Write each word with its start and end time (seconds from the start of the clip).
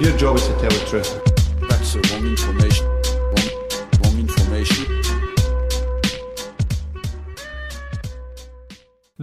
Your 0.00 0.16
job 0.16 0.36
is 0.36 0.46
to 0.46 0.52
tell 0.54 0.70
the 0.70 0.84
truth. 0.86 1.20
That's 1.68 1.94
the 1.94 2.08
wrong 2.12 2.24
information. 2.24 2.77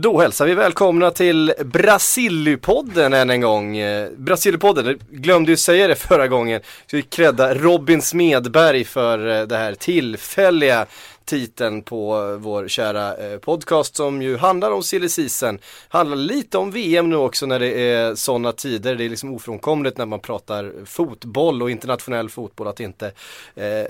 Då 0.05 0.20
hälsar 0.20 0.45
vi 0.45 0.54
välkomna 0.55 1.12
till 1.12 1.54
Brasilipodden 1.66 3.13
än 3.13 3.30
en 3.30 3.41
gång. 3.41 3.77
Eh, 3.77 4.09
Brasilipodden, 4.18 5.00
glömde 5.09 5.52
ju 5.52 5.58
säga 5.58 5.88
det 5.88 5.96
förra 5.96 6.27
gången. 6.27 6.62
Så 6.91 6.96
vi 6.96 7.02
krädda 7.02 7.54
Robin 7.54 8.02
Smedberg 8.02 8.84
för 8.84 9.27
eh, 9.27 9.48
det 9.48 9.58
här 9.58 9.73
tillfälliga 9.73 10.86
titeln 11.26 11.82
på 11.82 12.16
eh, 12.16 12.38
vår 12.38 12.68
kära 12.68 13.16
podcast 13.40 13.96
som 13.96 14.22
ju 14.22 14.38
handlar 14.38 14.72
om 14.72 14.84
silly 14.84 15.10
season. 15.10 15.60
Handlar 15.88 16.18
lite 16.18 16.58
om 16.58 16.72
VM 16.72 17.10
nu 17.10 17.16
också 17.16 17.46
när 17.46 17.60
det 17.60 17.91
är 17.91 18.16
sådana 18.16 18.52
tider. 18.52 18.96
Det 18.96 19.05
är 19.05 19.10
liksom 19.10 19.34
ofrånkomligt 19.34 19.98
när 19.98 20.05
man 20.05 20.20
pratar 20.20 20.72
fotboll 20.85 21.62
och 21.62 21.72
internationell 21.72 22.30
fotboll 22.30 22.68
att 22.68 22.80
inte 22.80 23.12
eh, 23.55 23.85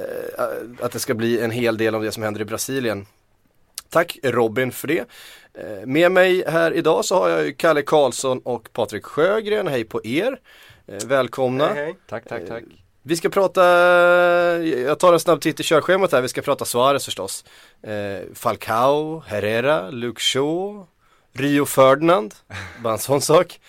att 0.79 0.91
det 0.91 0.99
ska 0.99 1.13
bli 1.13 1.39
en 1.39 1.51
hel 1.51 1.77
del 1.77 1.95
av 1.95 2.03
det 2.03 2.11
som 2.11 2.23
händer 2.23 2.41
i 2.41 2.45
Brasilien. 2.45 3.05
Tack 3.89 4.17
Robin 4.23 4.71
för 4.71 4.87
det. 4.87 5.05
Eh, 5.57 5.85
Med 5.85 6.11
mig 6.11 6.43
här 6.47 6.71
idag 6.73 7.05
så 7.05 7.15
har 7.15 7.29
jag 7.29 7.45
ju 7.45 7.53
Kalle 7.53 7.81
Karlsson 7.81 8.39
och 8.43 8.69
Patrik 8.73 9.05
Sjögren. 9.05 9.67
Hej 9.67 9.83
på 9.83 10.05
er. 10.05 10.37
Eh, 10.87 11.07
Välkomna. 11.07 11.67
Tack, 12.09 12.23
tack, 12.27 12.47
tack. 12.47 12.63
Vi 13.07 13.15
ska 13.15 13.29
prata, 13.29 13.63
jag 14.63 14.99
tar 14.99 15.13
en 15.13 15.19
snabb 15.19 15.41
titt 15.41 15.59
i 15.59 15.63
körschemat 15.63 16.11
här, 16.11 16.21
vi 16.21 16.27
ska 16.27 16.41
prata 16.41 16.65
Suarez 16.65 17.05
förstås. 17.05 17.45
Eh, 17.83 18.19
Falcao, 18.33 19.23
Herrera, 19.27 19.89
Luke 19.89 20.21
Shaw, 20.21 20.85
Rio 21.33 21.65
Ferdinand, 21.65 22.33
bara 22.83 22.93
en 22.93 22.99
sån 22.99 23.21
sak. 23.21 23.59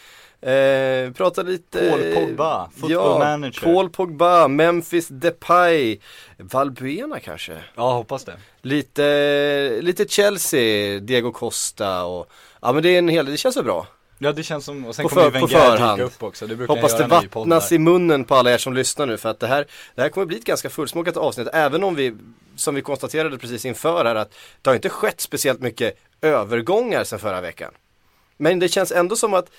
Eh, 0.47 1.13
prata 1.13 1.43
lite 1.43 1.91
Paul 1.91 2.15
Pogba, 2.15 2.71
football 2.71 2.91
ja, 2.91 3.19
manager. 3.19 3.61
Paul 3.61 3.91
Pogba, 3.91 4.49
Memphis 4.49 5.09
Depay, 5.09 5.99
Valbuena 6.39 7.21
kanske. 7.21 7.57
Ja, 7.75 7.93
hoppas 7.93 8.25
det. 8.25 8.37
Lite, 8.63 9.79
lite 9.81 10.09
Chelsea, 10.09 11.01
Diego 11.01 11.33
Costa 11.33 12.05
och 12.05 12.31
Ja 12.63 12.73
men 12.73 12.83
det 12.83 12.89
är 12.89 12.99
en 12.99 13.09
hel, 13.09 13.27
det 13.27 13.37
känns 13.37 13.55
så 13.55 13.63
bra. 13.63 13.87
Ja, 14.19 14.33
det 14.33 14.43
känns 14.43 14.65
som, 14.65 14.87
och 14.87 14.95
sen 14.95 15.03
På 15.03 15.09
kommer 15.09 15.25
ju 15.25 15.31
för- 15.31 15.41
på 15.41 15.47
Wenger 15.47 16.01
upp 16.01 16.23
också. 16.23 16.47
Det 16.47 16.57
brukar 16.57 16.75
Hoppas 16.75 16.99
det 16.99 17.05
vattnas 17.07 17.73
i 17.73 17.79
munnen 17.79 18.25
på 18.25 18.35
alla 18.35 18.53
er 18.53 18.59
som 18.59 18.75
lyssnar 18.75 19.07
nu 19.07 19.17
för 19.17 19.29
att 19.29 19.41
det 19.41 19.47
här, 19.47 19.67
det 19.95 20.03
här 20.03 20.09
kommer 20.09 20.27
bli 20.27 20.37
ett 20.37 20.45
ganska 20.45 20.71
fullsmokat 20.71 21.17
avsnitt 21.17 21.49
även 21.53 21.85
om 21.85 21.95
vi, 21.95 22.15
som 22.57 22.75
vi 22.75 22.83
konstaterade 22.83 23.39
precis 23.39 23.65
inför 23.65 24.05
här 24.05 24.15
att 24.15 24.35
det 24.63 24.71
har 24.71 24.75
inte 24.75 24.89
skett 24.89 25.21
speciellt 25.21 25.61
mycket 25.61 25.99
övergångar 26.21 27.05
sedan 27.05 27.19
förra 27.19 27.41
veckan. 27.41 27.73
Men 28.37 28.59
det 28.59 28.69
känns 28.69 28.93
ändå 28.93 29.17
som 29.17 29.35
att 29.35 29.51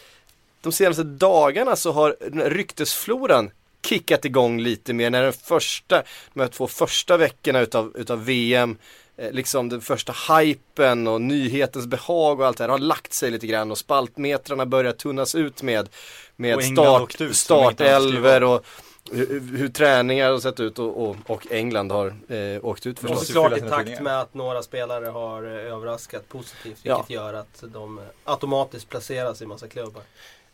de 0.61 0.71
senaste 0.71 1.03
dagarna 1.03 1.75
så 1.75 1.91
har 1.91 2.15
ryktesfloran 2.49 3.51
kickat 3.85 4.25
igång 4.25 4.59
lite 4.59 4.93
mer 4.93 5.09
när 5.09 5.23
den 5.23 5.33
första, 5.33 6.03
de 6.33 6.39
här 6.39 6.47
två 6.47 6.67
första 6.67 7.17
veckorna 7.17 7.59
utav, 7.59 7.93
utav 7.95 8.25
VM 8.25 8.77
eh, 9.17 9.31
liksom 9.31 9.69
den 9.69 9.81
första 9.81 10.13
hypen 10.37 11.07
och 11.07 11.21
nyhetens 11.21 11.85
behag 11.85 12.39
och 12.39 12.47
allt 12.47 12.57
det 12.57 12.63
här 12.63 12.69
har 12.69 12.79
lagt 12.79 13.13
sig 13.13 13.31
lite 13.31 13.47
grann 13.47 13.71
och 13.71 13.77
spaltmetrarna 13.77 14.65
börjar 14.65 14.91
tunnas 14.91 15.35
ut 15.35 15.63
med, 15.63 15.89
med 16.35 16.55
Och 16.55 16.63
start, 16.63 17.21
ut, 17.21 17.35
startelver 17.35 18.43
och 18.43 18.65
hur, 19.11 19.57
hur 19.57 19.69
träningar 19.69 20.31
har 20.31 20.39
sett 20.39 20.59
ut 20.59 20.79
och, 20.79 21.09
och, 21.09 21.15
och 21.27 21.47
England 21.51 21.91
har 21.91 22.07
eh, 22.07 22.65
åkt 22.65 22.85
ut 22.85 22.97
Och 22.97 23.01
förstås. 23.01 23.19
måste 23.19 23.33
såklart 23.33 23.57
i 23.57 23.61
takt 23.61 24.01
med 24.01 24.21
att 24.21 24.33
några 24.33 24.63
spelare 24.63 25.05
har 25.05 25.43
eh, 25.43 25.73
överraskat 25.73 26.29
positivt. 26.29 26.79
Ja. 26.83 26.95
Vilket 26.97 27.09
gör 27.09 27.33
att 27.33 27.63
de 27.73 27.97
eh, 27.97 28.03
automatiskt 28.23 28.89
placeras 28.89 29.41
i 29.41 29.45
massa 29.45 29.67
klubbar. 29.67 30.03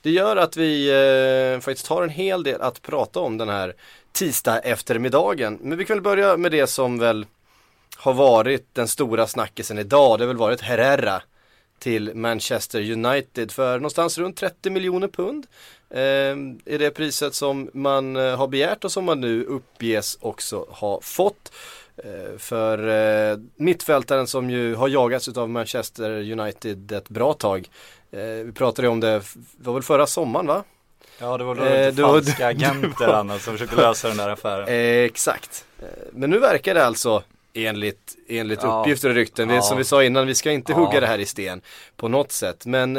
Det 0.03 0.11
gör 0.11 0.35
att 0.35 0.57
vi 0.57 0.89
eh, 0.89 1.59
faktiskt 1.59 1.87
har 1.87 2.03
en 2.03 2.09
hel 2.09 2.43
del 2.43 2.61
att 2.61 2.81
prata 2.81 3.19
om 3.19 3.37
den 3.37 3.49
här 3.49 3.73
tisdag 4.11 4.59
eftermiddagen. 4.59 5.59
Men 5.61 5.77
vi 5.77 5.85
kan 5.85 5.95
väl 5.95 6.03
börja 6.03 6.37
med 6.37 6.51
det 6.51 6.67
som 6.67 6.99
väl 6.99 7.25
har 7.97 8.13
varit 8.13 8.67
den 8.73 8.87
stora 8.87 9.27
snackisen 9.27 9.77
idag. 9.77 10.19
Det 10.19 10.23
har 10.23 10.27
väl 10.27 10.37
varit 10.37 10.61
Herrera 10.61 11.21
till 11.79 12.15
Manchester 12.15 12.91
United 12.91 13.51
för 13.51 13.75
någonstans 13.75 14.17
runt 14.17 14.37
30 14.37 14.69
miljoner 14.69 15.07
pund. 15.07 15.47
Eh, 15.89 15.99
är 16.65 16.79
det 16.79 16.91
priset 16.91 17.35
som 17.35 17.69
man 17.73 18.15
eh, 18.15 18.37
har 18.37 18.47
begärt 18.47 18.83
och 18.83 18.91
som 18.91 19.05
man 19.05 19.21
nu 19.21 19.43
uppges 19.43 20.17
också 20.21 20.65
ha 20.69 21.01
fått. 21.01 21.51
Eh, 21.97 22.37
för 22.37 22.87
eh, 23.31 23.37
mittfältaren 23.55 24.27
som 24.27 24.49
ju 24.49 24.75
har 24.75 24.87
jagats 24.87 25.27
av 25.27 25.49
Manchester 25.49 26.31
United 26.39 26.91
ett 26.91 27.09
bra 27.09 27.33
tag. 27.33 27.69
Eh, 28.11 28.19
vi 28.45 28.51
pratade 28.51 28.87
om 28.87 28.99
det, 28.99 29.21
var 29.57 29.73
väl 29.73 29.83
förra 29.83 30.07
sommaren 30.07 30.47
va? 30.47 30.63
Ja, 31.19 31.37
det 31.37 31.43
var 31.43 31.55
då 31.55 31.63
Eh, 31.63 31.93
falska 31.95 32.37
du- 32.37 32.43
agenter 32.43 33.05
du- 33.07 33.13
annars 33.13 33.41
som 33.41 33.53
försökte 33.53 33.75
lösa 33.75 34.07
den 34.07 34.17
där 34.17 34.29
affären. 34.29 34.67
Eh, 34.67 35.03
exakt. 35.05 35.65
Men 36.11 36.29
nu 36.29 36.39
verkar 36.39 36.73
det 36.73 36.85
alltså 36.85 37.23
enligt, 37.53 38.15
enligt 38.29 38.59
Ja. 38.63 38.81
uppgifter 38.81 39.09
och 39.09 39.15
rykten, 39.15 39.47
det 39.47 39.53
är 39.53 39.55
Ja. 39.55 39.61
som 39.61 39.77
vi 39.77 39.83
sa 39.83 40.03
innan, 40.03 40.27
vi 40.27 40.35
ska 40.35 40.51
inte 40.51 40.71
Ja. 40.71 40.77
hugga 40.77 40.99
det 40.99 41.07
här 41.07 41.19
i 41.19 41.25
sten 41.25 41.61
på 41.95 42.07
något 42.07 42.31
sätt. 42.31 42.65
Men 42.65 42.93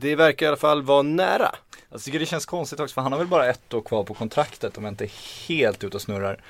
det 0.00 0.16
verkar 0.16 0.46
i 0.46 0.48
alla 0.48 0.56
fall 0.56 0.82
vara 0.82 1.02
nära. 1.02 1.54
Jag 1.90 2.02
tycker 2.02 2.18
det 2.18 2.26
känns 2.26 2.46
konstigt 2.46 2.80
också 2.80 2.94
för 2.94 3.02
han 3.02 3.12
har 3.12 3.18
väl 3.18 3.28
bara 3.28 3.46
ett 3.50 3.74
år 3.74 3.80
kvar 3.80 4.04
på 4.04 4.14
kontraktet 4.14 4.78
om 4.78 4.84
jag 4.84 4.92
inte 4.92 5.04
är 5.04 5.46
helt 5.48 5.84
ute 5.84 5.96
och 5.96 6.02
snurrar. 6.02 6.40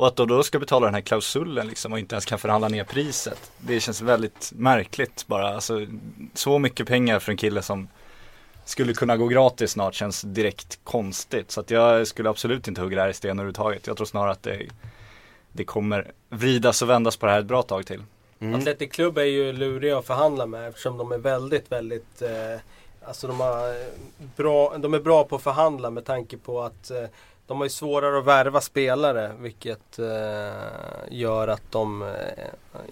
Och 0.00 0.06
att 0.06 0.16
då, 0.16 0.26
då 0.26 0.42
ska 0.42 0.58
betala 0.58 0.86
den 0.86 0.94
här 0.94 1.00
klausulen 1.00 1.66
liksom 1.66 1.92
och 1.92 1.98
inte 1.98 2.14
ens 2.14 2.24
kan 2.24 2.38
förhandla 2.38 2.68
ner 2.68 2.84
priset. 2.84 3.52
Det 3.58 3.80
känns 3.80 4.00
väldigt 4.00 4.52
märkligt 4.54 5.26
bara. 5.26 5.54
Alltså, 5.54 5.86
så 6.34 6.58
mycket 6.58 6.86
pengar 6.86 7.18
för 7.18 7.32
en 7.32 7.38
kille 7.38 7.62
som 7.62 7.88
skulle 8.64 8.92
kunna 8.92 9.16
gå 9.16 9.26
gratis 9.26 9.70
snart 9.70 9.94
känns 9.94 10.22
direkt 10.22 10.80
konstigt. 10.84 11.50
Så 11.50 11.60
att 11.60 11.70
jag 11.70 12.06
skulle 12.06 12.30
absolut 12.30 12.68
inte 12.68 12.80
hugga 12.80 12.96
det 12.96 13.02
här 13.02 13.08
i 13.08 13.14
sten 13.14 13.30
överhuvudtaget. 13.30 13.86
Jag 13.86 13.96
tror 13.96 14.06
snarare 14.06 14.30
att 14.30 14.42
det, 14.42 14.66
det 15.52 15.64
kommer 15.64 16.12
vridas 16.28 16.82
och 16.82 16.90
vändas 16.90 17.16
på 17.16 17.26
det 17.26 17.32
här 17.32 17.40
ett 17.40 17.46
bra 17.46 17.62
tag 17.62 17.86
till. 17.86 18.02
Mm. 18.40 18.54
Athletic 18.54 18.92
Club 18.92 19.18
är 19.18 19.24
ju 19.24 19.52
luriga 19.52 19.98
att 19.98 20.06
förhandla 20.06 20.46
med 20.46 20.68
eftersom 20.68 20.98
de 20.98 21.12
är 21.12 21.18
väldigt, 21.18 21.72
väldigt 21.72 22.22
eh, 22.22 22.60
Alltså 23.04 23.26
de, 23.26 23.40
har 23.40 23.68
eh, 23.68 23.86
bra, 24.36 24.78
de 24.78 24.94
är 24.94 25.00
bra 25.00 25.24
på 25.24 25.36
att 25.36 25.42
förhandla 25.42 25.90
med 25.90 26.04
tanke 26.04 26.36
på 26.36 26.62
att 26.62 26.90
eh, 26.90 27.04
de 27.50 27.58
har 27.58 27.64
ju 27.64 27.70
svårare 27.70 28.18
att 28.18 28.24
värva 28.24 28.60
spelare 28.60 29.32
vilket 29.40 29.98
eh, 29.98 30.06
gör 31.10 31.48
att 31.48 31.62
de 31.70 32.02
eh, 32.02 32.08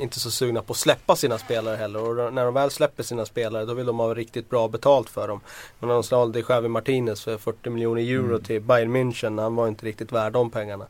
inte 0.02 0.16
är 0.16 0.20
så 0.20 0.30
sugna 0.30 0.62
på 0.62 0.72
att 0.72 0.76
släppa 0.76 1.16
sina 1.16 1.38
spelare 1.38 1.76
heller. 1.76 2.02
Och 2.02 2.34
när 2.34 2.44
de 2.44 2.54
väl 2.54 2.70
släpper 2.70 3.02
sina 3.02 3.26
spelare 3.26 3.64
då 3.64 3.74
vill 3.74 3.86
de 3.86 3.98
ha 3.98 4.14
riktigt 4.14 4.50
bra 4.50 4.69
betalt 4.69 5.10
för 5.10 5.28
dem. 5.28 5.41
Men 5.78 5.88
när 5.88 5.94
de 5.94 6.02
sålde 6.02 6.42
Javi 6.48 6.69
Martinez 6.69 7.24
för 7.24 7.38
40 7.38 7.70
miljoner 7.70 8.02
euro 8.02 8.38
till 8.38 8.62
Bayern 8.62 8.96
München, 8.96 9.42
han 9.42 9.56
var 9.56 9.69
inte 9.69 9.86
riktigt 9.86 10.12
värd 10.12 10.32
de 10.32 10.50
pengarna. 10.50 10.86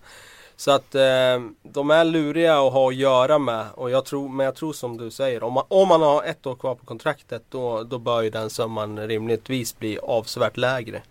Så 0.56 0.70
att 0.70 0.94
eh, 0.94 1.40
de 1.62 1.90
är 1.90 2.04
luriga 2.04 2.58
att 2.58 2.72
ha 2.72 2.88
att 2.88 2.94
göra 2.94 3.38
med. 3.38 3.66
Och 3.74 3.90
jag 3.90 4.04
tror, 4.04 4.28
men 4.28 4.46
jag 4.46 4.54
tror 4.54 4.72
som 4.72 4.96
du 4.96 5.10
säger, 5.10 5.42
om 5.42 5.52
man, 5.52 5.64
om 5.68 5.88
man 5.88 6.02
har 6.02 6.24
ett 6.24 6.46
år 6.46 6.54
kvar 6.54 6.74
på 6.74 6.86
kontraktet 6.86 7.42
då, 7.48 7.82
då 7.82 7.98
bör 7.98 8.22
ju 8.22 8.30
den 8.30 8.50
summan 8.50 9.08
rimligtvis 9.08 9.78
bli 9.78 9.98
avsevärt 9.98 10.56
lägre. 10.56 11.02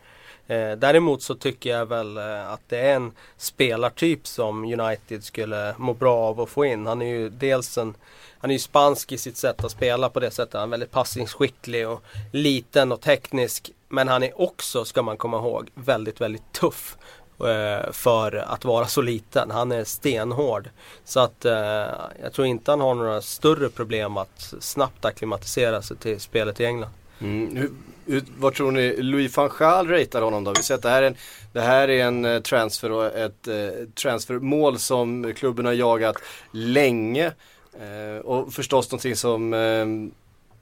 Eh, 0.48 0.72
däremot 0.72 1.22
så 1.22 1.36
tycker 1.36 1.70
jag 1.70 1.86
väl 1.86 2.18
eh, 2.18 2.52
att 2.52 2.62
det 2.68 2.78
är 2.78 2.96
en 2.96 3.12
spelartyp 3.38 4.28
som 4.28 4.64
United 4.64 5.24
skulle 5.24 5.76
må 5.78 5.94
bra 5.94 6.18
av 6.18 6.42
att 6.42 6.50
få 6.50 6.66
in. 6.66 6.88
Han 6.88 7.02
är 7.02 7.06
ju 7.06 7.30
dels 7.30 7.78
en 7.78 7.96
han 8.40 8.50
är 8.52 8.56
ju 8.56 8.60
spansk 8.60 9.12
i 9.12 9.18
sitt 9.18 9.38
sätt 9.38 9.64
att 9.64 9.72
spela 9.72 10.10
på 10.10 10.20
det 10.20 10.32
sättet. 10.32 10.54
Han 10.54 10.64
är 10.64 10.68
väldigt 10.68 10.92
passningsskicklig 10.92 11.88
och 11.88 12.04
liten 12.32 12.92
och 12.92 13.02
teknisk. 13.02 13.72
Men 13.90 14.08
han 14.08 14.24
är 14.24 14.42
också, 14.42 14.86
ska 14.86 15.02
man 15.02 15.18
komma 15.18 15.38
ihåg, 15.38 15.70
väldigt, 15.74 16.22
väldigt 16.22 16.54
tuff 16.54 16.98
eh, 17.40 17.92
för 17.92 18.36
att 18.36 18.66
vara 18.66 18.86
så 18.86 19.02
liten. 19.02 19.52
Han 19.52 19.72
är 19.72 19.84
stenhård. 19.84 20.70
Så 21.04 21.20
att 21.20 21.46
eh, 21.46 21.54
jag 22.22 22.34
tror 22.34 22.48
inte 22.48 22.72
han 22.72 22.82
har 22.82 22.96
några 22.96 23.22
större 23.22 23.70
problem 23.70 24.18
att 24.18 24.54
snabbt 24.60 25.06
acklimatisera 25.06 25.82
sig 25.82 25.98
till 25.98 26.20
spelet 26.20 26.60
i 26.60 26.66
England. 26.66 26.92
Mm. 27.20 27.78
Vad 28.38 28.54
tror 28.54 28.72
ni 28.72 28.96
Louis 28.98 29.38
van 29.38 29.52
Gaal 29.60 29.88
ratear 29.88 30.22
honom 30.22 30.44
då? 30.44 30.54
Vi 30.58 30.64
ser 30.64 30.76
att 30.76 30.82
det 30.82 30.90
här 30.90 31.02
är 31.02 31.08
en, 31.08 31.16
det 31.54 31.62
här 31.62 31.90
är 31.90 32.06
en 32.06 32.26
eh, 32.26 32.42
transfer 32.42 32.92
och 32.92 33.06
ett 33.06 33.48
eh, 33.48 33.88
transfermål 33.96 34.80
som 34.80 35.34
klubben 35.36 35.66
har 35.66 35.74
jagat 35.74 36.16
länge. 36.52 37.32
Eh, 37.80 38.26
och 38.26 38.54
förstås 38.54 38.92
någonting 38.92 39.16
som 39.16 39.54
eh, 39.54 39.86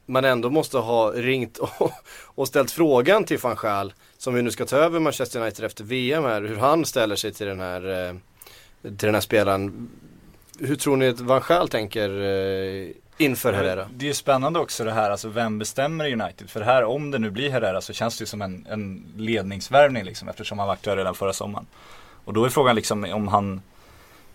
man 0.05 0.25
ändå 0.25 0.49
måste 0.49 0.77
ha 0.77 1.11
ringt 1.11 1.57
och, 1.57 1.91
och 2.23 2.47
ställt 2.47 2.71
frågan 2.71 3.23
till 3.23 3.37
van 3.37 3.57
Gaal 3.61 3.93
som 4.17 4.33
vi 4.33 4.41
nu 4.41 4.51
ska 4.51 4.65
ta 4.65 4.77
över 4.77 4.99
Manchester 4.99 5.41
United 5.41 5.65
efter 5.65 5.83
VM 5.83 6.23
här, 6.23 6.41
hur 6.41 6.55
han 6.55 6.85
ställer 6.85 7.15
sig 7.15 7.33
till 7.33 7.47
den 7.47 7.59
här, 7.59 8.07
eh, 8.07 8.15
till 8.81 9.05
den 9.05 9.13
här 9.13 9.21
spelaren. 9.21 9.89
Hur 10.59 10.75
tror 10.75 10.97
ni 10.97 11.07
att 11.07 11.19
Van 11.19 11.41
Gaal 11.47 11.69
tänker 11.69 12.09
eh, 12.09 12.89
inför 13.17 13.53
Herrera? 13.53 13.87
Det 13.93 14.05
är 14.05 14.07
ju 14.07 14.13
spännande 14.13 14.59
också 14.59 14.83
det 14.83 14.91
här, 14.91 15.11
alltså 15.11 15.29
vem 15.29 15.59
bestämmer 15.59 16.05
United? 16.05 16.49
För 16.49 16.59
det 16.59 16.65
här, 16.65 16.83
om 16.83 17.11
det 17.11 17.19
nu 17.19 17.29
blir 17.29 17.49
Herrera 17.49 17.81
så 17.81 17.93
känns 17.93 18.17
det 18.17 18.21
ju 18.21 18.25
som 18.25 18.41
en, 18.41 18.67
en 18.69 19.13
ledningsvärvning 19.17 20.03
liksom 20.03 20.29
eftersom 20.29 20.59
han 20.59 20.67
var 20.67 20.73
aktuell 20.73 20.97
redan 20.97 21.15
förra 21.15 21.33
sommaren. 21.33 21.65
Och 22.25 22.33
då 22.33 22.45
är 22.45 22.49
frågan 22.49 22.75
liksom 22.75 23.03
om 23.13 23.27
han 23.27 23.61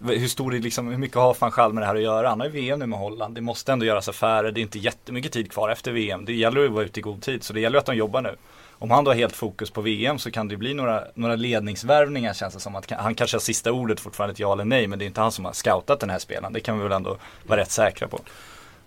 hur 0.09 0.29
stor 0.29 0.55
är 0.55 0.59
liksom, 0.59 0.89
hur 0.89 0.99
mycket 0.99 1.17
har 1.17 1.37
van 1.41 1.51
Gaal 1.51 1.73
med 1.73 1.83
det 1.83 1.87
här 1.87 1.95
att 1.95 2.03
göra? 2.03 2.29
Han 2.29 2.41
har 2.41 2.47
ju 2.47 2.53
VM 2.53 2.79
nu 2.79 2.87
med 2.87 2.99
Holland. 2.99 3.35
Det 3.35 3.41
måste 3.41 3.73
ändå 3.73 3.87
göras 3.87 4.09
affärer. 4.09 4.53
Det 4.53 4.61
är 4.61 4.63
inte 4.63 4.79
jättemycket 4.79 5.33
tid 5.33 5.53
kvar 5.53 5.71
efter 5.71 5.93
VM. 5.93 6.25
Det 6.25 6.33
gäller 6.33 6.61
ju 6.61 6.67
att 6.67 6.73
vara 6.73 6.85
ute 6.85 7.01
i 7.01 7.03
god 7.03 7.23
tid. 7.23 7.45
Så 7.45 7.53
det 7.53 7.61
gäller 7.61 7.79
att 7.79 7.87
de 7.87 7.97
jobbar 7.97 8.23
nu. 8.23 8.37
Om 8.79 8.91
han 8.91 9.05
då 9.05 9.11
har 9.11 9.17
helt 9.17 9.37
fokus 9.37 9.71
på 9.71 9.81
VM 9.81 10.19
så 10.19 10.31
kan 10.31 10.49
det 10.49 10.57
bli 10.57 10.75
några, 10.75 11.05
några 11.15 11.37
ledningsvärvningar 11.37 12.35
känns 12.35 12.55
det 12.55 12.61
som. 12.61 12.77
att 12.77 12.91
Han 12.91 13.15
kanske 13.15 13.35
har 13.37 13.41
sista 13.41 13.73
ordet 13.73 14.01
fortfarande 14.01 14.33
ett 14.33 14.39
ja 14.39 14.53
eller 14.53 14.65
nej. 14.65 14.87
Men 14.87 14.99
det 14.99 15.05
är 15.05 15.07
inte 15.07 15.21
han 15.21 15.33
som 15.33 15.45
har 15.45 15.53
scoutat 15.53 16.01
den 16.01 16.11
här 16.11 16.19
spelaren. 16.19 16.53
Det 16.53 16.61
kan 16.61 16.79
vi 16.79 16.83
väl 16.83 16.93
ändå 16.93 17.17
vara 17.47 17.61
rätt 17.61 17.71
säkra 17.71 18.09
på. 18.09 18.21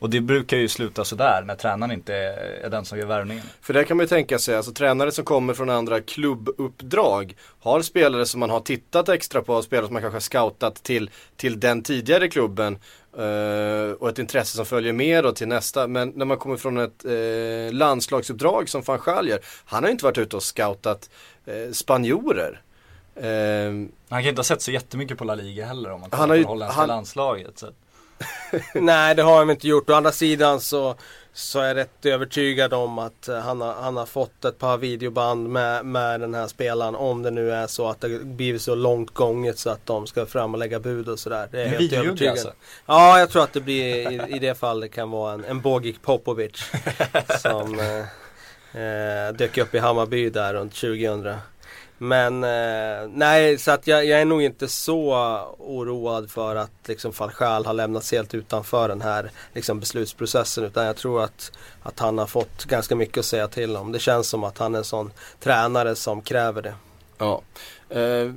Och 0.03 0.09
det 0.09 0.21
brukar 0.21 0.57
ju 0.57 0.67
sluta 0.67 1.05
sådär 1.05 1.44
när 1.45 1.55
tränaren 1.55 1.91
inte 1.91 2.15
är 2.63 2.69
den 2.69 2.85
som 2.85 2.97
gör 2.97 3.05
värvningen. 3.05 3.44
För 3.61 3.73
det 3.73 3.83
kan 3.83 3.97
man 3.97 4.03
ju 4.03 4.07
tänka 4.07 4.39
sig, 4.39 4.55
alltså 4.55 4.71
tränare 4.71 5.11
som 5.11 5.25
kommer 5.25 5.53
från 5.53 5.69
andra 5.69 6.01
klubbuppdrag 6.01 7.35
har 7.59 7.81
spelare 7.81 8.25
som 8.25 8.39
man 8.39 8.50
har 8.50 8.59
tittat 8.59 9.09
extra 9.09 9.41
på, 9.41 9.61
spelare 9.61 9.85
som 9.85 9.94
man 9.94 10.01
kanske 10.01 10.15
har 10.15 10.21
scoutat 10.21 10.75
till, 10.75 11.09
till 11.35 11.59
den 11.59 11.83
tidigare 11.83 12.27
klubben 12.27 12.79
Uh, 13.19 13.91
och 13.91 14.09
ett 14.09 14.19
intresse 14.19 14.55
som 14.55 14.65
följer 14.65 14.94
med 14.94 15.23
då 15.23 15.31
till 15.31 15.47
nästa. 15.47 15.88
Men 15.88 16.09
när 16.09 16.25
man 16.25 16.38
kommer 16.38 16.57
från 16.57 16.77
ett 16.77 17.05
uh, 17.05 17.73
landslagsuppdrag 17.73 18.69
som 18.69 18.81
van 18.81 19.27
gör, 19.27 19.39
han 19.65 19.83
har 19.83 19.91
inte 19.91 20.05
varit 20.05 20.17
ute 20.17 20.35
och 20.35 20.44
scoutat 20.44 21.09
uh, 21.47 21.71
spanjorer. 21.71 22.61
han 24.09 24.21
kan 24.21 24.29
inte 24.29 24.39
ha 24.39 24.44
sett 24.44 24.61
så 24.61 24.71
jättemycket 24.71 25.17
på 25.17 25.23
La 25.23 25.35
Liga 25.35 25.65
heller 25.65 25.91
om 25.91 26.00
man 26.01 26.38
ju, 26.38 26.44
på 26.44 26.50
holländska 26.50 26.85
landslaget. 26.85 27.59
Så. 27.59 27.67
Nej 28.74 29.15
det 29.15 29.21
har 29.21 29.38
han 29.38 29.50
inte 29.50 29.68
gjort. 29.68 29.89
Å 29.89 29.94
andra 29.94 30.12
sidan 30.12 30.60
så, 30.60 30.95
så 31.33 31.60
är 31.60 31.68
jag 31.68 31.77
rätt 31.77 32.06
övertygad 32.06 32.74
om 32.74 33.00
att 33.00 33.27
eh, 33.27 33.39
han 33.39 33.62
har, 33.62 33.74
han 33.74 33.98
har 33.98 34.06
fått 34.06 34.45
ett 34.45 34.60
par 34.60 34.77
videoband 34.77 35.50
med, 35.50 35.86
med 35.86 36.19
den 36.19 36.33
här 36.33 36.48
spelaren. 36.48 36.95
Om 36.95 37.21
det 37.21 37.31
nu 37.31 37.51
är 37.51 37.68
så 37.68 37.89
att 37.89 38.01
det 38.01 38.25
blivit 38.25 38.62
så 38.62 38.75
långt 38.75 39.13
gånget 39.13 39.60
så 39.60 39.69
att 39.69 39.86
de 39.86 40.07
ska 40.07 40.25
fram 40.25 40.54
och 40.54 40.60
lägga 40.60 40.80
bud 40.80 41.10
och 41.10 41.19
sådär. 41.19 41.48
Det 41.51 41.62
är 41.62 41.69
Men 41.69 41.80
helt 41.80 41.94
övertygad. 41.94 42.31
Alltså. 42.31 42.54
Ja 42.86 43.19
jag 43.19 43.30
tror 43.30 43.44
att 43.44 43.54
det 43.54 43.62
blir 43.62 44.12
i, 44.12 44.36
i 44.36 44.39
det 44.39 44.56
fallet 44.56 44.92
kan 44.92 45.12
vara 45.12 45.33
en, 45.33 45.45
en 45.45 45.62
Bogic 45.62 45.95
Popovic. 46.01 46.71
som 47.42 47.80
eh, 47.80 48.00
eh, 48.81 49.33
dök 49.33 49.57
upp 49.57 49.75
i 49.75 49.80
Hammarby 49.80 50.30
där 50.30 50.54
runt 50.54 50.75
2000. 50.75 51.36
Men 52.03 52.44
eh, 52.44 53.09
nej, 53.13 53.57
så 53.57 53.71
att 53.71 53.88
jag, 53.88 54.05
jag, 54.05 54.21
är 54.21 54.25
nog 54.25 54.41
inte 54.41 54.67
så 54.67 55.13
oroad 55.57 56.31
för 56.31 56.55
att 56.55 56.71
liksom 56.85 57.13
Falchal 57.13 57.65
har 57.65 57.73
lämnats 57.73 58.11
helt 58.11 58.33
utanför 58.33 58.88
den 58.88 59.01
här 59.01 59.31
liksom, 59.53 59.79
beslutsprocessen. 59.79 60.63
Utan 60.63 60.85
jag 60.85 60.95
tror 60.95 61.23
att, 61.23 61.51
att 61.83 62.00
han 62.00 62.17
har 62.17 62.25
fått 62.25 62.65
ganska 62.65 62.95
mycket 62.95 63.17
att 63.17 63.25
säga 63.25 63.47
till 63.47 63.75
om. 63.75 63.91
Det 63.91 64.00
känns 64.00 64.27
som 64.27 64.44
att 64.44 64.57
han 64.57 64.73
är 64.75 64.79
en 64.79 64.85
sån 64.85 65.11
tränare 65.39 65.95
som 65.95 66.21
kräver 66.21 66.61
det. 66.61 66.73
Ja. 67.17 67.41
Eh, 67.89 68.31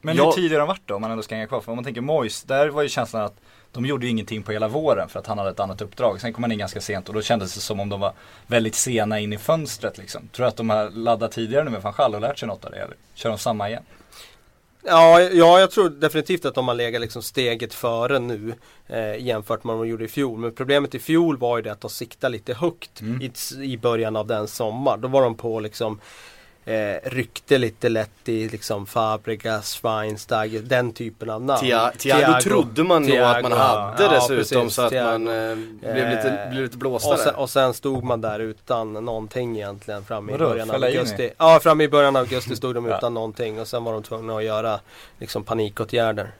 Men 0.00 0.16
jag... 0.16 0.24
hur 0.24 0.32
tidigare 0.32 0.60
har 0.60 0.66
de 0.66 0.68
varit 0.68 0.86
då? 0.86 0.94
Om 0.94 1.00
man 1.00 1.10
ändå 1.10 1.22
ska 1.22 1.34
hänga 1.34 1.46
kvar. 1.46 1.60
För 1.60 1.72
om 1.72 1.76
man 1.76 1.84
tänker 1.84 2.00
Mois, 2.00 2.42
där 2.42 2.68
var 2.68 2.82
ju 2.82 2.88
känslan 2.88 3.22
att 3.22 3.36
de 3.72 3.86
gjorde 3.86 4.06
ju 4.06 4.10
ingenting 4.10 4.42
på 4.42 4.52
hela 4.52 4.68
våren 4.68 5.08
för 5.08 5.18
att 5.18 5.26
han 5.26 5.38
hade 5.38 5.50
ett 5.50 5.60
annat 5.60 5.82
uppdrag. 5.82 6.20
Sen 6.20 6.32
kom 6.32 6.44
han 6.44 6.52
in 6.52 6.58
ganska 6.58 6.80
sent 6.80 7.08
och 7.08 7.14
då 7.14 7.22
kändes 7.22 7.54
det 7.54 7.60
som 7.60 7.80
om 7.80 7.88
de 7.88 8.00
var 8.00 8.12
väldigt 8.46 8.74
sena 8.74 9.20
in 9.20 9.32
i 9.32 9.38
fönstret 9.38 9.98
liksom. 9.98 10.28
Tror 10.32 10.44
du 10.44 10.48
att 10.48 10.56
de 10.56 10.70
har 10.70 10.90
laddat 10.90 11.32
tidigare 11.32 11.64
nu 11.64 11.70
med 11.70 11.82
van 11.82 11.94
Gaal 11.96 12.14
och 12.14 12.20
lärt 12.20 12.38
sig 12.38 12.48
något 12.48 12.64
av 12.64 12.70
det 12.70 12.78
eller 12.78 12.96
kör 13.14 13.28
de 13.28 13.38
samma 13.38 13.68
igen? 13.68 13.82
Ja, 14.82 15.20
ja, 15.20 15.60
jag 15.60 15.70
tror 15.70 15.90
definitivt 15.90 16.44
att 16.44 16.54
de 16.54 16.68
har 16.68 16.74
legat 16.74 17.00
liksom 17.00 17.22
steget 17.22 17.74
före 17.74 18.18
nu 18.18 18.54
eh, 18.86 19.16
jämfört 19.16 19.64
med 19.64 19.76
vad 19.76 19.86
de 19.86 19.90
gjorde 19.90 20.04
i 20.04 20.08
fjol. 20.08 20.38
Men 20.38 20.54
problemet 20.54 20.94
i 20.94 20.98
fjol 20.98 21.36
var 21.38 21.56
ju 21.56 21.62
det 21.62 21.72
att 21.72 21.80
de 21.80 21.90
siktade 21.90 22.32
lite 22.32 22.54
högt 22.54 23.00
mm. 23.00 23.22
i, 23.22 23.32
i 23.72 23.78
början 23.78 24.16
av 24.16 24.26
den 24.26 24.48
sommaren. 24.48 25.00
Då 25.00 25.08
var 25.08 25.22
de 25.22 25.34
på 25.34 25.60
liksom 25.60 26.00
eh, 26.64 27.10
ryckte 27.10 27.58
lite 27.58 27.88
lätt 27.88 28.28
i 28.28 28.48
liksom 28.48 28.86
Fabregas, 28.86 29.74
Schweinsteiger, 29.74 30.60
den 30.62 30.92
typen 30.92 31.30
av 31.30 31.42
namn. 31.42 31.60
Tia, 31.60 31.92
Thiago, 31.98 32.20
Thiago 32.20 32.40
trodde 32.40 32.84
man 32.84 33.02
nog 33.02 33.18
att 33.18 33.42
man 33.42 33.52
hade 33.52 34.02
ja, 34.02 34.10
dessutom 34.10 34.62
ja, 34.62 34.70
så 34.70 34.82
att 34.82 34.90
Thiago. 34.90 35.18
man 35.18 35.28
eh, 35.28 35.56
blev, 35.80 36.10
lite, 36.10 36.28
eh, 36.28 36.50
blev 36.50 36.62
lite 36.62 36.78
blåsta 36.78 37.12
och 37.12 37.18
sen, 37.18 37.34
och 37.34 37.50
sen 37.50 37.74
stod 37.74 38.04
man 38.04 38.20
där 38.20 38.40
utan 38.40 38.92
någonting 38.92 39.56
egentligen 39.56 40.04
fram 40.04 40.30
i 40.30 40.38
början 40.38 40.70
av 40.70 40.84
augusti. 40.84 41.30
Ja, 41.38 41.60
fram 41.62 41.80
i 41.80 41.88
början 41.88 42.16
av 42.16 42.20
augusti 42.22 42.56
stod 42.56 42.74
de 42.74 42.86
utan 42.86 43.14
någonting 43.14 43.60
och 43.60 43.68
sen 43.68 43.84
var 43.84 43.92
de 43.92 44.02
tvungna 44.02 44.36
att 44.36 44.44
göra 44.44 44.80
liksom 45.18 45.44
panikåtgärder. 45.44 46.32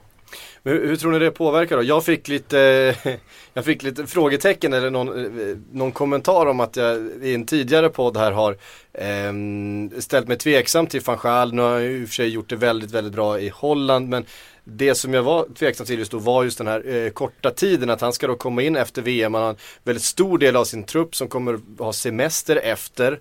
Men 0.62 0.72
hur, 0.72 0.86
hur, 0.86 0.96
tror 0.96 1.12
ni 1.12 1.18
det 1.18 1.30
påverkar 1.30 1.76
då? 1.76 1.82
Jag 1.82 2.04
fick 2.04 2.28
lite, 2.28 2.94
jag 3.54 3.64
fick 3.64 3.82
lite 3.82 4.06
frågetecken 4.06 4.72
eller 4.72 4.90
någon, 4.90 5.62
någon 5.72 5.92
kommentar 5.92 6.46
om 6.46 6.60
att 6.60 6.76
jag 6.76 6.98
i 7.22 7.34
en 7.34 7.46
tidigare 7.46 7.88
podd 7.88 8.16
här 8.16 8.32
har 8.32 8.56
eh, 8.92 10.00
ställt 10.00 10.28
mig 10.28 10.36
tveksam 10.36 10.86
till 10.86 11.00
van 11.00 11.18
Gaal. 11.22 11.54
Nu 11.54 11.62
har 11.62 11.78
jag 11.78 11.92
i 11.92 12.04
och 12.04 12.08
för 12.08 12.14
sig 12.14 12.28
gjort 12.28 12.48
det 12.48 12.56
väldigt, 12.56 12.90
väldigt 12.90 13.12
bra 13.12 13.40
i 13.40 13.48
Holland 13.48 14.08
men 14.08 14.24
det 14.64 14.94
som 14.94 15.14
jag 15.14 15.22
var 15.22 15.46
tveksam 15.54 15.86
till 15.86 15.98
just 15.98 16.12
då 16.12 16.18
var 16.18 16.44
just 16.44 16.58
den 16.58 16.66
här 16.66 16.88
eh, 16.88 17.10
korta 17.10 17.50
tiden 17.50 17.90
att 17.90 18.00
han 18.00 18.12
ska 18.12 18.26
då 18.26 18.34
komma 18.34 18.62
in 18.62 18.76
efter 18.76 19.02
VM. 19.02 19.34
Han 19.34 19.42
har 19.42 19.50
en 19.50 19.56
väldigt 19.84 20.04
stor 20.04 20.38
del 20.38 20.56
av 20.56 20.64
sin 20.64 20.84
trupp 20.84 21.16
som 21.16 21.28
kommer 21.28 21.60
ha 21.78 21.92
semester 21.92 22.56
efter. 22.56 23.20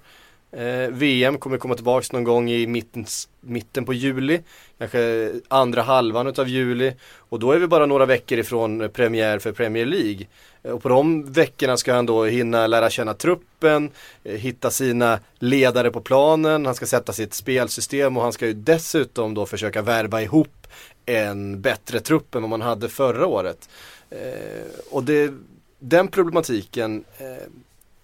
Eh, 0.52 0.90
VM 0.90 1.38
kommer 1.38 1.58
komma 1.58 1.76
tillbaka 1.76 2.08
någon 2.12 2.24
gång 2.24 2.50
i 2.50 2.68
mitten, 2.68 3.06
mitten 3.42 3.86
på 3.86 3.94
juli. 3.94 4.42
Kanske 4.78 5.32
andra 5.48 5.82
halvan 5.82 6.28
utav 6.28 6.48
juli. 6.48 6.94
Och 7.18 7.40
då 7.40 7.52
är 7.52 7.60
vi 7.60 7.68
bara 7.68 7.86
några 7.86 8.06
veckor 8.06 8.40
ifrån 8.40 8.90
premiär 8.94 9.40
för 9.40 9.52
Premier 9.52 9.86
League. 9.86 10.28
Eh, 10.64 10.72
och 10.72 10.84
på 10.84 10.90
de 10.90 11.32
veckorna 11.32 11.78
ska 11.78 11.94
han 11.94 12.06
då 12.06 12.26
hinna 12.26 12.68
lära 12.68 12.90
känna 12.90 13.14
truppen, 13.14 13.92
eh, 14.24 14.36
hitta 14.36 14.72
sina 14.72 15.20
ledare 15.40 15.92
på 15.92 16.02
planen, 16.02 16.66
han 16.66 16.76
ska 16.76 16.86
sätta 16.86 17.14
sitt 17.14 17.34
spelsystem 17.34 18.18
och 18.18 18.24
han 18.24 18.34
ska 18.34 18.48
ju 18.48 18.54
dessutom 18.54 19.34
då 19.34 19.46
försöka 19.46 19.82
värva 19.82 20.22
ihop 20.22 20.68
en 21.06 21.62
bättre 21.62 22.00
trupp 22.00 22.36
än 22.36 22.42
vad 22.42 22.50
man 22.50 22.62
hade 22.62 22.90
förra 22.90 23.28
året. 23.28 23.70
Eh, 24.10 24.68
och 24.92 25.04
det, 25.04 25.34
den 25.80 26.08
problematiken 26.08 27.04
eh, 27.18 27.48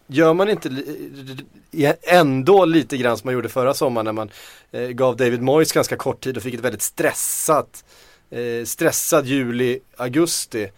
Gör 0.08 0.34
man 0.34 0.50
inte 0.50 0.70
ändå 2.02 2.66
lite 2.66 2.98
grann 2.98 3.18
som 3.18 3.28
man 3.28 3.34
gjorde 3.34 3.50
förra 3.50 3.74
sommaren 3.74 4.06
när 4.06 4.12
man 4.12 4.30
eh, 4.72 4.88
gav 4.88 5.18
David 5.18 5.42
Moyes 5.42 5.72
ganska 5.72 5.96
kort 5.96 6.24
tid 6.24 6.38
och 6.38 6.44
fick 6.44 6.54
ett 6.54 6.60
väldigt 6.60 6.82
stressat, 6.82 7.86
eh, 8.30 8.66
stressad 8.66 9.26
juli, 9.26 9.80
augusti. 9.98 10.72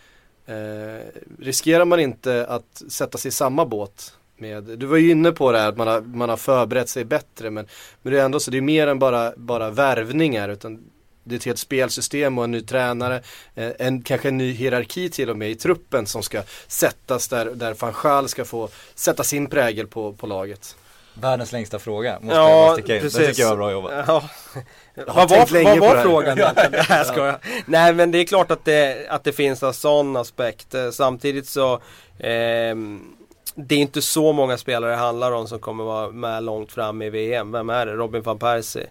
Eh, 0.45 1.23
riskerar 1.39 1.85
man 1.85 1.99
inte 1.99 2.45
att 2.45 2.83
sätta 2.89 3.17
sig 3.17 3.29
i 3.29 3.31
samma 3.31 3.65
båt? 3.65 4.13
Med, 4.37 4.63
du 4.63 4.85
var 4.85 4.97
ju 4.97 5.11
inne 5.11 5.31
på 5.31 5.51
det 5.51 5.59
här 5.59 5.69
att 5.69 5.77
man 5.77 5.87
har, 5.87 6.01
man 6.01 6.29
har 6.29 6.37
förberett 6.37 6.89
sig 6.89 7.05
bättre 7.05 7.49
men, 7.49 7.67
men 8.01 8.13
det 8.13 8.19
är 8.19 8.25
ändå 8.25 8.39
så, 8.39 8.51
det 8.51 8.57
är 8.57 8.61
mer 8.61 8.87
än 8.87 8.99
bara, 8.99 9.33
bara 9.37 9.69
värvningar 9.69 10.49
utan 10.49 10.83
det 11.27 11.35
är 11.35 11.37
ett 11.37 11.45
helt 11.45 11.59
spelsystem 11.59 12.37
och 12.37 12.43
en 12.43 12.51
ny 12.51 12.61
tränare, 12.61 13.21
eh, 13.55 13.71
en, 13.79 14.01
kanske 14.01 14.27
en 14.27 14.37
ny 14.37 14.51
hierarki 14.51 15.09
till 15.09 15.29
och 15.29 15.37
med 15.37 15.51
i 15.51 15.55
truppen 15.55 16.05
som 16.05 16.23
ska 16.23 16.41
sättas 16.67 17.27
där, 17.27 17.45
där 17.45 17.75
van 17.79 17.93
Schaal 17.93 18.29
ska 18.29 18.45
få 18.45 18.69
sätta 18.95 19.23
sin 19.23 19.49
prägel 19.49 19.87
på, 19.87 20.13
på 20.13 20.27
laget. 20.27 20.75
Världens 21.13 21.51
längsta 21.51 21.79
fråga, 21.79 22.19
måste 22.21 22.35
ja, 22.35 22.65
jag 22.65 22.73
sticka 22.73 22.95
in. 22.95 23.01
Precis. 23.01 23.19
Det 23.19 23.27
tycker 23.27 23.41
jag 23.41 23.49
var 23.49 23.57
bra 23.57 23.71
jobbat. 23.71 23.93
Ja. 24.07 24.23
Vad 25.07 25.29
var, 25.29 25.63
vad 25.63 25.79
var 25.79 26.01
frågan 26.01 26.39
egentligen? 26.39 26.85
Nej, 26.89 27.05
ska 27.05 27.25
jag. 27.25 27.35
Nej 27.65 27.93
men 27.93 28.11
det 28.11 28.17
är 28.17 28.25
klart 28.25 28.51
att 28.51 28.65
det, 28.65 29.07
att 29.09 29.23
det 29.23 29.31
finns 29.31 29.63
en 29.63 29.73
sån 29.73 30.15
aspekt. 30.15 30.73
Eh, 30.75 30.89
samtidigt 30.89 31.47
så 31.47 31.73
eh, 32.19 32.75
det 33.55 33.75
är 33.75 33.79
inte 33.79 34.01
så 34.01 34.33
många 34.33 34.57
spelare 34.57 34.91
det 34.91 34.97
handlar 34.97 35.31
om 35.31 35.47
som 35.47 35.59
kommer 35.59 35.83
vara 35.83 36.09
med 36.09 36.43
långt 36.43 36.71
fram 36.71 37.01
i 37.01 37.09
VM. 37.09 37.51
Vem 37.51 37.69
är 37.69 37.85
det? 37.85 37.93
Robin 37.93 38.21
van 38.21 38.39
Persie. 38.39 38.87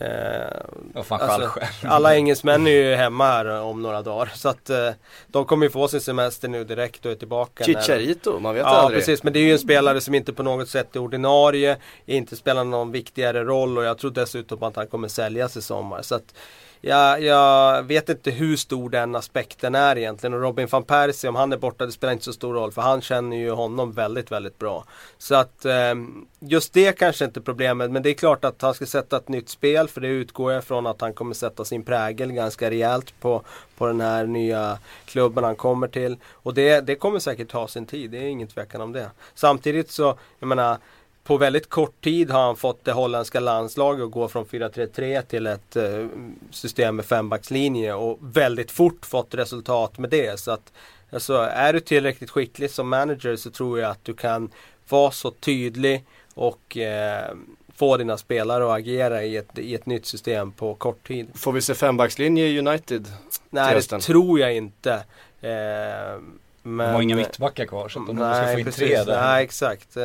Eh, 0.00 0.46
alltså, 0.94 1.60
alla 1.82 2.16
engelsmän 2.16 2.66
är 2.66 2.70
ju 2.70 2.94
hemma 2.94 3.26
här 3.26 3.60
om 3.60 3.82
några 3.82 4.02
dagar. 4.02 4.32
Så 4.34 4.48
att 4.48 4.70
eh, 4.70 4.90
de 5.26 5.44
kommer 5.44 5.66
ju 5.66 5.70
få 5.70 5.88
sin 5.88 6.00
semester 6.00 6.48
nu 6.48 6.64
direkt 6.64 7.06
och 7.06 7.12
är 7.12 7.14
tillbaka. 7.14 7.64
Chicharito, 7.64 8.38
man 8.38 8.54
vet 8.54 8.62
ja, 8.62 8.68
aldrig. 8.68 8.96
Ja 8.96 9.00
precis, 9.00 9.22
men 9.22 9.32
det 9.32 9.38
är 9.38 9.42
ju 9.42 9.52
en 9.52 9.58
spelare 9.58 10.00
som 10.00 10.14
inte 10.14 10.32
på 10.32 10.42
något 10.42 10.68
sätt 10.68 10.96
är 10.96 11.00
ordinarie. 11.00 11.76
Inte 12.06 12.36
spelar 12.36 12.64
någon 12.64 12.92
viktigare 12.92 13.44
roll 13.44 13.78
och 13.78 13.84
jag 13.84 13.98
tror 13.98 14.10
dessutom 14.10 14.62
att 14.62 14.76
han 14.76 14.86
kommer 14.86 15.08
säljas 15.08 15.56
i 15.56 15.62
sommar. 15.62 16.02
Så 16.02 16.14
att, 16.14 16.34
jag, 16.80 17.22
jag, 17.22 17.82
vet 17.82 18.08
inte 18.08 18.30
hur 18.30 18.56
stor 18.56 18.90
den 18.90 19.16
aspekten 19.16 19.74
är 19.74 19.98
egentligen 19.98 20.34
och 20.34 20.40
Robin 20.40 20.68
van 20.70 20.84
Persie 20.84 21.28
om 21.28 21.36
han 21.36 21.52
är 21.52 21.56
borta 21.56 21.86
det 21.86 21.92
spelar 21.92 22.12
inte 22.12 22.24
så 22.24 22.32
stor 22.32 22.54
roll 22.54 22.72
för 22.72 22.82
han 22.82 23.00
känner 23.00 23.36
ju 23.36 23.50
honom 23.50 23.92
väldigt 23.92 24.32
väldigt 24.32 24.58
bra. 24.58 24.84
Så 25.18 25.34
att 25.34 25.64
eh, 25.64 25.94
just 26.38 26.72
det 26.72 26.98
kanske 26.98 27.24
inte 27.24 27.40
är 27.40 27.42
problemet 27.42 27.90
men 27.90 28.02
det 28.02 28.10
är 28.10 28.14
klart 28.14 28.44
att 28.44 28.62
han 28.62 28.74
ska 28.74 28.86
sätta 28.86 29.16
ett 29.16 29.28
nytt 29.28 29.48
spel 29.48 29.88
för 29.88 30.00
det 30.00 30.08
utgår 30.08 30.52
jag 30.52 30.64
från 30.64 30.86
att 30.86 31.00
han 31.00 31.12
kommer 31.12 31.34
sätta 31.34 31.64
sin 31.64 31.84
prägel 31.84 32.32
ganska 32.32 32.70
rejält 32.70 33.14
på, 33.20 33.42
på 33.78 33.86
den 33.86 34.00
här 34.00 34.26
nya 34.26 34.78
klubben 35.06 35.44
han 35.44 35.56
kommer 35.56 35.88
till. 35.88 36.16
Och 36.32 36.54
det, 36.54 36.80
det 36.80 36.94
kommer 36.94 37.18
säkert 37.18 37.48
ta 37.48 37.68
sin 37.68 37.86
tid, 37.86 38.10
det 38.10 38.18
är 38.18 38.28
ingen 38.28 38.48
tvekan 38.48 38.80
om 38.80 38.92
det. 38.92 39.10
Samtidigt 39.34 39.90
så, 39.90 40.18
jag 40.38 40.46
menar 40.46 40.78
på 41.28 41.36
väldigt 41.36 41.68
kort 41.68 42.04
tid 42.04 42.30
har 42.30 42.42
han 42.42 42.56
fått 42.56 42.84
det 42.84 42.92
holländska 42.92 43.40
landslaget 43.40 44.04
att 44.04 44.10
gå 44.10 44.28
från 44.28 44.44
4-3-3 44.44 45.22
till 45.22 45.46
ett 45.46 45.76
eh, 45.76 46.06
system 46.50 46.96
med 46.96 47.04
fembackslinje 47.04 47.94
och 47.94 48.18
väldigt 48.20 48.70
fort 48.70 49.06
fått 49.06 49.34
resultat 49.34 49.98
med 49.98 50.10
det. 50.10 50.40
Så 50.40 50.50
att 50.50 50.72
alltså, 51.10 51.34
är 51.34 51.72
du 51.72 51.80
tillräckligt 51.80 52.30
skicklig 52.30 52.70
som 52.70 52.88
manager 52.88 53.36
så 53.36 53.50
tror 53.50 53.80
jag 53.80 53.90
att 53.90 54.04
du 54.04 54.14
kan 54.14 54.50
vara 54.88 55.10
så 55.10 55.30
tydlig 55.30 56.04
och 56.34 56.76
eh, 56.76 57.34
få 57.74 57.96
dina 57.96 58.16
spelare 58.16 58.64
att 58.64 58.78
agera 58.78 59.22
i 59.22 59.36
ett, 59.36 59.58
i 59.58 59.74
ett 59.74 59.86
nytt 59.86 60.06
system 60.06 60.52
på 60.52 60.74
kort 60.74 61.08
tid. 61.08 61.28
Får 61.34 61.52
vi 61.52 61.60
se 61.60 61.74
fembackslinje 61.74 62.46
i 62.46 62.58
United? 62.58 63.12
Nej, 63.50 63.74
det 63.74 63.98
tror 63.98 64.40
jag 64.40 64.54
inte. 64.54 64.92
Eh, 65.40 65.50
men, 66.62 66.86
De 66.86 66.94
har 66.94 67.02
inga 67.02 67.16
mittbackar 67.16 67.64
kvar 67.66 67.88
så 67.88 68.00
att 68.00 68.06
de 68.06 68.16
ska 68.16 68.52
få 68.52 68.58
in 68.58 68.64
tre 68.64 68.88
precis. 68.88 69.06
där. 69.06 69.20
Nej, 69.20 69.44
exakt. 69.44 69.96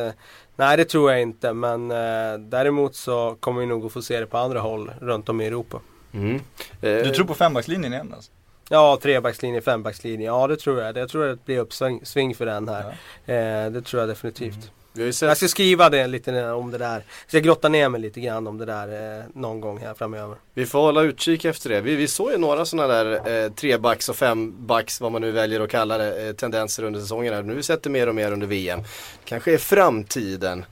Nej, 0.56 0.76
det 0.76 0.84
tror 0.84 1.10
jag 1.12 1.22
inte. 1.22 1.52
Men 1.52 1.90
eh, 1.90 2.38
däremot 2.38 2.94
så 2.94 3.36
kommer 3.40 3.60
vi 3.60 3.66
nog 3.66 3.86
att 3.86 3.92
få 3.92 4.02
se 4.02 4.20
det 4.20 4.26
på 4.26 4.38
andra 4.38 4.60
håll 4.60 4.90
runt 5.00 5.28
om 5.28 5.40
i 5.40 5.46
Europa. 5.46 5.80
Mm. 6.12 6.40
Du 6.80 7.00
Eh, 7.00 7.10
tror 7.12 7.26
på 7.26 7.34
fembackslinjen 7.34 7.92
igen 7.92 8.12
alltså? 8.16 8.30
Ja, 8.68 8.98
trebackslinje, 9.02 9.60
fembackslinje. 9.60 10.26
Ja, 10.26 10.46
det 10.46 10.56
tror 10.56 10.80
jag. 10.82 10.96
Jag 10.96 11.08
tror 11.08 11.28
att 11.28 11.38
det 11.38 11.44
blir 11.44 11.58
uppsving 11.58 12.00
sving 12.04 12.34
för 12.34 12.46
den 12.46 12.68
här. 12.68 12.84
Eh, 13.26 13.70
det 13.70 13.82
tror 13.82 14.00
jag 14.02 14.08
definitivt. 14.08 14.56
ju 14.64 14.70
Jag 14.96 15.36
ska 15.36 15.48
skriva 15.48 15.90
det 15.90 16.06
lite 16.06 16.50
om 16.50 16.70
det 16.70 16.78
där. 16.78 16.94
Jag 16.94 17.28
ska 17.28 17.38
grotta 17.38 17.68
ner 17.68 17.88
mig 17.88 18.00
lite 18.00 18.20
grann 18.20 18.46
om 18.46 18.58
det 18.58 18.64
där 18.64 19.18
eh, 19.18 19.24
någon 19.34 19.60
gång 19.60 19.78
här 19.78 19.94
framöver. 19.94 20.36
vi 20.54 20.66
får 20.66 20.78
hålla 20.80 21.02
utkik 21.02 21.44
efter 21.44 21.70
det. 21.70 21.80
Vi, 21.80 21.96
vi 21.96 22.08
såg 22.08 22.32
ju 22.32 22.38
några 22.38 22.64
sådana 22.64 22.94
där 22.94 23.44
eh, 23.44 23.52
trebacks 23.52 24.08
och 24.08 24.16
fembacks, 24.16 25.00
vad 25.00 25.12
man 25.12 25.20
nu 25.20 25.30
väljer 25.30 25.60
att 25.60 25.70
kalla 25.70 25.98
det, 25.98 26.28
eh, 26.28 26.32
tendenser 26.32 26.82
under 26.82 27.00
säsongen. 27.00 27.34
här. 27.34 27.42
Nu 27.42 27.48
har 27.48 27.56
vi 27.56 27.62
sett 27.62 27.82
det 27.82 27.90
mer 27.90 28.08
och 28.08 28.14
mer 28.14 28.32
under 28.32 28.46
VM. 28.46 28.80
Kanske 29.24 29.54
är 29.54 29.58
framtiden. 29.58 30.64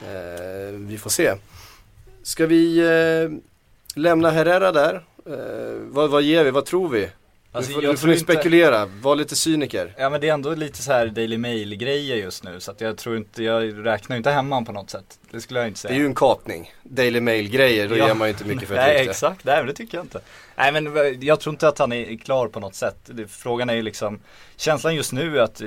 Eh, 0.00 0.74
vi 0.74 0.98
får 0.98 1.10
se. 1.10 1.34
Ska 2.22 2.46
vi 2.46 2.78
eh, 2.78 3.30
lämna 3.94 4.30
Herrera 4.30 4.72
där? 4.72 4.94
Eh, 5.26 5.74
vad, 5.80 6.10
vad 6.10 6.22
ger 6.22 6.44
vi? 6.44 6.50
Vad 6.50 6.64
tror 6.66 6.88
vi? 6.88 7.08
Alltså, 7.52 7.70
nu 7.70 7.74
får, 7.74 7.84
jag 7.84 7.90
nu 7.90 7.96
får 7.96 8.06
ni 8.06 8.12
inte- 8.12 8.24
spekulera, 8.24 8.86
var 8.86 9.16
lite 9.16 9.36
cyniker. 9.36 9.94
Ja 9.98 10.10
men 10.10 10.20
det 10.20 10.28
är 10.28 10.32
ändå 10.34 10.54
lite 10.54 10.82
så 10.82 10.92
här 10.92 11.06
Daily 11.06 11.38
Mail 11.38 11.76
grejer 11.76 12.16
just 12.16 12.44
nu 12.44 12.60
så 12.60 12.70
att 12.70 12.80
jag 12.80 12.96
tror 12.96 13.16
inte, 13.16 13.42
jag 13.44 13.86
räknar 13.86 14.16
inte 14.16 14.30
hemman 14.30 14.64
på 14.64 14.72
något 14.72 14.90
sätt. 14.90 15.18
Det 15.30 15.40
skulle 15.40 15.60
jag 15.60 15.68
inte 15.68 15.76
Det 15.76 15.80
säga. 15.80 15.94
är 15.94 15.98
ju 15.98 16.06
en 16.06 16.14
kapning. 16.14 16.72
Daily 16.82 17.20
Mail-grejer, 17.20 17.88
då 17.88 17.96
Ja. 17.96 18.06
ger 18.06 18.14
man 18.14 18.28
ju 18.28 18.32
inte 18.32 18.44
mycket 18.44 18.68
för 18.68 18.74
ett 18.74 18.80
Nej 18.80 18.98
rykte. 18.98 19.10
exakt, 19.10 19.44
nej 19.44 19.56
men 19.56 19.66
det 19.66 19.72
tycker 19.72 19.98
jag 19.98 20.04
inte. 20.04 20.20
Nej 20.56 20.72
men 20.72 21.18
jag 21.22 21.40
tror 21.40 21.52
inte 21.54 21.68
att 21.68 21.78
han 21.78 21.92
är 21.92 22.16
klar 22.16 22.48
på 22.48 22.60
något 22.60 22.74
sätt. 22.74 22.96
Det, 23.04 23.26
frågan 23.28 23.70
är 23.70 23.74
ju 23.74 23.82
liksom, 23.82 24.20
känslan 24.56 24.94
just 24.94 25.12
nu 25.12 25.38
är 25.38 25.42
att 25.42 25.62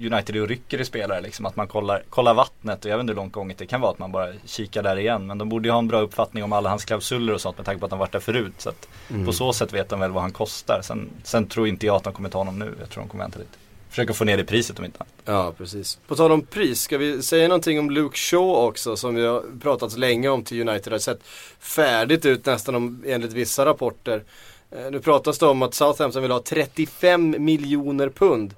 United 0.00 0.36
är 0.36 0.42
och 0.42 0.48
rycker 0.48 0.80
i 0.80 0.84
spelare 0.84 1.20
liksom, 1.20 1.46
att 1.46 1.56
man 1.56 1.68
kollar, 1.68 2.02
kollar 2.10 2.34
vattnet 2.34 2.84
och 2.84 2.90
jag 2.90 2.96
vet 2.96 3.00
inte 3.00 3.10
hur 3.12 3.16
långt 3.16 3.32
gånget 3.32 3.58
det 3.58 3.66
kan 3.66 3.80
vara 3.80 3.90
att 3.92 3.98
man 3.98 4.12
bara 4.12 4.32
kikar 4.44 4.82
där 4.82 4.98
igen. 4.98 5.26
Men 5.26 5.38
de 5.38 5.48
borde 5.48 5.68
ju 5.68 5.72
ha 5.72 5.78
en 5.78 5.88
bra 5.88 6.00
uppfattning 6.00 6.44
om 6.44 6.52
alla 6.52 6.68
hans 6.68 6.84
klausuler 6.84 7.34
och 7.34 7.40
sånt 7.40 7.56
med 7.56 7.66
tanke 7.66 7.80
på 7.80 7.84
att 7.86 7.92
han 7.92 7.98
varit 7.98 8.12
där 8.12 8.20
förut. 8.20 8.54
Så 8.58 8.68
att 8.68 8.88
Mm. 9.10 9.26
på 9.26 9.32
så 9.32 9.52
sätt 9.52 9.72
vet 9.72 9.88
de 9.88 10.00
väl 10.00 10.10
vad 10.10 10.22
han 10.22 10.32
kostar. 10.32 10.80
Sen, 10.82 11.08
sen 11.24 11.46
tror 11.46 11.68
inte 11.68 11.86
jag 11.86 11.96
att 11.96 12.04
de 12.04 12.12
kommer 12.12 12.28
ta 12.28 12.38
honom 12.38 12.58
nu, 12.58 12.74
jag 12.80 12.90
tror 12.90 13.02
de 13.02 13.08
kommer 13.08 13.24
vänta 13.24 13.38
lite. 13.38 13.50
Försöka 13.90 14.14
få 14.14 14.24
ner 14.24 14.36
det 14.36 14.44
priset 14.44 14.78
om 14.78 14.84
inte 14.84 14.98
annat. 14.98 15.12
Ja, 15.24 15.52
precis. 15.58 15.98
På 16.08 16.16
tal 16.16 16.32
om 16.32 16.42
pris, 16.42 16.80
ska 16.80 16.98
vi 16.98 17.22
säga 17.22 17.48
någonting 17.48 17.78
om 17.78 17.90
Luke 17.90 18.18
Shaw 18.18 18.66
också 18.68 18.96
som 18.96 19.14
vi 19.14 19.26
har 19.26 19.42
pratat 19.62 19.98
länge 19.98 20.28
om 20.28 20.44
till 20.44 20.68
United. 20.68 20.92
Det 20.92 20.94
har 20.94 20.98
sett 20.98 21.20
färdigt 21.60 22.26
ut 22.26 22.46
nästan 22.46 22.74
om, 22.74 23.02
enligt 23.06 23.32
vissa 23.32 23.64
rapporter. 23.66 24.22
Eh, 24.70 24.90
nu 24.90 25.00
pratas 25.00 25.38
det 25.38 25.46
om 25.46 25.62
att 25.62 25.74
Southampton 25.74 26.22
vill 26.22 26.30
ha 26.30 26.42
35 26.42 27.36
miljoner 27.38 28.08
pund 28.08 28.54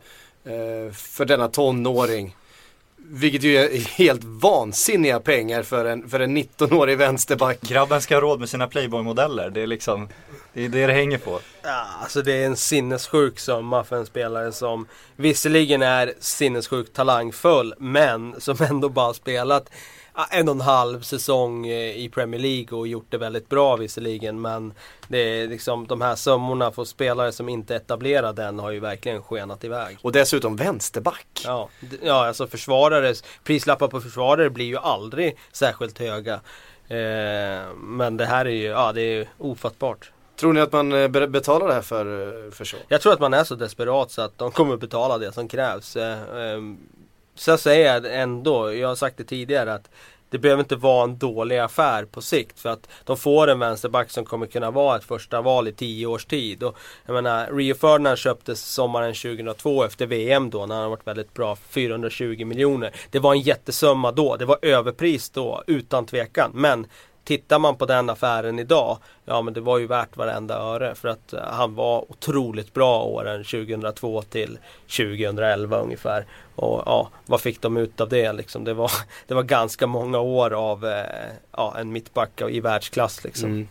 för 0.93 1.25
denna 1.25 1.49
tonåring. 1.49 2.37
Vilket 2.97 3.43
ju 3.43 3.57
är 3.57 3.79
helt 3.79 4.25
vansinniga 4.25 5.21
pengar 5.21 5.63
för 5.63 5.85
en, 5.85 6.09
för 6.09 6.21
en 6.21 6.37
19-årig 6.37 6.99
vänsterback. 6.99 7.61
Grabben 7.61 8.01
ska 8.01 8.17
ha 8.17 8.21
råd 8.21 8.41
med 8.41 8.49
sina 8.49 8.67
Playboy-modeller, 8.67 9.51
det 9.51 9.61
är 9.61 9.67
liksom, 9.67 10.09
det 10.53 10.65
är 10.65 10.69
det 10.69 10.87
det 10.87 10.93
hänger 10.93 11.19
på. 11.19 11.41
Ja, 11.63 11.87
alltså 12.03 12.23
det 12.23 12.33
är 12.33 12.47
en 12.47 12.57
sinnessjuk 12.57 13.39
summa 13.39 13.85
för 13.85 13.97
en 13.97 14.07
spelare 14.07 14.53
som 14.53 14.87
visserligen 15.17 15.83
är 15.83 16.15
sinnessjukt 16.21 16.93
talangfull 16.93 17.75
men 17.79 18.41
som 18.41 18.57
ändå 18.61 18.89
bara 18.89 19.15
spelat 19.15 19.71
en 20.31 20.49
och 20.49 20.55
en 20.55 20.61
halv 20.61 21.01
säsong 21.01 21.67
eh, 21.67 21.97
i 21.97 22.09
Premier 22.09 22.41
League 22.41 22.79
och 22.79 22.87
gjort 22.89 23.07
det 23.09 23.19
väldigt 23.19 23.49
bra 23.49 23.77
visserligen 23.77 24.41
men 24.41 24.73
det 25.09 25.19
är 25.19 25.49
liksom 25.49 25.87
de 25.87 26.01
här 26.01 26.17
summorna 26.17 26.71
för 26.71 26.85
spelare 26.85 27.33
som 27.33 27.49
inte 27.49 27.75
är 27.75 27.77
etablerade 27.77 28.45
än 28.45 28.59
har 28.59 28.71
ju 28.71 28.81
verkligen 28.81 29.23
skenat 29.23 29.65
iväg. 29.65 29.99
Och 30.03 30.13
dessutom 30.13 30.57
vänsterback. 30.57 31.27
Ja, 31.45 31.69
ja 32.03 32.27
alltså 32.27 32.47
försvarares, 32.47 33.25
prislappar 33.45 33.89
på 33.89 34.01
försvarare 34.01 34.51
blir 34.51 34.67
ju 34.67 34.77
aldrig 34.77 35.37
särskilt 35.53 35.99
höga. 35.99 36.35
Eh, 36.89 37.75
men 37.77 38.17
det 38.17 38.27
här 38.27 38.45
är 38.45 38.51
ju, 38.51 38.67
ja 38.67 38.93
det 38.93 39.03
är 39.03 39.29
ofattbart. 39.39 40.13
Tror 40.37 40.53
ni 40.53 40.61
att 40.61 40.73
man 40.73 40.93
eh, 40.93 41.09
be- 41.09 41.29
betalar 41.29 41.69
det 41.69 41.75
här 41.75 41.83
för, 41.83 42.07
eh, 42.47 42.51
för 42.51 42.65
Shaw? 42.65 42.81
Jag 42.89 43.01
tror 43.01 43.13
att 43.13 43.21
man 43.21 43.35
är 43.35 43.45
så 43.45 43.55
desperat 43.55 44.11
så 44.11 44.23
att 44.23 44.39
de 44.39 44.51
kommer 44.51 44.77
betala 44.77 45.19
det 45.19 45.33
som 45.33 45.49
krävs. 45.49 45.97
Eh, 45.97 46.53
ehm, 46.53 46.79
Sen 47.35 47.59
säger 47.59 47.95
jag 47.95 48.21
ändå, 48.21 48.75
jag 48.75 48.89
har 48.89 48.95
sagt 48.95 49.17
det 49.17 49.25
tidigare 49.25 49.75
att 49.75 49.91
det 50.31 50.39
behöver 50.39 50.63
inte 50.63 50.77
vara 50.77 51.05
en 51.05 51.19
dålig 51.19 51.59
affär 51.59 52.05
på 52.05 52.23
sikt 52.23 52.61
för 52.61 52.69
att 52.69 52.89
de 53.05 53.17
får 53.17 53.49
en 53.49 53.59
vänsterback 53.59 54.11
som 54.11 54.25
kommer 54.25 54.47
kunna 54.47 54.71
vara 54.71 54.97
ett 54.97 55.05
första 55.05 55.41
val 55.43 55.69
i 55.69 55.73
tio 55.73 56.07
års 56.07 56.25
tid. 56.25 56.63
Och 56.63 56.77
jag 57.07 57.15
menar, 57.15 57.53
Rio 57.53 57.75
Ferdinand 57.75 58.19
köptes 58.19 58.61
sommaren 58.61 59.15
2002 59.15 59.85
efter 59.85 60.07
VM 60.07 60.51
då 60.51 60.67
när 60.67 60.81
han 60.81 60.91
varit 60.91 61.07
väldigt 61.07 61.35
bra, 61.35 61.57
420 61.57 62.45
miljoner. 62.45 62.95
Det 63.11 63.19
var 63.19 63.33
en 63.33 63.41
jättesumma 63.41 64.13
då, 64.13 64.37
det 64.37 64.45
var 64.45 64.59
överpris 64.63 65.31
då 65.31 65.63
utan 65.67 66.07
tvekan. 66.07 66.51
Men 66.55 66.87
Tittar 67.25 67.59
man 67.59 67.77
på 67.77 67.87
den 67.87 68.11
affären 68.11 68.59
idag, 68.59 68.99
ja 69.25 69.43
men 69.43 69.55
det 69.55 69.61
var 69.61 69.79
ju 69.79 69.87
värt 69.87 70.17
varenda 70.17 70.55
öre 70.55 70.95
för 70.95 71.09
att 71.09 71.33
eh, 71.33 71.41
han 71.43 71.75
var 71.75 72.13
otroligt 72.13 72.75
bra 72.75 73.03
åren 73.03 73.45
2002 73.45 74.23
till 74.23 74.59
2011 74.97 75.79
ungefär. 75.79 76.27
Och 76.57 76.83
ja, 76.87 77.11
vad 77.27 77.41
fick 77.41 77.61
de 77.61 77.77
ut 77.77 78.01
av 78.01 78.09
det 78.09 78.33
liksom? 78.33 78.65
Det 78.65 78.75
var, 78.75 78.91
det 79.27 79.35
var 79.35 79.43
ganska 79.43 79.87
många 79.87 80.21
år 80.21 80.53
av 80.53 80.87
eh, 80.87 81.05
ja, 81.57 81.75
en 81.79 81.93
mittback 81.93 82.43
i 82.49 82.61
världsklass 82.61 83.25
liksom. 83.25 83.51
Mm. 83.51 83.69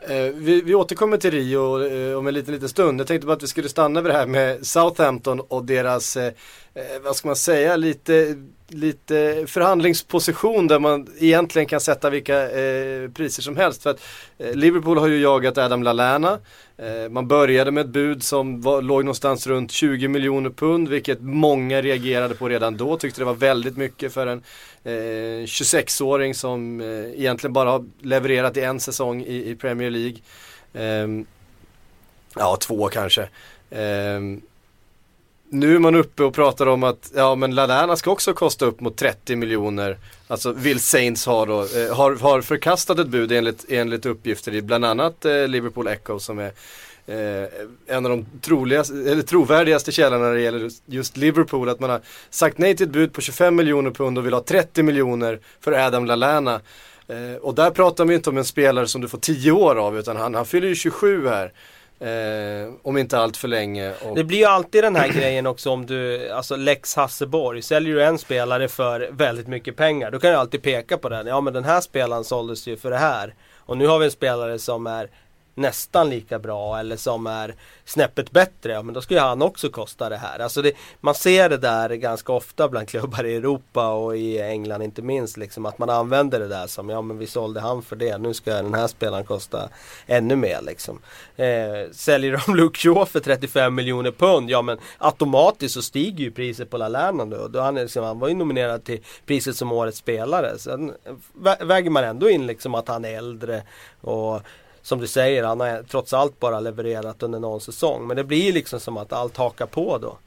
Eh, 0.00 0.34
vi, 0.34 0.62
vi 0.62 0.74
återkommer 0.74 1.16
till 1.16 1.30
Rio 1.30 2.16
om 2.16 2.26
en 2.26 2.34
liten, 2.34 2.54
liten 2.54 2.68
stund. 2.68 3.00
Jag 3.00 3.06
tänkte 3.06 3.26
bara 3.26 3.36
att 3.36 3.42
vi 3.42 3.46
skulle 3.46 3.68
stanna 3.68 4.00
vid 4.00 4.12
det 4.12 4.18
här 4.18 4.26
med 4.26 4.66
Southampton 4.66 5.40
och 5.40 5.64
deras, 5.64 6.18
vad 7.02 7.16
ska 7.16 7.28
man 7.28 7.36
säga, 7.36 7.76
lite, 7.76 8.36
lite 8.74 9.44
förhandlingsposition 9.46 10.68
där 10.68 10.78
man 10.78 11.06
egentligen 11.18 11.68
kan 11.68 11.80
sätta 11.80 12.10
vilka 12.10 12.50
eh, 12.50 13.10
priser 13.10 13.42
som 13.42 13.56
helst. 13.56 13.82
För 13.82 13.90
att 13.90 14.00
eh, 14.38 14.54
Liverpool 14.54 14.98
har 14.98 15.08
ju 15.08 15.20
jagat 15.20 15.58
Adam 15.58 15.82
Lallana. 15.82 16.38
Eh, 16.76 17.08
man 17.10 17.28
började 17.28 17.70
med 17.70 17.84
ett 17.84 17.90
bud 17.90 18.22
som 18.22 18.60
var, 18.60 18.82
låg 18.82 19.04
någonstans 19.04 19.46
runt 19.46 19.70
20 19.70 20.08
miljoner 20.08 20.50
pund, 20.50 20.88
vilket 20.88 21.20
många 21.20 21.82
reagerade 21.82 22.34
på 22.34 22.48
redan 22.48 22.76
då. 22.76 22.96
Tyckte 22.96 23.20
det 23.20 23.24
var 23.24 23.34
väldigt 23.34 23.76
mycket 23.76 24.12
för 24.12 24.26
en 24.26 24.42
eh, 24.84 25.44
26-åring 25.46 26.34
som 26.34 26.80
eh, 26.80 27.20
egentligen 27.20 27.52
bara 27.52 27.70
har 27.70 27.84
levererat 28.00 28.56
i 28.56 28.60
en 28.60 28.80
säsong 28.80 29.22
i, 29.22 29.50
i 29.50 29.56
Premier 29.56 29.90
League. 29.90 30.16
Ehm, 30.74 31.26
ja, 32.34 32.56
två 32.60 32.88
kanske. 32.88 33.28
Ehm, 33.70 34.40
nu 35.54 35.74
är 35.74 35.78
man 35.78 35.94
uppe 35.94 36.24
och 36.24 36.34
pratar 36.34 36.66
om 36.66 36.82
att 36.82 37.10
ja 37.14 37.34
men 37.34 37.54
Lallana 37.54 37.96
ska 37.96 38.10
också 38.10 38.32
kosta 38.32 38.64
upp 38.64 38.80
mot 38.80 38.96
30 38.96 39.36
miljoner. 39.36 39.98
Alltså 40.28 40.52
vill 40.52 40.80
Saints 40.80 41.26
ha 41.26 41.46
då, 41.46 41.60
eh, 41.60 41.96
har, 41.96 42.16
har 42.16 42.40
förkastat 42.40 42.98
ett 42.98 43.08
bud 43.08 43.32
enligt, 43.32 43.64
enligt 43.68 44.06
uppgifter 44.06 44.54
i 44.54 44.62
bland 44.62 44.84
annat 44.84 45.24
eh, 45.24 45.48
Liverpool 45.48 45.86
Echo 45.88 46.18
som 46.18 46.38
är 46.38 46.52
eh, 47.06 47.48
en 47.86 48.06
av 48.06 48.10
de 48.10 48.26
troligaste, 48.40 48.94
eller 48.94 49.22
trovärdigaste 49.22 49.92
källorna 49.92 50.24
när 50.24 50.34
det 50.34 50.40
gäller 50.40 50.70
just- 50.86 51.16
Liverpool. 51.16 51.68
Att 51.68 51.80
man 51.80 51.90
har 51.90 52.00
sagt 52.30 52.58
nej 52.58 52.76
till 52.76 52.86
ett 52.86 52.92
bud 52.92 53.12
på 53.12 53.20
25 53.20 53.56
miljoner 53.56 53.90
pund 53.90 54.18
och 54.18 54.26
vill 54.26 54.34
ha 54.34 54.42
30 54.42 54.82
miljoner 54.82 55.40
för 55.60 55.72
Adam 55.72 56.06
Lallana. 56.06 56.60
Eh, 57.08 57.36
och 57.40 57.54
där 57.54 57.70
pratar 57.70 58.04
vi 58.04 58.14
inte 58.14 58.30
om 58.30 58.38
en 58.38 58.44
spelare 58.44 58.86
som 58.86 59.00
du 59.00 59.08
får 59.08 59.18
10 59.18 59.52
år 59.52 59.76
av 59.76 59.98
utan 59.98 60.16
han, 60.16 60.34
han 60.34 60.46
fyller 60.46 60.68
ju 60.68 60.74
27 60.74 61.28
här. 61.28 61.52
Eh, 62.02 62.72
om 62.82 62.98
inte 62.98 63.18
allt 63.18 63.36
för 63.36 63.48
länge. 63.48 63.92
Och, 64.04 64.16
Det 64.16 64.24
blir 64.24 64.38
ju 64.38 64.44
alltid 64.44 64.84
den 64.84 64.96
här 64.96 65.08
grejen 65.08 65.46
också 65.46 65.70
om 65.70 65.86
du, 65.86 66.30
alltså 66.30 66.56
Lex 66.56 66.94
Hasseborg, 66.94 67.62
säljer 67.62 67.94
du 67.94 68.04
en 68.04 68.18
spelare 68.18 68.68
för 68.68 69.08
väldigt 69.12 69.46
mycket 69.48 69.76
pengar, 69.76 70.10
då 70.10 70.18
kan 70.18 70.30
du 70.30 70.36
alltid 70.36 70.62
peka 70.62 70.98
på 70.98 71.08
den. 71.08 71.26
Ja 71.26 71.40
men 71.40 71.52
den 71.52 71.64
här 71.64 71.80
spelaren 71.80 72.24
såldes 72.24 72.66
ju 72.66 72.76
för 72.76 72.90
det 72.90 72.98
här. 72.98 73.34
Och 73.58 73.76
nu 73.76 73.86
har 73.86 73.98
vi 73.98 74.04
en 74.04 74.10
spelare 74.10 74.58
som 74.58 74.86
är 74.86 75.10
nästan 75.54 76.10
lika 76.10 76.38
bra 76.38 76.78
eller 76.78 76.96
som 76.96 77.26
är 77.26 77.54
snäppet 77.84 78.30
bättre, 78.30 78.72
ja 78.72 78.82
men 78.82 78.94
då 78.94 79.00
ska 79.00 79.14
ju 79.14 79.20
han 79.20 79.42
också 79.42 79.68
kosta 79.68 80.08
det 80.08 80.16
här. 80.16 80.38
Alltså 80.38 80.62
det, 80.62 80.72
man 81.00 81.14
ser 81.14 81.48
det 81.48 81.56
där 81.56 81.90
ganska 81.90 82.32
ofta 82.32 82.68
bland 82.68 82.88
klubbar 82.88 83.24
i 83.24 83.36
Europa 83.36 83.88
och 83.88 84.16
i 84.16 84.40
England 84.40 84.82
inte 84.82 85.02
minst. 85.02 85.36
Liksom, 85.36 85.66
att 85.66 85.78
man 85.78 85.90
använder 85.90 86.40
det 86.40 86.48
där 86.48 86.66
som, 86.66 86.88
ja 86.88 87.02
men 87.02 87.18
vi 87.18 87.26
sålde 87.26 87.60
han 87.60 87.82
för 87.82 87.96
det, 87.96 88.18
nu 88.18 88.34
ska 88.34 88.54
den 88.54 88.74
här 88.74 88.86
spelaren 88.86 89.24
kosta 89.24 89.68
ännu 90.06 90.36
mer. 90.36 90.60
Liksom. 90.62 90.98
Eh, 91.36 91.90
säljer 91.92 92.42
de 92.46 92.54
Luke 92.56 92.78
Shaw 92.78 93.04
för 93.04 93.20
35 93.20 93.74
miljoner 93.74 94.10
pund, 94.10 94.50
ja 94.50 94.62
men 94.62 94.78
automatiskt 94.98 95.74
så 95.74 95.82
stiger 95.82 96.24
ju 96.24 96.30
priset 96.30 96.70
på 96.70 96.76
Lallana 96.76 97.24
nu. 97.24 97.48
då 97.50 97.60
han, 97.60 97.74
liksom, 97.74 98.04
han 98.04 98.18
var 98.18 98.28
ju 98.28 98.34
nominerad 98.34 98.84
till 98.84 99.00
priset 99.26 99.56
som 99.56 99.72
årets 99.72 99.98
spelare. 99.98 100.58
Sen 100.58 100.92
väger 101.60 101.90
man 101.90 102.04
ändå 102.04 102.30
in 102.30 102.46
liksom 102.46 102.74
att 102.74 102.88
han 102.88 103.04
är 103.04 103.16
äldre 103.16 103.62
och 104.00 104.42
som 104.82 105.00
du 105.00 105.06
säger, 105.06 105.44
han 105.44 105.60
har 105.60 105.82
trots 105.82 106.12
allt 106.12 106.40
bara 106.40 106.60
levererat 106.60 107.22
under 107.22 107.40
någon 107.40 107.60
säsong. 107.60 108.06
Men 108.06 108.16
det 108.16 108.24
blir 108.24 108.52
liksom 108.52 108.80
som 108.80 108.96
att 108.96 109.12
allt 109.12 109.36
hakar 109.36 109.66
på 109.66 109.98
då. 109.98 110.18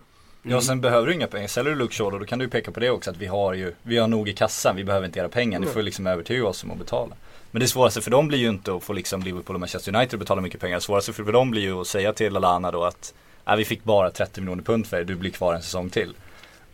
Ja 0.43 0.61
sen 0.61 0.81
behöver 0.81 1.07
du 1.07 1.13
inga 1.13 1.27
pengar. 1.27 1.47
Säljer 1.47 1.73
du 1.73 1.79
Luke 1.79 1.93
Shaw 1.93 2.11
då, 2.11 2.19
då 2.19 2.25
kan 2.25 2.39
du 2.39 2.45
ju 2.45 2.51
peka 2.51 2.71
på 2.71 2.79
det 2.79 2.89
också 2.89 3.11
att 3.11 3.17
vi 3.17 3.25
har 3.25 3.53
ju, 3.53 3.73
vi 3.83 3.97
har 3.97 4.07
nog 4.07 4.29
i 4.29 4.33
kassan, 4.33 4.75
vi 4.75 4.83
behöver 4.83 5.05
inte 5.05 5.19
era 5.19 5.29
pengar. 5.29 5.59
Ni 5.59 5.65
får 5.65 5.77
ju 5.77 5.83
liksom 5.83 6.07
övertyga 6.07 6.47
oss 6.47 6.63
om 6.63 6.71
att 6.71 6.77
betala. 6.77 7.15
Men 7.51 7.59
det 7.59 7.67
svåraste 7.67 8.01
för 8.01 8.11
dem 8.11 8.27
blir 8.27 8.37
ju 8.37 8.49
inte 8.49 8.75
att 8.75 8.83
få 8.83 8.93
liksom 8.93 9.23
Liverpool 9.23 9.55
och 9.55 9.59
Manchester 9.59 9.95
United 9.95 10.13
att 10.13 10.19
betala 10.19 10.41
mycket 10.41 10.61
pengar. 10.61 10.75
Det 10.75 10.81
svåraste 10.81 11.13
för 11.13 11.31
dem 11.31 11.51
blir 11.51 11.61
ju 11.61 11.81
att 11.81 11.87
säga 11.87 12.13
till 12.13 12.33
Lallana 12.33 12.71
då 12.71 12.83
att 12.83 13.13
äh, 13.47 13.55
vi 13.55 13.65
fick 13.65 13.83
bara 13.83 14.11
30 14.11 14.41
miljoner 14.41 14.63
pund 14.63 14.87
för 14.87 14.97
er, 14.97 15.03
du 15.03 15.15
blir 15.15 15.31
kvar 15.31 15.53
en 15.53 15.61
säsong 15.61 15.89
till. 15.89 16.13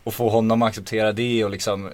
Och 0.03 0.13
få 0.13 0.29
honom 0.29 0.61
att 0.61 0.69
acceptera 0.69 1.11
det 1.11 1.45
och 1.45 1.51
liksom 1.51 1.87
eh, 1.87 1.91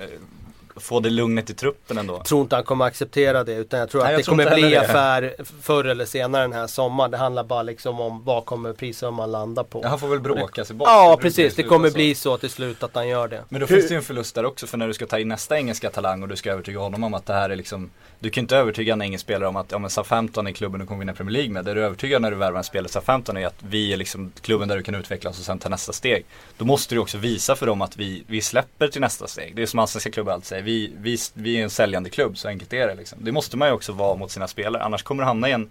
få 0.79 0.99
det 0.99 1.09
lugnet 1.09 1.49
i 1.49 1.53
truppen 1.53 1.97
ändå. 1.97 2.13
Jag 2.13 2.25
tror 2.25 2.41
inte 2.41 2.55
han 2.55 2.63
kommer 2.65 2.85
acceptera 2.85 3.43
det 3.43 3.53
utan 3.53 3.79
jag 3.79 3.89
tror 3.89 4.01
Nej, 4.01 4.05
att 4.07 4.11
jag 4.11 4.19
det 4.19 4.23
tror 4.23 4.37
kommer 4.37 4.55
bli 4.55 4.69
det. 4.69 4.77
affär 4.81 5.35
förr 5.61 5.83
eller 5.83 6.05
senare 6.05 6.41
den 6.41 6.53
här 6.53 6.67
sommaren. 6.67 7.11
Det 7.11 7.17
handlar 7.17 7.43
bara 7.43 7.63
liksom 7.63 7.99
om 8.01 8.23
vad 8.23 8.45
kommer 8.45 8.73
prissumman 8.73 9.31
landa 9.31 9.63
på. 9.63 9.79
Ja, 9.83 9.89
han 9.89 9.99
får 9.99 10.07
väl 10.07 10.19
bråka 10.19 10.65
sig 10.65 10.75
bort. 10.75 10.87
Ja 10.87 11.17
precis, 11.21 11.55
det 11.55 11.63
kommer 11.63 11.89
så. 11.89 11.93
bli 11.95 12.15
så 12.15 12.37
till 12.37 12.49
slut 12.49 12.83
att 12.83 12.95
han 12.95 13.07
gör 13.07 13.27
det. 13.27 13.43
Men 13.49 13.61
då 13.61 13.67
finns 13.67 13.87
det 13.87 13.93
ju 13.93 13.97
en 13.97 14.03
förlust 14.03 14.35
där 14.35 14.45
också 14.45 14.67
för 14.67 14.77
när 14.77 14.87
du 14.87 14.93
ska 14.93 15.05
ta 15.05 15.19
in 15.19 15.27
nästa 15.27 15.57
engelska 15.57 15.89
talang 15.89 16.21
och 16.23 16.27
du 16.27 16.35
ska 16.35 16.51
övertyga 16.51 16.79
honom 16.79 17.03
om 17.03 17.13
att 17.13 17.25
det 17.25 17.33
här 17.33 17.49
är 17.49 17.55
liksom 17.55 17.89
du 18.19 18.29
kan 18.29 18.43
inte 18.43 18.57
övertyga 18.57 18.93
en 18.93 19.01
engelsk 19.01 19.23
spelare 19.25 19.49
om 19.49 19.55
att 19.55 19.71
ja 19.71 19.79
men 19.79 19.89
Southampton 19.89 20.47
är 20.47 20.51
klubben 20.51 20.79
du 20.79 20.85
kommer 20.85 20.99
vinna 20.99 21.13
Premier 21.13 21.33
League 21.33 21.51
med. 21.51 21.65
Det 21.65 21.73
du 21.73 21.83
övertygar 21.85 22.19
när 22.19 22.31
du 22.31 22.37
värvar 22.37 22.57
en 22.57 22.63
spelare 22.63 22.89
i 22.89 22.91
Southampton 22.91 23.37
är 23.37 23.47
att 23.47 23.63
vi 23.69 23.93
är 23.93 23.97
liksom 23.97 24.31
klubben 24.41 24.67
där 24.67 24.77
du 24.77 24.83
kan 24.83 24.95
utvecklas 24.95 25.39
och 25.39 25.45
sen 25.45 25.59
ta 25.59 25.69
nästa 25.69 25.93
steg. 25.93 26.25
Då 26.57 26.65
måste 26.65 26.95
du 26.95 26.99
också 26.99 27.17
visa 27.17 27.55
för 27.55 27.65
dem 27.65 27.81
att 27.81 27.97
vi, 27.97 28.23
vi 28.27 28.41
släpper 28.41 28.87
till 28.87 29.01
nästa 29.01 29.27
steg. 29.27 29.55
Det 29.55 29.61
är 29.61 29.65
som 29.65 29.79
allsvenska 29.79 30.11
klubbar 30.11 30.33
alltid 30.33 30.47
säger, 30.47 30.63
vi, 30.63 30.93
vi, 30.97 31.17
vi 31.33 31.59
är 31.59 31.63
en 31.63 31.69
säljande 31.69 32.09
klubb, 32.09 32.37
så 32.37 32.47
enkelt 32.47 32.73
är 32.73 32.87
det 32.87 32.95
liksom. 32.95 33.17
Det 33.21 33.31
måste 33.31 33.57
man 33.57 33.67
ju 33.67 33.73
också 33.73 33.91
vara 33.91 34.15
mot 34.15 34.31
sina 34.31 34.47
spelare, 34.47 34.83
annars 34.83 35.03
kommer 35.03 35.23
du 35.23 35.27
hamna 35.27 35.49
i 35.49 35.51
en 35.51 35.69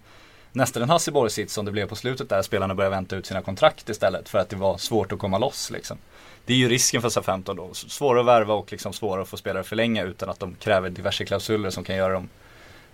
nästan 0.53 0.83
en 0.83 0.91
Hasseborg-sits 0.91 1.55
som 1.55 1.65
det 1.65 1.73
blev 1.73 1.89
på 1.89 1.97
slutet 1.97 2.29
där 2.29 2.43
spelarna 2.43 2.75
började 2.75 2.97
vänta 2.97 3.17
ut 3.17 3.27
sina 3.27 3.43
kontrakt 3.43 3.89
istället 3.89 4.29
för 4.29 4.39
att 4.39 4.49
det 4.49 4.57
var 4.57 4.79
svårt 4.79 5.13
att 5.13 5.19
komma 5.19 5.39
loss 5.39 5.71
liksom. 5.71 5.99
Det 6.47 6.53
är 6.53 6.57
ju 6.57 6.69
risken 6.69 7.03
för 7.03 7.09
Southampton 7.09 7.57
då. 7.57 7.75
Svårare 7.75 8.21
att 8.21 8.27
värva 8.27 8.55
och 8.55 8.73
liksom 8.73 8.93
svårare 8.93 9.23
att 9.23 9.29
få 9.29 9.37
spelare 9.37 9.65
förlänga 9.65 10.05
utan 10.05 10.29
att 10.29 10.41
de 10.41 10.55
kräver 10.55 10.91
diverse 10.91 11.25
klausuler 11.25 11.71
som 11.71 11.85
kan 11.85 11.97
göra 11.97 12.13
dem, 12.13 12.29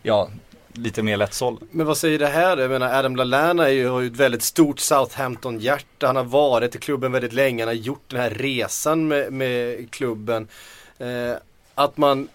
ja, 0.02 0.28
lite 0.72 1.02
mer 1.02 1.16
lättsålda. 1.16 1.66
Men 1.70 1.86
vad 1.86 1.96
säger 1.96 2.18
det 2.18 2.26
här? 2.26 2.56
Jag 2.56 2.70
menar 2.70 2.98
Adam 2.98 3.16
Lallana 3.16 3.68
är 3.68 3.72
ju, 3.72 3.88
har 3.88 4.00
ju 4.00 4.06
ett 4.06 4.16
väldigt 4.16 4.42
stort 4.42 4.78
Southampton-hjärta. 4.80 6.06
Han 6.06 6.16
har 6.16 6.24
varit 6.24 6.74
i 6.74 6.78
klubben 6.78 7.12
väldigt 7.12 7.32
länge. 7.32 7.62
Han 7.62 7.68
har 7.68 7.74
gjort 7.74 8.04
den 8.08 8.20
här 8.20 8.30
resan 8.30 9.08
med, 9.08 9.32
med 9.32 9.90
klubben. 9.90 10.48
Eh, 10.98 11.34
att 11.74 11.96
man 11.96 12.28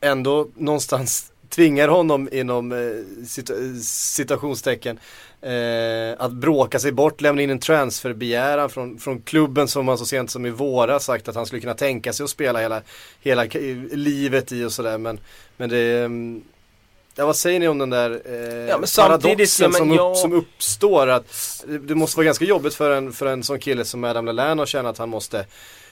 ändå 0.00 0.48
någonstans 0.54 1.32
tvingar 1.48 1.88
honom 1.88 2.28
inom 2.32 2.72
eh, 2.72 2.78
cita, 3.26 3.52
citationstecken 3.82 4.98
eh, 5.42 6.24
att 6.24 6.32
bråka 6.32 6.78
sig 6.78 6.92
bort, 6.92 7.20
lämna 7.20 7.42
in 7.42 7.50
en 7.50 7.58
transferbegäran 7.58 8.70
från, 8.70 8.98
från 8.98 9.20
klubben 9.20 9.68
som 9.68 9.88
han 9.88 9.98
så 9.98 10.06
sent 10.06 10.30
som 10.30 10.46
i 10.46 10.50
våras 10.50 11.04
sagt 11.04 11.28
att 11.28 11.34
han 11.34 11.46
skulle 11.46 11.60
kunna 11.60 11.74
tänka 11.74 12.12
sig 12.12 12.24
att 12.24 12.30
spela 12.30 12.58
hela, 12.60 12.82
hela 13.20 13.44
livet 13.92 14.52
i 14.52 14.64
och 14.64 14.72
sådär. 14.72 14.98
Men, 14.98 15.20
men 15.56 15.70
det 15.70 15.98
mm, 16.04 16.42
Ja 17.16 17.26
vad 17.26 17.36
säger 17.36 17.60
ni 17.60 17.68
om 17.68 17.78
den 17.78 17.90
där 17.90 18.20
eh, 18.24 18.68
Ja, 18.68 18.80
paradoxen 18.96 19.72
som, 19.72 19.90
upp, 19.90 19.96
jag- 19.96 20.16
som 20.16 20.32
uppstår 20.32 21.06
att 21.06 21.62
det, 21.66 21.78
det 21.78 21.94
måste 21.94 22.16
vara 22.16 22.24
ganska 22.24 22.44
jobbigt 22.44 22.74
för 22.74 22.90
en, 22.90 23.12
för 23.12 23.26
en 23.26 23.42
sån 23.42 23.58
kille 23.58 23.84
som 23.84 24.04
Adam 24.04 24.26
Lallana 24.26 24.62
att 24.62 24.68
känna 24.68 24.88
att 24.88 24.98
han 24.98 25.08
måste 25.08 25.46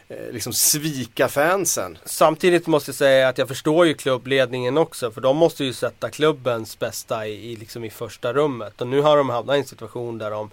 Eh, 0.08 0.32
liksom 0.32 0.52
svika 0.52 1.28
fansen. 1.28 1.98
Samtidigt 2.04 2.66
måste 2.66 2.88
jag 2.88 2.96
säga 2.96 3.28
att 3.28 3.38
jag 3.38 3.48
förstår 3.48 3.86
ju 3.86 3.94
klubbledningen 3.94 4.78
också 4.78 5.10
för 5.10 5.20
de 5.20 5.36
måste 5.36 5.64
ju 5.64 5.72
sätta 5.72 6.10
klubbens 6.10 6.78
bästa 6.78 7.26
i, 7.26 7.52
i, 7.52 7.56
liksom 7.56 7.84
i 7.84 7.90
första 7.90 8.32
rummet. 8.32 8.80
Och 8.80 8.86
nu 8.86 9.00
har 9.00 9.16
de 9.16 9.28
hamnat 9.28 9.56
i 9.56 9.58
en 9.58 9.64
situation 9.64 10.18
där 10.18 10.30
de 10.30 10.50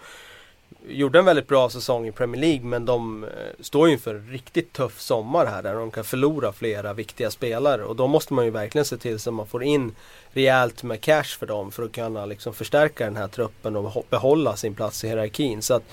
gjorde 0.88 1.20
en 1.20 1.26
väldigt 1.26 1.48
bra 1.48 1.70
säsong 1.70 2.08
i 2.08 2.12
Premier 2.12 2.42
League 2.42 2.66
men 2.66 2.86
de 2.86 3.24
eh, 3.24 3.30
står 3.60 3.88
ju 3.88 3.94
inför 3.94 4.16
en 4.16 4.30
riktigt 4.30 4.74
tuff 4.74 5.02
sommar 5.02 5.46
här 5.46 5.64
där 5.64 5.74
de 5.74 5.92
kan 5.92 6.04
förlora 6.04 6.54
flera 6.54 6.94
viktiga 6.94 7.32
spelare 7.32 7.84
och 7.84 7.96
då 7.96 8.08
måste 8.08 8.34
man 8.34 8.46
ju 8.46 8.52
verkligen 8.52 8.86
se 8.86 8.98
till 8.98 9.20
så 9.20 9.30
att 9.30 9.34
man 9.34 9.48
får 9.48 9.64
in 9.64 9.96
rejält 10.32 10.84
med 10.84 11.02
cash 11.02 11.38
för 11.40 11.46
dem 11.46 11.72
för 11.72 11.84
att 11.84 11.92
kunna 11.92 12.26
liksom 12.26 12.54
förstärka 12.54 13.06
den 13.06 13.16
här 13.16 13.28
truppen 13.28 13.76
och 13.76 14.06
behålla 14.10 14.56
sin 14.56 14.76
plats 14.76 15.04
i 15.04 15.08
hierarkin. 15.08 15.62
Så 15.62 15.74
att 15.74 15.84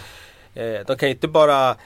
eh, 0.55 0.81
de 0.87 0.97
kan 0.97 1.09
ju 1.09 1.15
inte 1.15 1.29
bara 1.29 1.77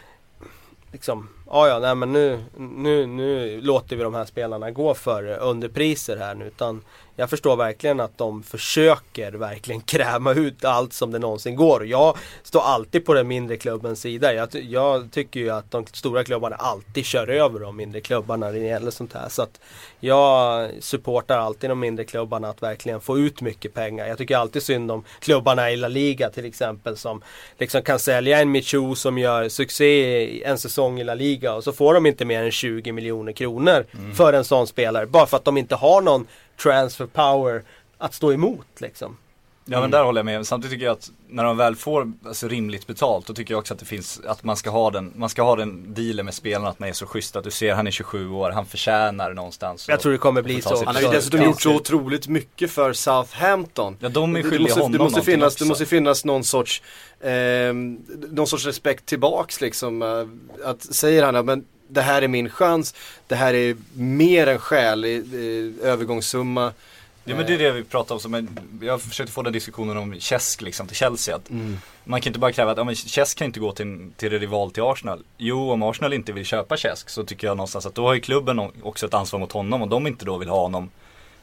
liksom, 0.92 1.28
ja 1.46 1.68
ja, 1.68 1.78
nej 1.78 1.94
men 1.94 2.12
nu, 2.12 2.44
nu, 2.56 3.06
nu 3.06 3.60
låter 3.60 3.96
vi 3.96 4.02
de 4.02 4.14
här 4.14 4.24
spelarna 4.24 4.70
gå 4.70 4.94
för 4.94 5.38
underpriser 5.38 6.16
här 6.16 6.34
nu. 6.34 6.46
Utan 6.46 6.82
jag 7.16 7.30
förstår 7.30 7.56
verkligen 7.56 8.00
att 8.00 8.18
de 8.18 8.42
försöker 8.42 9.32
verkligen 9.32 9.80
kräma 9.94 10.32
ut 10.32 10.64
allt 10.64 10.92
som 10.92 11.10
det 11.10 11.18
någonsin 11.18 11.56
går. 11.56 11.86
Jag 11.86 12.16
står 12.42 12.60
alltid 12.60 13.04
på 13.04 13.14
den 13.14 13.28
mindre 13.28 13.56
klubbens 13.56 14.00
sida. 14.00 14.34
Jag, 14.34 14.48
jag 14.54 15.10
tycker 15.10 15.40
ju 15.40 15.50
att 15.50 15.70
de 15.70 15.86
stora 15.86 16.24
klubbarna 16.24 16.56
alltid 16.56 17.04
kör 17.04 17.28
över 17.28 17.60
de 17.60 17.76
mindre 17.76 18.00
klubbarna 18.00 18.46
när 18.46 18.52
det 18.52 18.66
gäller 18.66 18.90
sånt 18.90 19.12
här. 19.12 19.28
Så 19.28 19.42
att 19.42 19.60
jag 20.00 20.70
supportar 20.80 21.38
alltid 21.38 21.70
de 21.70 21.80
mindre 21.80 22.04
klubbarna 22.04 22.48
att 22.48 22.62
verkligen 22.62 23.00
få 23.00 23.18
ut 23.18 23.40
mycket 23.40 23.74
pengar. 23.74 24.06
Jag 24.06 24.18
tycker 24.18 24.36
alltid 24.36 24.62
synd 24.62 24.90
om 24.90 25.04
klubbarna 25.18 25.70
i 25.70 25.76
La 25.76 25.88
Liga 25.88 26.30
till 26.30 26.44
exempel 26.44 26.96
som 26.96 27.22
liksom 27.58 27.82
kan 27.82 27.98
sälja 27.98 28.40
en 28.40 28.50
Michu 28.50 28.94
som 28.94 29.18
gör 29.18 29.48
succé 29.48 30.44
en 30.44 30.58
säsong 30.58 31.00
i 31.00 31.04
La 31.04 31.14
Liga 31.14 31.54
och 31.54 31.64
så 31.64 31.72
får 31.72 31.94
de 31.94 32.06
inte 32.06 32.24
mer 32.24 32.42
än 32.42 32.50
20 32.50 32.92
miljoner 32.92 33.32
kronor 33.32 33.86
för 34.14 34.32
en 34.32 34.44
sån 34.44 34.66
spelare. 34.66 35.06
Bara 35.06 35.26
för 35.26 35.36
att 35.36 35.44
de 35.44 35.56
inte 35.56 35.74
har 35.74 36.00
någon 36.02 36.26
transfer 36.62 37.06
power 37.06 37.62
att 37.98 38.14
stå 38.14 38.32
emot 38.32 38.66
liksom. 38.76 39.16
Ja 39.66 39.80
men 39.80 39.90
där 39.90 40.04
håller 40.04 40.18
jag 40.18 40.24
med. 40.24 40.46
Samtidigt 40.46 40.72
tycker 40.72 40.86
jag 40.86 40.92
att 40.92 41.10
när 41.28 41.44
de 41.44 41.56
väl 41.56 41.76
får 41.76 42.12
alltså, 42.26 42.48
rimligt 42.48 42.86
betalt 42.86 43.26
då 43.26 43.34
tycker 43.34 43.54
jag 43.54 43.58
också 43.58 43.74
att 43.74 43.80
det 43.80 43.86
finns, 43.86 44.20
att 44.26 44.44
man 44.44 44.56
ska 44.56 44.70
ha 44.70 44.90
den, 44.90 45.12
man 45.16 45.28
ska 45.28 45.42
ha 45.42 45.56
den 45.56 45.94
dealen 45.94 46.24
med 46.24 46.34
spelarna 46.34 46.68
att 46.70 46.78
man 46.78 46.88
är 46.88 46.92
så 46.92 47.06
schysst 47.06 47.36
att 47.36 47.44
du 47.44 47.50
ser 47.50 47.74
han 47.74 47.86
är 47.86 47.90
27 47.90 48.30
år, 48.30 48.50
han 48.50 48.66
förtjänar 48.66 49.34
någonstans. 49.34 49.88
Jag 49.88 50.00
tror 50.00 50.12
det 50.12 50.18
kommer 50.18 50.42
bli 50.42 50.62
så. 50.62 50.84
Han 50.84 50.94
har 50.94 51.02
ju 51.02 51.08
dessutom 51.08 51.42
gjort 51.42 51.62
så 51.62 51.74
otroligt 51.74 52.28
mycket 52.28 52.70
för 52.70 52.92
Southampton. 52.92 53.96
Ja 54.00 54.08
de 54.08 54.36
är 54.36 54.42
Det 54.42 54.48
skyldiga 54.48 54.60
måste, 54.60 54.80
honom 54.80 54.92
det, 54.92 54.98
måste 54.98 55.22
finnas, 55.22 55.52
också. 55.54 55.64
det 55.64 55.68
måste 55.68 55.86
finnas 55.86 56.24
någon 56.24 56.44
sorts, 56.44 56.82
eh, 57.20 57.30
någon 58.30 58.46
sorts 58.46 58.66
respekt 58.66 59.06
tillbaks 59.06 59.60
liksom. 59.60 60.02
Eh, 60.02 60.68
att 60.68 60.82
säger 60.82 61.22
han 61.24 61.46
men 61.46 61.64
det 61.94 62.02
här 62.02 62.22
är 62.22 62.28
min 62.28 62.50
chans, 62.50 62.94
det 63.26 63.34
här 63.34 63.54
är 63.54 63.76
mer 63.92 64.46
än 64.46 64.58
skälig 64.58 65.16
eh, 65.16 65.90
övergångssumma. 65.90 66.72
Ja 67.26 67.36
men 67.36 67.46
det 67.46 67.54
är 67.54 67.58
det 67.58 67.72
vi 67.72 67.84
pratar 67.84 68.14
om, 68.14 68.20
som 68.20 68.34
en, 68.34 68.58
jag 68.82 69.02
försökte 69.02 69.32
få 69.32 69.42
den 69.42 69.52
diskussionen 69.52 69.96
om 69.96 70.20
Cesc 70.20 70.62
liksom 70.62 70.86
till 70.86 70.96
Chelsea. 70.96 71.36
Att 71.36 71.50
Man 72.04 72.20
kan 72.20 72.30
inte 72.30 72.38
bara 72.38 72.52
kräva 72.52 72.70
att 72.70 72.76
ja, 72.76 72.84
men 72.84 72.96
Cesc 72.96 73.38
kan 73.38 73.44
inte 73.44 73.60
gå 73.60 73.72
till, 73.72 74.10
till 74.16 74.30
rival 74.30 74.70
till 74.70 74.82
Arsenal. 74.82 75.22
Jo, 75.38 75.70
om 75.70 75.82
Arsenal 75.82 76.12
inte 76.12 76.32
vill 76.32 76.44
köpa 76.44 76.76
Cesc 76.76 77.08
så 77.08 77.24
tycker 77.24 77.46
jag 77.46 77.56
någonstans 77.56 77.86
att 77.86 77.94
då 77.94 78.06
har 78.06 78.14
ju 78.14 78.20
klubben 78.20 78.70
också 78.82 79.06
ett 79.06 79.14
ansvar 79.14 79.40
mot 79.40 79.52
honom. 79.52 79.82
och 79.82 79.88
de 79.88 80.06
inte 80.06 80.24
då 80.24 80.38
vill 80.38 80.48
ha 80.48 80.62
honom, 80.62 80.90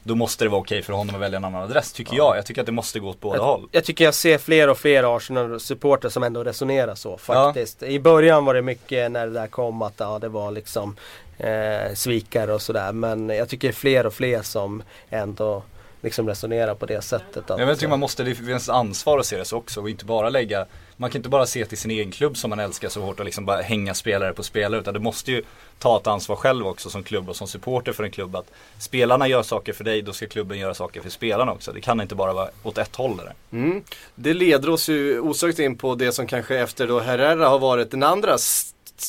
då 0.03 0.15
måste 0.15 0.45
det 0.45 0.49
vara 0.49 0.61
okej 0.61 0.81
för 0.81 0.93
honom 0.93 1.15
att 1.15 1.21
välja 1.21 1.37
en 1.37 1.45
annan 1.45 1.63
adress, 1.63 1.93
tycker 1.93 2.15
jag. 2.15 2.37
Jag 2.37 2.45
tycker 2.45 2.61
att 2.61 2.65
det 2.65 2.71
måste 2.71 2.99
gå 2.99 3.09
åt 3.09 3.19
båda 3.19 3.43
håll. 3.43 3.61
Jag, 3.61 3.69
jag 3.71 3.83
tycker 3.83 4.05
jag 4.05 4.13
ser 4.13 4.37
fler 4.37 4.69
och 4.69 4.77
fler 4.77 5.15
Arsenal-supportrar 5.17 6.09
som 6.09 6.23
ändå 6.23 6.43
resonerar 6.43 6.95
så 6.95 7.17
faktiskt. 7.17 7.83
I 7.83 7.99
början 7.99 8.45
var 8.45 8.53
det 8.53 8.61
mycket 8.61 9.11
när 9.11 9.27
det 9.27 9.33
där 9.33 9.47
kom 9.47 9.81
att 9.81 9.93
ja, 9.97 10.19
det 10.19 10.29
var 10.29 10.51
liksom 10.51 10.95
eh, 11.37 11.93
svikare 11.93 12.53
och 12.53 12.61
sådär. 12.61 12.91
Men 12.91 13.29
jag 13.29 13.49
tycker 13.49 13.71
fler 13.71 14.05
och 14.05 14.13
fler 14.13 14.41
som 14.41 14.83
ändå 15.09 15.63
liksom 16.01 16.27
resonerar 16.27 16.75
på 16.75 16.85
det 16.85 17.01
sättet. 17.01 17.51
Att, 17.51 17.59
jag 17.59 17.77
tycker 17.77 17.87
man 17.87 17.99
måste, 17.99 18.23
det 18.23 18.35
finns 18.35 18.69
ansvar 18.69 19.19
att 19.19 19.25
se 19.25 19.37
det 19.37 19.45
så 19.45 19.57
också 19.57 19.81
och 19.81 19.89
inte 19.89 20.05
bara 20.05 20.29
lägga 20.29 20.65
Man 20.97 21.09
kan 21.09 21.19
inte 21.19 21.29
bara 21.29 21.45
se 21.45 21.65
till 21.65 21.77
sin 21.77 21.91
egen 21.91 22.11
klubb 22.11 22.37
som 22.37 22.49
man 22.49 22.59
älskar 22.59 22.89
så 22.89 23.01
hårt 23.01 23.19
och 23.19 23.25
liksom 23.25 23.45
bara 23.45 23.61
hänga 23.61 23.93
spelare 23.93 24.33
på 24.33 24.43
spelare 24.43 24.81
utan 24.81 24.93
du 24.93 24.99
måste 24.99 25.31
ju 25.31 25.43
ta 25.79 25.97
ett 25.97 26.07
ansvar 26.07 26.35
själv 26.35 26.67
också 26.67 26.89
som 26.89 27.03
klubb 27.03 27.29
och 27.29 27.35
som 27.35 27.47
supporter 27.47 27.93
för 27.93 28.03
en 28.03 28.11
klubb 28.11 28.35
att 28.35 28.51
Spelarna 28.79 29.27
gör 29.27 29.43
saker 29.43 29.73
för 29.73 29.83
dig, 29.83 30.01
då 30.01 30.13
ska 30.13 30.27
klubben 30.27 30.59
göra 30.59 30.73
saker 30.73 31.01
för 31.01 31.09
spelarna 31.09 31.51
också. 31.51 31.71
Det 31.71 31.81
kan 31.81 32.01
inte 32.01 32.15
bara 32.15 32.33
vara 32.33 32.49
åt 32.63 32.77
ett 32.77 32.95
håll 32.95 33.17
där. 33.17 33.33
Mm. 33.51 33.83
Det 34.15 34.33
leder 34.33 34.69
oss 34.69 34.89
ju 34.89 35.19
osökt 35.19 35.59
in 35.59 35.77
på 35.77 35.95
det 35.95 36.11
som 36.11 36.27
kanske 36.27 36.57
efter 36.57 36.87
då 36.87 36.99
Herrera 36.99 37.49
har 37.49 37.59
varit 37.59 37.91
den 37.91 38.03
andra 38.03 38.37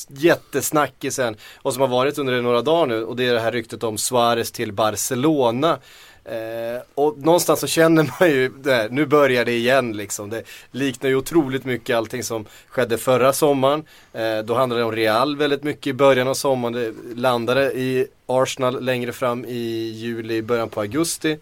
jättesnackisen 0.09 1.37
och 1.57 1.73
som 1.73 1.81
har 1.81 1.89
varit 1.89 2.19
under 2.19 2.43
några 2.43 2.63
dagar 2.63 2.87
nu 2.87 3.05
och 3.05 3.17
det 3.17 3.27
är 3.27 3.35
det 3.35 3.41
här 3.41 3.53
ryktet 3.53 3.83
om 3.83 3.99
Suarez 3.99 4.53
till 4.53 4.73
Barcelona. 4.73 5.79
Eh, 6.25 6.83
och 6.95 7.19
någonstans 7.19 7.61
så 7.61 7.67
känner 7.67 8.11
man 8.21 8.31
ju, 8.31 8.49
där, 8.49 8.89
nu 8.89 9.07
börjar 9.07 9.45
det 9.45 9.53
igen 9.53 9.93
liksom. 9.93 10.31
Det 10.31 10.43
liknar 10.71 11.11
ju 11.11 11.17
otroligt 11.17 11.65
mycket 11.65 11.97
allting 11.97 12.23
som 12.23 12.47
skedde 12.69 12.99
förra 12.99 13.33
sommaren. 13.33 13.85
Eh, 14.13 14.39
då 14.39 14.55
handlade 14.55 14.83
det 14.83 14.85
om 14.85 14.93
Real 14.93 15.37
väldigt 15.37 15.63
mycket 15.63 15.87
i 15.87 15.93
början 15.93 16.29
av 16.29 16.35
sommaren. 16.35 16.73
Det 16.73 17.21
landade 17.21 17.73
i 17.73 18.07
Arsenal 18.27 18.85
längre 18.85 19.13
fram 19.13 19.45
i 19.45 19.93
juli, 19.95 20.43
början 20.43 20.69
på 20.69 20.81
augusti. 20.81 21.39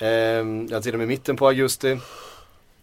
Eh, 0.00 0.08
ja, 0.70 0.80
till 0.82 0.92
och 0.92 0.98
med 0.98 1.08
mitten 1.08 1.36
på 1.36 1.46
augusti. 1.46 1.98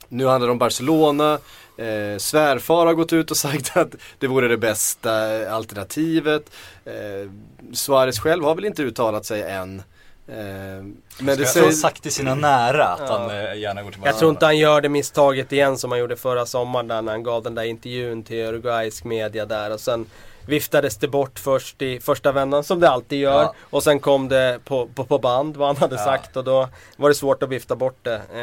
Nu 0.07 0.25
handlar 0.25 0.47
det 0.47 0.51
om 0.51 0.57
Barcelona. 0.57 1.39
Eh, 1.77 2.17
svärfar 2.17 2.85
har 2.85 2.93
gått 2.93 3.13
ut 3.13 3.31
och 3.31 3.37
sagt 3.47 3.77
att 3.77 3.95
det 4.19 4.27
vore 4.27 4.47
det 4.47 4.57
bästa 4.57 5.11
alternativet. 5.49 6.51
Eh, 6.85 7.31
Suarez 7.73 8.19
själv 8.19 8.43
har 8.43 8.55
väl 8.55 8.65
inte 8.65 8.83
uttalat 8.83 9.25
sig 9.25 9.41
än. 9.41 9.83
Eh, 10.31 10.37
men 10.37 10.93
det 11.19 11.35
Han 11.37 11.45
säger... 11.45 11.71
sagt 11.71 12.03
till 12.03 12.11
sina 12.11 12.35
nära 12.35 12.85
att 12.87 13.09
han 13.09 13.29
eh, 13.29 13.55
gärna 13.59 13.83
går 13.83 13.91
tillbaka. 13.91 14.09
Jag 14.11 14.19
tror 14.19 14.31
inte 14.31 14.45
han 14.45 14.57
gör 14.57 14.81
det 14.81 14.89
misstaget 14.89 15.51
igen 15.51 15.77
som 15.77 15.91
han 15.91 15.99
gjorde 15.99 16.15
förra 16.15 16.45
sommaren 16.45 16.87
där 16.87 17.01
när 17.01 17.11
han 17.11 17.23
gav 17.23 17.43
den 17.43 17.55
där 17.55 17.63
intervjun 17.63 18.23
till 18.23 18.37
Uruguaysk 18.45 19.03
media 19.03 19.45
där 19.45 19.73
och 19.73 19.79
sen 19.79 20.05
viftades 20.45 20.97
det 20.97 21.07
bort 21.07 21.39
först 21.39 21.81
i 21.81 21.99
första 21.99 22.31
vändan 22.31 22.63
som 22.63 22.79
det 22.79 22.89
alltid 22.89 23.19
gör 23.19 23.41
Ja. 23.41 23.53
och 23.69 23.83
sen 23.83 23.99
kom 23.99 24.27
det 24.29 24.59
på, 24.65 24.87
på, 24.95 25.03
på 25.05 25.17
band 25.19 25.57
vad 25.57 25.67
han 25.67 25.77
hade 25.77 25.95
Ja. 25.95 26.03
sagt 26.05 26.37
och 26.37 26.43
då 26.43 26.69
var 26.97 27.09
det 27.09 27.15
svårt 27.15 27.43
att 27.43 27.49
vifta 27.49 27.75
bort 27.75 27.97
det. 28.01 28.21
Eh, 28.33 28.41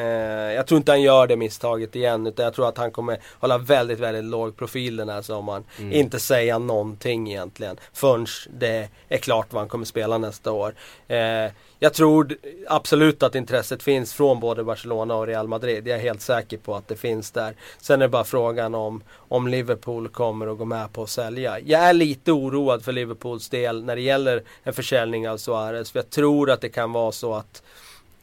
jag 0.55 0.67
tror 0.67 0.77
inte 0.77 0.93
han 0.93 1.03
gör 1.03 1.27
det 1.27 1.37
misstaget 1.37 1.97
igen 1.97 2.27
utan 2.27 2.45
jag 2.45 2.55
tror 2.55 2.69
att 2.69 2.79
han 2.79 2.91
kommer 2.91 3.19
hålla 3.41 3.59
väldigt, 3.59 3.99
väldigt 4.01 4.25
låg 4.25 4.57
profil 4.57 4.97
den 4.97 5.09
här 5.09 5.23
sommaren. 5.23 5.65
Inte 5.79 6.21
säga 6.21 6.59
någonting 6.59 7.31
egentligen 7.31 7.77
förrän 7.93 8.27
det 8.51 8.89
är 9.09 9.19
klart 9.19 9.47
vad 9.51 9.61
han 9.61 9.69
kommer 9.69 9.85
spela 9.85 10.19
nästa 10.19 10.53
år. 10.53 10.75
Eh, 11.09 11.51
jag 11.79 11.95
tror 11.95 12.37
absolut 12.67 13.23
att 13.23 13.35
intresset 13.35 13.83
finns 13.83 14.13
från 14.13 14.41
både 14.41 14.65
Barcelona 14.65 15.15
och 15.15 15.27
Real 15.27 15.49
Madrid. 15.49 15.89
Jag 15.89 15.99
är 15.99 16.03
helt 16.03 16.21
säker 16.21 16.59
på 16.59 16.75
att 16.75 16.89
det 16.89 16.97
finns 16.97 17.31
där. 17.31 17.55
Sen 17.81 18.03
är 18.03 18.05
det 18.05 18.09
bara 18.09 18.25
frågan 18.25 18.75
om, 18.75 19.03
om 19.17 19.49
Liverpool 19.49 20.09
kommer 20.09 20.47
att 20.53 20.59
gå 20.59 20.65
med 20.65 20.93
på 20.93 21.03
att 21.03 21.11
sälja. 21.11 21.59
Jag 21.61 21.81
är 21.81 21.93
lite 21.93 22.33
oroad 22.33 22.85
för 22.85 22.93
Liverpools 22.93 23.49
del 23.49 23.85
när 23.85 23.97
det 23.97 24.03
gäller 24.03 24.43
en 24.63 24.73
försäljning 24.73 25.29
av 25.29 25.37
Suarez. 25.37 25.91
För 25.91 25.99
jag 25.99 26.11
tror 26.11 26.51
att 26.51 26.61
det 26.61 26.69
kan 26.69 26.93
vara 26.93 27.13
så 27.13 27.35
att 27.35 27.63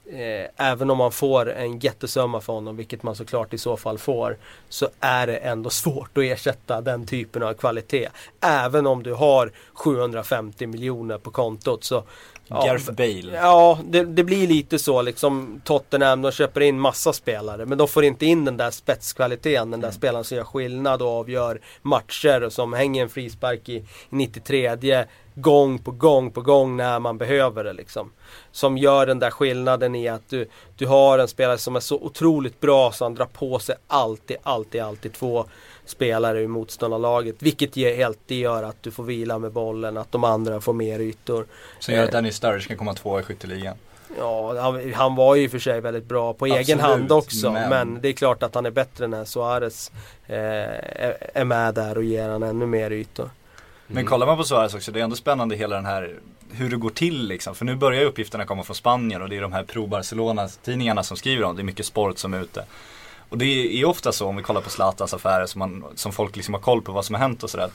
Eh, 0.10 0.48
även 0.56 0.90
om 0.90 0.98
man 0.98 1.12
får 1.12 1.52
en 1.52 1.80
jättesumma 1.80 2.42
för 2.42 2.54
honom, 2.54 2.78
vilket 2.78 3.04
man 3.04 3.16
såklart 3.16 3.54
i 3.54 3.58
så 3.58 3.78
fall 3.78 3.98
får, 3.98 4.38
så 4.70 4.90
är 5.00 5.28
det 5.28 5.38
ändå 5.38 5.70
svårt 5.70 6.18
att 6.18 6.24
ersätta 6.24 6.82
den 6.82 7.06
typen 7.06 7.44
av 7.44 7.54
kvalitet. 7.54 8.10
Även 8.42 8.88
om 8.88 9.04
du 9.04 9.14
har 9.14 9.52
750 9.74 10.68
miljoner 10.68 11.18
på 11.18 11.32
kontot 11.32 11.84
så 11.84 12.04
Gareth 12.48 12.92
Bale. 12.92 13.34
Ja, 13.34 13.80
det, 13.86 14.04
det 14.04 14.24
blir 14.24 14.48
lite 14.48 14.80
så 14.80 15.02
liksom 15.02 15.62
Tottenham, 15.64 16.22
de 16.22 16.32
köper 16.32 16.62
in 16.62 16.80
massa 16.80 17.14
spelare 17.14 17.66
men 17.66 17.78
de 17.78 17.88
får 17.88 18.04
inte 18.04 18.26
in 18.26 18.46
den 18.46 18.58
där 18.58 18.72
spetskvaliteten, 18.72 19.72
den 19.72 19.82
där 19.82 19.92
spelaren 19.92 20.24
som 20.24 20.38
gör 20.38 20.44
skillnad 20.44 21.02
och 21.02 21.10
avgör 21.10 21.62
matcher 21.82 22.44
och 22.44 22.54
som 22.54 22.74
hänger 22.74 23.04
en 23.04 23.10
frispark 23.10 23.70
i 23.70 23.84
93 24.10 24.68
gång 25.36 25.80
på 25.80 25.92
gång 25.92 26.32
på 26.32 26.42
gång 26.42 26.78
när 26.78 27.00
man 27.00 27.18
behöver 27.18 27.64
det 27.64 27.74
liksom. 27.74 28.12
Som 28.52 28.78
gör 28.78 29.06
den 29.06 29.20
där 29.20 29.32
skillnaden 29.32 29.96
i 29.96 30.08
att 30.08 30.30
du, 30.30 30.48
du 30.78 30.88
har 30.88 31.20
en 31.20 31.28
spelare 31.28 31.58
som 31.58 31.76
är 31.76 31.80
så 31.80 31.96
otroligt 31.96 32.60
bra 32.60 32.92
så 32.92 33.06
han 33.06 33.16
drar 33.16 33.26
på 33.26 33.60
sig 33.60 33.76
alltid, 33.88 34.38
alltid, 34.44 34.82
alltid 34.82 35.14
två 35.14 35.46
spelare 35.86 36.42
i 36.42 36.48
motståndarlaget. 36.48 37.36
Vilket 37.40 37.78
ger, 37.78 37.96
helt 37.96 38.20
det 38.26 38.36
gör 38.36 38.64
att 38.64 38.84
du 38.84 38.92
får 38.92 39.04
vila 39.04 39.40
med 39.40 39.52
bollen, 39.52 39.98
att 39.98 40.12
de 40.12 40.24
andra 40.24 40.62
får 40.62 40.74
mer 40.74 41.00
ytor. 41.00 41.46
Som 41.80 41.94
gör 41.94 42.04
att 42.04 42.12
Dennis 42.12 42.36
Sturridge 42.36 42.68
kan 42.68 42.78
komma 42.78 42.94
tvåa 42.94 43.20
i 43.20 43.24
skytteligan. 43.24 43.76
Ja, 44.18 44.62
han, 44.62 44.94
han 44.94 45.16
var 45.16 45.36
ju 45.36 45.44
i 45.44 45.48
och 45.48 45.52
för 45.52 45.60
sig 45.60 45.82
väldigt 45.82 46.06
bra 46.06 46.34
på 46.34 46.46
egen 46.46 46.60
Absolut, 46.60 46.82
hand 46.82 47.12
också. 47.12 47.52
Men... 47.52 47.70
men- 47.70 48.02
det 48.02 48.08
är 48.10 48.14
klart 48.14 48.44
att 48.44 48.56
han 48.56 48.66
är 48.66 48.72
bättre 48.72 49.08
när 49.08 49.26
Suarez 49.26 49.92
eh, 50.28 50.38
är, 50.38 51.18
är 51.34 51.44
med 51.44 51.74
där 51.74 51.98
och 51.98 52.04
ger 52.04 52.30
han 52.30 52.44
ännu 52.44 52.66
mer 52.66 52.92
ytor. 52.92 53.30
Men 53.88 54.06
kollar 54.06 54.28
man 54.28 54.38
på 54.38 54.44
Suarez 54.44 54.76
också, 54.76 54.92
det 54.92 55.00
är 55.00 55.04
ändå 55.04 55.16
spännande 55.16 55.56
hela 55.56 55.76
den 55.76 55.86
här 55.86 56.20
hur 56.52 56.70
det 56.70 56.78
går 56.78 56.90
till 56.90 57.28
liksom. 57.28 57.56
För 57.56 57.66
nu 57.66 57.76
börjar 57.76 58.02
ju 58.02 58.08
uppgifterna 58.08 58.46
komma 58.46 58.64
från 58.64 58.76
Spanien 58.76 59.22
och 59.22 59.30
det 59.30 59.38
är 59.38 59.42
de 59.42 59.54
här 59.54 59.64
pro-Barcelona-tidningarna 59.64 61.04
som 61.04 61.18
skriver 61.18 61.44
om 61.44 61.56
det. 61.56 61.62
Är 61.62 61.64
mycket 61.64 61.86
sport 61.86 62.18
som 62.18 62.34
är 62.34 62.42
ute. 62.42 62.66
Och 63.30 63.38
det 63.38 63.46
är 63.82 63.86
ofta 63.86 64.12
så 64.12 64.28
om 64.28 64.36
vi 64.36 64.44
kollar 64.44 64.62
på 64.62 64.70
Zlatans 64.70 65.14
affärer 65.14 65.46
som, 65.46 65.60
man, 65.60 65.86
som 65.96 66.12
folk 66.12 66.36
liksom 66.36 66.54
har 66.54 66.62
koll 66.62 66.82
på 66.82 66.92
vad 66.92 67.06
som 67.06 67.16
har 67.16 67.22
hänt 67.22 67.44
och 67.44 67.50
sådär. 67.50 67.70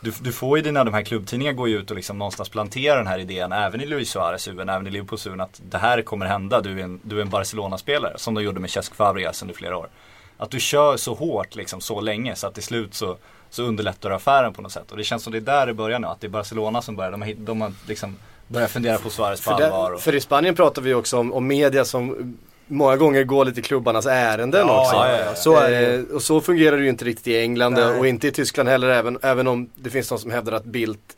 Du, 0.00 0.12
du 0.20 0.32
får 0.32 0.58
ju 0.58 0.64
dina, 0.64 0.84
de 0.84 0.94
här 0.94 1.02
klubbtidningarna 1.02 1.56
går 1.56 1.68
ju 1.68 1.78
ut 1.78 1.90
och 1.90 1.96
liksom 1.96 2.18
någonstans 2.18 2.48
planterar 2.48 2.96
den 2.96 3.06
här 3.06 3.18
idén 3.18 3.52
även 3.52 3.80
i 3.80 3.86
Luis 3.86 4.10
Suarez 4.10 4.48
huvud, 4.48 4.70
även 4.70 4.86
i 4.86 4.90
Liverpools 4.90 5.26
huvud 5.26 5.40
att 5.40 5.60
det 5.70 5.78
här 5.78 6.02
kommer 6.02 6.26
hända, 6.26 6.60
du 6.60 6.80
är 6.80 6.84
en, 6.84 7.00
du 7.02 7.18
är 7.18 7.22
en 7.22 7.30
Barcelona-spelare 7.30 8.18
som 8.18 8.34
de 8.34 8.44
gjorde 8.44 8.60
med 8.60 8.70
Cesc 8.70 8.94
Fabregas 8.94 9.42
under 9.42 9.54
flera 9.54 9.76
år. 9.76 9.88
Att 10.36 10.50
du 10.50 10.60
kör 10.60 10.96
så 10.96 11.14
hårt 11.14 11.54
liksom 11.54 11.80
så 11.80 12.00
länge 12.00 12.34
så 12.34 12.46
att 12.46 12.54
till 12.54 12.62
slut 12.62 12.94
så, 12.94 13.16
så 13.56 13.62
underlättar 13.62 14.08
du 14.10 14.14
affären 14.14 14.52
på 14.52 14.62
något 14.62 14.72
sätt. 14.72 14.90
Och 14.90 14.96
det 14.96 15.04
känns 15.04 15.22
som 15.22 15.32
det 15.32 15.38
är 15.38 15.40
där 15.40 15.66
det 15.66 15.74
börjar 15.74 15.98
nu, 15.98 16.06
att 16.06 16.20
det 16.20 16.26
är 16.26 16.28
Barcelona 16.28 16.82
som 16.82 16.96
börjar, 16.96 17.10
de 17.10 17.22
har, 17.22 17.34
de 17.36 17.60
har 17.60 17.72
liksom 17.88 18.16
börjat 18.48 18.70
fundera 18.70 18.98
på 18.98 19.10
Suarez 19.10 19.40
på 19.40 19.50
För, 19.50 19.62
allvar. 19.64 19.90
Och, 19.92 20.00
för 20.00 20.14
i 20.14 20.20
Spanien 20.20 20.54
pratar 20.54 20.82
vi 20.82 20.94
också 20.94 21.18
om, 21.18 21.32
om 21.32 21.46
media 21.46 21.84
som 21.84 22.36
många 22.66 22.96
gånger 22.96 23.24
går 23.24 23.44
lite 23.44 23.62
klubbarnas 23.62 24.06
ärenden 24.06 24.66
Ja, 24.66 24.80
också. 24.80 24.96
ja, 24.96 25.18
ja, 25.26 25.34
så 25.34 25.56
är 25.56 26.14
och 26.14 26.22
så 26.22 26.40
fungerar 26.40 26.76
det 26.76 26.82
ju 26.82 26.88
inte 26.88 27.04
riktigt 27.04 27.26
i 27.26 27.38
England 27.40 27.72
Nej. 27.72 27.84
och 27.98 28.06
inte 28.06 28.28
i 28.28 28.32
Tyskland 28.32 28.68
heller 28.68 28.88
även, 28.88 29.18
även 29.22 29.46
om 29.46 29.70
det 29.74 29.90
finns 29.90 30.08
de 30.08 30.18
som 30.18 30.30
hävdar 30.30 30.52
att 30.52 30.64
Bildt 30.64 31.16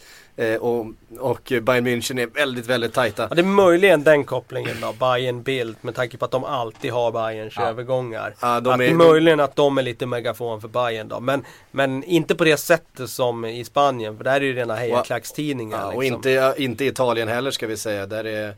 och, 0.61 0.87
och 1.19 1.53
Bayern 1.63 1.87
München 1.87 2.21
är 2.23 2.27
väldigt, 2.27 2.67
väldigt 2.67 2.93
tajta. 2.95 3.27
Ja, 3.31 3.35
det 3.35 3.41
är 3.41 3.45
möjligen 3.45 4.05
den 4.05 4.25
kopplingen 4.25 4.77
då, 4.81 4.93
Bayern 4.93 5.43
Bild 5.43 5.77
med 5.81 5.95
tanke 5.95 6.17
på 6.17 6.25
att 6.25 6.31
de 6.31 6.45
alltid 6.45 6.93
har 6.93 7.13
Bayerns 7.13 7.53
Ja. 7.57 7.67
övergångar. 7.69 8.35
Ja, 8.41 8.61
de 8.61 8.71
att 8.71 8.81
är- 8.81 8.95
möjligen 8.95 9.41
att 9.41 9.57
de 9.57 9.79
är 9.79 9.83
lite 9.83 10.07
megafon 10.07 10.61
för 10.61 10.69
Bayern 10.69 11.09
då. 11.09 11.21
Men, 11.21 11.45
men 11.71 12.05
inte 12.05 12.35
på 12.35 12.45
det 12.45 12.57
sättet 12.57 13.11
som 13.11 13.45
i 13.45 13.65
Spanien, 13.65 14.17
för 14.17 14.25
där 14.25 14.37
är 14.37 14.41
det 14.41 14.47
ju 14.47 14.55
rena 14.55 14.75
hejaklackstidningar. 14.77 15.79
Ja, 15.79 15.87
och 15.93 16.03
liksom. 16.03 16.17
inte, 16.17 16.55
inte 16.57 16.85
i 16.85 16.89
Italien 16.89 17.29
heller 17.29 17.51
ska 17.51 17.67
vi 17.67 17.77
säga. 17.77 18.07
Där 18.07 18.25
är 18.25 18.49
eh, 18.49 18.53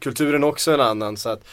kulturen 0.00 0.44
också 0.44 0.72
en 0.72 0.80
annan. 0.80 1.16
Så 1.16 1.28
att 1.28 1.44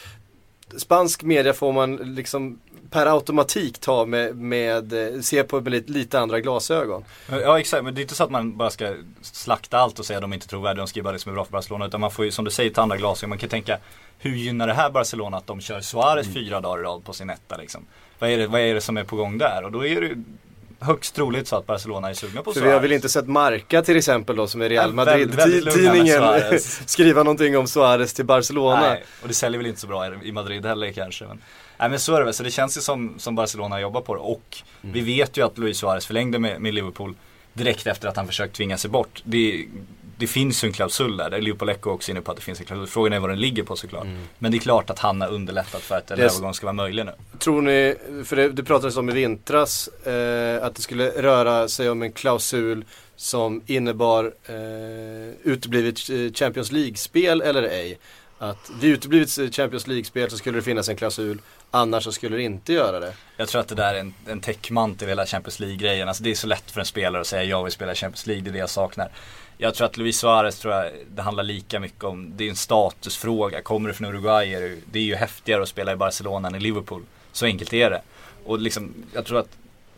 spansk 0.78 1.22
media 1.22 1.52
får 1.52 1.72
man 1.72 1.96
liksom 1.96 2.58
per 2.90 3.06
automatik 3.06 3.78
ta 3.78 4.06
med, 4.06 4.36
med 4.36 5.14
eh, 5.14 5.20
se 5.20 5.42
på 5.42 5.60
med 5.60 5.72
lite, 5.72 5.92
lite 5.92 6.20
andra 6.20 6.40
glasögon. 6.40 7.04
Ja 7.30 7.60
exakt, 7.60 7.84
men 7.84 7.94
det 7.94 8.00
är 8.00 8.02
inte 8.02 8.14
så 8.14 8.24
att 8.24 8.30
man 8.30 8.56
bara 8.56 8.70
ska 8.70 8.94
slakta 9.20 9.78
allt 9.78 9.98
och 9.98 10.06
säga 10.06 10.16
att 10.16 10.22
de 10.22 10.32
inte 10.32 10.46
är 10.46 10.48
trovärdiga, 10.48 10.82
de 10.82 10.88
skriver 10.88 11.04
bara 11.04 11.12
det 11.12 11.18
som 11.18 11.30
är 11.30 11.34
bra 11.34 11.44
för 11.44 11.52
Barcelona. 11.52 11.86
Utan 11.86 12.00
man 12.00 12.10
får 12.10 12.24
ju 12.24 12.30
som 12.30 12.44
du 12.44 12.50
säger 12.50 12.70
ta 12.70 12.82
andra 12.82 12.96
glasögon. 12.96 13.28
Man 13.28 13.38
kan 13.38 13.48
tänka, 13.48 13.78
hur 14.18 14.36
gynnar 14.36 14.66
det 14.66 14.74
här 14.74 14.90
Barcelona 14.90 15.36
att 15.36 15.46
de 15.46 15.60
kör 15.60 15.80
Suarez 15.80 16.26
Mm. 16.26 16.34
fyra 16.34 16.60
dagar 16.60 16.80
i 16.80 16.82
rad 16.84 17.04
på 17.04 17.12
sin 17.12 17.30
etta 17.30 17.56
liksom? 17.56 17.86
Vad 18.18 18.30
är, 18.30 18.38
det, 18.38 18.46
vad 18.46 18.60
är 18.60 18.74
det 18.74 18.80
som 18.80 18.96
är 18.96 19.04
på 19.04 19.16
gång 19.16 19.38
där? 19.38 19.64
Och 19.64 19.72
då 19.72 19.86
är 19.86 20.00
det 20.00 20.14
högst 20.82 21.14
troligt 21.14 21.48
så 21.48 21.56
att 21.56 21.66
Barcelona 21.66 22.10
är 22.10 22.14
sugna 22.14 22.42
på 22.42 22.52
För 22.52 22.60
Suarez. 22.60 22.68
vi 22.70 22.72
har 22.74 22.80
väl 22.80 22.92
inte 22.92 23.08
sett 23.08 23.26
Marca 23.28 23.82
till 23.82 23.96
exempel 23.96 24.36
då 24.36 24.46
som 24.46 24.62
är 24.62 24.68
Real 24.68 24.92
Madrid-tidningen 24.92 26.22
skriva 26.86 27.22
någonting 27.22 27.56
om 27.58 27.66
Suarez 27.66 28.14
till 28.14 28.24
Barcelona. 28.24 28.80
Nej, 28.80 29.04
och 29.22 29.28
det 29.28 29.34
säljer 29.34 29.58
väl 29.58 29.66
inte 29.66 29.80
så 29.80 29.86
bra 29.86 30.06
i- 30.06 30.28
i 30.28 30.32
Madrid 30.32 30.66
heller 30.66 30.92
kanske. 30.92 31.24
Men, 31.24 31.42
nej 31.78 31.90
men 31.90 31.98
så 32.00 32.14
är 32.14 32.18
det 32.18 32.24
väl, 32.24 32.34
så 32.34 32.42
det 32.42 32.50
känns 32.50 32.76
ju 32.76 32.80
som, 32.80 33.14
som 33.18 33.34
Barcelona 33.34 33.80
jobbar 33.80 34.00
på 34.00 34.14
det. 34.14 34.20
Och 34.20 34.56
Mm. 34.82 34.94
vi 34.94 35.00
vet 35.00 35.36
ju 35.36 35.46
att 35.46 35.58
Luis 35.58 35.78
Suarez 35.78 36.06
förlängde 36.06 36.38
med, 36.38 36.60
med 36.60 36.74
Liverpool 36.74 37.14
direkt 37.52 37.86
efter 37.86 38.08
att 38.08 38.16
han 38.16 38.26
försökt 38.26 38.56
tvinga 38.56 38.76
sig 38.78 38.90
bort. 38.90 39.22
Det, 39.24 39.64
det 40.22 40.26
finns 40.26 40.64
ju 40.64 40.66
en 40.66 40.72
klausul 40.72 41.16
där, 41.16 41.30
där 41.30 41.36
är 41.38 41.42
Liverpool 41.42 41.68
Echo 41.68 41.90
också 41.90 42.10
inne 42.10 42.20
på 42.20 42.30
att 42.30 42.36
det 42.36 42.42
finns 42.42 42.60
en 42.60 42.66
klausul. 42.66 42.86
Frågan 42.86 43.12
är 43.12 43.20
vad 43.20 43.30
den 43.30 43.40
ligger 43.40 43.62
på 43.62 43.76
såklart. 43.76 44.06
Men 44.38 44.52
det 44.52 44.58
är 44.58 44.60
klart 44.60 44.90
att 44.90 44.98
han 44.98 45.20
har 45.20 45.28
underlättat 45.28 45.82
för 45.82 45.94
att 45.94 46.10
en 46.10 46.18
Mm. 46.18 46.30
Övergång 46.30 46.54
ska 46.54 46.66
vara 46.66 46.72
möjlig 46.72 47.06
nu. 47.06 47.12
Tror 47.38 47.62
ni, 47.62 47.96
för 48.24 48.36
det, 48.36 48.48
det 48.48 48.64
pratades 48.64 48.96
om 48.96 49.10
i 49.10 49.12
vintras, 49.12 49.88
eh, 49.88 50.64
att 50.64 50.74
det 50.74 50.82
skulle 50.82 51.08
röra 51.22 51.68
sig 51.68 51.90
om 51.90 52.02
en 52.02 52.12
klausul 52.12 52.84
som 53.16 53.62
innebar 53.66 54.24
eh, 54.46 55.34
uteblivet 55.42 56.10
eh, 56.10 56.32
Champions 56.32 56.72
League-spel 56.72 57.40
eller 57.40 57.62
ej. 57.62 57.98
Att 58.38 58.70
vid 58.80 58.90
uteblivet 58.92 59.38
eh, 59.38 59.50
Champions 59.50 59.86
League-spel 59.86 60.30
så 60.30 60.36
skulle 60.36 60.58
det 60.58 60.62
finnas 60.62 60.88
en 60.88 60.96
klausul, 60.96 61.40
annars 61.74 62.04
så 62.04 62.12
skulle 62.12 62.36
det 62.36 62.42
inte 62.42 62.72
göra 62.72 63.00
det. 63.00 63.12
Jag 63.36 63.48
tror 63.48 63.60
att 63.60 63.68
det 63.68 63.74
där 63.74 63.94
är 63.94 63.98
en, 64.00 64.14
en 64.26 64.40
täckmantel 64.40 65.08
hela 65.08 65.26
Champions 65.26 65.60
League-grejen. 65.60 66.08
Alltså 66.08 66.22
det 66.22 66.30
är 66.30 66.34
så 66.34 66.46
lätt 66.46 66.70
för 66.70 66.80
en 66.80 66.86
spelare 66.86 67.20
att 67.20 67.26
säga 67.26 67.44
jag 67.44 67.64
vill 67.64 67.72
spela 67.72 67.94
Champions 67.94 68.26
League, 68.26 68.44
det 68.44 68.50
är 68.50 68.52
det 68.52 68.58
jag 68.58 68.70
saknar. 68.70 69.10
Jag 69.58 69.74
tror 69.74 69.86
att 69.86 69.96
Luis 69.96 70.18
Suarez 70.18 70.58
tror 70.58 70.74
jag, 70.74 70.92
det 71.14 71.22
handlar 71.22 71.44
lika 71.44 71.80
mycket 71.80 72.04
om, 72.04 72.32
det 72.36 72.44
är 72.44 72.50
en 72.50 72.56
statusfråga. 72.56 73.62
Kommer 73.62 73.88
du 73.88 73.94
från 73.94 74.06
Uruguay 74.06 74.54
är 74.54 74.60
det, 74.60 74.76
det 74.92 74.98
är 74.98 75.02
ju 75.02 75.14
häftigare 75.14 75.62
att 75.62 75.68
spela 75.68 75.92
i 75.92 75.96
Barcelona 75.96 76.48
än 76.48 76.54
i 76.54 76.60
Liverpool. 76.60 77.02
Så 77.32 77.46
enkelt 77.46 77.72
är 77.72 77.90
det. 77.90 78.02
Och 78.44 78.58
liksom, 78.58 78.94
jag 79.14 79.26
tror 79.26 79.38
att 79.38 79.48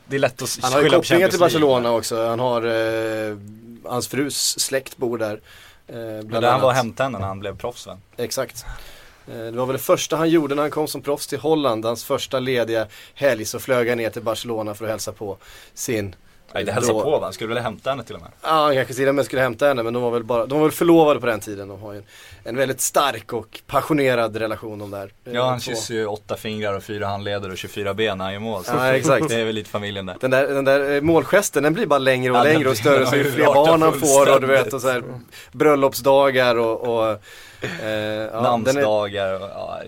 det 0.07 0.17
är 0.17 0.21
lätt 0.21 0.43
att 0.43 0.59
Han 0.63 0.73
har 0.73 0.83
ju 0.83 0.91
kopplingar 0.91 1.29
till 1.29 1.39
Champions 1.39 1.53
League. 1.53 1.67
Barcelona 1.67 1.91
också. 1.91 2.27
Han 2.29 2.41
har, 2.41 2.63
eh, 2.63 3.37
hans 3.85 4.09
frus 4.09 4.61
släkt 4.61 4.97
bor 4.97 5.19
där. 5.19 5.41
Eh, 5.87 5.95
Men 5.97 6.27
bland 6.27 6.45
där 6.45 6.51
han 6.51 6.61
var 6.61 6.73
henne 6.73 7.09
när 7.09 7.21
han 7.21 7.41
blev 7.41 7.57
proffs 7.57 7.87
va? 7.87 7.99
Exakt. 8.17 8.65
Eh, 9.29 9.45
det 9.45 9.51
var 9.51 9.67
väl 9.67 9.73
det 9.73 9.83
första 9.83 10.17
han 10.17 10.31
gjorde 10.31 10.55
när 10.55 10.63
han 10.63 10.71
kom 10.71 10.89
som 10.89 11.03
proffs 11.03 11.27
till 11.27 11.39
Holland. 11.39 11.85
Hans 11.85 12.05
första 12.05 12.41
lediga 12.41 12.87
helg 13.15 13.45
så 13.45 13.59
flög 13.59 13.89
han 13.89 13.99
ner 13.99 14.11
till 14.11 14.23
Barcelona 14.23 14.75
för 14.75 14.85
att 14.85 14.91
hälsa 14.91 15.13
på 15.13 15.37
sin 15.75 16.15
Nej, 16.55 16.65
det 16.65 16.73
hälsar 16.73 16.93
Då- 16.93 17.01
på 17.03 17.19
va? 17.19 17.33
Skulle 17.33 17.49
vilja 17.49 17.63
hämta 17.63 17.91
henne 17.91 18.03
till 18.05 18.15
och 18.15 18.21
med. 18.21 18.31
Ja, 18.43 18.49
han 18.51 18.75
kanske 18.75 18.95
till 18.95 19.09
och 19.09 19.15
med 19.15 19.25
skulle 19.25 19.43
hämta 19.43 19.67
henne 19.67 19.83
men 19.83 19.95
de 19.95 20.03
var 20.03 20.11
väl, 20.11 20.25
bara, 20.25 20.47
de 20.47 20.59
var 20.59 20.67
väl 20.67 20.73
förlovade 20.77 21.21
på 21.21 21.27
den 21.27 21.41
tiden. 21.41 21.69
De 21.69 21.81
har 21.83 21.93
ju 21.93 21.99
en, 21.99 22.05
en 22.45 22.57
väldigt 22.57 22.81
stark 22.81 23.33
och 23.33 23.61
passionerad 23.67 24.37
relation 24.37 24.79
de 24.79 24.91
där. 24.91 25.11
eh, 25.25 25.33
Ja, 25.33 25.45
han 25.49 25.61
två. 25.61 25.71
kysser 25.71 25.95
ju 25.95 26.07
åtta 26.07 26.37
fingrar 26.37 26.75
och 26.75 26.83
fyra 26.83 27.07
handleder 27.07 27.51
och 27.51 27.57
24 27.59 27.95
ben 27.95 28.19
när 28.19 28.25
han 28.25 28.33
gör 28.35 28.41
mål. 28.41 28.65
Så 28.65 28.73
Ja, 28.77 28.87
exakt. 28.87 29.29
Det 29.29 29.35
är 29.41 29.45
väl 29.45 29.55
lite 29.55 29.71
familjen 29.71 30.07
där. 30.07 30.17
Den 30.21 30.31
där, 30.31 30.47
den 30.49 30.65
där 30.65 30.95
eh, 30.95 31.01
målgesten 31.01 31.63
den 31.63 31.75
blir 31.75 31.87
bara 31.87 31.99
längre 31.99 32.33
och 32.33 32.39
Ja, 32.39 32.43
längre 32.43 32.69
och 32.69 32.77
större 32.77 33.07
så 33.11 33.17
ju 33.17 33.31
fler 33.33 33.45
barn 33.45 33.83
han 33.83 33.93
får 34.01 34.35
och 34.35 34.41
du 34.41 34.47
vet 34.47 34.73
och 34.73 34.81
så 34.81 34.89
här 34.89 35.03
bröllopsdagar 35.53 36.57
och, 36.59 36.81
och 36.81 37.11
eh, 37.83 37.91
ja, 38.33 38.43
Namnsdagar 38.43 39.35
och 39.35 39.49
ja, 39.49 39.81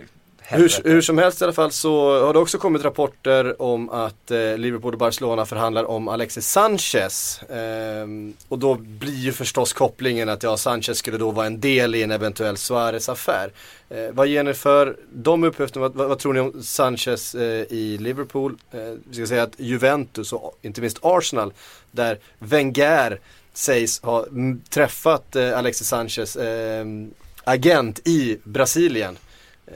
Hur, 0.49 0.89
hur 0.89 1.01
som 1.01 1.19
helst 1.19 1.41
i 1.41 1.45
alla 1.45 1.53
fall 1.53 1.73
så 1.73 2.25
har 2.27 2.33
det 2.33 2.39
också 2.39 2.59
kommit 2.59 2.85
rapporter 2.85 3.63
om 3.63 3.91
att 3.91 4.31
eh, 4.31 4.59
Liverpool 4.59 4.93
och 4.93 4.99
Barcelona 4.99 5.47
förhandlar 5.47 5.85
om 5.85 6.09
Alexis 6.09 6.49
Sanchez. 6.49 7.41
Ehm, 7.51 8.35
och 8.49 8.59
då 8.59 8.75
blir 8.75 9.15
ju 9.15 9.33
förstås 9.33 9.73
kopplingen 9.73 10.29
att 10.29 10.43
ja, 10.43 10.57
Sanchez 10.57 10.99
skulle 10.99 11.19
då 11.19 11.31
vara 11.31 11.47
en 11.47 11.61
del 11.61 11.95
i 11.95 12.03
en 12.03 12.11
eventuell 12.11 12.57
Suarez-affär. 12.57 13.53
Eh, 13.89 14.11
vad 14.13 14.27
ger 14.27 14.45
ni 14.45 14.55
för 14.55 14.97
de 15.13 15.45
uppgifterna? 15.45 15.83
Vad, 15.83 15.95
vad, 15.95 16.09
vad 16.09 16.19
tror 16.19 16.33
ni 16.33 16.41
om 16.41 16.63
Sanchez 16.63 17.35
eh, 17.35 17.65
i 17.71 17.99
Liverpool? 18.01 18.57
Eh, 18.73 18.81
vi 19.05 19.15
ska 19.15 19.27
säga 19.27 19.43
att 19.43 19.55
Juventus 19.61 20.33
och 20.33 20.59
inte 20.63 20.81
minst 20.81 20.99
Arsenal 21.03 21.53
där 21.91 22.19
Wenger 22.39 23.21
sägs 23.53 24.03
ha 24.03 24.27
träffat 24.71 25.37
eh, 25.37 25.59
Alexis 25.59 25.89
Sanchez 25.89 26.37
ehm, 26.37 27.11
agent 27.45 28.01
i 28.05 28.39
Brasilien. 28.45 29.19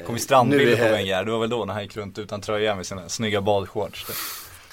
Kom 0.06 0.16
i 0.16 0.18
strandbilder 0.18 0.76
på 0.76 0.92
Wenger, 0.92 1.24
det 1.24 1.30
var 1.30 1.38
väl 1.38 1.50
då 1.50 1.64
när 1.64 1.74
han 1.74 1.82
gick 1.82 1.96
runt 1.96 2.18
utan 2.18 2.40
tröja 2.40 2.74
med 2.74 2.86
sina 2.86 3.08
snygga 3.08 3.40
badshorts. 3.40 4.06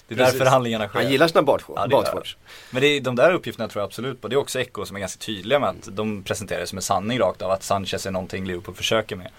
Det, 0.07 0.13
är 0.13 0.17
Precis. 0.17 0.33
där 0.33 0.45
förhandlingarna 0.45 0.87
sker. 0.87 0.99
Han 0.99 1.11
gillar 1.11 1.27
sina 1.27 1.41
badshorts. 1.41 1.81
Ja, 1.81 1.87
badshorts. 1.87 2.37
Men 2.71 2.81
det 2.81 2.87
är, 2.87 3.01
de 3.01 3.15
där 3.15 3.33
uppgifterna 3.33 3.67
tror 3.67 3.81
jag 3.81 3.87
absolut 3.87 4.21
på. 4.21 4.27
Det 4.27 4.35
är 4.35 4.37
också 4.37 4.59
Echo 4.59 4.85
som 4.85 4.95
är 4.95 4.99
ganska 4.99 5.19
tydliga 5.19 5.59
med 5.59 5.69
att 5.69 5.95
de 5.95 6.23
presenterar 6.23 6.59
det 6.59 6.67
som 6.67 6.77
en 6.77 6.81
sanning 6.81 7.19
rakt 7.19 7.41
av 7.41 7.51
att 7.51 7.63
Sanchez 7.63 8.05
är 8.05 8.11
någonting 8.11 8.45
Liverpool 8.45 8.75
försöker 8.75 9.15
med. 9.15 9.31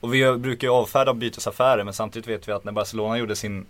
Och 0.00 0.14
vi 0.14 0.32
brukar 0.32 0.68
ju 0.68 0.72
avfärda 0.72 1.14
bytesaffärer 1.14 1.84
men 1.84 1.94
samtidigt 1.94 2.28
vet 2.28 2.48
vi 2.48 2.52
att 2.52 2.64
när 2.64 2.72
Barcelona 2.72 3.18
gjorde 3.18 3.36
sin 3.36 3.66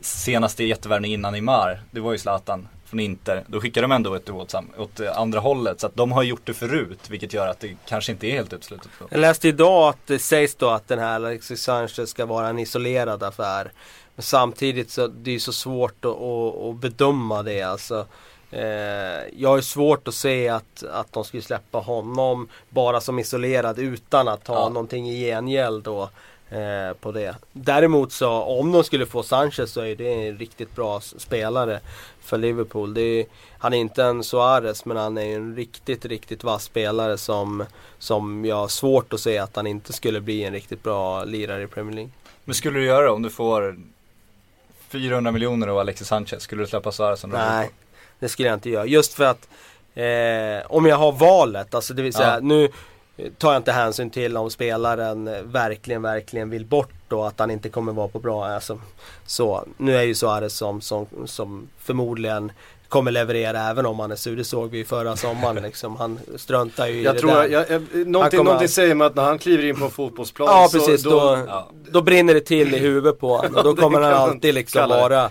senaste 0.00 0.64
jättevärvning 0.64 1.12
innan 1.12 1.32
Neymar, 1.32 1.80
det 1.90 2.00
var 2.00 2.12
ju 2.12 2.18
Zlatan 2.18 2.68
från 2.94 3.00
Inter, 3.00 3.44
då 3.46 3.60
skickade 3.60 3.84
de 3.84 3.92
ändå 3.92 4.14
ett 4.14 4.28
sam- 4.48 4.70
åt 4.78 5.00
andra 5.00 5.40
hållet. 5.40 5.80
Så 5.80 5.86
att 5.86 5.96
de 5.96 6.12
har 6.12 6.22
gjort 6.22 6.40
det 6.44 6.54
förut, 6.54 6.98
vilket 7.10 7.32
gör 7.32 7.46
att 7.46 7.60
det 7.60 7.76
kanske 7.86 8.12
inte 8.12 8.26
är 8.26 8.30
helt 8.30 8.52
uteslutet. 8.52 8.88
Jag 9.10 9.20
läste 9.20 9.48
idag 9.48 9.88
att 9.88 10.06
det 10.06 10.18
sägs 10.18 10.54
då 10.54 10.68
att 10.70 10.88
den 10.88 10.98
här 10.98 11.14
Alexis 11.14 11.62
Sanchez 11.62 12.10
ska 12.10 12.26
vara 12.26 12.48
en 12.48 12.58
isolerad 12.58 13.22
affär. 13.22 13.72
Men 14.16 14.22
samtidigt 14.22 14.90
så 14.90 15.06
det 15.06 15.30
är 15.30 15.34
det 15.34 15.40
så 15.40 15.52
svårt 15.52 16.04
att, 16.04 16.10
att, 16.10 16.54
att 16.56 16.76
bedöma 16.76 17.42
det 17.42 17.62
alltså. 17.62 18.06
Eh, 18.50 18.62
jag 19.36 19.48
har 19.48 19.56
ju 19.56 19.62
svårt 19.62 20.08
att 20.08 20.14
se 20.14 20.48
att, 20.48 20.84
att 20.92 21.12
de 21.12 21.24
skulle 21.24 21.42
släppa 21.42 21.78
honom 21.78 22.48
bara 22.68 23.00
som 23.00 23.18
isolerad 23.18 23.78
utan 23.78 24.28
att 24.28 24.46
ha 24.48 24.54
Ja. 24.60 24.68
någonting 24.68 25.08
i 25.10 25.20
gengäld 25.26 25.84
då. 25.84 26.10
Eh, 26.50 26.96
på 27.00 27.12
det. 27.12 27.36
Däremot 27.52 28.12
så 28.12 28.30
om 28.30 28.72
de 28.72 28.84
skulle 28.84 29.06
få 29.06 29.22
Sanchez 29.22 29.72
så 29.72 29.80
är 29.80 29.96
det 29.96 30.28
en 30.28 30.38
riktigt 30.38 30.74
bra 30.74 31.00
spelare 31.00 31.80
för 32.20 32.38
Liverpool. 32.38 32.98
Är, 32.98 33.24
han 33.58 33.72
är 33.72 33.78
inte 33.78 34.04
en 34.04 34.24
Suarez 34.24 34.84
men 34.84 34.96
han 34.96 35.18
är 35.18 35.36
en 35.36 35.56
riktigt, 35.56 36.04
riktigt 36.04 36.44
vass 36.44 36.64
spelare 36.64 37.18
som, 37.18 37.64
som 37.98 38.44
jag 38.44 38.56
har 38.56 38.68
svårt 38.68 39.12
att 39.12 39.20
se 39.20 39.38
att 39.38 39.56
han 39.56 39.66
inte 39.66 39.92
skulle 39.92 40.20
bli 40.20 40.44
en 40.44 40.52
riktigt 40.52 40.82
bra 40.82 41.24
lirare 41.24 41.62
i 41.62 41.66
Premier 41.66 41.94
League. 41.94 42.10
Men 42.44 42.54
skulle 42.54 42.78
du 42.78 42.84
göra 42.84 43.04
det 43.04 43.10
om 43.10 43.22
du 43.22 43.30
får 43.30 43.76
400 44.88 45.32
miljoner 45.32 45.68
och 45.68 45.80
Alexis 45.80 46.08
Sanchez, 46.08 46.42
skulle 46.42 46.62
du 46.62 46.66
släppa 46.66 46.92
Suarez 46.92 47.20
som 47.20 47.30
Nej, 47.30 47.70
det 48.18 48.28
skulle 48.28 48.48
jag 48.48 48.56
inte 48.56 48.70
göra. 48.70 48.86
Just 48.86 49.14
för 49.14 49.24
att 49.24 49.48
eh, 49.94 50.72
om 50.72 50.86
jag 50.86 50.96
har 50.96 51.12
valet, 51.12 51.74
alltså 51.74 51.94
det 51.94 52.02
vill 52.02 52.12
säga 52.12 52.34
Ja. 52.34 52.40
nu 52.40 52.68
tar 53.38 53.52
jag 53.52 53.60
inte 53.60 53.72
hänsyn 53.72 54.10
till 54.10 54.36
om 54.36 54.50
spelaren 54.50 55.28
eh, 55.28 55.42
verkligen, 55.42 56.02
verkligen 56.02 56.50
vill 56.50 56.66
bort 56.66 57.12
och 57.12 57.26
att 57.26 57.38
han 57.38 57.50
inte 57.50 57.68
kommer 57.68 57.92
vara 57.92 58.08
på 58.08 58.18
bra. 58.18 58.44
Alltså, 58.46 58.78
så, 59.26 59.64
nu 59.76 59.96
är 59.96 60.02
ju 60.02 60.14
Suarez 60.14 60.56
som, 60.56 60.80
som, 60.80 61.06
som 61.26 61.68
förmodligen 61.78 62.52
kommer 62.88 63.10
leverera 63.10 63.60
även 63.70 63.86
om 63.86 63.98
han 63.98 64.12
är 64.12 64.16
sur. 64.16 64.36
Det 64.36 64.44
såg 64.44 64.70
vi 64.70 64.84
förra 64.84 65.16
sommaren 65.16 65.62
liksom. 65.62 65.96
Han 65.96 66.18
struntar 66.36 66.86
ju 66.86 66.92
i 66.94 67.02
Jag 67.04 67.14
det 67.14 67.18
tror, 67.20 67.30
där. 67.30 67.48
jag, 67.48 67.70
jag, 67.70 68.06
någonting, 68.06 68.38
kommer- 68.38 68.44
någonting 68.50 68.68
säger 68.68 68.94
mig 68.94 69.06
att 69.06 69.14
när 69.14 69.22
han 69.24 69.38
kliver 69.38 69.64
in 69.64 69.76
på 69.76 69.84
en 69.84 69.90
fotbollsplan 69.90 70.48
Ja 70.50 70.68
så 70.68 70.78
precis, 70.78 71.02
då, 71.02 71.44
Ja. 71.48 71.68
då 71.90 72.02
brinner 72.02 72.34
det 72.34 72.40
till 72.40 72.74
i 72.74 72.78
huvudet 72.78 73.20
på 73.20 73.36
honom 73.36 73.54
och 73.56 73.64
då 73.64 73.72
det 73.72 73.82
kommer 73.82 74.00
han 74.00 74.12
alltid 74.14 74.54
liksom 74.54 74.88
det. 74.88 74.96
vara 74.96 75.30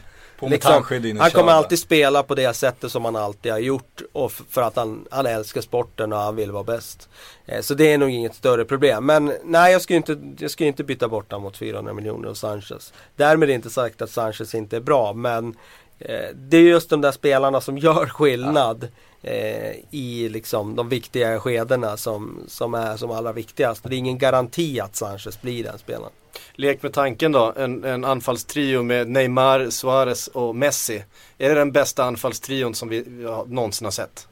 liksom, 0.51 0.71
Han 1.19 1.31
kommer 1.31 1.51
alltid 1.51 1.79
spela 1.79 2.23
på 2.23 2.35
det 2.35 2.53
sättet 2.53 2.91
som 2.91 3.05
han 3.05 3.15
alltid 3.15 3.51
har 3.51 3.59
gjort 3.59 4.01
och 4.13 4.31
för 4.31 4.61
att 4.61 4.75
han, 4.75 5.05
han 5.11 5.25
älskar 5.25 5.61
sporten 5.61 6.13
och 6.13 6.19
han 6.19 6.35
vill 6.35 6.51
vara 6.51 6.63
bäst. 6.63 7.09
Eh, 7.45 7.61
Så 7.61 7.73
det 7.73 7.91
är 7.93 7.97
nog 7.97 8.09
inget 8.09 8.35
större 8.35 8.65
problem. 8.65 9.05
Men 9.05 9.33
nej, 9.43 9.71
jag 9.71 9.81
ska 9.81 9.95
inte, 9.95 10.17
jag 10.39 10.51
ska 10.51 10.65
inte 10.65 10.83
byta 10.83 11.07
bort 11.07 11.31
honom 11.31 11.43
mot 11.43 11.57
400 11.57 11.93
miljoner 11.93 12.29
och 12.29 12.37
Sanchez. 12.37 12.93
Därmed 13.15 13.49
inte 13.49 13.69
sagt 13.69 14.01
att 14.01 14.09
Sanchez 14.09 14.55
inte 14.55 14.75
är 14.75 14.81
bra, 14.81 15.13
men 15.13 15.55
eh, 15.99 16.29
det 16.35 16.57
är 16.57 16.61
just 16.61 16.89
de 16.89 17.01
där 17.01 17.11
spelarna 17.11 17.61
som 17.61 17.77
gör 17.77 18.05
skillnad 18.05 18.87
eh, 19.21 19.71
i 19.91 20.29
liksom 20.29 20.75
de 20.75 20.89
viktiga 20.89 21.39
skedena 21.39 21.97
som, 21.97 22.43
som 22.47 22.73
är 22.73 22.97
som 22.97 23.11
allra 23.11 23.31
viktigast. 23.33 23.83
Det 23.83 23.95
är 23.95 23.97
ingen 23.97 24.17
garanti 24.17 24.79
att 24.79 24.95
Sanchez 24.95 25.41
blir 25.41 25.63
den 25.63 25.77
spelaren. 25.77 26.11
Lek 26.53 26.83
med 26.83 26.93
tanken 26.93 27.31
då, 27.31 27.53
en, 27.57 27.83
en 27.83 28.05
anfallstrio 28.05 28.83
med 28.83 29.09
Neymar, 29.09 29.69
Suarez 29.69 30.27
och 30.27 30.55
Messi. 30.55 31.03
Är 31.37 31.49
det 31.49 31.55
den 31.55 31.71
bästa 31.71 32.03
anfallstrion 32.03 32.75
som 32.75 32.89
vi 32.89 33.23
ja, 33.23 33.45
någonsin 33.47 33.85
har 33.85 33.91
sett? 33.91 34.27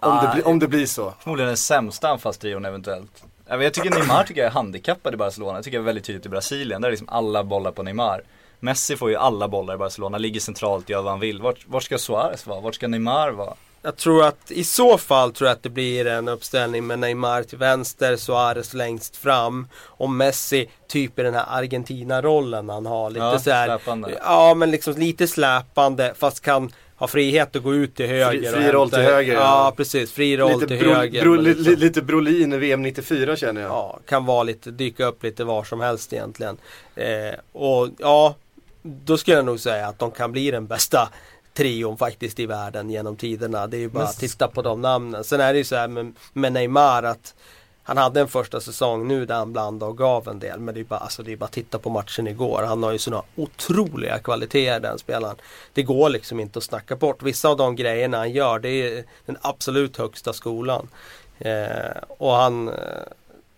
Om, 0.00 0.16
det, 0.16 0.28
Ah, 0.28 0.34
bli, 0.34 0.42
om 0.42 0.58
det 0.58 0.68
blir 0.68 0.86
så. 0.86 1.14
Förmodligen 1.20 1.48
den 1.48 1.56
sämsta 1.56 2.08
anfallstrion 2.08 2.64
eventuellt. 2.64 3.24
Jag 3.46 3.74
tycker 3.74 3.90
Neymar 3.90 4.24
tycker 4.24 4.40
jag 4.40 4.48
är 4.48 4.54
handikappad 4.54 5.14
i 5.14 5.16
Barcelona. 5.16 5.58
Jag 5.58 5.64
tycker 5.64 5.78
det 5.78 5.82
är 5.82 5.86
väldigt 5.86 6.04
tydligt 6.04 6.26
i 6.26 6.28
Brasilien. 6.28 6.82
Där 6.82 6.88
är 6.88 6.92
liksom 6.92 7.08
alla 7.08 7.44
bollar 7.44 7.72
på 7.72 7.82
Neymar. 7.82 8.22
Messi 8.60 8.96
får 8.96 9.10
ju 9.10 9.16
alla 9.16 9.48
bollar 9.48 9.74
i 9.74 9.78
Barcelona, 9.78 10.18
ligger 10.18 10.40
centralt, 10.40 10.88
gör 10.88 11.02
vad 11.02 11.12
han 11.12 11.20
vill. 11.20 11.42
Vart, 11.42 11.66
vart 11.66 11.82
ska 11.82 11.98
Suarez 11.98 12.46
vara? 12.46 12.60
Vart 12.60 12.74
ska 12.74 12.88
Neymar 12.88 13.30
vara? 13.30 13.54
Jag 13.84 13.96
tror 13.96 14.24
att 14.24 14.50
i 14.50 14.64
så 14.64 14.98
fall 14.98 15.32
tror 15.32 15.48
jag 15.48 15.54
att 15.56 15.62
det 15.62 15.68
blir 15.70 16.06
en 16.06 16.28
uppställning 16.28 16.86
med 16.86 16.98
Neymar 16.98 17.42
till 17.42 17.58
vänster, 17.58 18.16
Suarez 18.16 18.74
längst 18.74 19.16
fram 19.16 19.68
och 19.76 20.10
Messi 20.10 20.70
typ 20.88 21.18
i 21.18 21.22
den 21.22 21.34
här 21.34 21.44
Argentina-rollen 21.48 22.68
han 22.68 22.86
har. 22.86 23.10
Lite 23.10 23.24
Ja, 23.24 23.38
så 23.38 23.50
här, 23.50 23.66
släpande. 23.66 24.18
Ja, 24.24 24.54
men 24.54 24.70
liksom 24.70 24.94
lite 24.94 25.26
släpande 25.28 26.14
fast 26.18 26.40
kan 26.40 26.72
ha 26.96 27.06
frihet 27.08 27.56
att 27.56 27.62
gå 27.62 27.74
ut 27.74 27.94
till 27.94 28.06
höger. 28.06 28.52
fri 28.52 28.68
och 28.68 28.72
roll 28.72 28.90
till 28.90 28.98
höger, 28.98 29.34
Ja, 29.34 29.40
ja. 29.40 29.72
precis. 29.76 30.12
Fri 30.12 30.36
roll 30.36 30.52
Lite, 30.52 30.66
till 30.66 30.78
bro, 30.78 30.92
höger. 30.94 31.22
bro, 31.22 31.34
li, 31.34 31.42
liksom- 31.54 31.64
li, 31.64 31.76
lite 31.76 32.02
Brolin 32.02 32.52
i 32.52 32.56
VM 32.56 32.82
94 32.82 33.36
känner 33.36 33.60
jag. 33.60 33.70
Ja, 33.70 33.98
kan 34.08 34.26
vara 34.26 34.42
lite, 34.42 34.70
dyka 34.70 35.04
upp 35.06 35.22
lite 35.22 35.44
var 35.44 35.64
som 35.64 35.80
helst 35.80 36.12
egentligen. 36.12 36.56
Eh, 36.96 37.06
och 37.52 37.88
ja, 37.98 38.34
då 38.82 39.18
skulle 39.18 39.36
jag 39.36 39.44
nog 39.46 39.60
säga 39.60 39.86
att 39.88 39.98
de 39.98 40.10
kan 40.10 40.32
bli 40.32 40.50
den 40.50 40.66
bästa 40.66 41.08
trion 41.54 41.98
faktiskt 41.98 42.40
i 42.40 42.46
världen 42.46 42.90
genom 42.90 43.16
tiderna. 43.16 43.66
Det 43.66 43.76
är 43.76 43.80
ju 43.80 43.88
bara 43.88 44.04
att 44.04 44.18
titta 44.18 44.48
på 44.48 44.62
de 44.62 44.80
namnen. 44.80 45.24
Sen 45.24 45.40
är 45.40 45.52
det 45.52 45.58
ju 45.58 45.64
så 45.64 45.76
här 45.76 45.88
med, 45.88 46.14
med 46.32 46.52
Neymar 46.52 47.02
att 47.02 47.34
han 47.84 47.96
hade 47.96 48.20
en 48.20 48.28
första 48.28 48.60
säsong 48.60 49.08
nu 49.08 49.26
där 49.26 49.34
han 49.34 49.52
blandade 49.52 49.90
och 49.90 49.98
gav 49.98 50.28
en 50.28 50.38
del. 50.38 50.60
Men 50.60 50.74
det 50.74 50.80
är 50.80 50.84
bara, 50.84 51.00
alltså 51.00 51.22
det 51.22 51.32
är 51.32 51.36
bara 51.36 51.44
att 51.44 51.52
titta 51.52 51.78
på 51.78 51.90
matchen 51.90 52.26
igår. 52.26 52.62
Han 52.62 52.82
har 52.82 52.92
ju 52.92 52.98
sådana 52.98 53.22
otroliga 53.36 54.18
kvaliteter 54.18 54.80
den 54.80 54.98
spelaren. 54.98 55.36
Det 55.72 55.82
går 55.82 56.10
liksom 56.10 56.40
inte 56.40 56.58
att 56.58 56.64
snacka 56.64 56.96
bort. 56.96 57.22
Vissa 57.22 57.48
av 57.48 57.56
de 57.56 57.76
grejerna 57.76 58.16
han 58.16 58.32
gör 58.32 58.58
det 58.58 58.68
är 58.68 59.04
den 59.26 59.36
absolut 59.40 59.96
högsta 59.96 60.32
skolan. 60.32 60.88
Eh, 61.38 62.02
och 62.08 62.32
han 62.32 62.68
eh, 62.68 62.74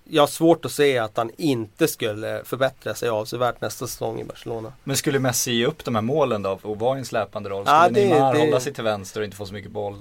jag 0.04 0.22
har 0.22 0.26
svårt 0.26 0.64
att 0.64 0.72
se 0.72 0.98
att 0.98 1.16
han 1.16 1.30
inte 1.36 1.88
skulle 1.88 2.42
förbättra 2.44 2.94
sig 2.94 3.08
avsevärt 3.08 3.60
nästa 3.60 3.86
säsong 3.86 4.20
i 4.20 4.24
Barcelona. 4.24 4.72
Men 4.84 4.96
skulle 4.96 5.18
Messi 5.18 5.52
ge 5.52 5.66
upp 5.66 5.84
de 5.84 5.94
här 5.94 6.02
målen 6.02 6.42
då 6.42 6.58
och 6.62 6.78
vara 6.78 6.96
i 6.96 6.98
en 6.98 7.04
släpande 7.04 7.48
roll? 7.50 7.62
Ja, 7.66 7.84
Skulle 7.84 8.00
det- 8.00 8.08
Neymar 8.08 8.34
det- 8.34 8.40
hålla 8.40 8.60
sig 8.60 8.74
till 8.74 8.84
vänster 8.84 9.20
och 9.20 9.24
inte 9.24 9.36
få 9.36 9.46
så 9.46 9.54
mycket 9.54 9.70
boll? 9.70 9.94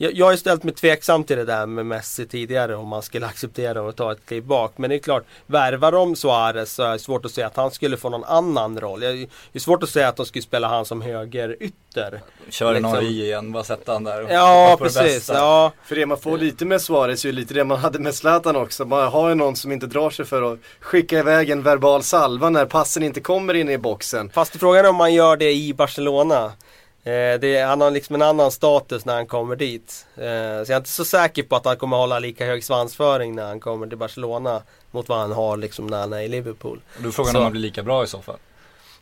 Jag, 0.00 0.12
jag 0.14 0.26
har 0.26 0.32
ju 0.32 0.38
ställt 0.38 0.62
mig 0.62 0.74
tveksam 0.74 1.24
till 1.24 1.36
det 1.36 1.44
där 1.44 1.66
med 1.66 1.86
Messi 1.86 2.26
tidigare 2.26 2.76
om 2.76 2.88
man 2.88 3.02
skulle 3.02 3.26
acceptera 3.32 3.88
att 3.88 3.96
ta 3.96 4.12
ett 4.12 4.26
kliv 4.26 4.42
bak. 4.44 4.72
Men 4.76 4.90
det 4.90 4.96
är 4.96 4.98
klart, 5.00 5.24
värvar 5.46 5.92
de 5.92 6.16
Suarez 6.16 6.72
så 6.72 6.82
är 6.82 6.92
det 6.92 6.98
svårt 6.98 7.24
att 7.24 7.30
säga 7.32 7.46
att 7.46 7.56
han 7.56 7.70
skulle 7.70 7.96
få 7.96 8.08
någon 8.08 8.24
annan 8.24 8.80
roll. 8.80 9.02
Jag, 9.02 9.14
det 9.52 9.58
är 9.58 9.60
svårt 9.60 9.82
att 9.82 9.88
säga 9.88 10.08
att 10.08 10.16
de 10.16 10.26
skulle 10.26 10.42
spela 10.42 10.68
han 10.68 10.84
som 10.84 11.02
högerytter. 11.02 12.20
Kör 12.50 12.74
en 12.74 12.82
Liksom. 12.82 12.98
AI 12.98 13.24
igen, 13.24 13.52
bara 13.52 13.64
sätta 13.64 13.92
han 13.92 14.04
där 14.04 14.26
Ja, 14.30 14.70
det 14.78 14.84
precis. 14.84 15.02
bästa. 15.02 15.34
Ja, 15.34 15.72
För 15.84 15.96
det 15.96 16.06
man 16.06 16.18
får 16.18 16.38
lite 16.38 16.64
med 16.64 16.80
Suarez 16.80 17.24
är 17.24 17.28
ju 17.28 17.32
lite 17.32 17.54
det 17.54 17.64
man 17.64 17.78
hade 17.78 17.98
med 17.98 18.14
Zlatan 18.14 18.56
också. 18.56 18.84
Man 18.84 19.08
har 19.12 19.28
ju 19.28 19.34
någon 19.34 19.56
som 19.56 19.72
inte 19.72 19.86
drar 19.86 20.10
sig 20.10 20.24
för 20.24 20.52
att 20.52 20.58
skicka 20.80 21.18
iväg 21.18 21.50
en 21.50 21.62
verbal 21.62 22.02
salva 22.02 22.50
när 22.50 22.64
passen 22.64 23.02
inte 23.02 23.20
kommer 23.20 23.54
in 23.54 23.68
i 23.68 23.78
boxen. 23.78 24.30
fast 24.34 24.56
frågan 24.56 24.84
är 24.84 24.88
om 24.88 24.96
man 24.96 25.14
gör 25.14 25.36
det 25.36 25.52
i 25.52 25.74
Barcelona. 25.74 26.52
Eh, 27.08 27.40
det, 27.40 27.62
han 27.62 27.80
har 27.80 27.90
liksom 27.90 28.14
en 28.14 28.22
annan 28.22 28.50
status 28.50 29.04
när 29.04 29.14
han 29.14 29.26
kommer 29.26 29.56
dit. 29.56 30.06
Eh, 30.16 30.22
så 30.22 30.24
jag 30.24 30.70
är 30.70 30.76
inte 30.76 30.90
så 30.90 31.04
säker 31.04 31.42
på 31.42 31.56
att 31.56 31.64
han 31.64 31.76
kommer 31.76 31.96
hålla 31.96 32.18
lika 32.18 32.46
hög 32.46 32.64
svansföring 32.64 33.34
när 33.34 33.46
han 33.46 33.60
kommer 33.60 33.86
till 33.86 33.98
Barcelona 33.98 34.62
mot 34.90 35.08
vad 35.08 35.18
han 35.18 35.32
har 35.32 35.56
liksom 35.56 35.86
när 35.86 35.98
han 36.00 36.12
är 36.12 36.20
i 36.20 36.28
Liverpool. 36.28 36.80
Och 36.96 37.02
då 37.02 37.08
är 37.08 37.12
frågan 37.12 37.32
Så- 37.32 37.38
om 37.38 37.44
han 37.44 37.52
blir 37.52 37.62
lika 37.62 37.82
bra 37.82 38.04
i 38.04 38.06
så 38.06 38.22
fall. 38.22 38.36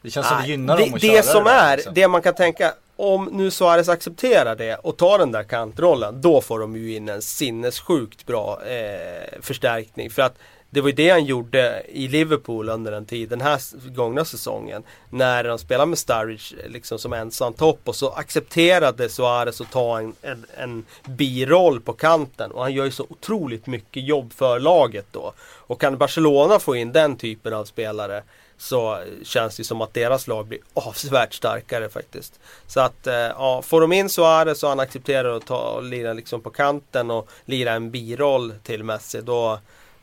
Det 0.02 0.10
känns 0.10 0.28
som 0.28 0.42
det 0.42 0.48
gynnar 0.48 0.76
det, 0.76 0.84
dem 0.84 0.94
att 0.94 1.00
det 1.00 1.06
köra 1.06 1.22
som 1.22 1.44
där, 1.44 1.72
är, 1.72 1.76
liksom. 1.76 1.94
det 1.94 2.08
man 2.08 2.22
kan 2.22 2.34
tänka 2.34 2.74
om 2.96 3.28
nu 3.32 3.50
Suarez 3.50 3.88
accepterar 3.88 4.56
det 4.56 4.74
och 4.74 4.96
tar 4.96 5.18
den 5.18 5.32
där 5.32 5.42
kantrollen, 5.42 6.20
då 6.20 6.40
får 6.40 6.58
de 6.58 6.76
ju 6.76 6.96
in 6.96 7.08
en 7.08 7.22
sinnessjukt 7.22 8.26
bra 8.26 8.62
eh, 8.66 9.40
förstärkning. 9.40 10.10
För 10.10 10.22
att 10.22 10.34
det 10.76 10.82
var 10.82 10.88
ju 10.88 10.94
det 10.94 11.10
han 11.10 11.24
gjorde 11.24 11.82
i 11.88 12.08
Liverpool 12.08 12.68
under 12.68 12.92
den 12.92 13.06
tid, 13.06 13.28
den 13.28 13.40
här 13.40 13.60
gångna 13.94 14.24
säsongen. 14.24 14.82
När 15.10 15.44
de 15.44 15.58
spelade 15.58 15.86
med 15.86 15.98
Sturridge 15.98 16.56
eh, 16.64 16.70
liksom 16.70 16.98
som 16.98 17.12
ensam 17.12 17.52
topp 17.52 17.80
och 17.84 17.96
så 17.96 18.10
accepterade 18.10 19.08
Suarez 19.08 19.60
att 19.60 19.70
ta 19.70 19.98
en, 19.98 20.14
en, 20.22 20.46
en 20.56 20.84
biroll 21.04 21.80
på 21.80 21.92
kanten. 21.92 22.50
Och 22.50 22.62
han 22.62 22.72
gör 22.72 22.84
ju 22.84 22.90
så 22.90 23.06
otroligt 23.08 23.66
mycket 23.66 24.06
jobb 24.06 24.32
för 24.32 24.60
laget 24.60 25.06
då. 25.10 25.32
Och 25.40 25.80
kan 25.80 25.98
Barcelona 25.98 26.58
få 26.58 26.76
in 26.76 26.92
den 26.92 27.16
typen 27.16 27.54
av 27.54 27.64
spelare 27.64 28.22
så 28.58 28.94
eh, 28.94 29.00
känns 29.22 29.56
det 29.56 29.64
som 29.64 29.80
att 29.80 29.94
deras 29.94 30.26
lag 30.26 30.46
blir 30.46 30.60
avsevärt 30.74 31.34
starkare 31.34 31.88
faktiskt. 31.88 32.40
Så 32.66 32.80
att, 32.80 33.06
eh, 33.06 33.14
ja, 33.14 33.62
får 33.62 33.80
de 33.80 33.92
in 33.92 34.08
Suarez 34.08 34.62
och 34.62 34.68
han 34.68 34.80
accepterar 34.80 35.36
att 35.36 35.46
ta 35.46 35.70
och 35.70 35.82
lira 35.82 36.12
liksom 36.12 36.40
på 36.40 36.50
kanten 36.50 37.10
och 37.10 37.28
lira 37.44 37.72
en 37.72 37.90
biroll 37.90 38.54
till 38.62 38.84
Messi, 38.84 39.20
då, 39.20 39.58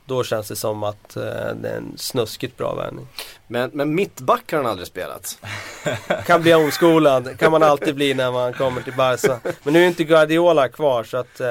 då 0.06 0.24
känns 0.24 0.48
det 0.48 0.56
som 0.56 0.84
att 0.84 1.16
eh, 1.16 1.24
det 1.56 1.70
är 1.70 1.78
en 1.78 1.94
snuskigt 1.98 2.58
bra 2.58 2.76
värvning. 2.76 3.08
Men, 3.48 3.70
men 3.74 3.96
mittback 3.96 4.52
har 4.52 4.58
han 4.58 4.68
aldrig 4.68 4.88
spelat. 4.88 5.38
Kan 6.26 6.42
bli 6.42 6.54
omskolad, 6.54 7.40
kan 7.40 7.52
man 7.52 7.64
alltid 7.64 7.96
bli 7.96 8.14
när 8.14 8.32
man 8.32 8.54
kommer 8.54 8.82
till 8.82 8.94
Barca. 8.94 9.40
Men 9.64 9.74
nu 9.74 9.84
är 9.84 9.88
inte 9.88 10.04
Guardiola 10.04 10.70
kvar 10.70 11.04
så 11.04 11.18
att 11.18 11.40
eh, 11.40 11.46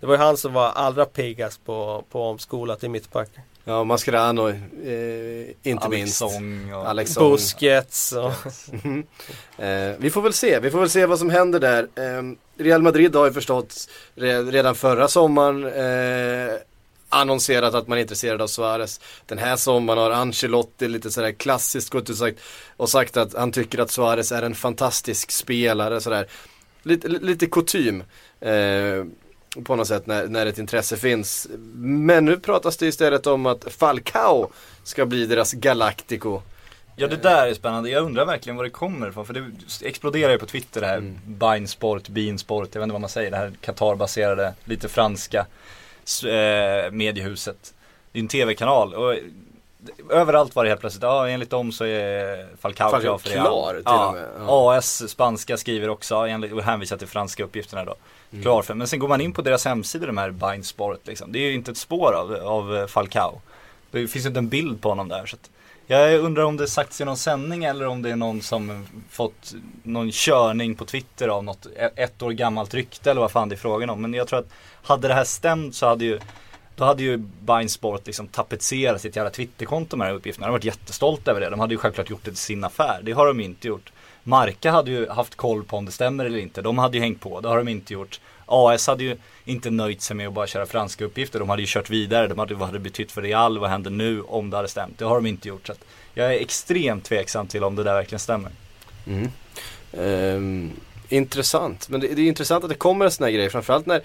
det 0.00 0.06
var 0.06 0.14
ju 0.14 0.16
han 0.18 0.36
som 0.36 0.52
var 0.52 0.70
allra 0.70 1.04
piggast 1.04 1.64
på, 1.66 2.04
på 2.10 2.22
omskola 2.22 2.76
till 2.76 2.90
mittback. 2.90 3.28
Ja, 3.68 3.84
Mascherano, 3.84 4.48
eh, 4.48 5.50
inte 5.62 5.88
minst. 5.88 6.22
Och... 6.22 6.30
Alex 6.86 7.12
Song. 7.12 7.30
Busquets 7.30 8.12
och... 8.12 8.32
Eh, 9.64 9.94
vi 9.98 10.10
får 10.10 10.22
väl 10.22 10.32
se, 10.32 10.60
vi 10.60 10.70
får 10.70 10.80
väl 10.80 10.90
se 10.90 11.06
vad 11.06 11.18
som 11.18 11.30
händer 11.30 11.60
där. 11.60 11.82
Eh, 11.94 12.22
Real 12.64 12.82
Madrid 12.82 13.16
har 13.16 13.26
ju 13.26 13.32
förstått 13.32 13.74
re- 14.14 14.50
redan 14.50 14.74
förra 14.74 15.08
sommaren 15.08 15.64
eh, 15.64 16.54
annonserat 17.16 17.74
att 17.74 17.88
man 17.88 17.98
är 17.98 18.02
intresserad 18.02 18.42
av 18.42 18.46
Suarez. 18.46 19.00
Den 19.26 19.38
här 19.38 19.56
sommaren 19.56 19.98
har 19.98 20.10
Ancelotti 20.10 20.88
lite 20.88 21.10
sådär 21.10 21.32
klassiskt 21.32 21.90
gått 21.90 22.02
ut 22.02 22.10
och 22.10 22.16
sagt, 22.16 22.38
och 22.76 22.88
sagt 22.88 23.16
att 23.16 23.34
han 23.34 23.52
tycker 23.52 23.78
att 23.78 23.90
Suarez 23.90 24.32
är 24.32 24.42
en 24.42 24.54
fantastisk 24.54 25.30
spelare 25.30 26.00
sådär. 26.00 26.26
Lite, 26.82 27.08
lite 27.08 27.46
kutym. 27.46 28.02
Eh, 28.40 29.04
på 29.64 29.76
något 29.76 29.88
sätt 29.88 30.06
när, 30.06 30.26
när 30.26 30.46
ett 30.46 30.58
intresse 30.58 30.96
finns. 30.96 31.48
Men 31.76 32.24
nu 32.24 32.38
pratas 32.38 32.76
det 32.76 32.86
istället 32.86 33.26
om 33.26 33.46
att 33.46 33.72
Falcao 33.72 34.50
ska 34.84 35.06
bli 35.06 35.26
deras 35.26 35.52
Galactico. 35.52 36.40
Ja 36.98 37.08
det 37.08 37.16
där 37.16 37.46
är 37.46 37.54
spännande, 37.54 37.90
jag 37.90 38.04
undrar 38.04 38.26
verkligen 38.26 38.56
var 38.56 38.64
det 38.64 38.70
kommer 38.70 39.08
ifrån 39.08 39.26
för 39.26 39.34
det 39.34 39.44
exploderar 39.82 40.32
ju 40.32 40.38
på 40.38 40.46
Twitter 40.46 40.80
det 40.80 40.86
här 40.86 40.98
Mm. 40.98 41.18
Binesport, 41.26 42.08
Beansport, 42.08 42.68
jag 42.72 42.80
vet 42.80 42.84
inte 42.84 42.92
vad 42.92 43.00
man 43.00 43.10
säger, 43.10 43.30
det 43.30 43.36
här 43.36 43.52
Qatar-baserade, 43.60 44.52
lite 44.64 44.88
franska 44.88 45.46
eh, 46.24 46.90
mediehuset. 46.92 47.74
Det 48.12 48.18
är 48.18 48.22
en 48.22 48.28
tv-kanal 48.28 48.94
och 48.94 49.14
överallt 50.10 50.54
var 50.54 50.64
det 50.64 50.70
helt 50.70 50.80
plötsligt, 50.80 51.02
ja 51.02 51.28
enligt 51.28 51.50
dem 51.50 51.72
så 51.72 51.84
är 51.84 52.46
Falcao 52.60 52.90
Falcao 52.90 53.00
klar 53.00 53.18
för 53.18 53.30
Real. 53.30 53.46
klar 53.46 53.72
till 53.74 53.82
ja. 53.84 54.06
och 54.06 54.14
med, 54.14 54.28
ja. 54.38 54.76
AS 54.78 55.10
spanska 55.10 55.56
skriver 55.56 55.88
också, 55.88 56.14
enligt, 56.14 56.52
och 56.52 56.62
hänvisar 56.62 56.96
till 56.96 57.08
franska 57.08 57.44
uppgifterna 57.44 57.84
då. 57.84 57.94
Mm. 58.30 58.42
Klar 58.42 58.62
för, 58.62 58.74
men 58.74 58.86
sen 58.88 58.98
går 58.98 59.08
man 59.08 59.20
in 59.20 59.32
på 59.32 59.42
deras 59.42 59.64
hemsida 59.64 60.06
de 60.06 60.18
här 60.18 60.30
Binesport 60.30 61.06
liksom. 61.06 61.32
Det 61.32 61.38
är 61.38 61.48
ju 61.48 61.54
inte 61.54 61.70
ett 61.70 61.76
spår 61.76 62.12
av, 62.12 62.34
av 62.34 62.76
eh, 62.76 62.86
Falcao. 62.86 63.40
Det 63.90 64.08
finns 64.08 64.26
inte 64.26 64.38
en 64.38 64.48
bild 64.48 64.82
på 64.82 64.88
honom 64.88 65.08
där. 65.08 65.26
Så 65.26 65.36
att 65.36 65.50
jag 65.86 66.20
undrar 66.20 66.42
om 66.42 66.56
det 66.56 66.68
sagts 66.68 67.00
i 67.00 67.04
någon 67.04 67.16
sändning 67.16 67.64
eller 67.64 67.86
om 67.86 68.02
det 68.02 68.10
är 68.10 68.16
någon 68.16 68.42
som 68.42 68.86
fått 69.10 69.54
någon 69.82 70.10
körning 70.12 70.74
på 70.74 70.84
Twitter 70.84 71.28
av 71.28 71.44
något 71.44 71.66
e- 71.76 71.90
ett 71.96 72.22
år 72.22 72.30
gammalt 72.30 72.74
rykte 72.74 73.10
eller 73.10 73.20
vad 73.20 73.30
fan 73.30 73.48
det 73.48 73.54
är 73.54 73.56
frågan 73.56 73.90
om. 73.90 74.02
Men 74.02 74.14
jag 74.14 74.28
tror 74.28 74.38
att 74.38 74.48
hade 74.86 75.08
det 75.08 75.14
här 75.14 75.24
stämt 75.24 75.74
så 75.74 75.86
hade 75.86 76.04
ju 76.04 76.20
då 76.76 76.84
hade 76.84 77.02
ju 77.02 77.16
Binesport 77.16 78.06
liksom 78.06 78.28
tapetserat 78.28 79.00
sitt 79.00 79.16
jävla 79.16 79.30
Twitterkonto 79.30 79.96
med 79.96 80.06
de 80.06 80.10
här 80.10 80.16
uppgifterna. 80.16 80.46
De 80.46 80.52
hade 80.52 80.58
varit 80.58 80.64
jättestolta 80.64 81.30
över 81.30 81.40
det. 81.40 81.50
De 81.50 81.60
hade 81.60 81.74
ju 81.74 81.78
självklart 81.78 82.10
gjort 82.10 82.24
det 82.24 82.30
till 82.30 82.38
sin 82.38 82.64
affär. 82.64 83.00
Det 83.02 83.12
har 83.12 83.26
de 83.26 83.40
inte 83.40 83.68
gjort. 83.68 83.92
Marca 84.22 84.70
hade 84.70 84.90
ju 84.90 85.08
haft 85.08 85.34
koll 85.34 85.64
på 85.64 85.76
om 85.76 85.84
det 85.84 85.92
stämmer 85.92 86.24
eller 86.24 86.38
inte. 86.38 86.62
De 86.62 86.78
hade 86.78 86.96
ju 86.96 87.02
hängt 87.02 87.20
på. 87.20 87.40
Det 87.40 87.48
har 87.48 87.58
de 87.58 87.68
inte 87.68 87.92
gjort. 87.92 88.20
AS 88.46 88.86
hade 88.86 89.04
ju 89.04 89.16
inte 89.44 89.70
nöjt 89.70 90.02
sig 90.02 90.16
med 90.16 90.28
att 90.28 90.34
bara 90.34 90.46
köra 90.46 90.66
franska 90.66 91.04
uppgifter. 91.04 91.38
De 91.38 91.48
hade 91.48 91.62
ju 91.62 91.68
kört 91.68 91.90
vidare. 91.90 92.28
De 92.28 92.38
hade, 92.38 92.54
vad 92.54 92.66
hade 92.66 92.78
det 92.78 92.82
betytt 92.82 93.12
för 93.12 93.22
Real? 93.22 93.58
Vad 93.58 93.70
händer 93.70 93.90
nu 93.90 94.22
om 94.22 94.50
det 94.50 94.56
hade 94.56 94.68
stämt? 94.68 94.98
Det 94.98 95.04
har 95.04 95.14
de 95.14 95.26
inte 95.26 95.48
gjort. 95.48 95.66
Så 95.66 95.72
att 95.72 95.84
jag 96.14 96.34
är 96.34 96.40
extremt 96.40 97.04
tveksam 97.04 97.46
till 97.46 97.64
om 97.64 97.76
det 97.76 97.82
där 97.82 97.94
verkligen 97.94 98.20
stämmer. 98.20 98.50
Mm. 99.06 99.30
Um 99.92 100.72
intressant, 101.08 101.88
men 101.88 102.00
det, 102.00 102.08
det 102.08 102.22
är 102.22 102.26
intressant 102.26 102.64
att 102.64 102.70
det 102.70 102.76
kommer 102.76 103.04
en 103.04 103.10
sån 103.10 103.24
här 103.24 103.30
grej 103.30 103.50
framförallt 103.50 103.86
när 103.86 104.00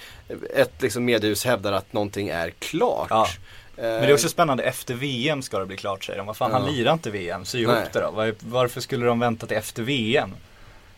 ett 0.56 0.74
liksom, 0.82 1.06
mediehus 1.06 1.46
hävdar 1.46 1.72
att 1.74 1.94
någonting 1.94 2.28
är 2.30 2.50
klart. 2.60 3.08
Ja. 3.10 3.28
Ehm, 3.78 3.84
Men 3.84 4.02
det 4.02 4.08
är 4.08 4.14
också 4.14 4.30
spännande, 4.30 4.64
efter 4.64 4.94
VM 4.94 5.42
ska 5.42 5.60
det 5.60 5.66
bli 5.66 5.78
klart 5.78 6.04
säger 6.04 6.18
de. 6.18 6.28
Vad 6.28 6.38
fan, 6.38 6.52
Ja. 6.52 6.58
han 6.60 6.74
lirar 6.76 6.94
inte 6.94 7.10
VM, 7.12 7.46
sy 7.46 7.60
ihop 7.62 7.76
det 7.94 8.00
då. 8.00 8.12
Var, 8.12 8.34
varför 8.40 8.82
skulle 8.82 9.06
de 9.06 9.20
vänta 9.20 9.48
till 9.48 9.58
efter 9.58 9.84
VM? 9.84 10.32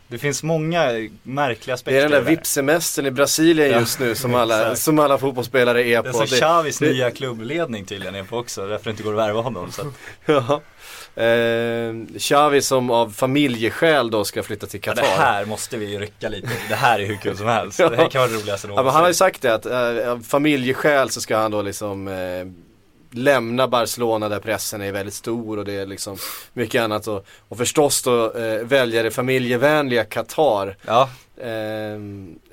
Det 0.07 0.17
finns 0.17 0.43
många 0.43 1.09
märkliga 1.23 1.73
aspekter 1.73 1.99
det 1.99 2.05
är 2.05 2.09
den 2.09 2.23
där 2.25 2.31
VIP-semestern 2.31 3.05
i 3.05 3.11
Brasilien 3.11 3.71
Ja, 3.71 3.79
just 3.79 3.99
nu 3.99 4.15
som 4.15 4.35
alla, 4.35 4.75
som 4.75 4.99
alla 4.99 5.17
fotbollsspelare 5.17 5.83
är 5.83 6.03
Det 6.03 6.09
är 6.09 6.11
på. 6.13 6.17
som 6.17 6.27
Xavis 6.27 6.79
det- 6.79 6.85
nya 6.89 7.11
klubbledning 7.11 7.85
tydligen 7.85 8.15
är 8.15 8.23
på 8.23 8.37
också, 8.37 8.67
därför 8.67 8.83
det 8.85 8.89
inte 8.91 9.03
går 9.03 9.13
att 9.13 9.19
värva 9.27 9.41
honom. 9.41 9.71
Så 9.71 9.81
Ja. 10.25 10.61
Ehm, 11.15 12.07
Xavi 12.19 12.61
som 12.61 12.91
av 12.91 13.09
familjeskäl 13.09 14.11
då 14.11 14.25
ska 14.25 14.43
flytta 14.43 14.67
till 14.67 14.79
ja, 14.83 14.93
Qatar. 14.93 15.01
det 15.01 15.23
här 15.23 15.45
måste 15.45 15.77
vi 15.77 15.91
ju 15.91 15.99
rycka 15.99 16.29
lite. 16.29 16.49
Det 16.69 16.75
här 16.75 16.99
är 16.99 17.05
hur 17.05 17.15
kul 17.15 17.37
som 17.37 17.47
helst. 17.47 17.77
Det 17.89 17.95
här 17.95 18.09
kan 18.09 18.21
vara 18.21 18.31
det 18.31 18.37
roligaste 18.37 18.67
Ja, 18.67 18.83
men 18.83 18.93
han 18.93 19.01
har 19.01 19.07
ju 19.07 19.13
sagt 19.13 19.41
det 19.41 19.53
att 19.53 19.65
eh, 19.65 20.11
av 20.11 20.23
familjeskäl 20.23 21.09
så 21.09 21.21
ska 21.21 21.37
han 21.37 21.51
då 21.51 21.61
liksom 21.61 22.07
eh, 22.07 22.13
lämna 23.13 23.67
Barcelona 23.67 24.29
där 24.29 24.39
pressen 24.39 24.81
är 24.81 24.91
väldigt 24.91 25.13
stor 25.13 25.59
och 25.59 25.65
det 25.65 25.73
är 25.73 25.85
liksom 25.85 26.17
mycket 26.53 26.81
annat 26.81 27.07
och, 27.07 27.25
och 27.49 27.57
förstås 27.57 28.03
då 28.03 28.31
eh, 28.33 28.63
välja 28.63 29.03
det 29.03 29.11
familjevänliga 29.11 30.03
Qatar. 30.05 30.77
Ja, 30.85 31.09
Det 31.35 31.43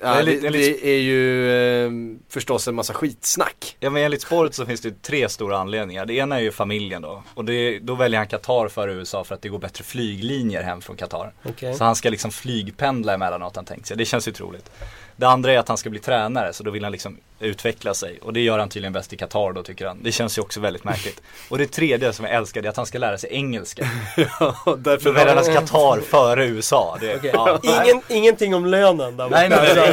ja, 0.01 0.07
är 0.07 0.23
det, 0.25 0.49
det 0.49 0.87
är 0.87 0.99
ju 0.99 1.51
ehm, 1.85 2.19
förstås 2.29 2.67
en 2.67 2.75
massa 2.75 2.93
skitsnack. 2.93 3.77
Ja 3.79 3.89
men 3.89 4.03
enligt 4.03 4.21
spåret 4.21 4.55
så 4.55 4.65
finns 4.65 4.81
det 4.81 4.87
ju 4.89 4.95
tre 5.01 5.29
stora 5.29 5.57
anledningar. 5.57 6.05
Det 6.05 6.13
ena 6.13 6.35
är 6.35 6.41
ju 6.41 6.51
familjen 6.51 7.01
då. 7.01 7.23
Och 7.33 7.45
det, 7.45 7.79
då 7.79 7.95
väljer 7.95 8.17
han 8.17 8.27
Qatar 8.27 8.67
före 8.67 8.93
USA 8.93 9.23
för 9.23 9.35
att 9.35 9.41
det 9.41 9.49
går 9.49 9.59
bättre 9.59 9.83
flyglinjer 9.83 10.63
hem 10.63 10.81
från 10.81 10.95
Qatar. 10.95 11.33
Okej. 11.43 11.73
Så 11.73 11.83
han 11.83 11.95
ska 11.95 12.09
liksom 12.09 12.31
flygpendla 12.31 13.13
emellanåt 13.13 13.55
han 13.55 13.65
tänkt 13.65 13.87
sig. 13.87 13.97
Det 13.97 14.05
känns 14.05 14.27
ju 14.27 14.31
troligt. 14.31 14.71
Det 15.15 15.27
andra 15.27 15.53
är 15.53 15.57
att 15.57 15.67
han 15.67 15.77
ska 15.77 15.89
bli 15.89 15.99
tränare 15.99 16.53
så 16.53 16.63
då 16.63 16.71
vill 16.71 16.83
han 16.83 16.91
liksom 16.91 17.17
utveckla 17.41 17.93
sig. 17.93 18.19
Och 18.21 18.33
det 18.33 18.39
gör 18.39 18.59
han 18.59 18.69
tydligen 18.69 18.93
bäst 18.93 19.13
i 19.13 19.17
Qatar 19.17 19.53
då 19.53 19.63
tycker 19.63 19.85
han. 19.87 20.03
Det 20.03 20.11
känns 20.11 20.37
ju 20.37 20.41
också 20.41 20.59
väldigt 20.59 20.83
märkligt. 20.83 21.21
Och 21.49 21.57
det 21.57 21.67
tredje 21.67 22.13
som 22.13 22.25
jag 22.25 22.33
älskar 22.35 22.61
det 22.61 22.67
är 22.67 22.69
att 22.69 22.77
han 22.77 22.85
ska 22.85 22.97
lära 22.97 23.17
sig 23.17 23.29
engelska. 23.33 23.87
Ja, 24.39 24.55
därför 24.77 24.97
För 25.03 25.11
väljer 25.11 25.35
han 25.35 25.45
Qatar 25.45 26.01
före 26.01 26.45
USA. 26.45 26.97
Det, 27.01 27.15
Okej. 27.15 27.31
ja. 27.33 27.59
Ingen, 27.63 28.01
ingenting 28.09 28.55
om 28.55 28.65
lönen 28.65 29.17
där 29.17 29.29
Nej, 29.29 29.49
nej, 29.49 29.91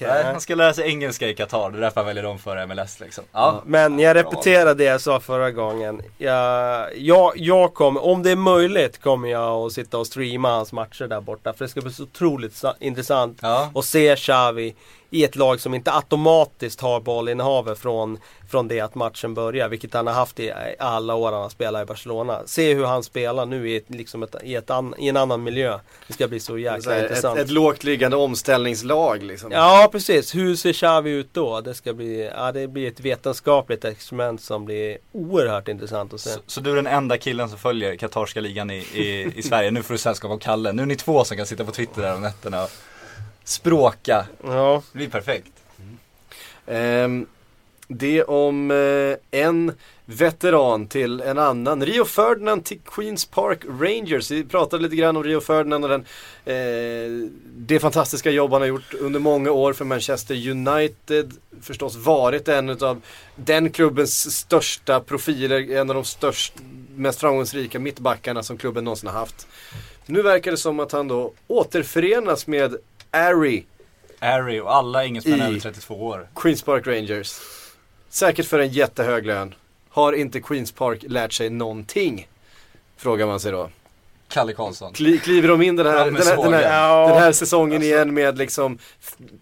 nej. 0.00 0.22
Han 0.24 0.40
ska 0.40 0.54
lära 0.54 0.74
sig 0.74 0.88
engelska 0.88 1.28
i 1.28 1.34
Qatar, 1.34 1.70
det 1.70 1.78
är 1.78 1.80
därför 1.80 1.96
han 1.96 2.06
väljer 2.06 2.22
dem 2.22 2.38
före 2.38 2.66
MLS 2.66 3.00
liksom. 3.00 3.24
Ja, 3.32 3.62
Men 3.66 3.98
jag 3.98 4.14
repeterar 4.16 4.74
det 4.74 4.84
jag 4.84 5.00
sa 5.00 5.20
förra 5.20 5.50
gången. 5.50 6.02
Jag, 6.18 6.88
jag, 6.96 7.32
jag 7.36 7.74
kommer, 7.74 8.04
om 8.04 8.22
det 8.22 8.30
är 8.30 8.36
möjligt 8.36 9.00
kommer 9.00 9.28
jag 9.28 9.66
att 9.66 9.72
sitta 9.72 9.98
och 9.98 10.06
streama 10.06 10.50
hans 10.50 10.72
matcher 10.72 11.04
där 11.04 11.20
borta. 11.20 11.52
För 11.52 11.64
det 11.64 11.68
ska 11.68 11.80
bli 11.80 11.92
så 11.92 12.02
otroligt 12.02 12.54
sa- 12.56 12.74
intressant 12.80 13.38
Ja. 13.42 13.70
att 13.74 13.84
se 13.84 14.16
Xavi 14.16 14.74
i 15.14 15.24
ett 15.24 15.36
lag 15.36 15.60
som 15.60 15.74
inte 15.74 15.92
automatiskt 15.92 16.80
har 16.80 17.00
bollinnehavet 17.00 17.78
från, 17.78 18.18
från 18.50 18.68
det 18.68 18.80
att 18.80 18.94
matchen 18.94 19.34
börjar. 19.34 19.68
Vilket 19.68 19.94
han 19.94 20.06
har 20.06 20.14
haft 20.14 20.40
i 20.40 20.52
alla 20.78 21.14
år 21.14 21.32
han 21.32 21.42
har 21.42 21.48
spelat 21.48 21.82
i 21.82 21.86
Barcelona. 21.86 22.42
Se 22.46 22.74
hur 22.74 22.84
han 22.84 23.02
spelar 23.02 23.46
nu 23.46 23.70
i, 23.70 23.76
ett, 23.76 23.84
liksom 23.86 24.22
ett, 24.22 24.36
i, 24.42 24.54
ett 24.54 24.70
an, 24.70 24.94
i 24.98 25.08
en 25.08 25.16
annan 25.16 25.42
miljö. 25.42 25.78
Det 26.06 26.12
ska 26.12 26.28
bli 26.28 26.40
så 26.40 26.54
så 26.54 26.58
jäkla 26.58 26.92
här, 26.92 26.98
ett, 26.98 27.04
intressant. 27.04 27.38
ett 27.38 27.50
lågt 27.50 27.84
liggande 27.84 28.16
omställningslag 28.16 29.22
liksom. 29.22 29.52
Ja 29.52 29.88
precis, 29.92 30.34
hur 30.34 30.56
ser 30.56 30.72
Xavi 30.72 31.10
ut 31.10 31.28
då? 31.32 31.60
Det 31.60 31.74
ska 31.74 31.92
bli, 31.92 32.30
ja, 32.36 32.52
det 32.52 32.68
blir 32.68 32.88
ett 32.88 33.00
vetenskapligt 33.00 33.84
experiment 33.84 34.42
som 34.42 34.64
blir 34.64 34.98
oerhört 35.12 35.68
intressant 35.68 36.14
att 36.14 36.20
se. 36.20 36.30
Så, 36.30 36.40
så 36.46 36.60
du 36.60 36.70
är 36.70 36.76
den 36.76 36.86
enda 36.86 37.18
killen 37.18 37.48
som 37.48 37.58
följer 37.58 37.96
Qatarska 37.96 38.40
ligan 38.40 38.70
i, 38.70 38.76
i, 38.76 39.32
i 39.36 39.42
Sverige. 39.42 39.70
Nu 39.70 39.82
får 39.82 39.94
du 39.94 39.98
sällskap 39.98 40.30
av 40.30 40.38
Kalle. 40.38 40.72
Nu 40.72 40.82
är 40.82 40.86
ni 40.86 40.96
två 40.96 41.24
som 41.24 41.36
kan 41.36 41.46
sitta 41.46 41.64
på 41.64 41.72
Twitter 41.72 42.02
där 42.02 42.14
om 42.14 42.22
nätterna 42.22 42.66
språka. 43.44 44.26
Ja, 44.44 44.82
Det 44.92 44.98
blir 44.98 45.08
perfekt. 45.08 45.52
Ehm, 46.66 47.26
det 47.88 48.22
om 48.22 48.70
eh, 48.70 49.40
en 49.40 49.72
veteran 50.06 50.86
till 50.86 51.20
en 51.20 51.38
annan. 51.38 51.86
Rio 51.86 52.04
Ferdinand 52.04 52.64
till 52.64 52.80
Queens 52.80 53.24
Park 53.24 53.58
Rangers. 53.80 54.30
Vi 54.30 54.44
pratade 54.44 54.82
lite 54.82 54.96
grann 54.96 55.16
om 55.16 55.24
Rio 55.24 55.40
Ferdinand 55.40 55.84
och 55.84 55.90
den, 55.90 56.04
eh, 56.44 57.28
det 57.56 57.80
fantastiska 57.80 58.30
jobb 58.30 58.52
han 58.52 58.60
har 58.60 58.68
gjort 58.68 58.94
under 58.94 59.20
många 59.20 59.50
år 59.50 59.72
för 59.72 59.84
Manchester 59.84 60.48
United. 60.50 61.32
Förstås 61.62 61.96
varit 61.96 62.48
en 62.48 62.70
av 62.70 63.00
den 63.36 63.70
klubbens 63.70 64.36
största 64.36 65.00
profiler, 65.00 65.70
en 65.70 65.90
av 65.90 65.94
de 65.94 66.04
största, 66.04 66.60
mest 66.96 67.20
framgångsrika 67.20 67.78
mittbackarna 67.78 68.42
som 68.42 68.56
klubben 68.56 68.84
någonsin 68.84 69.08
har 69.08 69.18
haft. 69.18 69.46
Nu 70.06 70.22
verkar 70.22 70.50
det 70.50 70.56
som 70.56 70.80
att 70.80 70.92
han 70.92 71.08
då 71.08 71.32
återförenas 71.46 72.46
med 72.46 72.76
Ari, 73.14 73.64
Harry 74.20 74.60
och 74.60 74.74
alla 74.74 75.04
engelsmän 75.04 75.38
I- 75.40 75.42
över 75.42 75.60
32 75.60 75.94
år. 76.06 76.28
Queens 76.34 76.62
Park 76.62 76.86
Rangers. 76.86 77.38
Säkert 78.08 78.46
för 78.46 78.58
en 78.58 78.68
jättehög 78.68 79.26
lön. 79.26 79.54
Har 79.88 80.12
inte 80.12 80.40
Queens 80.40 80.72
Park 80.72 81.04
lärt 81.08 81.32
sig 81.32 81.50
någonting? 81.50 82.28
Frågar 82.96 83.26
man 83.26 83.40
sig 83.40 83.52
då. 83.52 83.70
Kalle 84.28 84.52
Karlsson. 84.52 84.92
Kli, 84.92 85.18
kliver 85.18 85.48
de 85.48 85.62
in 85.62 85.76
den 85.76 85.86
här, 85.86 86.04
den, 86.04 86.16
här, 86.16 86.36
den, 86.42 86.52
här, 86.54 87.08
den 87.08 87.18
här 87.18 87.32
säsongen 87.32 87.82
igen 87.82 88.14
med 88.14 88.38
liksom 88.38 88.78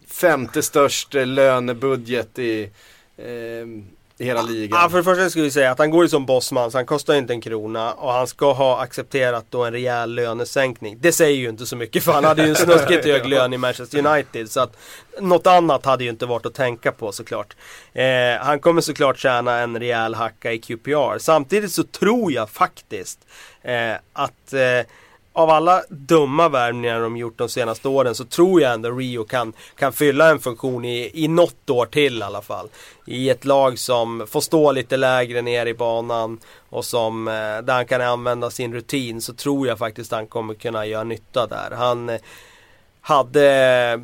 femte 0.06 0.62
störst 0.62 1.14
eh, 1.14 1.26
lönebudget 1.26 2.38
i, 2.38 2.70
eh, 3.16 3.24
i 4.18 4.24
hela 4.24 4.42
ligan? 4.42 4.80
Ja, 4.82 4.88
för 4.90 4.96
det 4.96 5.04
första 5.04 5.30
skulle 5.30 5.44
jag 5.44 5.52
säga 5.52 5.70
att 5.70 5.78
han 5.78 5.90
går 5.90 6.04
ju 6.04 6.08
som 6.08 6.26
bossman 6.26 6.70
så 6.70 6.78
han 6.78 6.86
kostar 6.86 7.14
ju 7.14 7.18
inte 7.18 7.32
en 7.32 7.40
krona 7.40 7.92
och 7.92 8.12
han 8.12 8.26
ska 8.26 8.52
ha 8.52 8.82
accepterat 8.82 9.46
då 9.50 9.64
en 9.64 9.72
rejäl 9.72 10.14
lönesänkning. 10.14 10.98
Det 11.00 11.12
säger 11.12 11.36
ju 11.36 11.48
inte 11.48 11.66
så 11.66 11.76
mycket 11.76 12.04
för 12.04 12.12
han 12.12 12.24
hade 12.24 12.42
ju 12.42 12.48
en 12.48 12.56
snuskigt 12.66 13.04
hög 13.04 13.26
lön 13.26 13.52
i 13.52 13.58
Manchester 13.58 14.06
United 14.06 14.50
så 14.50 14.60
att 14.60 14.76
något 15.20 15.46
annat 15.46 15.84
hade 15.84 16.04
ju 16.04 16.10
inte 16.10 16.26
varit 16.26 16.46
att 16.46 16.54
tänka 16.54 16.92
på 16.92 17.12
såklart. 17.12 17.56
Eh, 17.92 18.04
han 18.40 18.60
kommer 18.60 18.80
såklart 18.80 19.18
tjäna 19.18 19.58
en 19.58 19.78
rejäl 19.78 20.14
hacka 20.14 20.52
i 20.52 20.58
QPR. 20.58 21.18
Samtidigt 21.18 21.72
så 21.72 21.82
tror 21.82 22.32
jag 22.32 22.50
faktiskt 22.50 23.18
eh, 23.62 23.94
att 24.12 24.52
eh, 24.52 24.86
av 25.32 25.50
alla 25.50 25.82
dumma 25.88 26.48
värvningar 26.48 27.00
de 27.00 27.16
gjort 27.16 27.38
de 27.38 27.48
senaste 27.48 27.88
åren 27.88 28.14
så 28.14 28.24
tror 28.24 28.60
jag 28.60 28.74
ändå 28.74 28.90
Rio 28.90 29.24
kan, 29.24 29.52
kan 29.76 29.92
fylla 29.92 30.30
en 30.30 30.38
funktion 30.38 30.84
i, 30.84 31.10
i 31.24 31.28
något 31.28 31.70
år 31.70 31.86
till 31.86 32.18
i 32.18 32.22
alla 32.22 32.42
fall. 32.42 32.68
I 33.06 33.30
ett 33.30 33.44
lag 33.44 33.78
som 33.78 34.26
får 34.30 34.40
stå 34.40 34.72
lite 34.72 34.96
lägre 34.96 35.42
ner 35.42 35.66
i 35.66 35.74
banan 35.74 36.38
och 36.70 36.84
som, 36.84 37.28
eh, 37.28 37.32
där 37.32 37.72
han 37.72 37.86
kan 37.86 38.00
använda 38.00 38.50
sin 38.50 38.74
rutin 38.74 39.20
så 39.20 39.34
tror 39.34 39.68
jag 39.68 39.78
faktiskt 39.78 40.12
han 40.12 40.26
kommer 40.26 40.54
kunna 40.54 40.86
göra 40.86 41.04
nytta 41.04 41.46
där. 41.46 41.70
Han 41.76 42.08
eh, 42.08 42.20
hade 43.00 43.46
eh, 43.46 44.00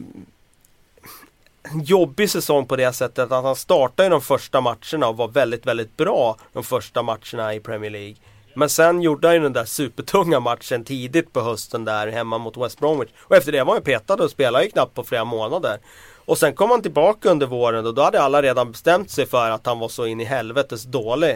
en 1.72 1.84
jobbig 1.84 2.30
säsong 2.30 2.66
på 2.66 2.76
det 2.76 2.92
sättet 2.92 3.32
att 3.32 3.44
han 3.44 3.56
startade 3.56 4.08
de 4.08 4.20
första 4.20 4.60
matcherna 4.60 5.08
och 5.08 5.16
var 5.16 5.28
väldigt, 5.28 5.66
väldigt 5.66 5.96
bra 5.96 6.36
de 6.52 6.64
första 6.64 7.02
matcherna 7.02 7.54
i 7.54 7.60
Premier 7.60 7.90
League. 7.90 8.16
Men 8.58 8.68
sen 8.68 9.02
gjorde 9.02 9.28
han 9.28 9.34
ju 9.34 9.42
den 9.42 9.52
där 9.52 9.64
supertunga 9.64 10.40
matchen 10.40 10.84
tidigt 10.84 11.32
på 11.32 11.40
hösten 11.40 11.84
där 11.84 12.06
hemma 12.06 12.38
mot 12.38 12.56
West 12.56 12.80
Bromwich. 12.80 13.08
Och 13.18 13.36
efter 13.36 13.52
det 13.52 13.64
var 13.64 13.72
han 13.72 13.82
ju 13.82 13.84
petad 13.84 14.14
och 14.14 14.30
spelade 14.30 14.64
ju 14.64 14.70
knappt 14.70 14.94
på 14.94 15.04
flera 15.04 15.24
månader. 15.24 15.78
Och 16.24 16.38
sen 16.38 16.54
kom 16.54 16.70
han 16.70 16.82
tillbaka 16.82 17.30
under 17.30 17.46
våren 17.46 17.86
och 17.86 17.94
då 17.94 18.02
hade 18.02 18.22
alla 18.22 18.42
redan 18.42 18.72
bestämt 18.72 19.10
sig 19.10 19.26
för 19.26 19.50
att 19.50 19.66
han 19.66 19.78
var 19.78 19.88
så 19.88 20.06
in 20.06 20.20
i 20.20 20.24
helvetes 20.24 20.82
dålig. 20.82 21.30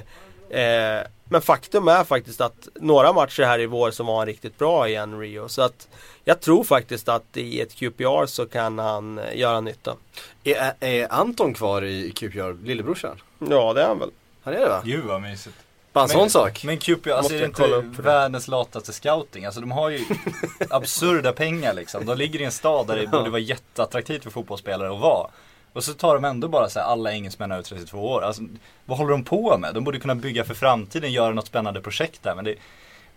Eh, 0.51 1.07
men 1.25 1.43
faktum 1.43 1.89
är 1.89 2.05
faktiskt 2.05 2.41
att 2.41 2.69
några 2.75 3.13
matcher 3.13 3.43
här 3.43 3.59
i 3.59 3.67
vår 3.67 3.91
så 3.91 4.05
var 4.05 4.19
han 4.19 4.27
riktigt 4.27 4.59
bra 4.59 4.89
igen 4.89 5.21
Rio. 5.21 5.49
Så 5.49 5.63
att 5.63 5.89
jag 6.25 6.41
tror 6.41 6.65
faktiskt 6.65 7.09
att 7.09 7.37
i 7.37 7.61
ett 7.61 7.75
QPR 7.75 8.27
så 8.27 8.47
kan 8.47 8.79
han 8.79 9.19
eh, 9.19 9.39
göra 9.39 9.61
nytta. 9.61 9.97
Är, 10.45 10.73
är 10.81 11.13
Anton 11.13 11.55
kvar 11.55 11.83
i 11.85 12.11
QPR, 12.11 12.65
lillebrorsan? 12.65 13.21
Ja 13.39 13.73
det 13.73 13.83
är 13.83 13.89
han 13.89 13.99
väl. 13.99 14.11
Han 14.43 14.55
är 14.55 14.61
det 14.61 14.69
va? 14.69 14.83
Gud 14.85 15.05
vad 15.05 15.23
mysigt. 15.23 15.57
Bara 15.93 16.05
en 16.05 16.09
sån 16.09 16.31
sak. 16.31 16.65
Men 16.65 16.79
QP, 16.79 17.07
alltså 17.07 17.35
är 17.35 17.39
det 17.39 17.45
inte 17.45 18.03
världens 18.03 18.49
lataste 18.49 18.93
scouting? 18.93 19.45
Alltså 19.45 19.61
de 19.61 19.71
har 19.71 19.91
ju 19.91 20.05
absurda 20.71 21.33
pengar 21.33 21.75
liksom. 21.75 22.07
De 22.07 22.19
ligger 22.19 22.41
i 22.41 22.45
en 22.45 22.53
stad 22.53 22.87
där 22.87 22.97
det 22.97 23.07
borde 23.07 23.31
vara 23.31 23.41
jätteattraktivt 23.41 24.23
för 24.23 24.31
fotbollsspelare 24.31 24.95
att 24.95 25.01
vara. 25.01 25.31
Och 25.73 25.85
så 25.85 25.93
tar 25.93 26.15
de 26.15 26.25
ändå 26.25 26.49
bara 26.49 26.69
så 26.69 26.79
här, 26.79 26.87
alla 26.87 27.13
engelsmän 27.13 27.53
över 27.53 27.63
32 27.63 27.99
år. 27.99 28.23
Alltså, 28.23 28.43
vad 28.85 28.99
håller 28.99 29.11
de 29.11 29.25
på 29.25 29.59
med? 29.59 29.75
De 29.75 29.85
borde 29.85 29.99
kunna 29.99 30.15
bygga 30.15 30.45
för 30.45 30.55
framtiden, 30.55 31.13
göra 31.13 31.33
något 31.33 31.47
spännande 31.47 31.81
projekt 31.81 32.23
där. 32.23 32.35
Men 32.35 32.45
det, 32.45 32.55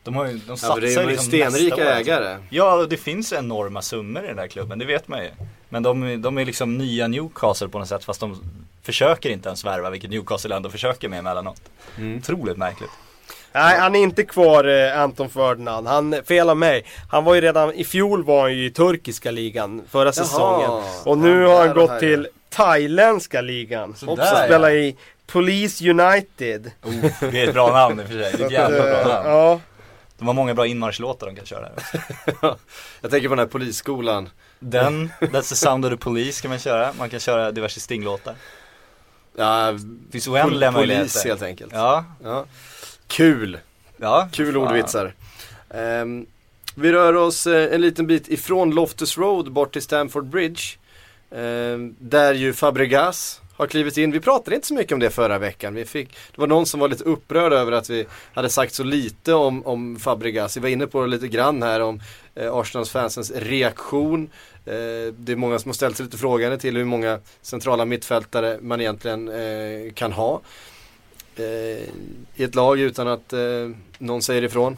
de 0.05 0.15
har 0.15 0.25
ju, 0.25 0.31
de 0.33 0.39
Ja, 0.47 0.55
satsar 0.57 0.73
för 0.73 0.81
det 0.81 0.93
är 0.93 1.05
liksom 1.05 1.25
stenrika 1.25 1.75
nästa 1.75 1.91
år, 1.91 1.97
ägare. 1.99 2.37
Ja, 2.49 2.85
det 2.89 2.97
finns 2.97 3.33
enorma 3.33 3.81
summor 3.81 4.23
i 4.23 4.27
den 4.27 4.39
här 4.39 4.47
klubben, 4.47 4.79
det 4.79 4.85
vet 4.85 5.07
man 5.07 5.23
ju. 5.23 5.29
Men 5.69 5.83
de, 5.83 6.21
de 6.21 6.37
är 6.37 6.45
liksom 6.45 6.77
nya 6.77 7.07
Newcastle 7.07 7.67
på 7.67 7.79
något 7.79 7.87
sätt, 7.87 8.03
fast 8.03 8.19
de 8.19 8.43
försöker 8.83 9.29
inte 9.29 9.49
ens 9.49 9.65
värva, 9.65 9.89
vilket 9.89 10.09
Newcastle 10.09 10.55
ändå 10.55 10.69
försöker 10.69 11.09
med 11.09 11.19
emellanåt. 11.19 11.61
Mm. 11.97 12.17
Otroligt 12.17 12.57
märkligt. 12.57 12.89
Nej, 13.51 13.79
han 13.79 13.95
är 13.95 13.99
inte 13.99 14.23
kvar 14.23 14.63
eh, 14.63 14.99
Anton 15.01 15.29
Ferdinand. 15.29 15.87
Han, 15.87 16.15
fel 16.27 16.49
av 16.49 16.57
mig. 16.57 16.85
Han 17.11 17.23
var 17.23 17.35
ju 17.35 17.41
redan, 17.41 17.73
i 17.73 17.83
fjol 17.83 18.23
var 18.23 18.41
han 18.41 18.53
ju 18.53 18.65
i 18.65 18.71
turkiska 18.71 19.31
ligan 19.31 19.81
förra 19.89 20.11
säsongen. 20.11 20.69
Och 21.03 21.17
nu 21.17 21.41
Ja, 21.41 21.49
har 21.57 21.67
han 21.67 21.75
gått 21.75 21.99
till 21.99 22.27
thailändska 22.49 23.41
ligan. 23.41 23.95
Så 23.95 24.09
Och 24.11 24.19
ja. 24.19 24.43
spelar 24.45 24.71
i 24.71 24.95
Police 25.27 25.89
United. 25.89 26.71
Oh, 26.83 26.93
det 27.31 27.41
är 27.41 27.47
ett 27.47 27.53
bra 27.53 27.71
namn 27.73 27.99
i 27.99 28.03
och 28.03 28.07
för 28.07 28.13
sig, 28.13 28.31
det 28.37 28.43
är 28.43 28.45
ett 28.45 28.51
jävla 28.51 28.83
bra 28.83 29.13
namn. 29.13 29.29
Ja, 29.29 29.59
De 30.25 30.27
har 30.27 30.33
många 30.33 30.53
bra 30.53 30.67
inmarschlåtar 30.67 31.27
de 31.27 31.35
kan 31.35 31.45
köra. 31.45 31.69
Jag 33.01 33.11
tänker 33.11 33.29
på 33.29 33.35
den 33.35 33.39
här 33.39 33.45
polisskolan. 33.51 34.29
Den, 34.59 35.09
That's 35.19 35.49
the 35.49 35.55
sound 35.55 35.85
of 35.85 35.91
the 35.91 35.97
police 35.97 36.41
kan 36.41 36.49
man 36.49 36.59
köra. 36.59 36.93
Man 36.97 37.09
kan 37.09 37.19
köra 37.19 37.51
diverse 37.51 37.79
Sting-låtar. 37.79 38.35
Ja, 39.37 39.73
finns 40.11 40.27
oändliga 40.27 40.69
pol- 40.69 40.73
polis 40.73 40.87
möjligheter. 40.89 41.29
helt 41.29 41.41
enkelt. 41.41 41.71
Ja, 41.73 42.05
Ja. 42.23 42.45
Kul, 43.07 43.59
ja. 43.97 44.29
kul 44.31 44.57
ordvitsar. 44.57 45.13
Ehm, 45.69 46.25
vi 46.75 46.91
rör 46.91 47.13
oss 47.15 47.47
eh, 47.47 47.73
en 47.73 47.81
liten 47.81 48.07
bit 48.07 48.27
ifrån 48.27 48.71
Loftus 48.71 49.17
Road 49.17 49.51
bort 49.51 49.73
till 49.73 49.81
Stamford 49.81 50.25
Bridge. 50.25 50.61
Ehm, 51.31 51.95
där 51.99 52.33
ju 52.33 52.53
Fabregas 52.53 53.41
har 53.57 53.67
klivit 53.67 53.97
in. 53.97 54.11
Vi 54.11 54.19
pratade 54.19 54.55
inte 54.55 54.67
så 54.67 54.73
mycket 54.73 54.91
om 54.91 54.99
det 54.99 55.09
förra 55.09 55.37
veckan. 55.37 55.73
Vi 55.73 55.85
fick, 55.85 56.09
det 56.09 56.41
var 56.41 56.47
någon 56.47 56.65
som 56.65 56.79
var 56.79 56.87
lite 56.87 57.03
upprörd 57.03 57.53
över 57.53 57.71
att 57.71 57.89
vi 57.89 58.05
hade 58.33 58.49
sagt 58.49 58.73
så 58.73 58.83
lite 58.83 59.33
om, 59.33 59.65
om 59.65 59.99
Fabregas. 59.99 60.57
Vi 60.57 60.61
var 60.61 60.69
inne 60.69 60.87
på 60.87 61.01
det 61.01 61.07
lite 61.07 61.27
grann 61.27 61.63
här 61.63 61.79
om 61.79 62.01
eh, 62.35 62.53
Arsenals 62.53 62.89
fansens 62.89 63.31
reaktion. 63.31 64.29
Eh, 64.65 65.13
det 65.17 65.31
är 65.31 65.35
många 65.35 65.59
som 65.59 65.69
har 65.69 65.73
ställt 65.73 65.97
sig 65.97 66.05
lite 66.05 66.17
frågande 66.17 66.57
till 66.57 66.77
hur 66.77 66.85
många 66.85 67.19
centrala 67.41 67.85
mittfältare 67.85 68.57
man 68.61 68.81
egentligen 68.81 69.29
eh, 69.29 69.93
kan 69.93 70.11
ha. 70.11 70.41
Eh, 71.35 71.45
I 72.35 72.43
ett 72.43 72.55
lag 72.55 72.79
utan 72.79 73.07
att 73.07 73.33
eh, 73.33 73.39
någon 73.97 74.21
säger 74.21 74.43
ifrån. 74.43 74.77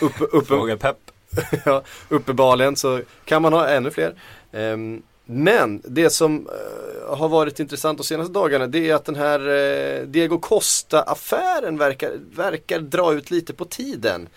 Uppe, 0.00 0.24
uppe, 0.24 0.46
Fråga 0.46 0.76
Pep. 0.76 0.96
ja, 1.64 1.82
uppenbarligen 2.08 2.76
så 2.76 3.00
kan 3.24 3.42
man 3.42 3.52
ha 3.52 3.68
ännu 3.68 3.90
fler. 3.90 4.14
Ehm, 4.52 5.02
men 5.24 5.82
det 5.84 6.10
som 6.10 6.48
eh, 6.48 7.16
har 7.16 7.28
varit 7.28 7.60
intressant 7.60 7.98
de 7.98 8.04
senaste 8.04 8.32
dagarna 8.32 8.66
det 8.66 8.90
är 8.90 8.94
att 8.94 9.04
den 9.04 9.16
här 9.16 9.48
eh, 9.48 10.06
Diego 10.06 10.38
Costa-affären 10.38 11.78
verkar, 11.78 12.12
verkar 12.36 12.78
dra 12.78 13.14
ut 13.14 13.30
lite 13.30 13.52
på 13.54 13.64
tiden. 13.64 14.28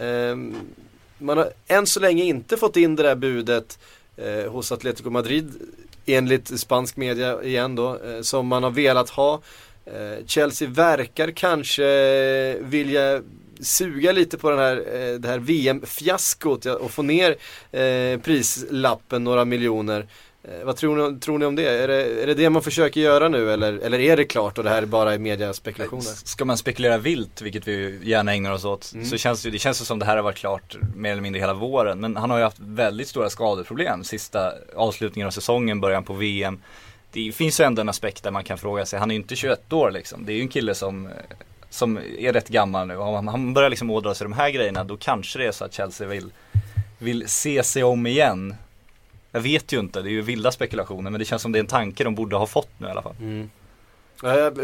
Ehm, 0.00 0.54
man 1.18 1.38
har 1.38 1.50
än 1.66 1.86
så 1.86 2.00
länge 2.00 2.24
inte 2.24 2.56
fått 2.56 2.76
in 2.76 2.96
det 2.96 3.02
där 3.02 3.14
budet 3.14 3.78
eh, 4.16 4.50
hos 4.50 4.72
Atletico 4.72 5.10
Madrid 5.10 5.52
enligt 6.06 6.60
spansk 6.60 6.96
media 6.96 7.42
igen 7.42 7.74
då 7.74 7.98
eh, 7.98 8.20
som 8.20 8.46
man 8.46 8.62
har 8.62 8.70
velat 8.70 9.10
ha. 9.10 9.40
Eh, 9.84 10.26
Chelsea 10.26 10.68
verkar 10.68 11.30
kanske 11.30 12.58
vilja 12.60 13.22
suga 13.60 14.12
lite 14.12 14.38
på 14.38 14.50
den 14.50 14.58
här, 14.58 14.76
eh, 14.76 15.14
det 15.18 15.28
här 15.28 15.38
VM-fiaskot 15.38 16.66
och 16.66 16.90
få 16.90 17.02
ner 17.02 17.36
eh, 17.72 18.20
prislappen 18.20 19.24
några 19.24 19.44
miljoner. 19.44 20.06
Eh, 20.44 20.64
vad 20.64 20.76
tror 20.76 21.10
ni, 21.10 21.20
tror 21.20 21.38
ni 21.38 21.44
om 21.46 21.56
det? 21.56 21.68
Är, 21.68 21.88
det? 21.88 22.22
är 22.22 22.26
det 22.26 22.34
det 22.34 22.50
man 22.50 22.62
försöker 22.62 23.00
göra 23.00 23.28
nu 23.28 23.52
eller, 23.52 23.72
eller 23.72 23.98
är 23.98 24.16
det 24.16 24.24
klart 24.24 24.58
och 24.58 24.64
det 24.64 24.70
här 24.70 24.82
är 24.82 24.86
bara 24.86 25.18
mediaspekulationer? 25.18 26.02
Ska 26.02 26.44
man 26.44 26.56
spekulera 26.58 26.98
vilt, 26.98 27.42
vilket 27.42 27.68
vi 27.68 27.98
gärna 28.02 28.34
ägnar 28.34 28.52
oss 28.52 28.64
åt, 28.64 28.92
Mm. 28.94 29.06
så 29.06 29.16
känns 29.16 29.42
det, 29.42 29.50
det 29.50 29.58
känns 29.58 29.86
som 29.86 29.98
det 29.98 30.04
här 30.04 30.16
har 30.16 30.22
varit 30.22 30.36
klart 30.36 30.76
mer 30.94 31.12
eller 31.12 31.22
mindre 31.22 31.40
hela 31.40 31.54
våren. 31.54 32.00
Men 32.00 32.16
han 32.16 32.30
har 32.30 32.38
ju 32.38 32.44
haft 32.44 32.58
väldigt 32.58 33.08
stora 33.08 33.30
skadeproblem 33.30 34.04
sista 34.04 34.52
avslutningen 34.76 35.26
av 35.26 35.30
säsongen, 35.30 35.80
början 35.80 36.04
på 36.04 36.12
VM. 36.12 36.58
Det 37.12 37.32
finns 37.32 37.60
ju 37.60 37.64
ändå 37.64 37.80
en 37.80 37.88
aspekt 37.88 38.22
där 38.22 38.30
man 38.30 38.44
kan 38.44 38.58
fråga 38.58 38.86
sig, 38.86 38.98
han 38.98 39.10
är 39.10 39.14
ju 39.14 39.20
inte 39.20 39.36
21 39.36 39.72
år 39.72 39.90
liksom. 39.90 40.26
Det 40.26 40.32
är 40.32 40.34
ju 40.34 40.40
en 40.42 40.48
kille 40.48 40.74
som, 40.74 41.08
som 41.70 41.98
är 42.18 42.32
rätt 42.32 42.48
gammal 42.48 42.86
nu. 42.86 42.96
Om 42.96 43.28
han 43.28 43.54
börjar 43.54 43.70
liksom 43.70 43.90
ådra 43.90 44.14
sig 44.14 44.24
de 44.24 44.32
här 44.32 44.50
grejerna, 44.50 44.84
då 44.84 44.96
kanske 44.96 45.38
det 45.38 45.46
är 45.46 45.52
så 45.52 45.64
att 45.64 45.72
Chelsea 45.72 46.08
vill, 46.08 46.32
vill 46.98 47.28
se 47.28 47.62
sig 47.62 47.84
om 47.84 48.06
igen. 48.06 48.54
Jag 49.32 49.40
vet 49.40 49.72
ju 49.72 49.80
inte, 49.80 50.02
det 50.02 50.08
är 50.08 50.12
ju 50.12 50.22
vilda 50.22 50.52
spekulationer, 50.52 51.10
men 51.10 51.18
det 51.18 51.24
känns 51.24 51.42
som 51.42 51.52
det 51.52 51.58
är 51.58 51.60
en 51.60 51.66
tanke 51.66 52.04
de 52.04 52.14
borde 52.14 52.36
ha 52.36 52.46
fått 52.46 52.70
nu 52.78 52.86
i 52.86 52.90
alla 52.90 53.02
fall. 53.02 53.14
Mm. 53.20 53.50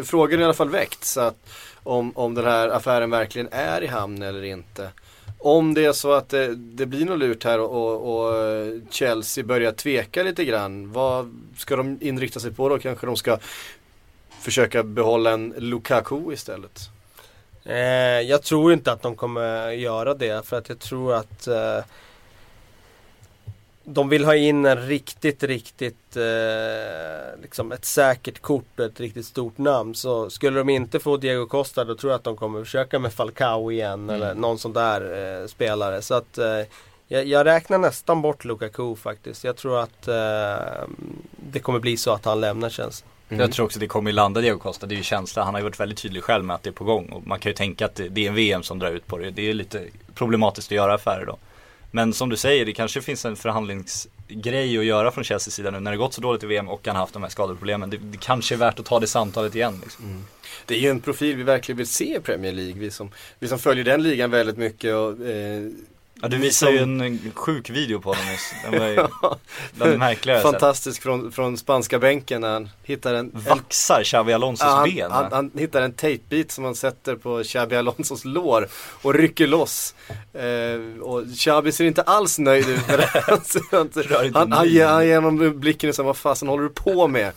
Frågan 0.05 0.39
är 0.39 0.43
i 0.43 0.45
alla 0.45 0.55
fall 0.55 0.71
väckts 0.71 1.17
att 1.17 1.37
om, 1.83 2.13
om 2.17 2.35
den 2.35 2.45
här 2.45 2.69
affären 2.69 3.11
verkligen 3.11 3.49
är 3.51 3.83
i 3.83 3.87
hamn 3.87 4.23
eller 4.23 4.43
inte. 4.43 4.91
Om 5.39 5.75
det 5.75 5.85
är 5.85 5.93
så 5.93 6.13
att 6.13 6.29
det, 6.29 6.55
det 6.55 6.87
blir 6.87 7.05
något 7.05 7.19
lurt 7.19 7.45
här 7.45 7.61
och, 7.61 7.71
och, 7.73 8.27
och 8.27 8.35
Chelsea 8.91 9.45
börjar 9.45 9.73
tveka 9.73 10.23
lite 10.23 10.45
grann. 10.45 10.93
Vad 10.93 11.41
ska 11.57 11.77
de 11.77 11.99
inrikta 12.01 12.41
sig 12.41 12.53
på 12.53 12.69
då? 12.69 12.79
Kanske 12.79 13.07
de 13.07 13.17
ska 13.17 13.39
försöka 14.43 14.83
behålla 14.83 15.31
en 15.31 15.55
Lukaku 15.59 16.33
istället? 16.33 16.91
eh, 17.65 17.77
jag 18.21 18.43
tror 18.43 18.73
inte 18.73 18.93
att 18.93 19.03
de 19.03 19.17
kommer 19.17 19.71
göra 19.71 20.15
det 20.15 20.47
för 20.47 20.59
att 20.59 20.69
jag 20.69 20.79
tror 20.79 21.15
att 21.15 21.47
eh, 21.47 21.79
de 23.85 24.09
vill 24.09 24.25
ha 24.25 24.37
in 24.37 24.67
en 24.67 24.87
riktigt, 24.87 25.43
riktigt 25.43 26.17
eh, 26.17 27.41
liksom 27.43 27.73
ett 27.73 27.85
säkert 27.85 28.41
kort 28.41 28.79
och 28.81 28.85
ett 28.85 29.01
riktigt 29.01 29.27
stort 29.27 29.59
namn. 29.59 29.95
Så 29.95 30.31
skulle 30.31 30.59
de 30.59 30.69
inte 30.69 31.01
få 31.01 31.17
Diego 31.17 31.47
Costa 31.47 31.85
då 31.85 31.95
tror 31.95 32.13
jag 32.13 32.19
att 32.19 32.25
de 32.25 32.37
kommer 32.37 32.65
försöka 32.65 32.99
med 32.99 33.13
Falcao 33.13 33.73
igen 33.73 34.11
eller 34.11 34.35
någon 34.35 34.59
sån 34.59 34.73
där 34.73 35.41
eh, 35.43 35.47
spelare. 35.47 36.03
Så 36.03 36.15
att 36.15 36.39
eh, 36.39 36.61
jag, 37.09 37.27
jag 37.27 37.47
räknar 37.47 37.79
nästan 37.79 38.23
bort 38.23 38.45
Lukaku 38.45 38.97
faktiskt. 38.97 39.45
Jag 39.45 39.57
tror 39.57 39.81
att 39.81 40.09
eh, 40.09 40.89
det 41.37 41.61
kommer 41.63 41.79
bli 41.79 41.97
så 41.97 42.13
att 42.13 42.25
han 42.25 42.41
lämnar 42.41 42.71
Chelsea. 42.71 43.09
Jag 43.39 43.53
tror 43.53 43.67
också 43.67 43.79
det 43.79 43.87
kommer 43.87 44.13
landa 44.13 44.41
Diego 44.41 44.59
Costa, 44.59 44.87
det 44.87 44.95
är 44.95 44.97
ju 44.97 45.03
känsla. 45.03 45.45
Han 45.45 45.55
har 45.55 45.61
ju 45.61 45.65
varit 45.65 45.81
väldigt 45.81 45.99
tydlig 45.99 46.23
själv 46.23 46.45
med 46.45 46.57
att 46.57 46.63
det 46.63 46.71
är 46.71 46.73
på 46.73 46.85
gång. 46.85 47.09
Och 47.09 47.27
man 47.27 47.39
kan 47.39 47.51
ju 47.51 47.55
tänka 47.55 47.87
att 47.87 47.95
det, 47.95 48.25
är 48.25 48.29
en 48.29 48.35
VM 48.35 48.63
som 48.63 48.79
drar 48.79 48.91
ut 48.91 49.07
på 49.07 49.19
det. 49.19 49.31
Det 49.31 49.51
är 49.51 49.55
lite 49.55 49.87
problematiskt 50.15 50.69
att 50.69 50.77
göra 50.77 50.95
affärer 50.95 51.27
då. 51.27 51.39
Men 51.91 52.13
som 52.13 52.29
du 52.29 52.37
säger, 52.37 52.67
det 52.67 52.73
kanske 52.73 53.03
finns 53.03 53.25
en 53.25 53.37
förhandlingsgrej 53.37 54.79
att 54.79 54.85
göra 54.85 55.11
från 55.11 55.25
Chelseas 55.25 55.55
sida 55.55 55.71
nu 55.71 55.81
när 55.81 55.91
det 55.91 55.97
gått 55.97 56.15
så 56.15 56.21
dåligt 56.21 56.43
i 56.43 56.47
VM 56.47 56.69
och 56.69 56.87
han 56.87 56.97
har 56.97 57.03
haft 57.03 57.13
de 57.13 57.23
här 57.23 57.31
skadeproblemen. 57.31 57.91
Det, 57.91 57.97
det 57.97 58.21
kanske 58.21 58.55
är 58.55 58.57
värt 58.57 58.79
att 58.79 58.87
ta 58.87 59.01
det 59.01 59.07
samtalet 59.07 59.55
igen. 59.55 59.81
Liksom. 59.83 60.05
Mm. 60.05 60.25
Det 60.67 60.75
är 60.75 60.79
ju 60.79 60.89
en 60.89 61.01
profil 61.01 61.37
vi 61.37 61.43
verkligen 61.43 61.77
vill 61.77 61.87
se 61.87 62.17
i 62.17 62.21
Premier 62.21 62.53
League. 62.53 62.81
Vi 62.81 62.91
som, 62.91 63.11
vi 63.39 63.49
som 63.49 63.59
följer 63.59 63.85
den 63.85 64.03
ligan 64.03 64.31
väldigt 64.31 64.57
mycket 64.57 64.95
och 64.95 65.27
eh, 65.27 65.71
Ja 66.23 66.29
du 66.29 66.37
Vi 66.37 66.43
visade 66.43 66.73
ju 66.73 66.79
som- 66.79 67.01
en 67.01 67.01
en 67.01 67.33
sjuk 67.35 67.71
video 67.71 68.01
på 68.01 68.09
honom 68.09 68.25
nyss. 68.27 68.55
Den 68.71 68.81
var 68.81 68.87
ju 68.89 68.95
bland 69.75 69.93
det 69.93 69.99
märkligare 69.99 70.41
fantastisk 70.41 71.03
från, 71.03 71.33
från 71.33 71.57
spanska 71.59 71.99
bänken 71.99 72.41
när 72.41 72.53
han 72.53 72.69
hittar 72.83 73.15
en, 73.15 73.31
Vaxar 73.35 74.03
Xavi 74.05 74.33
Alonsos 74.33 74.67
Ja, 74.67 74.83
ben. 74.85 75.11
han, 75.11 75.33
han 75.33 75.51
hittar 75.59 75.83
en 75.83 75.93
tejpbit 75.93 76.53
som 76.53 76.65
han 76.65 76.75
sätter 76.75 77.17
på 77.17 77.43
Xabi 77.45 77.77
Alonsos 77.77 78.25
lår 78.25 78.69
och 79.03 79.15
rycker 79.15 79.47
loss. 79.47 79.95
Eh, 80.35 81.03
och 81.03 81.23
Xabi 81.39 81.73
ser 81.73 81.85
inte 81.85 82.03
alls 82.03 82.39
nöjd 82.39 82.69
ut 82.69 82.89
med 82.89 82.99
det. 82.99 83.25
Han, 84.35 84.69
ger, 84.69 84.87
han 84.87 85.07
ger 85.07 85.21
honom 85.21 85.61
blicken 85.61 85.89
och 85.91 85.95
säger 85.97 86.07
vad 86.07 86.17
fasen 86.17 86.49
håller 86.49 86.63
du 86.63 86.69
på 86.69 87.09
med? 87.09 87.33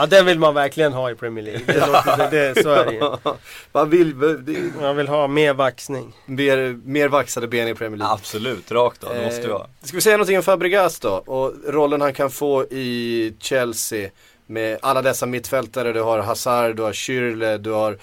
Ja 0.00 0.06
den 0.06 0.26
vill 0.26 0.38
man 0.38 0.54
verkligen 0.54 0.92
ha 0.92 1.10
i 1.10 1.14
Premier 1.14 1.44
League. 1.44 1.62
Det 1.66 1.86
låter, 1.86 2.16
det, 2.30 2.54
det, 2.54 2.62
så 2.62 2.70
är 2.70 2.84
det 2.86 2.92
ju. 2.92 3.00
Man 3.72 3.90
vill 3.90 4.18
det 4.18 4.80
Man 4.80 4.96
vill 4.96 5.08
ha 5.08 5.26
mer 5.26 5.54
vaxning. 5.54 6.12
mer, 6.26 6.78
mer 6.84 7.08
vaxade 7.08 7.48
ben 7.48 7.68
i 7.68 7.74
Premier 7.74 7.98
League. 7.98 8.14
Absolut, 8.14 8.72
rakt 8.72 9.04
av. 9.04 9.14
Det 9.14 9.24
måste 9.24 9.46
vi 9.46 9.52
ha. 9.52 9.60
Eh, 9.60 9.66
Ska 9.86 9.96
vi 9.96 10.00
säga 10.00 10.16
någonting 10.16 10.36
om 10.36 10.42
Fabregas 10.42 11.00
då? 11.00 11.10
Och 11.10 11.52
rollen 11.68 12.00
han 12.00 12.12
kan 12.14 12.30
få 12.30 12.64
i 12.64 13.34
Chelsea 13.40 14.10
med 14.46 14.78
alla 14.82 15.02
dessa 15.02 15.26
mittfältare. 15.26 15.92
Du 15.92 16.02
har 16.02 16.18
Hazard, 16.18 16.76
du 16.76 16.82
har 16.82 16.92
Schürrle, 16.92 17.58
du 17.58 17.70
har 17.70 17.98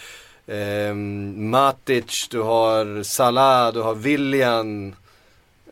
ehm, 0.47 1.49
Matic, 1.49 2.27
du 2.31 2.41
har 2.41 3.03
Salah, 3.03 3.73
du 3.73 3.81
har 3.81 3.95
William. 3.95 4.87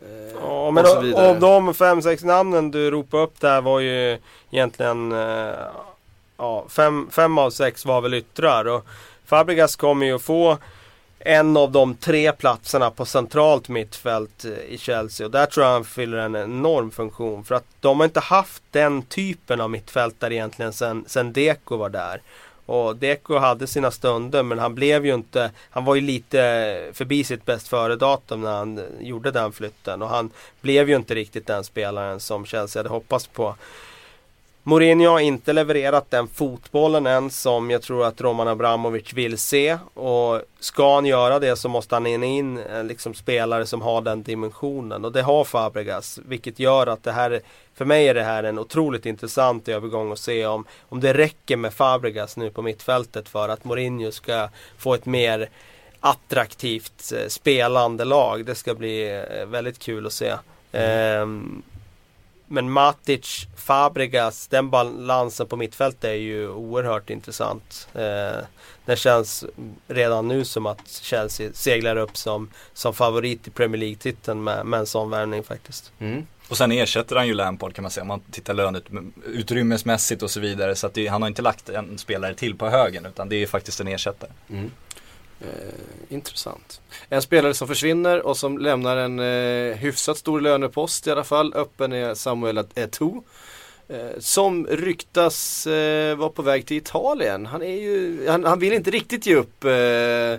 eh, 0.02 0.36
Ja, 0.42 0.70
men 0.70 0.84
och 0.84 0.90
så 0.90 1.00
vidare. 1.00 1.28
av 1.30 1.40
de 1.40 1.74
fem, 1.74 2.02
sex 2.02 2.24
namnen 2.24 2.70
du 2.70 2.90
ropade 2.90 3.22
upp 3.22 3.40
där 3.40 3.60
var 3.60 3.80
ju 3.80 4.18
egentligen 4.50 5.12
eh, 5.12 5.50
ja, 6.36 6.66
fem, 6.68 7.08
fem 7.10 7.38
av 7.38 7.50
sex 7.50 7.84
var 7.84 8.00
väl 8.00 8.14
yttrar. 8.14 8.64
Och 8.64 8.86
Fabregas 9.24 9.76
kommer 9.76 10.06
ju 10.06 10.14
att 10.14 10.22
få 10.22 10.58
en 11.18 11.56
av 11.56 11.72
de 11.72 11.94
tre 11.94 12.32
platserna 12.32 12.90
på 12.90 13.04
centralt 13.04 13.68
mittfält 13.68 14.44
eh, 14.44 14.50
i 14.52 14.78
Chelsea. 14.78 15.26
Och 15.26 15.30
där 15.30 15.46
tror 15.46 15.66
jag 15.66 15.72
han 15.72 15.84
fyller 15.84 16.18
en 16.18 16.36
enorm 16.36 16.90
funktion. 16.90 17.44
För 17.44 17.54
att 17.54 17.64
de 17.80 18.00
har 18.00 18.04
inte 18.04 18.20
haft 18.20 18.62
den 18.70 19.02
typen 19.02 19.60
av 19.60 19.70
mittfältare 19.70 20.34
egentligen 20.34 20.72
sen, 20.72 21.04
sen 21.06 21.32
Deco 21.32 21.76
var 21.76 21.88
där. 21.88 22.20
Och 22.66 22.96
Deco 22.96 23.38
hade 23.38 23.66
sina 23.66 23.90
stunder 23.90 24.42
men 24.42 24.58
han 24.58 24.74
blev 24.74 25.06
ju 25.06 25.14
inte, 25.14 25.50
han 25.70 25.84
var 25.84 25.94
ju 25.94 26.00
lite 26.00 26.38
förbi 26.92 27.24
sitt 27.24 27.44
bäst 27.44 27.68
före 27.68 27.96
datum 27.96 28.40
när 28.40 28.56
han 28.56 28.78
eh, 28.78 28.84
gjorde 29.00 29.30
den 29.30 29.52
flytten. 29.52 30.02
Och 30.02 30.08
han 30.08 30.30
blev 30.60 30.88
ju 30.88 30.96
inte 30.96 31.14
riktigt 31.14 31.46
den 31.46 31.64
spelaren 31.64 32.20
som 32.20 32.46
Chelsea 32.46 32.80
hade 32.80 32.90
hoppats 32.90 33.26
på. 33.26 33.54
Mourinho 34.68 35.10
har 35.10 35.20
inte 35.20 35.52
levererat 35.52 36.10
den 36.10 36.28
fotbollen 36.28 37.06
än 37.06 37.30
som 37.30 37.70
jag 37.70 37.82
tror 37.82 38.06
att 38.06 38.20
Roman 38.20 38.48
Abramovic 38.48 39.12
vill 39.12 39.38
se. 39.38 39.78
Och 39.94 40.42
ska 40.60 40.94
han 40.94 41.06
göra 41.06 41.38
det 41.38 41.56
så 41.56 41.68
måste 41.68 41.94
han 41.94 42.06
in 42.06 42.22
in 42.22 42.58
eh, 42.58 42.84
liksom 42.84 43.14
spelare 43.14 43.66
som 43.66 43.82
har 43.82 44.00
den 44.00 44.22
dimensionen. 44.22 45.04
Och 45.04 45.12
det 45.12 45.22
har 45.22 45.44
Fabregas. 45.44 46.18
Vilket 46.24 46.58
gör 46.58 46.86
att 46.86 47.02
det 47.02 47.12
här, 47.12 47.40
för 47.74 47.84
mig 47.84 48.08
är 48.08 48.14
det 48.14 48.22
här 48.22 48.44
en 48.44 48.58
otroligt 48.58 49.06
intressant 49.06 49.68
övergång 49.68 50.12
att 50.12 50.18
se 50.18 50.46
om, 50.46 50.64
om 50.88 51.00
det 51.00 51.14
räcker 51.14 51.56
med 51.56 51.74
Fabregas 51.74 52.36
nu 52.36 52.50
på 52.50 52.62
mittfältet 52.62 53.28
för 53.28 53.48
att 53.48 53.64
Mourinho 53.64 54.12
ska 54.12 54.48
få 54.78 54.94
ett 54.94 55.06
mer 55.06 55.48
attraktivt 56.00 57.12
eh, 57.16 57.28
spelande 57.28 58.04
lag. 58.04 58.44
Det 58.44 58.54
ska 58.54 58.74
bli 58.74 59.24
eh, 59.40 59.46
väldigt 59.46 59.78
kul 59.78 60.06
att 60.06 60.12
se. 60.12 60.34
Ehm, 60.72 61.62
men 62.46 62.70
Matic, 62.70 63.46
Fabregas, 63.56 64.48
den 64.48 64.70
balansen 64.70 65.46
på 65.46 65.56
mittfältet 65.56 66.04
är 66.04 66.12
ju 66.12 66.48
oerhört 66.48 67.10
intressant. 67.10 67.88
Eh, 67.94 68.44
det 68.84 68.96
känns 68.96 69.44
redan 69.88 70.28
nu 70.28 70.44
som 70.44 70.66
att 70.66 70.88
Chelsea 70.88 71.50
seglar 71.52 71.96
upp 71.96 72.16
som, 72.16 72.50
som 72.72 72.94
favorit 72.94 73.48
i 73.48 73.50
Premier 73.50 73.80
League-titeln 73.80 74.44
med, 74.44 74.66
med 74.66 74.80
en 74.80 74.86
sån 74.86 75.10
värvning 75.10 75.44
faktiskt. 75.44 75.92
Mm. 75.98 76.26
Och 76.48 76.56
sen 76.56 76.72
ersätter 76.72 77.16
han 77.16 77.26
ju 77.26 77.34
Lampard 77.34 77.74
kan 77.74 77.82
man 77.82 77.90
säga 77.90 78.02
om 78.02 78.08
man 78.08 78.20
tittar 78.30 78.54
löneutrymmesmässigt 78.54 80.22
och 80.22 80.30
så 80.30 80.40
vidare. 80.40 80.74
Så 80.74 80.86
att 80.86 80.94
det, 80.94 81.06
han 81.06 81.22
har 81.22 81.28
inte 81.28 81.42
lagt 81.42 81.68
en 81.68 81.98
spelare 81.98 82.34
till 82.34 82.54
på 82.54 82.68
högen 82.68 83.06
utan 83.06 83.28
det 83.28 83.36
är 83.36 83.46
faktiskt 83.46 83.80
en 83.80 83.88
ersättare. 83.88 84.30
Mm. 84.50 84.70
Eh, 85.40 85.48
intressant. 86.08 86.80
En 87.08 87.22
spelare 87.22 87.54
som 87.54 87.68
försvinner 87.68 88.26
och 88.26 88.36
som 88.36 88.58
lämnar 88.58 88.96
en 88.96 89.18
eh, 89.18 89.76
hyfsat 89.76 90.18
stor 90.18 90.40
lönepost 90.40 91.06
i 91.06 91.10
alla 91.10 91.24
fall. 91.24 91.54
Öppen 91.54 91.92
är 91.92 92.14
Samuel 92.14 92.58
Eto'o. 92.58 93.22
Eh, 93.88 94.18
som 94.18 94.66
ryktas 94.66 95.66
eh, 95.66 96.16
vara 96.16 96.28
på 96.28 96.42
väg 96.42 96.66
till 96.66 96.76
Italien. 96.76 97.46
Han, 97.46 97.62
är 97.62 97.80
ju, 97.80 98.28
han, 98.28 98.44
han 98.44 98.58
vill 98.58 98.72
inte 98.72 98.90
riktigt 98.90 99.26
ge 99.26 99.34
upp 99.34 99.64
eh, 99.64 99.72
eh, 99.72 100.38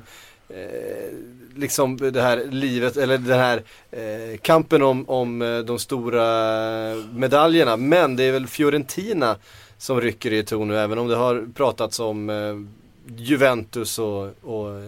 liksom 1.56 1.98
det 1.98 2.22
här 2.22 2.46
livet 2.50 2.98
eller 2.98 3.18
den 3.18 3.40
här 3.40 3.64
eh, 3.92 4.38
kampen 4.38 4.82
om, 4.82 5.10
om 5.10 5.42
eh, 5.42 5.60
de 5.60 5.80
stora 5.80 6.26
medaljerna. 7.14 7.78
Men 7.78 8.16
det 8.16 8.24
är 8.24 8.32
väl 8.32 8.48
Fiorentina 8.48 9.36
som 9.78 10.02
rycker 10.02 10.34
i 10.34 10.42
Eto'o 10.42 10.66
nu 10.66 10.78
även 10.78 10.98
om 10.98 11.08
det 11.08 11.16
har 11.16 11.48
pratats 11.56 12.00
om 12.00 12.30
eh, 12.30 12.56
Juventus 13.16 14.00
och, 14.00 14.24
och 14.44 14.82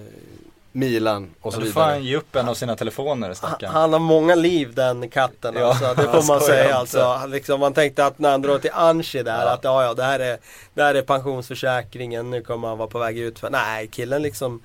Milan 0.71 1.29
och 1.41 1.53
så 1.53 1.59
Och 1.59 1.65
så 1.67 1.71
får 1.73 1.81
vidare. 1.81 1.93
han 1.93 2.03
ge 2.03 2.15
upp 2.17 2.35
en 2.35 2.49
av 2.49 2.53
sina 2.53 2.75
telefoner 2.75 3.27
Han, 3.27 3.35
stackarn. 3.35 3.71
han 3.71 3.93
har 3.93 3.99
många 3.99 4.35
liv 4.35 4.73
den 4.73 5.09
katten 5.09 5.55
Ja, 5.57 5.65
alltså, 5.65 5.93
det 5.93 6.03
får 6.21 6.27
man 6.27 6.41
säga 6.41 6.75
alltså. 6.75 7.03
Han 7.03 7.31
Liksom, 7.31 7.59
man 7.59 7.73
tänkte 7.73 8.05
att 8.05 8.19
när 8.19 8.31
han 8.31 8.41
drar 8.41 8.59
till 8.59 8.71
Anchi 8.73 9.23
där 9.23 9.45
Ja. 9.45 9.51
att 9.51 9.63
ja, 9.63 9.83
ja 9.83 9.93
det 9.93 10.03
här, 10.03 10.19
är, 10.19 10.37
det 10.73 10.83
här 10.83 10.95
är 10.95 11.01
pensionsförsäkringen, 11.01 12.29
nu 12.29 12.41
kommer 12.41 12.67
han 12.67 12.77
vara 12.77 12.87
på 12.87 12.99
väg 12.99 13.17
ut. 13.19 13.39
För, 13.39 13.49
nej, 13.49 13.87
killen 13.87 14.21
liksom 14.21 14.61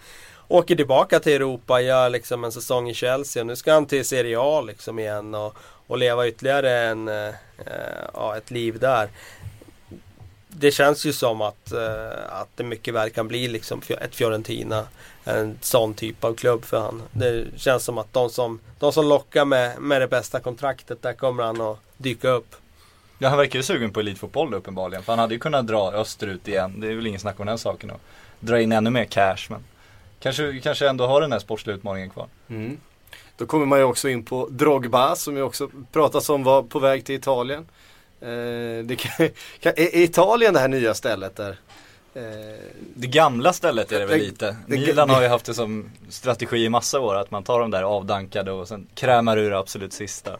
åker 0.48 0.76
tillbaka 0.76 1.20
till 1.20 1.32
Europa, 1.32 1.80
gör 1.80 2.10
liksom 2.10 2.44
en 2.44 2.52
säsong 2.52 2.88
i 2.90 2.94
Chelsea 2.94 3.40
och 3.42 3.46
nu 3.46 3.56
ska 3.56 3.72
han 3.72 3.86
till 3.86 4.04
Serie 4.04 4.36
A 4.40 4.60
liksom 4.60 4.98
igen 4.98 5.34
och, 5.34 5.56
och 5.86 5.98
leva 5.98 6.26
ytterligare 6.28 6.70
en, 6.80 7.08
eh, 7.08 7.28
eh, 7.58 8.04
ja, 8.14 8.36
ett 8.36 8.50
liv 8.50 8.78
där. 8.78 9.08
Det 10.58 10.70
känns 10.70 11.04
ju 11.06 11.12
som 11.12 11.40
att, 11.40 11.72
eh, 11.72 12.40
att 12.40 12.48
det 12.56 12.64
mycket 12.64 12.94
väl 12.94 13.10
kan 13.10 13.28
bli 13.28 13.48
liksom 13.48 13.80
ett 14.00 14.14
Fiorentina. 14.14 14.86
En 15.24 15.58
sån 15.60 15.94
typ 15.94 16.24
av 16.24 16.34
klubb 16.34 16.64
för 16.64 16.80
han. 16.80 17.02
Det 17.12 17.44
känns 17.56 17.84
som 17.84 17.98
att 17.98 18.12
de 18.12 18.30
som, 18.30 18.60
de 18.78 18.92
som 18.92 19.06
lockar 19.06 19.44
med, 19.44 19.80
med 19.80 20.00
det 20.00 20.08
bästa 20.08 20.40
kontraktet, 20.40 21.02
där 21.02 21.12
kommer 21.12 21.42
han 21.42 21.60
att 21.60 21.78
dyka 21.96 22.28
upp. 22.28 22.56
Ja 23.18 23.28
han 23.28 23.38
verkar 23.38 23.58
ju 23.58 23.62
sugen 23.62 23.90
på 23.90 24.00
elitfotboll 24.00 24.50
då, 24.50 24.56
uppenbarligen. 24.56 25.02
För 25.02 25.12
han 25.12 25.18
hade 25.18 25.34
ju 25.34 25.40
kunnat 25.40 25.66
dra 25.66 25.92
österut 25.92 26.48
igen. 26.48 26.80
Det 26.80 26.86
är 26.86 26.94
väl 26.94 27.06
ingen 27.06 27.20
snack 27.20 27.40
om 27.40 27.46
den 27.46 27.58
saken. 27.58 27.90
Och 27.90 28.00
dra 28.40 28.60
in 28.60 28.72
ännu 28.72 28.90
mer 28.90 29.04
cash. 29.04 29.46
Men 29.48 29.64
kanske, 30.20 30.60
kanske 30.60 30.88
ändå 30.88 31.06
har 31.06 31.20
den 31.20 31.32
här 31.32 31.38
sportsliga 31.38 31.76
utmaningen 31.76 32.10
kvar. 32.10 32.26
Mm. 32.48 32.78
Då 33.36 33.46
kommer 33.46 33.66
man 33.66 33.78
ju 33.78 33.84
också 33.84 34.08
in 34.08 34.24
på 34.24 34.48
Drogba 34.50 35.16
som 35.16 35.36
ju 35.36 35.42
också 35.42 35.70
pratas 35.92 36.30
om 36.30 36.44
var 36.44 36.62
på 36.62 36.78
väg 36.78 37.04
till 37.04 37.14
Italien. 37.14 37.66
Eh, 38.24 38.84
det 38.84 38.96
kan, 38.96 39.28
kan, 39.60 39.72
är 39.76 39.96
Italien 39.96 40.54
det 40.54 40.60
här 40.60 40.68
nya 40.68 40.94
stället 40.94 41.36
där? 41.36 41.56
Eh, 42.14 42.22
Det 42.94 43.06
gamla 43.06 43.52
stället 43.52 43.92
är 43.92 44.00
det 44.00 44.06
väl 44.06 44.18
lite. 44.18 44.56
Milan 44.66 45.10
har 45.10 45.22
ju 45.22 45.28
haft 45.28 45.44
det 45.46 45.54
som 45.54 45.90
strategi 46.08 46.64
i 46.64 46.68
massa 46.68 47.00
år. 47.00 47.14
Att 47.14 47.30
man 47.30 47.42
tar 47.44 47.60
de 47.60 47.70
där 47.70 47.82
avdankade 47.82 48.52
och 48.52 48.68
sen 48.68 48.86
krämar 48.94 49.36
ur 49.36 49.50
det 49.50 49.58
absolut 49.58 49.92
sista. 49.92 50.30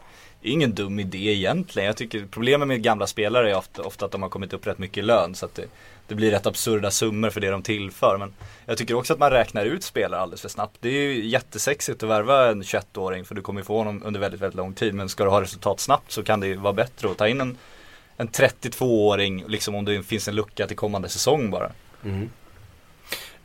Det 0.41 0.49
är 0.49 0.53
ingen 0.53 0.75
dum 0.75 0.99
idé 0.99 1.17
egentligen. 1.17 1.87
Jag 1.87 1.97
tycker 1.97 2.27
problemet 2.31 2.67
med 2.67 2.83
gamla 2.83 3.07
spelare 3.07 3.51
är 3.51 3.57
ofta, 3.57 3.81
ofta 3.81 4.05
att 4.05 4.11
de 4.11 4.21
har 4.21 4.29
kommit 4.29 4.53
upp 4.53 4.67
rätt 4.67 4.77
mycket 4.77 4.97
i 4.97 5.01
lön. 5.01 5.35
Så 5.35 5.45
att 5.45 5.55
det, 5.55 5.65
det 6.07 6.15
blir 6.15 6.31
rätt 6.31 6.45
absurda 6.45 6.91
summor 6.91 7.29
för 7.29 7.41
det 7.41 7.49
de 7.49 7.63
tillför. 7.63 8.17
Men 8.17 8.33
jag 8.65 8.77
tycker 8.77 8.93
också 8.93 9.13
att 9.13 9.19
man 9.19 9.31
räknar 9.31 9.65
ut 9.65 9.83
spelare 9.83 10.21
alldeles 10.21 10.41
för 10.41 10.49
snabbt. 10.49 10.77
Det 10.79 10.89
är 10.89 10.91
ju 11.01 11.25
jättesexigt 11.25 12.03
att 12.03 12.09
värva 12.09 12.47
en 12.51 12.61
21-åring 12.63 13.25
för 13.25 13.35
du 13.35 13.41
kommer 13.41 13.61
få 13.63 13.77
honom 13.77 14.01
under 14.05 14.19
väldigt, 14.19 14.41
väldigt 14.41 14.57
lång 14.57 14.73
tid. 14.73 14.93
Men 14.93 15.09
ska 15.09 15.23
du 15.23 15.29
ha 15.29 15.41
resultat 15.41 15.79
snabbt 15.79 16.11
så 16.11 16.23
kan 16.23 16.39
det 16.39 16.47
ju 16.47 16.55
vara 16.55 16.73
bättre 16.73 17.11
att 17.11 17.17
ta 17.17 17.27
in 17.27 17.41
en, 17.41 17.57
en 18.17 18.27
32-åring 18.29 19.43
liksom 19.47 19.75
om 19.75 19.85
det 19.85 20.03
finns 20.03 20.27
en 20.27 20.35
lucka 20.35 20.67
till 20.67 20.77
kommande 20.77 21.09
säsong 21.09 21.49
bara. 21.51 21.71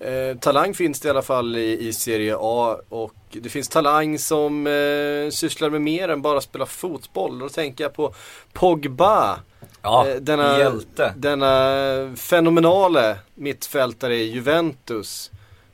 Eh, 0.01 0.37
talang 0.41 0.75
finns 0.75 1.01
det 1.01 1.07
i 1.07 1.11
alla 1.11 1.23
fall 1.23 1.57
i, 1.57 1.89
i 1.89 1.93
Serie 1.93 2.37
A 2.41 2.77
och 2.89 3.14
det 3.31 3.49
finns 3.49 3.68
talang 3.68 4.18
som 4.18 4.66
eh, 4.66 5.31
sysslar 5.31 5.71
med 5.71 5.81
mer 5.83 6.09
än 6.09 6.23
bara 6.23 6.41
spela 6.41 6.66
fotboll. 6.66 7.39
Då 7.39 7.49
tänker 7.49 7.85
jag 7.85 7.95
på 7.95 8.14
Pogba. 8.53 9.41
Ja, 9.83 10.09
Eh, 10.09 10.14
denna, 10.16 10.59
hjälte. 10.59 11.14
denna 11.16 12.12
fenomenale 12.16 13.16
mittfältare 13.35 14.16
i 14.16 14.31
Juventus. 14.33 15.31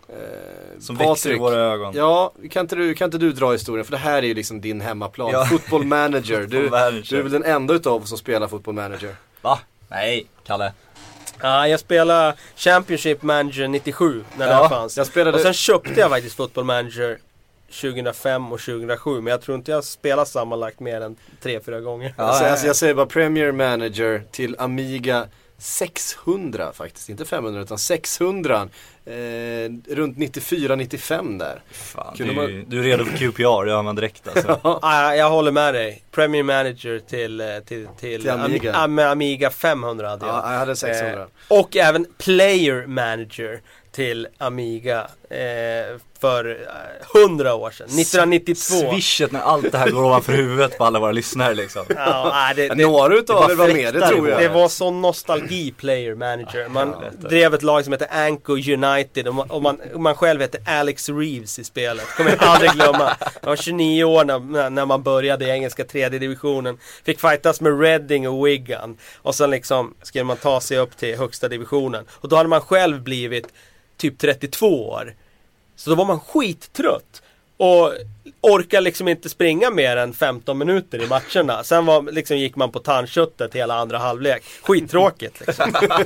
Eh, 0.08 0.80
Som 0.80 0.96
växer 0.96 1.30
i 1.32 1.38
våra 1.38 1.56
ögon. 1.56 1.94
Ja, 1.96 2.32
kan 2.50 2.60
inte, 2.60 2.76
du, 2.76 2.94
kan 2.94 3.04
inte 3.04 3.18
du 3.18 3.32
dra 3.32 3.52
historien? 3.52 3.84
För 3.84 3.92
det 3.92 3.98
här 3.98 4.18
är 4.18 4.26
ju 4.26 4.34
liksom 4.34 4.60
din 4.60 4.80
hemmaplan. 4.80 5.30
Ja. 5.32 5.44
Football 5.44 5.84
manager. 5.84 6.40
Du, 6.50 6.60
Football 6.62 6.70
manager. 6.80 7.06
du 7.10 7.18
är 7.18 7.22
väl 7.22 7.32
den 7.32 7.44
enda 7.44 7.74
utav 7.74 8.02
oss 8.02 8.08
som 8.08 8.18
spelar 8.18 8.48
football 8.48 8.74
manager? 8.74 9.14
Va? 9.42 9.58
Nej, 9.88 10.26
Kalle. 10.46 10.72
Ja, 11.40 11.68
jag 11.68 11.80
spelade 11.80 12.34
Championship 12.56 13.22
Manager 13.22 13.68
97 13.68 14.24
när 14.38 14.48
Ja, 14.48 14.62
det 14.62 14.68
fanns. 14.68 14.96
jag 14.96 15.06
spelade- 15.06 15.36
Och 15.36 15.42
sen 15.42 15.52
köpte 15.54 16.00
jag 16.00 16.10
faktiskt 16.10 16.36
Football 16.36 16.64
Manager 16.64 17.18
2005 17.80 18.52
och 18.52 18.60
2007 18.60 19.20
men 19.20 19.30
jag 19.30 19.40
tror 19.42 19.56
inte 19.56 19.70
jag 19.70 19.84
spelat 19.84 20.28
sammanlagt 20.28 20.80
mer 20.80 21.00
än 21.00 21.16
3-4 21.42 21.80
gånger. 21.80 22.14
Ja, 22.16 22.24
alltså, 22.24 22.44
alltså, 22.44 22.64
ja. 22.64 22.68
jag 22.68 22.76
säger 22.76 22.94
bara 22.94 23.06
Premier 23.06 23.52
Manager 23.52 24.22
till 24.30 24.56
Amiga 24.58 25.26
600 25.58 26.72
faktiskt, 26.72 27.08
inte 27.08 27.24
500 27.24 27.60
utan 27.62 27.78
600. 27.78 28.68
Eh, 29.06 29.12
runt 29.94 30.16
94-95 30.18 31.38
där. 31.38 31.62
Fan, 31.70 32.16
Kunde 32.16 32.32
du, 32.32 32.40
man- 32.40 32.64
du 32.68 32.78
är 32.78 32.82
redo 32.82 33.04
för 33.04 33.16
QPR, 33.16 33.64
det 33.64 33.72
hör 33.72 33.82
man 33.82 33.96
direkt 33.96 34.28
alltså. 34.28 34.60
Ja, 34.82 35.14
jag 35.14 35.30
håller 35.30 35.52
med 35.52 35.74
dig. 35.74 36.02
Premier 36.10 36.42
Manager 36.42 36.98
till, 36.98 37.40
eh, 37.40 37.46
till, 37.66 37.88
till, 38.00 38.20
Till 38.20 38.30
Amiga. 38.30 38.72
Am- 38.72 38.98
Am- 38.98 39.10
Amiga 39.12 39.50
500 39.50 40.08
hade 40.08 40.26
jag. 40.26 40.34
Ja, 40.34 40.52
jag 40.52 40.58
hade 40.58 40.76
600. 40.76 41.20
Eh, 41.22 41.26
och 41.58 41.76
även 41.76 42.06
Player 42.18 42.86
Manager 42.86 43.60
till 43.92 44.28
Amiga 44.38 45.06
eh, 45.30 46.00
för 46.20 46.50
eh, 47.14 47.20
100 47.22 47.54
år 47.54 47.70
sedan. 47.70 47.86
1992. 47.86 48.74
Swishet 48.90 49.32
när 49.32 49.40
allt 49.40 49.72
det 49.72 49.78
här 49.78 49.90
går 49.90 50.04
ovanför 50.04 50.32
huvudet 50.32 50.78
på 50.78 50.84
alla 50.84 50.98
våra 50.98 51.12
lyssnare 51.12 51.54
liksom. 51.54 51.84
Ja, 51.88 52.52
det, 52.56 52.68
det, 52.68 52.74
Några 52.74 53.14
utav 53.14 53.50
er 53.50 53.54
var 53.54 53.68
med, 53.68 53.94
det 53.94 54.08
tror 54.08 54.28
jag. 54.28 54.40
Det 54.40 54.48
var 54.48 54.68
sån 54.68 55.02
nostalgi 55.02 55.72
player 55.72 56.14
manager. 56.14 56.68
Man 56.68 56.94
Ja, 57.02 57.28
drev 57.28 57.54
ett 57.54 57.62
lag 57.62 57.84
som 57.84 57.92
hette 57.92 58.06
Anko 58.06 58.52
United 58.52 59.28
och 59.28 59.34
man, 59.34 59.50
och 59.50 59.62
man, 59.62 59.80
och 59.94 60.00
man 60.00 60.14
själv 60.14 60.40
hette 60.40 60.58
Alex 60.66 61.08
Reeves 61.08 61.58
i 61.58 61.64
spelet. 61.64 62.06
Kommer 62.16 62.30
jag 62.30 62.42
aldrig 62.42 62.70
glömma. 62.70 63.16
Jag 63.40 63.48
var 63.48 63.56
29 63.56 64.04
år 64.04 64.24
när, 64.24 64.70
när 64.70 64.86
man 64.86 65.02
började 65.02 65.44
i 65.46 65.50
engelska 65.50 65.84
tredje 65.84 66.18
divisionen. 66.18 66.78
Fick 67.04 67.20
fightas 67.20 67.60
med 67.60 67.80
Reading 67.80 68.28
och 68.28 68.46
Wigan. 68.46 68.96
Och 69.16 69.34
sen 69.34 69.50
liksom 69.50 69.94
skulle 70.02 70.24
man 70.24 70.36
ta 70.36 70.60
sig 70.60 70.78
upp 70.78 70.96
till 70.96 71.18
högsta 71.18 71.48
divisionen. 71.48 72.04
Och 72.10 72.28
då 72.28 72.36
hade 72.36 72.48
man 72.48 72.60
själv 72.60 73.02
blivit 73.02 73.46
typ 73.96 74.18
32 74.18 74.88
år. 74.88 75.14
Så 75.76 75.90
då 75.90 75.96
var 75.96 76.04
man 76.04 76.20
skittrött. 76.20 77.22
Och 77.58 77.92
orkar 78.40 78.80
liksom 78.80 79.08
inte 79.08 79.28
springa 79.28 79.70
mer 79.70 79.96
än 79.96 80.12
15 80.12 80.58
minuter 80.58 81.02
i 81.02 81.06
matcherna. 81.08 81.64
Sen 81.64 81.86
var, 81.86 82.12
liksom, 82.12 82.36
gick 82.38 82.56
man 82.56 82.72
på 82.72 82.78
tandköttet 82.78 83.54
hela 83.54 83.74
andra 83.74 83.98
halvlek. 83.98 84.42
Skittråkigt 84.62 85.46
liksom. 85.46 85.72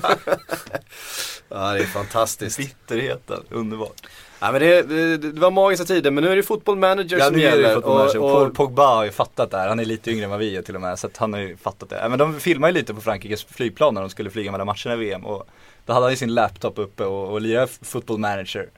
Ja, 1.49 1.73
det 1.73 1.79
är 1.81 1.85
fantastiskt. 1.85 2.59
Bitterheten, 2.59 3.43
underbart. 3.51 4.07
Ja, 4.41 4.53
men 4.53 4.61
det, 4.61 4.83
det, 4.83 5.17
det 5.17 5.41
var 5.41 5.51
magiska 5.51 5.85
tider, 5.85 6.11
men 6.11 6.25
nu 6.25 6.31
är 6.31 6.37
det 6.37 6.43
football 6.43 6.77
manager 6.77 7.19
Ja 7.19 7.25
som 7.25 7.35
nu 7.35 7.43
är 7.45 7.51
det 7.51 7.57
gäller. 7.63 7.75
fotboll 7.75 7.99
manager. 7.99 8.19
och, 8.21 8.33
Paul 8.33 8.49
och, 8.49 8.55
Pogba 8.55 8.87
har 8.95 9.05
ju 9.05 9.11
fattat 9.11 9.51
det 9.51 9.57
här. 9.59 9.69
Han 9.69 9.81
är 9.81 9.85
lite 9.85 10.11
yngre 10.11 10.25
än 10.25 10.31
vad 10.31 10.39
vi 10.39 10.57
är 10.57 10.63
till 10.63 10.75
och 10.75 10.81
med. 10.81 10.99
Så 10.99 11.07
att 11.07 11.17
han 11.17 11.33
har 11.33 11.41
ju 11.41 11.57
fattat 11.57 11.91
det. 11.91 11.99
Ja, 12.03 12.09
Men 12.09 12.19
de 12.19 12.41
filmar 12.41 12.69
ju 12.69 12.75
lite 12.75 12.95
på 12.95 13.01
Frankrikes 13.01 13.45
flygplan 13.45 13.95
när 13.95 14.01
de 14.01 14.11
skulle 14.11 14.31
flyga 14.31 14.51
mellan 14.51 14.67
matcherna 14.67 14.95
i 14.95 14.97
VM. 14.97 15.27
Och 15.27 15.49
då 15.87 15.93
hade 15.93 16.07
han 16.07 16.13
ju 16.13 16.17
sin 16.17 16.35
laptop 16.35 16.79
uppe 16.79 17.05
och, 17.05 17.33
och 17.33 17.41
lirade 17.41 17.67
football 17.83 18.19
manager. 18.19 18.69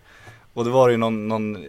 Och 0.54 0.64
då 0.64 0.70
var 0.70 0.88
det 0.88 0.92
ju 0.92 0.98
någon, 0.98 1.28
någon 1.28 1.56
eh, 1.56 1.62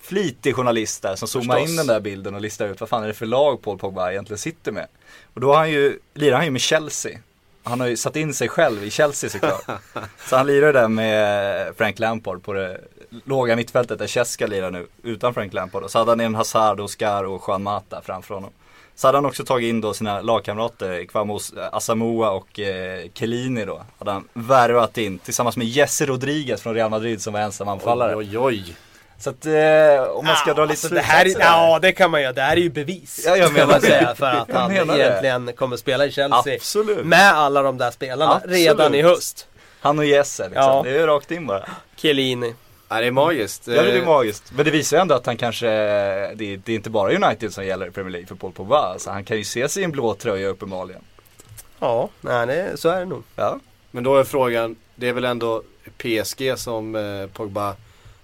flitig 0.00 0.54
journalist 0.54 1.02
där 1.02 1.16
som 1.16 1.28
zoomade 1.28 1.60
in 1.60 1.76
den 1.76 1.86
där 1.86 2.00
bilden 2.00 2.34
och 2.34 2.40
listade 2.40 2.70
ut 2.70 2.80
vad 2.80 2.88
fan 2.88 3.02
är 3.02 3.06
det 3.06 3.14
för 3.14 3.26
lag 3.26 3.62
Paul 3.62 3.78
Pogba 3.78 4.10
egentligen 4.10 4.38
sitter 4.38 4.72
med. 4.72 4.86
Och 5.34 5.40
då 5.40 5.48
har 5.48 5.56
han 5.56 5.70
ju, 5.70 5.98
lirar 6.14 6.36
han 6.36 6.44
ju 6.44 6.50
med 6.50 6.60
Chelsea. 6.60 7.18
Han 7.62 7.80
har 7.80 7.86
ju 7.86 7.96
satt 7.96 8.16
in 8.16 8.34
sig 8.34 8.48
själv 8.48 8.84
i 8.84 8.90
Chelsea 8.90 9.30
såklart. 9.30 9.64
Så 10.28 10.36
han 10.36 10.46
lirar 10.46 10.72
där 10.72 10.88
med 10.88 11.76
Frank 11.76 11.98
Lampard 11.98 12.42
på 12.42 12.52
det 12.52 12.80
låga 13.24 13.56
mittfältet 13.56 13.98
där 13.98 14.06
Cheska 14.06 14.46
lirar 14.46 14.70
nu 14.70 14.86
utan 15.02 15.34
Frank 15.34 15.52
Lampard. 15.52 15.82
Och 15.82 15.90
så 15.90 15.98
hade 15.98 16.10
han 16.10 16.20
en 16.20 16.34
Hazard, 16.34 16.80
Oscar 16.80 17.24
och 17.24 17.44
Juan 17.48 17.62
Mata 17.62 18.02
framför 18.02 18.34
honom. 18.34 18.50
Så 18.94 19.08
hade 19.08 19.18
han 19.18 19.26
också 19.26 19.44
tagit 19.44 19.68
in 19.68 19.80
då 19.80 19.94
sina 19.94 20.20
lagkamrater 20.20 21.04
Kwamos 21.04 21.52
Asamoah 21.72 22.30
och 22.34 22.60
eh, 22.60 23.06
Chiellini 23.14 23.64
då. 23.64 23.82
Hade 23.98 24.10
han 24.10 24.28
värvat 24.32 24.98
in 24.98 25.18
tillsammans 25.18 25.56
med 25.56 25.66
Jesse 25.66 26.06
Rodriguez 26.06 26.62
från 26.62 26.74
Real 26.74 26.90
Madrid 26.90 27.22
som 27.22 27.32
var 27.32 27.40
ensam 27.40 27.68
anfallare. 27.68 28.16
oj, 28.16 28.38
oj. 28.38 28.76
Så 29.18 29.30
att 29.30 29.46
eh, 29.46 30.02
om 30.14 30.26
man 30.26 30.36
ska 30.36 30.54
dra 30.54 30.64
lite 30.64 30.70
Alltså, 30.72 30.88
det 30.88 31.00
här 31.00 31.26
är. 31.26 31.40
Ja 31.40 31.78
det 31.82 31.92
kan 31.92 32.10
man 32.10 32.22
göra. 32.22 32.32
Det 32.32 32.42
här 32.42 32.56
är 32.56 32.60
ju 32.60 32.70
bevis. 32.70 33.22
Ja, 33.26 33.36
jag 33.36 33.52
menar 33.52 33.80
säga 33.80 34.14
för 34.16 34.26
att 34.26 34.50
han 34.52 34.72
menar 34.72 34.98
det. 34.98 35.04
egentligen 35.04 35.52
kommer 35.56 35.76
spela 35.76 36.06
i 36.06 36.12
Chelsea. 36.12 36.54
Absolut. 36.54 37.06
Med 37.06 37.32
alla 37.32 37.62
de 37.62 37.78
där 37.78 37.90
spelarna 37.90 38.34
Absolut. 38.34 38.56
redan 38.56 38.94
i 38.94 39.02
höst. 39.02 39.46
Han 39.80 39.98
och 39.98 40.04
Jesse 40.04 40.42
liksom. 40.44 40.62
Ja. 40.62 40.82
Det 40.84 40.90
är 40.90 40.94
ju 41.00 41.06
rakt 41.06 41.30
in 41.30 41.46
bara. 41.46 41.68
Chiellini. 41.96 42.54
Ja, 42.94 43.00
det 43.00 43.06
är 43.06 43.10
magiskt. 43.10 43.68
Ja 43.68 43.82
det 43.82 43.98
är 43.98 44.06
magiskt. 44.06 44.52
Men 44.56 44.64
det 44.64 44.70
visar 44.70 44.96
ju 44.96 45.00
ändå 45.00 45.14
att 45.14 45.26
han 45.26 45.36
kanske, 45.36 45.66
det, 45.66 46.56
det 46.56 46.68
är 46.72 46.76
inte 46.76 46.90
bara 46.90 47.12
United 47.14 47.52
som 47.52 47.66
gäller 47.66 47.86
i 47.86 47.90
Premier 47.90 48.12
League 48.12 48.26
för 48.26 48.34
Paul 48.34 48.52
Pogba. 48.52 48.78
Alltså, 48.78 49.10
han 49.10 49.24
kan 49.24 49.36
ju 49.36 49.44
se 49.44 49.68
sig 49.68 49.82
i 49.82 49.84
en 49.84 49.92
blå 49.92 50.14
tröja 50.14 50.48
uppenbarligen. 50.48 51.02
Ja, 51.78 52.08
nej, 52.20 52.46
det, 52.46 52.76
så 52.76 52.88
är 52.88 52.98
det 52.98 53.06
nog. 53.06 53.22
Ja. 53.36 53.58
Men 53.90 54.04
då 54.04 54.16
är 54.16 54.24
frågan, 54.24 54.76
det 54.94 55.08
är 55.08 55.12
väl 55.12 55.24
ändå 55.24 55.62
PSG 55.98 56.58
som 56.58 56.94
eh, 56.94 57.26
Pogba 57.26 57.74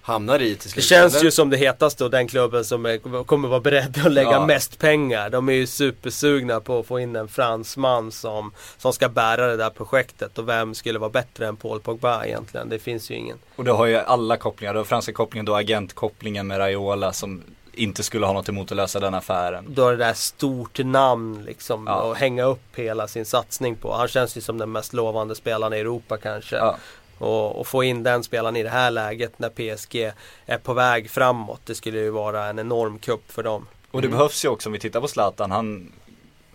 hamnar 0.08 0.42
i 0.42 0.54
till 0.54 0.56
Det 0.64 0.68
slut? 0.68 0.84
känns 0.84 1.14
eller? 1.14 1.24
ju 1.24 1.30
som 1.30 1.50
det 1.50 1.56
hetaste 1.56 2.04
och 2.04 2.10
den 2.10 2.28
klubben 2.28 2.64
som 2.64 2.86
är, 2.86 3.24
kommer 3.24 3.48
vara 3.48 3.60
beredd 3.60 3.98
att 4.06 4.12
lägga 4.12 4.30
Ja. 4.30 4.46
mest 4.46 4.78
pengar. 4.78 5.30
De 5.30 5.48
är 5.48 5.52
ju 5.52 5.66
supersugna 5.66 6.60
på 6.60 6.78
att 6.78 6.86
få 6.86 7.00
in 7.00 7.16
en 7.16 7.28
fransman 7.28 8.12
som, 8.12 8.52
som 8.78 8.92
ska 8.92 9.08
bära 9.08 9.46
det 9.46 9.56
där 9.56 9.70
projektet. 9.70 10.38
Och 10.38 10.48
vem 10.48 10.74
skulle 10.74 10.98
vara 10.98 11.10
bättre 11.10 11.46
än 11.46 11.56
Paul 11.56 11.80
Pogba 11.80 12.24
egentligen? 12.24 12.68
Det 12.68 12.78
finns 12.78 13.10
ju 13.10 13.14
ingen. 13.14 13.38
Och 13.56 13.64
det 13.64 13.72
har 13.72 13.86
ju 13.86 13.96
alla 13.96 14.36
kopplingar. 14.36 14.72
Du 14.74 14.78
har 14.80 14.84
franska 14.84 15.12
kopplingen, 15.12 15.44
då 15.46 15.54
agentkopplingen 15.54 16.46
med 16.46 16.58
Raiola 16.58 17.12
som 17.12 17.42
inte 17.72 18.02
skulle 18.02 18.26
ha 18.26 18.32
något 18.32 18.48
emot 18.48 18.70
att 18.72 18.76
lösa 18.76 19.00
den 19.00 19.14
affären. 19.14 19.64
Då 19.68 19.86
är 19.88 19.90
det 19.90 20.04
där 20.04 20.12
stort 20.14 20.78
namn 20.78 21.44
liksom 21.46 21.84
Ja. 21.86 22.12
att 22.12 22.18
hänga 22.18 22.44
upp 22.44 22.60
hela 22.76 23.08
sin 23.08 23.24
satsning 23.24 23.76
på. 23.76 23.92
Han 23.92 24.08
känns 24.08 24.36
ju 24.36 24.40
som 24.40 24.58
den 24.58 24.72
mest 24.72 24.92
lovande 24.92 25.34
spelaren 25.34 25.72
i 25.72 25.76
Europa 25.76 26.16
kanske. 26.16 26.56
Ja. 26.56 26.76
Och, 27.18 27.60
och 27.60 27.66
få 27.66 27.84
in 27.84 28.02
den 28.02 28.24
spelaren 28.24 28.56
i 28.56 28.62
det 28.62 28.68
här 28.68 28.90
läget 28.90 29.38
när 29.38 29.48
PSG 29.48 30.12
är 30.46 30.58
på 30.58 30.74
väg 30.74 31.10
framåt. 31.10 31.60
Det 31.64 31.74
skulle 31.74 31.98
ju 31.98 32.10
vara 32.10 32.46
en 32.46 32.58
enorm 32.58 32.98
kupp 32.98 33.32
för 33.32 33.42
dem. 33.42 33.66
Och 33.90 34.02
det 34.02 34.08
behövs 34.08 34.44
ju 34.44 34.48
också 34.48 34.68
om 34.68 34.72
vi 34.72 34.78
tittar 34.78 35.00
på 35.00 35.08
Zlatan. 35.08 35.50
Han, 35.50 35.92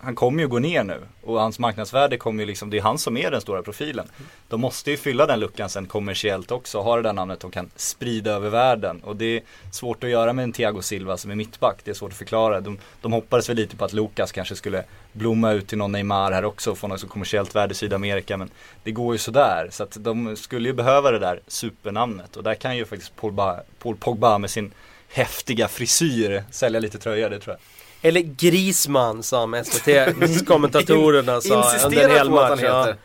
han 0.04 0.14
kommer 0.14 0.42
ju 0.42 0.48
gå 0.48 0.58
ner 0.58 0.84
nu. 0.84 1.00
Och 1.22 1.40
hans 1.40 1.58
marknadsvärde 1.58 2.16
kommer 2.16 2.42
ju 2.42 2.46
liksom, 2.46 2.70
det 2.70 2.78
är 2.78 2.82
han 2.82 2.98
som 2.98 3.16
är 3.16 3.30
den 3.30 3.40
stora 3.40 3.62
profilen. 3.62 4.08
De 4.48 4.60
måste 4.60 4.90
ju 4.90 4.96
fylla 4.96 5.26
den 5.26 5.40
luckan 5.40 5.68
sen 5.68 5.86
kommersiellt 5.86 6.50
också. 6.50 6.80
Ha 6.80 6.96
det 6.96 7.02
där 7.02 7.12
namnet 7.12 7.40
de 7.40 7.50
kan 7.50 7.70
sprida 7.76 8.30
över 8.30 8.50
världen. 8.50 9.00
Och 9.00 9.16
det 9.16 9.36
är 9.36 9.42
svårt 9.72 10.04
att 10.04 10.10
göra 10.10 10.32
med 10.32 10.42
en 10.42 10.52
Thiago 10.52 10.82
Silva 10.82 11.16
som 11.16 11.30
är 11.30 11.34
mittback. 11.34 11.78
Det 11.84 11.90
är 11.90 11.94
svårt 11.94 12.12
att 12.12 12.18
förklara. 12.18 12.60
De, 12.60 12.78
de 13.00 13.12
hoppades 13.12 13.48
väl 13.48 13.56
lite 13.56 13.76
på 13.76 13.84
att 13.84 13.92
Lukas 13.92 14.32
kanske 14.32 14.56
skulle 14.56 14.84
blomma 15.12 15.52
ut 15.52 15.66
till 15.66 15.78
någon 15.78 15.92
Neymar 15.92 16.32
här 16.32 16.44
också 16.44 16.70
och 16.70 16.78
få 16.78 16.88
något 16.88 17.00
så 17.00 17.08
kommersiellt 17.08 17.54
värde 17.54 17.72
i 17.72 17.74
Sydamerika. 17.74 18.36
Men 18.36 18.50
det 18.82 18.90
går 18.92 19.14
ju 19.14 19.18
sådär. 19.18 19.68
Så 19.70 19.82
att 19.82 19.96
de 20.00 20.36
skulle 20.36 20.68
ju 20.68 20.74
behöva 20.74 21.10
det 21.10 21.18
där 21.18 21.40
supernamnet. 21.46 22.36
Och 22.36 22.42
där 22.42 22.54
kan 22.54 22.76
ju 22.76 22.84
faktiskt 22.84 23.16
Paul, 23.16 23.32
ba, 23.32 23.56
Paul 23.78 23.96
Pogba 23.96 24.38
med 24.38 24.50
sin 24.50 24.72
häftiga 25.08 25.68
frisyr 25.68 26.44
sälja 26.50 26.80
lite 26.80 26.98
tröjor, 26.98 27.30
det 27.30 27.40
tror 27.40 27.56
jag. 27.56 27.60
Eller 28.04 28.20
Grisman 28.20 29.22
som 29.22 29.54
SVT-kommentatorerna 29.64 31.40
sa 31.40 31.86
under 31.86 32.04
en 32.04 32.10
hel 32.10 32.20
att 32.38 32.42
han 32.42 32.50
match. 32.50 32.60
Ja. 32.62 32.80
heter. 32.80 32.96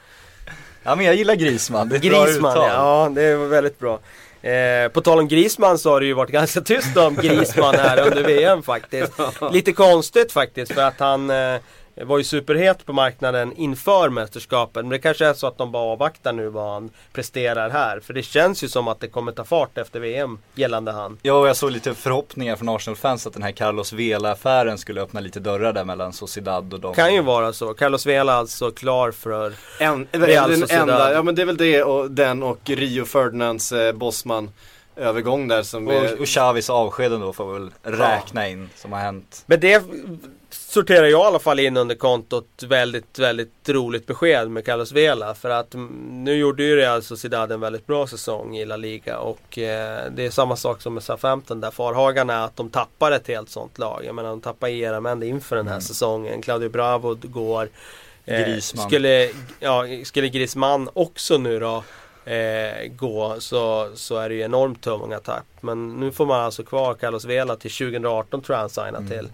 Ja 0.83 0.95
men 0.95 1.05
jag 1.05 1.15
gillar 1.15 1.35
Grisman, 1.35 1.89
det 1.89 1.95
är 1.95 1.97
ett 1.97 2.09
bra 2.11 2.25
Grisman, 2.25 2.51
uttal. 2.51 2.69
ja 2.69 3.11
det 3.15 3.35
var 3.35 3.45
väldigt 3.45 3.79
bra. 3.79 3.99
Eh, 4.41 4.89
på 4.91 5.01
tal 5.01 5.19
om 5.19 5.27
Grisman 5.27 5.77
så 5.79 5.91
har 5.91 5.99
det 5.99 6.05
ju 6.05 6.13
varit 6.13 6.31
ganska 6.31 6.61
tyst 6.61 6.97
om 6.97 7.15
Grisman 7.15 7.75
här 7.75 8.07
under 8.07 8.23
VM 8.23 8.63
faktiskt. 8.63 9.13
Lite 9.51 9.73
konstigt 9.73 10.31
faktiskt 10.31 10.73
för 10.73 10.81
att 10.81 10.99
han 10.99 11.29
eh, 11.29 11.55
var 12.05 12.17
ju 12.17 12.23
superhet 12.23 12.85
på 12.85 12.93
marknaden 12.93 13.53
inför 13.53 14.09
mästerskapet. 14.09 14.83
Men 14.83 14.89
det 14.89 14.99
kanske 14.99 15.25
är 15.25 15.33
så 15.33 15.47
att 15.47 15.57
de 15.57 15.71
bara 15.71 15.83
avvaktar 15.83 16.33
nu 16.33 16.49
vad 16.49 16.73
han 16.73 16.89
presterar 17.13 17.69
här. 17.69 17.99
För 17.99 18.13
det 18.13 18.23
känns 18.23 18.63
ju 18.63 18.67
som 18.67 18.87
att 18.87 18.99
det 18.99 19.07
kommer 19.07 19.31
ta 19.31 19.43
fart 19.43 19.77
efter 19.77 19.99
VM 19.99 20.39
gällande 20.55 20.91
han. 20.91 21.17
Ja 21.21 21.33
och 21.33 21.47
jag 21.47 21.55
såg 21.55 21.71
lite 21.71 21.93
förhoppningar 21.93 22.55
från 22.55 22.69
Arsenal-fans 22.69 23.27
att 23.27 23.33
den 23.33 23.43
här 23.43 23.51
Carlos 23.51 23.93
Vela-affären 23.93 24.77
skulle 24.77 25.01
öppna 25.01 25.19
lite 25.19 25.39
dörrar 25.39 25.73
där 25.73 25.85
mellan 25.85 26.13
Sociedad 26.13 26.73
och 26.73 26.79
dem. 26.79 26.93
Kan 26.93 27.13
ju 27.13 27.21
vara 27.21 27.53
så. 27.53 27.73
Carlos 27.73 28.05
Vela 28.05 28.33
alltså 28.33 28.71
klar 28.71 29.11
för 29.11 29.53
En, 29.79 30.07
Real 30.11 30.49
den 30.49 30.59
Sociedad. 30.59 30.89
enda, 30.89 31.13
ja 31.13 31.23
men 31.23 31.35
det 31.35 31.41
är 31.41 31.45
väl 31.45 31.57
det 31.57 31.83
och 31.83 32.11
den 32.11 32.43
och 32.43 32.59
Rio 32.65 33.05
Ferdinands 33.05 33.71
eh, 33.71 33.93
Bosman 33.93 34.51
övergång 34.95 35.47
där 35.47 35.63
som 35.63 35.87
Och, 35.87 35.93
är, 35.93 36.21
och 36.21 36.27
Xavis 36.27 36.69
avskeden 36.69 37.21
då 37.21 37.33
får 37.33 37.53
vi 37.53 37.59
väl 37.59 37.71
räkna 37.83 38.47
in 38.47 38.69
som 38.75 38.91
har 38.91 38.99
hänt. 38.99 39.43
Men 39.45 39.59
det 39.59 39.83
sorterar 40.69 41.05
jag 41.05 41.21
i 41.21 41.25
alla 41.25 41.39
fall 41.39 41.59
in 41.59 41.77
under 41.77 41.95
kontot 41.95 42.63
väldigt, 42.67 43.19
väldigt 43.19 43.69
roligt 43.69 44.07
besked 44.07 44.51
med 44.51 44.65
Carlos 44.65 44.91
Vela. 44.91 45.35
För 45.35 45.49
att 45.49 45.73
mm, 45.73 46.23
nu 46.23 46.35
gjorde 46.35 46.63
ju 46.63 46.75
Real 46.75 47.03
Sociedad 47.03 47.51
en 47.51 47.59
väldigt 47.59 47.87
bra 47.87 48.07
säsong 48.07 48.57
i 48.57 48.65
La 48.65 48.77
Liga. 48.77 49.19
Och 49.19 49.57
eh, 49.57 50.11
det 50.11 50.25
är 50.25 50.29
samma 50.29 50.55
sak 50.55 50.81
som 50.81 50.93
med 50.93 51.03
Southampton 51.03 51.61
där 51.61 51.71
farhagan 51.71 52.29
är 52.29 52.45
att 52.45 52.55
de 52.55 52.69
tappar 52.69 53.11
ett 53.11 53.27
helt 53.27 53.49
sånt 53.49 53.77
lag. 53.77 54.01
Jag 54.05 54.15
menar 54.15 54.29
de 54.29 54.41
tappar 54.41 54.67
Jeramendi 54.67 55.27
inför 55.27 55.55
den 55.55 55.67
här 55.67 55.79
säsongen. 55.79 56.41
Claudio 56.41 56.69
Bravo 56.69 57.17
går. 57.21 57.69
Eh, 58.25 58.45
Griezmann. 58.45 58.87
Skulle, 58.87 59.29
ja, 59.59 59.85
skulle 60.03 60.29
Griezmann 60.29 60.89
också 60.93 61.37
nu 61.37 61.59
då 61.59 61.83
eh, 62.25 62.87
gå 62.95 63.35
så, 63.39 63.91
så 63.95 64.17
är 64.17 64.29
det 64.29 64.35
ju 64.35 64.41
enormt 64.41 64.81
tunga 64.81 65.19
tapp. 65.19 65.45
Men 65.61 65.99
nu 65.99 66.11
får 66.11 66.25
man 66.25 66.39
alltså 66.41 66.63
kvar 66.63 66.93
Carlos 66.93 67.25
Vela 67.25 67.55
till 67.55 67.71
2018 67.71 68.41
tror 68.41 68.55
jag 68.55 68.61
han 68.61 68.69
signar 68.69 69.17
till. 69.17 69.29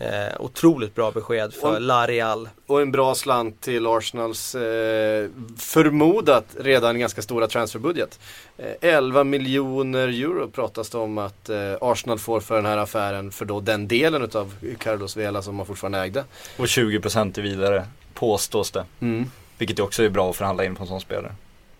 Eh, 0.00 0.40
otroligt 0.40 0.94
bra 0.94 1.10
besked 1.10 1.54
för 1.54 1.74
Och- 1.74 1.80
La 1.80 2.06
Real. 2.06 2.48
Och 2.66 2.82
en 2.82 2.92
bra 2.92 3.14
slant 3.14 3.60
till 3.60 3.86
Arsenals 3.86 4.54
eh, 4.54 5.28
förmodat 5.58 6.44
redan 6.58 6.98
ganska 6.98 7.22
stora 7.22 7.46
transferbudget. 7.46 8.20
Eh, 8.58 8.72
11 8.80 9.24
miljoner 9.24 10.08
euro 10.08 10.50
pratas 10.50 10.90
det 10.90 10.98
om 10.98 11.18
att 11.18 11.48
eh, 11.48 11.58
Arsenal 11.80 12.18
får 12.18 12.40
för 12.40 12.54
den 12.56 12.66
här 12.66 12.78
affären 12.78 13.30
för 13.30 13.44
då 13.44 13.60
den 13.60 13.88
delen 13.88 14.22
utav 14.22 14.54
Carlos 14.78 15.16
Vela 15.16 15.42
som 15.42 15.56
man 15.56 15.66
fortfarande 15.66 15.98
ägde. 15.98 16.24
Och 16.56 16.66
20% 16.66 17.38
i 17.38 17.42
vidare 17.42 17.86
påstås 18.14 18.70
det. 18.70 18.84
Mm. 19.00 19.30
Vilket 19.58 19.78
också 19.80 20.02
är 20.02 20.08
bra 20.08 20.30
att 20.30 20.36
förhandla 20.36 20.64
in 20.64 20.74
på 20.74 20.82
en 20.82 20.88
sån 20.88 21.00
spelare. 21.00 21.34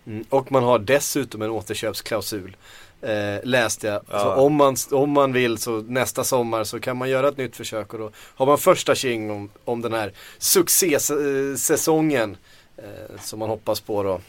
Mm. 0.07 0.25
Och 0.29 0.53
man 0.53 0.65
har 0.65 0.79
dessutom 0.79 1.43
en 1.43 1.51
återköpsklausul. 1.51 2.57
Eh, 3.03 3.39
läste 3.43 3.87
jag. 3.87 4.03
Ja. 4.11 4.21
Så 4.21 4.29
om 4.33 4.55
man, 4.55 4.77
om 4.91 5.11
man 5.11 5.33
vill 5.33 5.59
så 5.59 5.81
nästa 5.81 6.25
sommar 6.25 6.65
så 6.65 6.81
kan 6.81 6.97
man 6.97 7.11
göra 7.11 7.29
ett 7.29 7.37
nytt 7.37 7.57
försök 7.57 7.93
och 7.93 7.99
då 7.99 8.11
har 8.17 8.47
man 8.47 8.59
första 8.59 8.95
tjing 8.95 9.31
om, 9.31 9.51
om 9.65 9.83
den 9.83 9.93
här 9.93 10.13
succésäsongen 10.39 12.37
eh, 12.77 12.85
som 13.21 13.39
man 13.39 13.49
hoppas 13.49 13.81
på 13.81 14.03
då 14.03 14.21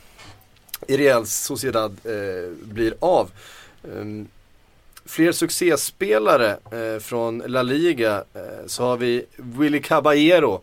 i 0.88 0.98
Real 0.98 1.26
Sociedad 1.26 1.98
eh, 2.04 2.52
blir 2.64 2.94
av. 3.00 3.32
Ehm, 3.84 4.28
fler 5.06 5.32
succéspelare 5.32 6.58
eh, 6.72 7.00
från 7.00 7.44
La 7.46 7.62
Liga 7.62 8.24
eh, 8.34 8.66
så 8.68 8.84
har 8.84 8.98
vi 8.98 9.26
Willy 9.36 9.82
Caballero 9.82 10.62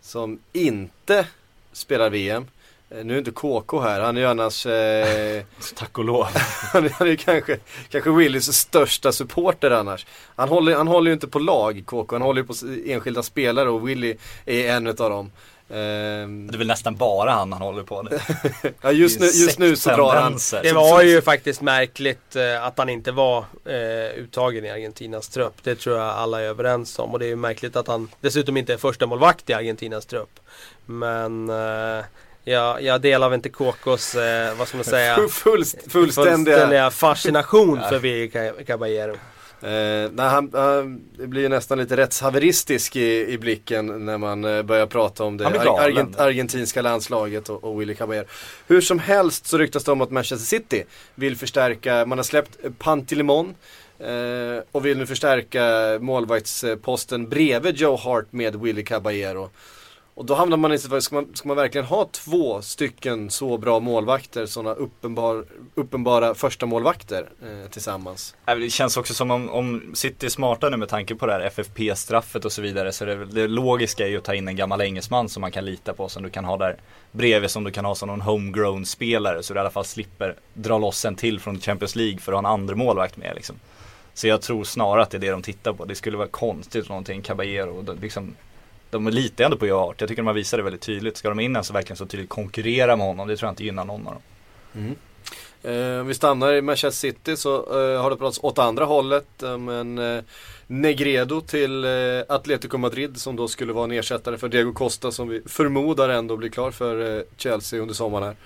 som 0.00 0.38
inte 0.52 1.26
spelar 1.72 2.10
VM. 2.10 2.46
Eh, 2.90 3.04
nu 3.04 3.14
är 3.14 3.18
inte 3.18 3.30
KK 3.30 3.80
här, 3.80 4.00
han 4.00 4.16
är 4.16 4.20
ju 4.20 4.26
annars 4.26 4.66
eh, 4.66 5.44
Tack 5.74 5.98
och 5.98 6.04
lov. 6.04 6.26
han 6.72 6.84
är, 6.84 6.90
han 6.90 7.06
är 7.06 7.10
ju 7.10 7.16
kanske, 7.16 7.58
kanske 7.88 8.10
Willys 8.10 8.52
största 8.52 9.12
supporter 9.12 9.70
annars. 9.70 10.06
Han 10.36 10.48
håller, 10.48 10.76
han 10.76 10.88
håller 10.88 11.10
ju 11.10 11.14
inte 11.14 11.28
på 11.28 11.38
lag, 11.38 11.82
KK, 11.86 12.14
han 12.14 12.22
håller 12.22 12.42
ju 12.42 12.46
på 12.46 12.54
enskilda 12.86 13.22
spelare 13.22 13.68
och 13.68 13.88
Willy 13.88 14.16
är 14.44 14.70
en 14.72 14.86
utav 14.86 15.10
dem. 15.10 15.30
Ehm, 15.70 16.46
Det 16.46 16.54
är 16.54 16.58
väl 16.58 16.66
nästan 16.66 16.96
bara 16.96 17.30
han 17.30 17.52
han 17.52 17.62
håller 17.62 17.82
på 17.82 18.02
nu. 18.02 18.18
ja, 18.80 18.92
just, 18.92 19.20
nu, 19.20 19.26
just 19.26 19.58
nu 19.58 19.76
så 19.76 19.90
drar 19.90 20.14
han. 20.14 20.38
Det 20.62 20.72
var 20.72 21.02
ju 21.02 21.22
faktiskt 21.22 21.60
märkligt 21.60 22.36
eh, 22.36 22.64
att 22.64 22.78
han 22.78 22.88
inte 22.88 23.12
var 23.12 23.44
eh, 23.64 24.18
uttagen 24.18 24.64
i 24.64 24.70
Argentinas 24.70 25.28
trupp. 25.28 25.54
Det 25.62 25.74
tror 25.74 25.96
jag 25.96 26.06
alla 26.06 26.40
är 26.40 26.44
överens 26.44 26.98
om. 26.98 27.12
Och 27.12 27.18
det 27.18 27.24
är 27.24 27.28
ju 27.28 27.36
märkligt 27.36 27.76
att 27.76 27.86
han 27.86 28.08
dessutom 28.20 28.56
inte 28.56 28.72
är 28.72 28.76
första 28.76 29.06
målvakt 29.06 29.50
i 29.50 29.52
Argentinas 29.52 30.06
trupp. 30.06 30.40
Men 30.86 31.50
eh, 31.50 32.04
jag, 32.48 32.82
jag 32.82 33.00
delar 33.00 33.28
väl 33.28 33.34
inte 33.36 33.48
KKs, 33.48 34.14
eh, 34.14 34.54
vad 34.58 34.68
ska 34.68 34.76
man 34.76 34.84
säga, 34.84 35.14
Full, 35.14 35.28
full, 35.28 35.64
fullständiga. 35.64 36.34
fullständiga 36.34 36.90
fascination 36.90 37.80
för 37.88 37.98
Willy 37.98 38.30
Caballero. 38.66 39.16
Eh, 39.62 40.10
nej, 40.12 40.26
han, 40.28 40.50
han 40.52 41.00
det 41.18 41.26
blir 41.26 41.42
ju 41.42 41.48
nästan 41.48 41.78
lite 41.78 41.96
rättshaveristisk 41.96 42.96
i, 42.96 43.26
i 43.32 43.38
blicken 43.38 44.06
när 44.06 44.18
man 44.18 44.44
eh, 44.44 44.62
börjar 44.62 44.86
prata 44.86 45.24
om 45.24 45.36
det 45.36 45.46
Ar- 45.46 45.80
argent, 45.80 46.18
argentinska 46.18 46.82
landslaget 46.82 47.48
och, 47.48 47.64
och 47.64 47.80
Willy 47.80 47.94
Caballero. 47.94 48.26
Hur 48.66 48.80
som 48.80 48.98
helst 48.98 49.46
så 49.46 49.58
ryktas 49.58 49.84
det 49.84 49.92
om 49.92 50.00
att 50.00 50.10
Manchester 50.10 50.46
City 50.46 50.84
vill 51.14 51.36
förstärka, 51.36 52.06
man 52.06 52.18
har 52.18 52.22
släppt 52.22 52.58
Pantilimon 52.78 53.54
eh, 53.98 54.62
och 54.72 54.86
vill 54.86 54.98
nu 54.98 55.06
förstärka 55.06 55.64
målvaktsposten 56.00 57.28
bredvid 57.28 57.76
Joe 57.76 57.96
Hart 57.96 58.26
med 58.32 58.56
Willy 58.56 58.84
Caballero. 58.84 59.50
Och 60.16 60.24
då 60.24 60.34
hamnar 60.34 60.56
man 60.56 60.72
i 60.72 60.78
situationen, 60.78 61.02
ska 61.02 61.14
man, 61.14 61.26
ska 61.34 61.48
man 61.48 61.56
verkligen 61.56 61.86
ha 61.86 62.08
två 62.12 62.62
stycken 62.62 63.30
så 63.30 63.58
bra 63.58 63.80
målvakter, 63.80 64.46
sådana 64.46 64.74
uppenbar, 64.74 65.44
uppenbara 65.74 66.34
första 66.34 66.66
målvakter 66.66 67.28
eh, 67.42 67.70
tillsammans? 67.70 68.34
Nej, 68.46 68.56
men 68.56 68.64
Det 68.64 68.70
känns 68.70 68.96
också 68.96 69.14
som 69.14 69.30
om, 69.30 69.50
om 69.50 69.82
City 69.94 70.26
är 70.26 70.30
smarta 70.30 70.68
nu 70.68 70.76
med 70.76 70.88
tanke 70.88 71.14
på 71.14 71.26
det 71.26 71.32
här 71.32 71.40
FFP-straffet 71.40 72.44
och 72.44 72.52
så 72.52 72.62
vidare 72.62 72.92
så 72.92 73.04
det, 73.04 73.24
det 73.24 73.48
logiska 73.48 74.04
är 74.04 74.08
ju 74.08 74.16
att 74.16 74.24
ta 74.24 74.34
in 74.34 74.48
en 74.48 74.56
gammal 74.56 74.80
engelsman 74.80 75.28
som 75.28 75.40
man 75.40 75.52
kan 75.52 75.64
lita 75.64 75.92
på 75.92 76.08
som 76.08 76.22
du 76.22 76.30
kan 76.30 76.44
ha 76.44 76.56
där 76.56 76.76
bredvid 77.12 77.50
som 77.50 77.64
du 77.64 77.70
kan 77.70 77.84
ha 77.84 77.94
som 77.94 78.08
någon 78.08 78.20
homegrown 78.20 78.86
spelare 78.86 79.42
så 79.42 79.52
du 79.52 79.58
i 79.58 79.60
alla 79.60 79.70
fall 79.70 79.84
slipper 79.84 80.34
dra 80.54 80.78
loss 80.78 81.04
en 81.04 81.14
till 81.16 81.40
från 81.40 81.60
Champions 81.60 81.96
League 81.96 82.18
för 82.18 82.32
att 82.32 82.36
ha 82.36 82.48
en 82.48 82.60
andra 82.60 82.74
målvakt 82.74 83.16
med 83.16 83.32
liksom. 83.34 83.56
Så 84.14 84.26
jag 84.26 84.42
tror 84.42 84.64
snarare 84.64 85.02
att 85.02 85.10
det 85.10 85.16
är 85.16 85.20
det 85.20 85.30
de 85.30 85.42
tittar 85.42 85.72
på. 85.72 85.84
Det 85.84 85.94
skulle 85.94 86.16
vara 86.16 86.28
konstigt 86.28 86.88
någonting 86.88 87.22
Caballero 87.22 87.96
liksom 88.00 88.34
de 88.90 89.08
litar 89.08 89.44
ändå 89.44 89.56
på 89.56 89.66
Joe 89.66 89.78
Hart. 89.78 90.00
Jag 90.00 90.08
tycker 90.08 90.22
de 90.22 90.26
har 90.26 90.34
visat 90.34 90.58
det 90.58 90.62
väldigt 90.62 90.82
tydligt. 90.82 91.16
Ska 91.16 91.28
de 91.28 91.40
in 91.40 91.64
så 91.64 91.72
verkligen 91.72 91.96
så 91.96 92.06
tydligt 92.06 92.28
konkurrera 92.28 92.96
med 92.96 93.06
honom, 93.06 93.28
det 93.28 93.36
tror 93.36 93.46
jag 93.46 93.52
inte 93.52 93.64
gynnar 93.64 93.84
någon 93.84 94.06
av 94.06 94.12
dem. 94.12 94.22
Mm. 94.74 94.94
Eh, 95.62 96.00
om 96.00 96.06
vi 96.06 96.14
stannar 96.14 96.52
i 96.52 96.62
Manchester 96.62 97.10
City 97.10 97.36
så 97.36 97.56
eh, 97.56 98.02
har 98.02 98.10
det 98.10 98.16
pratats 98.16 98.40
åt 98.42 98.58
andra 98.58 98.84
hållet 98.84 99.42
eh, 99.42 99.58
Men 99.58 99.98
eh, 99.98 100.22
Negredo 100.66 101.40
till 101.40 101.84
eh, 101.84 101.90
Atletico 102.28 102.78
Madrid 102.78 103.20
som 103.20 103.36
då 103.36 103.48
skulle 103.48 103.72
vara 103.72 103.84
en 103.84 103.92
ersättare 103.92 104.38
för 104.38 104.48
Diego 104.48 104.72
Costa 104.72 105.12
som 105.12 105.28
vi 105.28 105.42
förmodar 105.46 106.08
ändå 106.08 106.36
blir 106.36 106.48
klar 106.48 106.70
för 106.70 107.16
eh, 107.16 107.22
Chelsea 107.36 107.80
under 107.80 107.94
sommaren 107.94 108.24
här. 108.24 108.36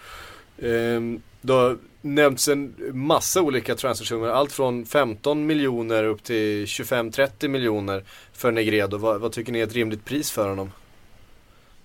Ehm, 0.62 1.22
har 1.48 1.78
nämnts 2.00 2.48
en 2.48 2.74
massa 2.92 3.42
olika 3.42 3.74
transfersummor, 3.74 4.28
allt 4.28 4.52
från 4.52 4.86
15 4.86 5.46
miljoner 5.46 6.04
upp 6.04 6.24
till 6.24 6.64
25-30 6.64 7.48
miljoner 7.48 8.04
för 8.32 8.50
Negredo. 8.52 8.96
Vad, 8.96 9.20
vad 9.20 9.32
tycker 9.32 9.52
ni 9.52 9.58
är 9.58 9.64
ett 9.64 9.74
rimligt 9.74 10.04
pris 10.04 10.30
för 10.30 10.48
honom? 10.48 10.72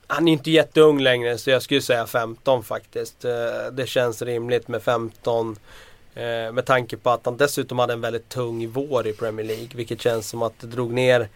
Han 0.07 0.27
är 0.27 0.33
inte 0.33 0.51
jätteung 0.51 0.99
längre 0.99 1.37
så 1.37 1.49
jag 1.49 1.61
skulle 1.61 1.81
säga 1.81 2.07
15 2.07 2.63
faktiskt. 2.63 3.25
Eh, 3.25 3.31
det 3.71 3.87
känns 3.87 4.21
rimligt 4.21 4.67
med 4.67 4.83
15. 4.83 5.55
Eh, 6.15 6.51
med 6.51 6.65
tanke 6.65 6.97
på 6.97 7.09
att 7.09 7.25
han 7.25 7.37
dessutom 7.37 7.79
hade 7.79 7.93
en 7.93 8.01
väldigt 8.01 8.29
tung 8.29 8.69
vår 8.69 9.07
i 9.07 9.13
Premier 9.13 9.45
League. 9.45 9.69
Vilket 9.75 10.01
känns 10.01 10.29
som 10.29 10.41
att 10.41 10.59
det 10.59 10.67
drog 10.67 10.93
ner. 10.93 11.29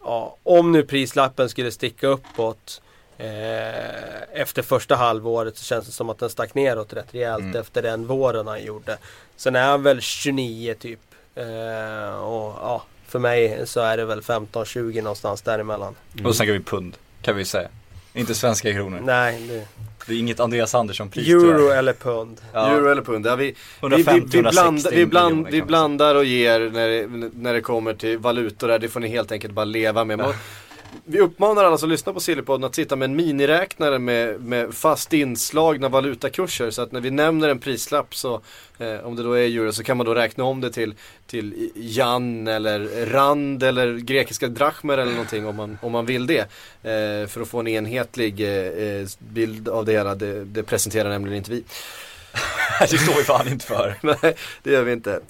Ja, 0.00 0.36
om 0.42 0.72
nu 0.72 0.82
prislappen 0.82 1.48
skulle 1.48 1.70
sticka 1.70 2.06
uppåt. 2.06 2.82
Eh, 3.18 4.40
efter 4.40 4.62
första 4.62 4.96
halvåret 4.96 5.56
så 5.56 5.64
känns 5.64 5.86
det 5.86 5.92
som 5.92 6.10
att 6.10 6.18
den 6.18 6.30
stack 6.30 6.54
neråt 6.54 6.92
rätt 6.92 7.14
rejält 7.14 7.42
Mm. 7.42 7.60
efter 7.60 7.82
den 7.82 8.06
våren 8.06 8.46
han 8.46 8.64
gjorde. 8.64 8.98
Sen 9.36 9.56
är 9.56 9.64
han 9.64 9.82
väl 9.82 10.00
29 10.00 10.74
typ. 10.74 11.00
Eh, 11.34 12.14
och 12.22 12.54
ja, 12.60 12.82
för 13.08 13.18
mig 13.18 13.62
så 13.66 13.80
är 13.80 13.96
det 13.96 14.04
väl 14.04 14.20
15-20 14.22 15.02
någonstans 15.02 15.42
däremellan. 15.42 15.94
Och 16.14 16.22
då 16.22 16.32
snackar 16.32 16.52
vi 16.52 16.60
pund, 16.60 16.96
kan 17.22 17.36
vi 17.36 17.44
säga. 17.44 17.68
Inte 18.14 18.34
svenska 18.34 18.72
kronor. 18.72 19.00
Nej, 19.04 19.40
det... 19.48 19.66
Det 20.06 20.14
är 20.14 20.18
inget 20.18 20.40
Andreas 20.40 20.74
Andersson-pris 20.74 21.28
Euro 21.28 21.68
eller 21.70 21.92
pund. 21.92 22.40
Ja. 22.52 22.70
Euro 22.70 22.90
eller 22.90 23.02
pund? 23.02 23.26
Ja, 23.26 23.36
vi, 23.36 23.44
vi, 23.46 23.52
vi, 23.52 23.56
150, 23.80 24.28
vi, 24.32 24.42
blandar, 24.42 24.62
vi, 24.62 25.02
160 25.02 25.06
bland, 25.06 25.46
vi 25.48 25.62
blandar 25.62 26.14
och 26.14 26.24
ger 26.24 26.60
när 26.60 26.88
det, 26.88 27.30
när 27.34 27.54
det 27.54 27.60
kommer 27.60 27.94
till 27.94 28.18
valutor 28.18 28.68
där. 28.68 28.78
Det 28.78 28.88
får 28.88 29.00
ni 29.00 29.08
helt 29.08 29.32
enkelt 29.32 29.54
bara 29.54 29.64
leva 29.64 30.04
med. 30.04 30.18
Man, 30.18 30.34
vi 31.04 31.20
uppmanar 31.20 31.64
alla 31.64 31.78
som 31.78 31.90
lyssnar 31.90 32.12
på 32.12 32.20
Sillypodden 32.20 32.64
att 32.64 32.74
sitta 32.74 32.96
med 32.96 33.04
en 33.04 33.16
miniräknare 33.16 33.98
med, 33.98 34.40
med 34.40 34.74
fast 34.74 35.12
inslagna 35.12 35.88
valutakurser. 35.88 36.70
Så 36.70 36.82
att 36.82 36.92
när 36.92 37.00
vi 37.00 37.10
nämner 37.10 37.48
en 37.48 37.58
prislapp 37.58 38.14
så, 38.14 38.40
eh, 38.78 39.06
om 39.06 39.16
det 39.16 39.22
då 39.22 39.32
är 39.32 39.42
euro, 39.42 39.72
så 39.72 39.82
kan 39.84 39.96
man 39.96 40.06
då 40.06 40.14
räkna 40.14 40.44
om 40.44 40.60
det 40.60 40.70
till, 40.70 40.94
till 41.26 41.70
Jan 41.74 42.48
eller 42.48 43.06
Rand 43.06 43.62
eller 43.62 43.98
grekiska 43.98 44.48
drachmer 44.48 44.98
eller 44.98 45.12
någonting 45.12 45.46
om 45.46 45.56
man, 45.56 45.78
om 45.82 45.92
man 45.92 46.06
vill 46.06 46.26
det. 46.26 46.40
Eh, 46.82 47.28
för 47.28 47.40
att 47.40 47.48
få 47.48 47.60
en 47.60 47.68
enhetlig 47.68 48.40
eh, 48.40 48.66
eh, 48.66 49.06
bild 49.18 49.68
av 49.68 49.84
det 49.84 49.92
hela. 49.92 50.14
Det, 50.14 50.44
det 50.44 50.62
presenterar 50.62 51.08
nämligen 51.08 51.36
inte 51.36 51.50
vi. 51.50 51.64
det 52.80 52.98
står 52.98 53.16
vi 53.16 53.22
fan 53.22 53.48
inte 53.48 53.66
för. 53.66 53.94
Nej, 54.22 54.34
det 54.62 54.70
gör 54.70 54.82
vi 54.82 54.92
inte. 54.92 55.20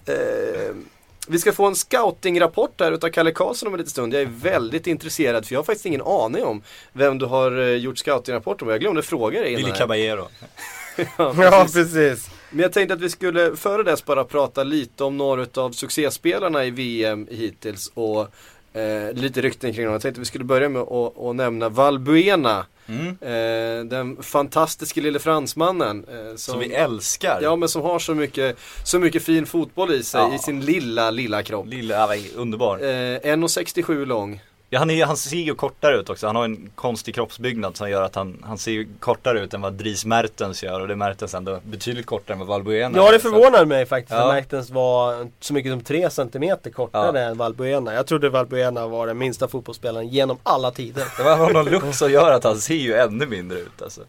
Vi 1.29 1.39
ska 1.39 1.53
få 1.53 1.67
en 1.67 1.75
scoutingrapport 1.75 2.81
här 2.81 2.93
utav 2.93 3.09
Kalle 3.09 3.31
Karlsson 3.33 3.67
om 3.67 3.75
en 3.75 3.79
liten 3.79 3.91
stund. 3.91 4.15
Jag 4.15 4.23
är 4.23 4.27
väldigt 4.27 4.87
intresserad 4.87 5.47
för 5.47 5.55
jag 5.55 5.59
har 5.59 5.65
faktiskt 5.65 5.87
ingen 5.87 6.03
aning 6.03 6.45
om 6.45 6.63
vem 6.93 7.19
du 7.19 7.27
har 7.27 7.59
eh, 7.59 7.69
gjort 7.77 7.99
scoutingrapport 7.99 8.63
om. 8.63 8.69
Jag 8.69 8.81
glömde 8.81 9.03
fråga 9.03 9.41
dig 9.41 9.51
innan. 9.53 9.65
Willy. 9.65 9.79
Caballero. 9.79 10.29
ja, 10.97 11.05
Ja, 11.17 11.35
precis. 11.35 11.75
precis. 11.93 12.31
Men 12.51 12.61
jag 12.63 12.73
tänkte 12.73 12.95
att 12.95 13.01
vi 13.01 13.11
skulle 13.11 13.57
före 13.57 13.83
dess 13.83 14.05
bara 14.05 14.25
prata 14.25 14.65
lite 14.65 15.05
om 15.05 15.17
några 15.17 15.43
utav 15.43 15.71
succéspelarna 15.71 16.65
i 16.65 16.71
VM 16.71 17.29
hittills 17.31 17.91
och 17.95 18.29
eh, 18.73 19.13
lite 19.13 19.41
rykten 19.41 19.73
kring 19.75 19.85
dem. 19.85 19.93
Jag 19.93 20.03
tänkte 20.03 20.21
vi 20.21 20.25
skulle 20.27 20.45
börja 20.45 20.69
med 20.69 20.83
att 20.83 21.19
att 21.19 21.37
nämna 21.37 21.69
Valbuena. 21.69 22.67
Mm. 22.89 23.07
Eh, 23.21 23.85
den 23.85 24.23
fantastiske 24.23 25.01
lille 25.01 25.19
fransmannen. 25.19 26.05
Eh, 26.09 26.37
Som 26.37 26.59
vi 26.59 26.73
älskar. 26.75 27.39
Ja 27.43 27.57
men 27.57 27.69
som 27.69 27.83
har 27.83 27.99
så 27.99 28.15
mycket, 28.15 28.59
så 28.85 28.99
mycket 28.99 29.23
fin 29.23 29.47
fotboll 29.47 29.93
i 29.95 30.03
sig, 30.03 30.21
Ja. 30.21 30.35
i 30.35 30.39
sin 30.39 30.61
lilla, 30.61 31.11
lilla 31.11 31.43
kropp. 31.43 31.67
Vad 31.67 32.19
underbar. 32.37 32.77
Eh, 32.79 33.19
1,67 33.33 34.05
lång. 34.07 34.41
Ja, 34.75 34.79
han, 34.79 34.91
är, 34.91 35.05
han 35.05 35.17
ser 35.17 35.37
ju 35.37 35.55
kortare 35.55 35.97
ut 35.97 36.11
också. 36.11 36.27
Han 36.27 36.37
har 36.37 36.45
en 36.45 36.71
konstig 36.75 37.15
kroppsbyggnad 37.15 37.77
som 37.77 37.91
gör 37.91 38.03
att 38.03 38.15
han, 38.15 38.45
han 38.47 38.59
ser 38.59 38.73
ju 38.73 38.89
kortare 39.01 39.41
ut 39.41 39.55
än 39.55 39.61
vad 39.61 39.73
Dries 39.73 40.05
Mertens 40.05 40.63
gör. 40.63 40.81
Och 40.81 40.89
det 40.89 40.95
är 40.95 40.97
Mertens 40.97 41.35
ändå 41.35 41.61
betydligt 41.63 42.07
kortare 42.07 42.33
än 42.33 42.39
vad 42.39 42.49
Valbuena 42.49 42.99
Ja 42.99 43.11
det 43.13 43.19
förvånar 43.19 43.65
mig 43.65 43.87
faktiskt 43.87 44.13
Ja. 44.13 44.29
att 44.29 44.35
Mertens 44.35 44.71
var 44.71 45.29
så 45.41 45.55
mycket 45.55 45.73
som 45.73 45.81
3 45.81 46.11
cm 46.11 46.57
kortare 46.75 47.21
än 47.25 47.39
Valbuena. 47.39 47.95
Jag 47.95 48.07
trodde 48.07 48.29
Valbuena 48.29 48.87
var 48.87 49.07
den 49.07 49.19
minsta 49.19 49.49
fotbollsspelaren 49.49 50.09
genom 50.09 50.37
alla 50.43 50.71
tider. 50.71 51.05
Det 51.17 51.23
var 51.23 51.53
någon 51.53 51.65
look 51.71 51.95
som 51.95 52.11
gör 52.13 52.33
att 52.33 52.45
han 52.45 52.59
ser 52.59 52.75
ju 52.75 52.95
ännu 52.95 53.27
mindre 53.27 53.59
ut 53.59 53.83
alltså. 53.83 54.01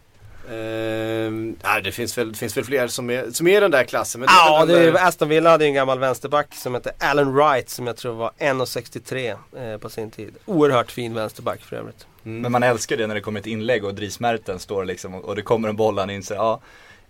Ehm, 0.50 1.56
nej, 1.64 1.82
det 1.82 1.92
finns 1.92 2.18
väl, 2.18 2.32
det 2.32 2.38
finns 2.38 2.56
väl 2.56 2.64
fler 2.64 2.88
som 2.88 3.10
är, 3.10 3.30
som 3.30 3.46
är 3.46 3.56
i 3.56 3.60
den 3.60 3.70
där 3.70 3.84
klassen. 3.84 4.20
Men 4.20 4.28
Ja, 4.32 4.58
den 4.58 4.68
det 4.68 4.74
där- 4.90 4.92
är, 5.00 5.06
Aston 5.08 5.28
Villa 5.28 5.50
hade 5.50 5.64
ju 5.64 5.68
en 5.68 5.74
gammal 5.74 5.98
vänsterback 5.98 6.54
som 6.54 6.74
hette 6.74 6.92
Alan 6.98 7.34
Wright 7.34 7.70
som 7.70 7.86
jag 7.86 7.96
tror 7.96 8.14
var 8.14 8.30
1,63 8.38 9.36
eh, 9.56 9.78
på 9.78 9.88
sin 9.90 10.10
tid. 10.10 10.34
Oerhört 10.44 10.90
fin 10.92 11.14
vänsterback 11.14 11.60
för 11.60 11.76
övrigt. 11.76 12.06
Men 12.22 12.52
man 12.52 12.62
älskar 12.62 12.96
det 12.96 13.06
när 13.06 13.14
det 13.14 13.20
kommer 13.20 13.40
ett 13.40 13.46
inlägg 13.46 13.84
och 13.84 13.94
Dries 13.94 14.20
Mertens 14.20 14.62
står 14.62 14.84
liksom 14.84 15.14
och, 15.14 15.24
och 15.24 15.36
det 15.36 15.42
kommer 15.42 15.68
en 15.68 15.76
boll 15.76 15.98
han 15.98 16.10
inser, 16.10 16.34
ja 16.34 16.60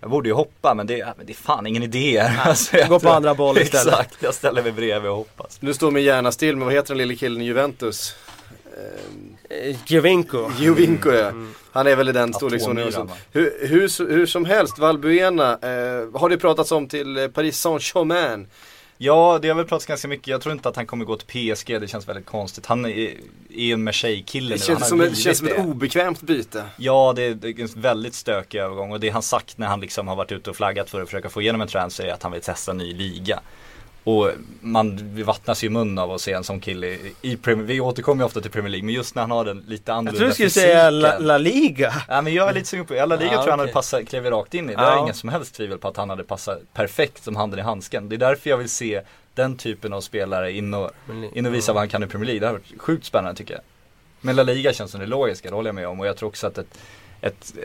jag 0.00 0.10
borde 0.10 0.28
ju 0.28 0.34
hoppa 0.34 0.74
men 0.74 0.86
det, 0.86 0.96
ja, 0.98 1.14
men 1.16 1.26
det 1.26 1.32
är 1.32 1.34
fan 1.34 1.66
ingen 1.66 1.82
idé. 1.82 2.30
Alltså, 2.44 2.76
jag 2.76 2.88
gå 2.88 3.00
på 3.00 3.08
andra 3.10 3.34
boll 3.34 3.58
istället. 3.62 3.86
Exakt, 3.86 4.16
jag 4.22 4.34
ställer 4.34 4.62
mig 4.62 4.72
bredvid 4.72 5.10
och 5.10 5.16
hoppas. 5.16 5.58
Du 5.60 5.74
står 5.74 5.90
med 5.90 6.02
hjärna 6.02 6.32
still, 6.32 6.56
men 6.56 6.64
vad 6.66 6.74
heter 6.74 6.88
den 6.88 6.98
lille 6.98 7.14
killen 7.16 7.42
i 7.42 7.44
Juventus? 7.44 8.14
Eh, 9.50 9.76
Giovinco. 9.86 10.50
Jovinko 10.58 11.10
ja. 11.10 11.32
Han 11.72 11.86
är 11.86 11.96
väl 11.96 12.08
i 12.08 12.12
den 12.12 12.34
storleksordningen? 12.34 12.92
Hur, 13.32 13.68
hur, 13.68 14.08
hur 14.08 14.26
som 14.26 14.44
helst, 14.44 14.78
Valbuena 14.78 15.52
eh, 15.52 16.20
har 16.20 16.28
det 16.28 16.38
pratats 16.38 16.72
om 16.72 16.88
till 16.88 17.16
eh, 17.16 17.28
Paris 17.28 17.58
Saint-Germain. 17.58 18.46
Ja, 18.98 19.38
det 19.42 19.48
har 19.48 19.54
väl 19.54 19.64
pratats 19.64 19.86
ganska 19.86 20.08
mycket. 20.08 20.26
Jag 20.26 20.40
tror 20.40 20.52
inte 20.52 20.68
att 20.68 20.76
han 20.76 20.86
kommer 20.86 21.04
gå 21.04 21.16
till 21.16 21.54
PSG, 21.54 21.80
det 21.80 21.88
känns 21.88 22.08
väldigt 22.08 22.26
konstigt. 22.26 22.66
Han 22.66 22.84
är, 22.86 23.10
ju 23.48 23.72
en 23.72 23.84
Marseille-kille 23.84 24.48
Det 24.48 24.60
nu. 24.60 24.66
känns, 24.66 24.88
som, 24.88 25.00
ett, 25.00 25.18
känns 25.18 25.38
som 25.38 25.46
ett 25.46 25.58
obekvämt 25.58 26.22
byte. 26.22 26.64
Ja, 26.76 27.12
det 27.16 27.22
är, 27.22 27.34
det 27.34 27.48
är 27.48 27.60
en 27.60 27.68
väldigt 27.76 28.14
stökig 28.14 28.58
övergång 28.58 28.92
och 28.92 29.00
det 29.00 29.08
han 29.08 29.22
sagt 29.22 29.58
när 29.58 29.66
han 29.66 29.80
liksom 29.80 30.08
har 30.08 30.16
varit 30.16 30.32
ute 30.32 30.50
och 30.50 30.56
flaggat 30.56 30.90
för 30.90 31.02
att 31.02 31.08
försöka 31.08 31.28
få 31.30 31.42
igenom 31.42 31.60
en 31.60 31.68
transfer 31.68 32.04
är 32.04 32.12
att 32.12 32.22
han 32.22 32.32
vill 32.32 32.40
testa 32.42 32.70
en 32.70 32.78
ny 32.78 32.94
liga. 32.94 33.40
Och 34.04 34.30
man 34.60 35.14
vattnas 35.24 35.64
ju 35.64 35.70
munnen 35.70 35.98
av 35.98 36.10
att 36.12 36.20
se 36.20 36.32
en 36.32 36.44
sån 36.44 36.60
kille 36.60 36.86
i, 36.86 37.14
i 37.22 37.36
Premier 37.36 37.66
Vi 37.66 37.80
återkommer 37.80 38.22
ju 38.22 38.26
ofta 38.26 38.40
till 38.40 38.50
Premier 38.50 38.70
League 38.70 38.84
men 38.84 38.94
just 38.94 39.14
när 39.14 39.22
han 39.22 39.30
har 39.30 39.44
den 39.44 39.64
lite 39.68 39.90
Jag 39.90 39.96
annorlunda 39.98 40.18
tror 40.18 40.28
du 40.28 40.34
skulle 40.34 40.48
fysiken. 40.50 40.68
säga 40.70 40.90
La, 40.90 41.18
La 41.18 41.38
Liga. 41.38 41.94
Ja 42.08 42.22
men 42.22 42.34
jag 42.34 42.48
är 42.48 42.52
lite 42.54 42.66
sugen 42.66 42.86
på, 42.86 43.00
alla 43.00 43.16
liga 43.16 43.30
Ja, 43.32 43.36
tror 43.36 43.46
jag 43.46 43.52
han 43.52 43.58
hade 43.58 43.72
passat, 43.72 44.08
klivit 44.08 44.32
rakt 44.32 44.54
in 44.54 44.64
i. 44.70 44.74
Det 44.74 44.82
Ja. 44.82 44.96
är 44.96 45.02
inget 45.02 45.16
som 45.16 45.28
helst 45.28 45.54
tvivel 45.54 45.78
på 45.78 45.88
att 45.88 45.96
han 45.96 46.10
hade 46.10 46.24
passat 46.24 46.58
perfekt 46.74 47.24
som 47.24 47.36
handen 47.36 47.58
i 47.58 47.62
handsken. 47.62 48.08
Det 48.08 48.16
är 48.16 48.18
därför 48.18 48.50
jag 48.50 48.56
vill 48.56 48.68
se 48.68 49.00
den 49.34 49.56
typen 49.56 49.92
av 49.92 50.00
spelare 50.00 50.52
in 50.52 50.74
och, 50.74 50.90
in 51.34 51.46
och 51.46 51.54
visa 51.54 51.72
vad 51.72 51.80
han 51.80 51.88
kan 51.88 52.02
i 52.02 52.06
Premier 52.06 52.26
League. 52.26 52.40
Det 52.40 52.46
har 52.46 52.52
varit 52.52 52.80
sjukt 52.80 53.04
spännande 53.06 53.38
tycker 53.38 53.54
jag. 53.54 53.62
Men 54.20 54.36
La 54.36 54.42
Liga 54.42 54.72
känns 54.72 54.90
som 54.90 55.00
det 55.00 55.06
logiska, 55.06 55.48
det 55.48 55.54
håller 55.54 55.68
jag 55.68 55.74
med 55.74 55.88
om. 55.88 56.00
Och 56.00 56.06
jag 56.06 56.16
tror 56.16 56.28
också 56.28 56.46
att 56.46 56.58
ett, 56.58 56.78
ett 57.20 57.54
eh, 57.56 57.62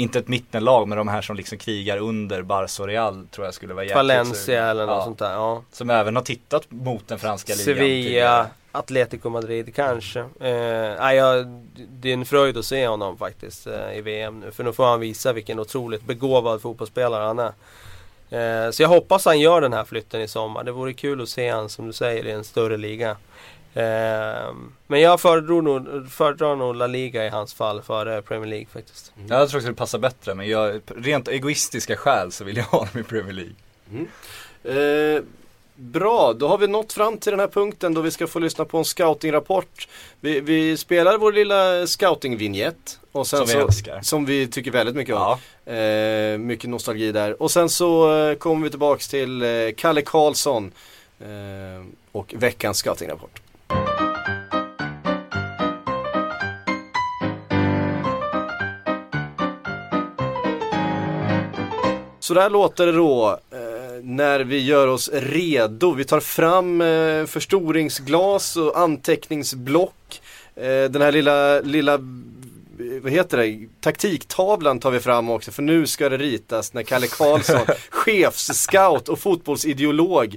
inte 0.00 0.18
ett 0.18 0.28
mittenlag 0.28 0.88
men 0.88 0.98
de 0.98 1.08
här 1.08 1.22
som 1.22 1.36
liksom 1.36 1.58
krigar 1.58 1.98
under 1.98 2.42
Barca 2.42 2.82
och 2.82 2.88
Real 2.88 3.26
tror 3.30 3.44
jag 3.46 3.54
skulle 3.54 3.74
vara 3.74 3.84
jäkligt 3.84 3.96
Valencia 3.96 4.64
eller 4.66 4.86
något 4.86 4.96
Ja. 4.96 5.04
sånt 5.04 5.18
där. 5.18 5.32
Ja. 5.32 5.62
Som 5.72 5.90
även 5.90 6.16
har 6.16 6.22
tittat 6.22 6.62
mot 6.68 7.08
den 7.08 7.18
franska 7.18 7.52
ligan 7.52 7.64
Sevilla. 7.64 8.46
Atletico 8.72 9.28
Madrid 9.30 9.74
kanske. 9.74 10.24
Eh, 10.40 10.50
jag, 11.14 11.46
det 11.90 12.08
är 12.08 12.14
en 12.14 12.24
fröjd 12.24 12.56
att 12.56 12.64
se 12.64 12.86
honom 12.88 13.18
faktiskt 13.18 13.66
eh, 13.66 13.96
i 13.98 14.00
VM 14.00 14.40
nu. 14.40 14.50
För 14.50 14.64
nu 14.64 14.72
får 14.72 14.84
han 14.86 15.00
visa 15.00 15.32
vilken 15.32 15.58
otroligt 15.60 16.04
begåvad 16.04 16.62
fotbollsspelare 16.62 17.24
han 17.24 17.38
är. 17.38 17.52
Eh, 18.30 18.70
så 18.70 18.82
jag 18.82 18.88
hoppas 18.88 19.24
han 19.24 19.40
gör 19.40 19.60
den 19.60 19.72
här 19.72 19.84
flytten 19.84 20.20
i 20.20 20.28
sommar. 20.28 20.64
Det 20.64 20.72
vore 20.72 20.92
kul 20.92 21.22
att 21.22 21.28
se 21.28 21.48
han 21.50 21.68
som 21.68 21.86
du 21.86 21.92
säger 21.92 22.26
i 22.26 22.30
en 22.30 22.44
större 22.44 22.76
liga. 22.76 23.16
Eh, 23.74 24.54
men 24.86 25.00
jag 25.00 25.20
föredrar 25.20 25.62
nog, 25.62 26.10
föredrar 26.10 26.56
nog 26.56 26.76
La 26.76 26.86
Liga 26.86 27.26
i 27.26 27.28
hans 27.28 27.54
fall 27.54 27.82
före 27.82 28.22
Premier 28.22 28.50
League 28.50 28.66
faktiskt. 28.72 29.12
Ja, 29.28 29.38
jag 29.38 29.48
tror 29.48 29.58
också 29.58 29.68
det 29.68 29.74
passar 29.74 29.98
bättre 29.98 30.34
men 30.34 30.48
jag, 30.48 30.80
rent 30.86 31.28
egoistiska 31.28 31.96
skäl 31.96 32.32
så 32.32 32.44
vill 32.44 32.56
jag 32.56 32.64
ha 32.64 32.78
dem 32.78 33.00
i 33.00 33.02
Premier 33.02 33.32
League. 33.32 33.54
Eh, 34.64 35.22
bra, 35.74 36.32
då 36.32 36.48
har 36.48 36.58
vi 36.58 36.66
nått 36.68 36.92
fram 36.92 37.18
till 37.18 37.30
den 37.30 37.40
här 37.40 37.48
punkten 37.48 37.94
då 37.94 38.00
vi 38.00 38.10
ska 38.10 38.26
få 38.26 38.38
lyssna 38.38 38.64
på 38.64 38.78
en 38.78 38.84
scoutingrapport. 38.84 39.88
Vi, 40.20 40.40
vi 40.40 40.76
spelar 40.76 41.18
vår 41.18 41.32
lilla 41.32 41.86
scoutingvinjett. 41.86 43.00
Och 43.12 43.26
sen 43.26 43.38
Som 43.38 43.46
vi 43.46 43.52
så, 43.52 43.60
älskar. 43.60 44.00
Som 44.02 44.24
vi 44.24 44.46
tycker 44.46 44.70
väldigt 44.70 44.96
mycket 44.96 45.14
om. 45.14 45.38
Ja. 45.64 45.72
Eh, 45.72 46.38
mycket 46.38 46.70
nostalgi 46.70 47.12
där. 47.12 47.42
Och 47.42 47.50
sen 47.50 47.68
så 47.68 48.16
eh, 48.18 48.34
kommer 48.34 48.64
vi 48.64 48.70
tillbaks 48.70 49.08
till 49.08 49.42
eh, 49.42 49.48
Kalle 49.76 50.02
Karlsson 50.02 50.72
eh, 51.20 51.86
och 52.12 52.34
veckans 52.36 52.78
scoutingrapport. 52.78 53.40
Så 62.30 62.34
där 62.34 62.50
låter 62.50 62.86
det 62.86 62.92
då 62.92 63.38
eh, 63.50 64.02
när 64.02 64.40
vi 64.40 64.64
gör 64.64 64.86
oss 64.86 65.10
redo. 65.12 65.92
Vi 65.92 66.04
tar 66.04 66.20
fram 66.20 66.80
eh, 66.80 67.26
förstoringsglas 67.26 68.56
och 68.56 68.78
anteckningsblock. 68.78 70.22
Eh, 70.56 70.84
den 70.90 71.02
här 71.02 71.12
lilla, 71.12 71.60
lilla, 71.60 71.98
vad 73.02 73.12
heter 73.12 73.36
det, 73.38 73.58
taktiktavlan 73.80 74.80
tar 74.80 74.90
vi 74.90 75.00
fram 75.00 75.30
också 75.30 75.50
för 75.52 75.62
nu 75.62 75.86
ska 75.86 76.08
det 76.08 76.16
ritas 76.16 76.74
när 76.74 76.82
Kalle 76.82 77.06
Karlsson, 77.06 77.60
chefsscout 77.90 79.08
och 79.08 79.18
fotbollsideolog 79.18 80.36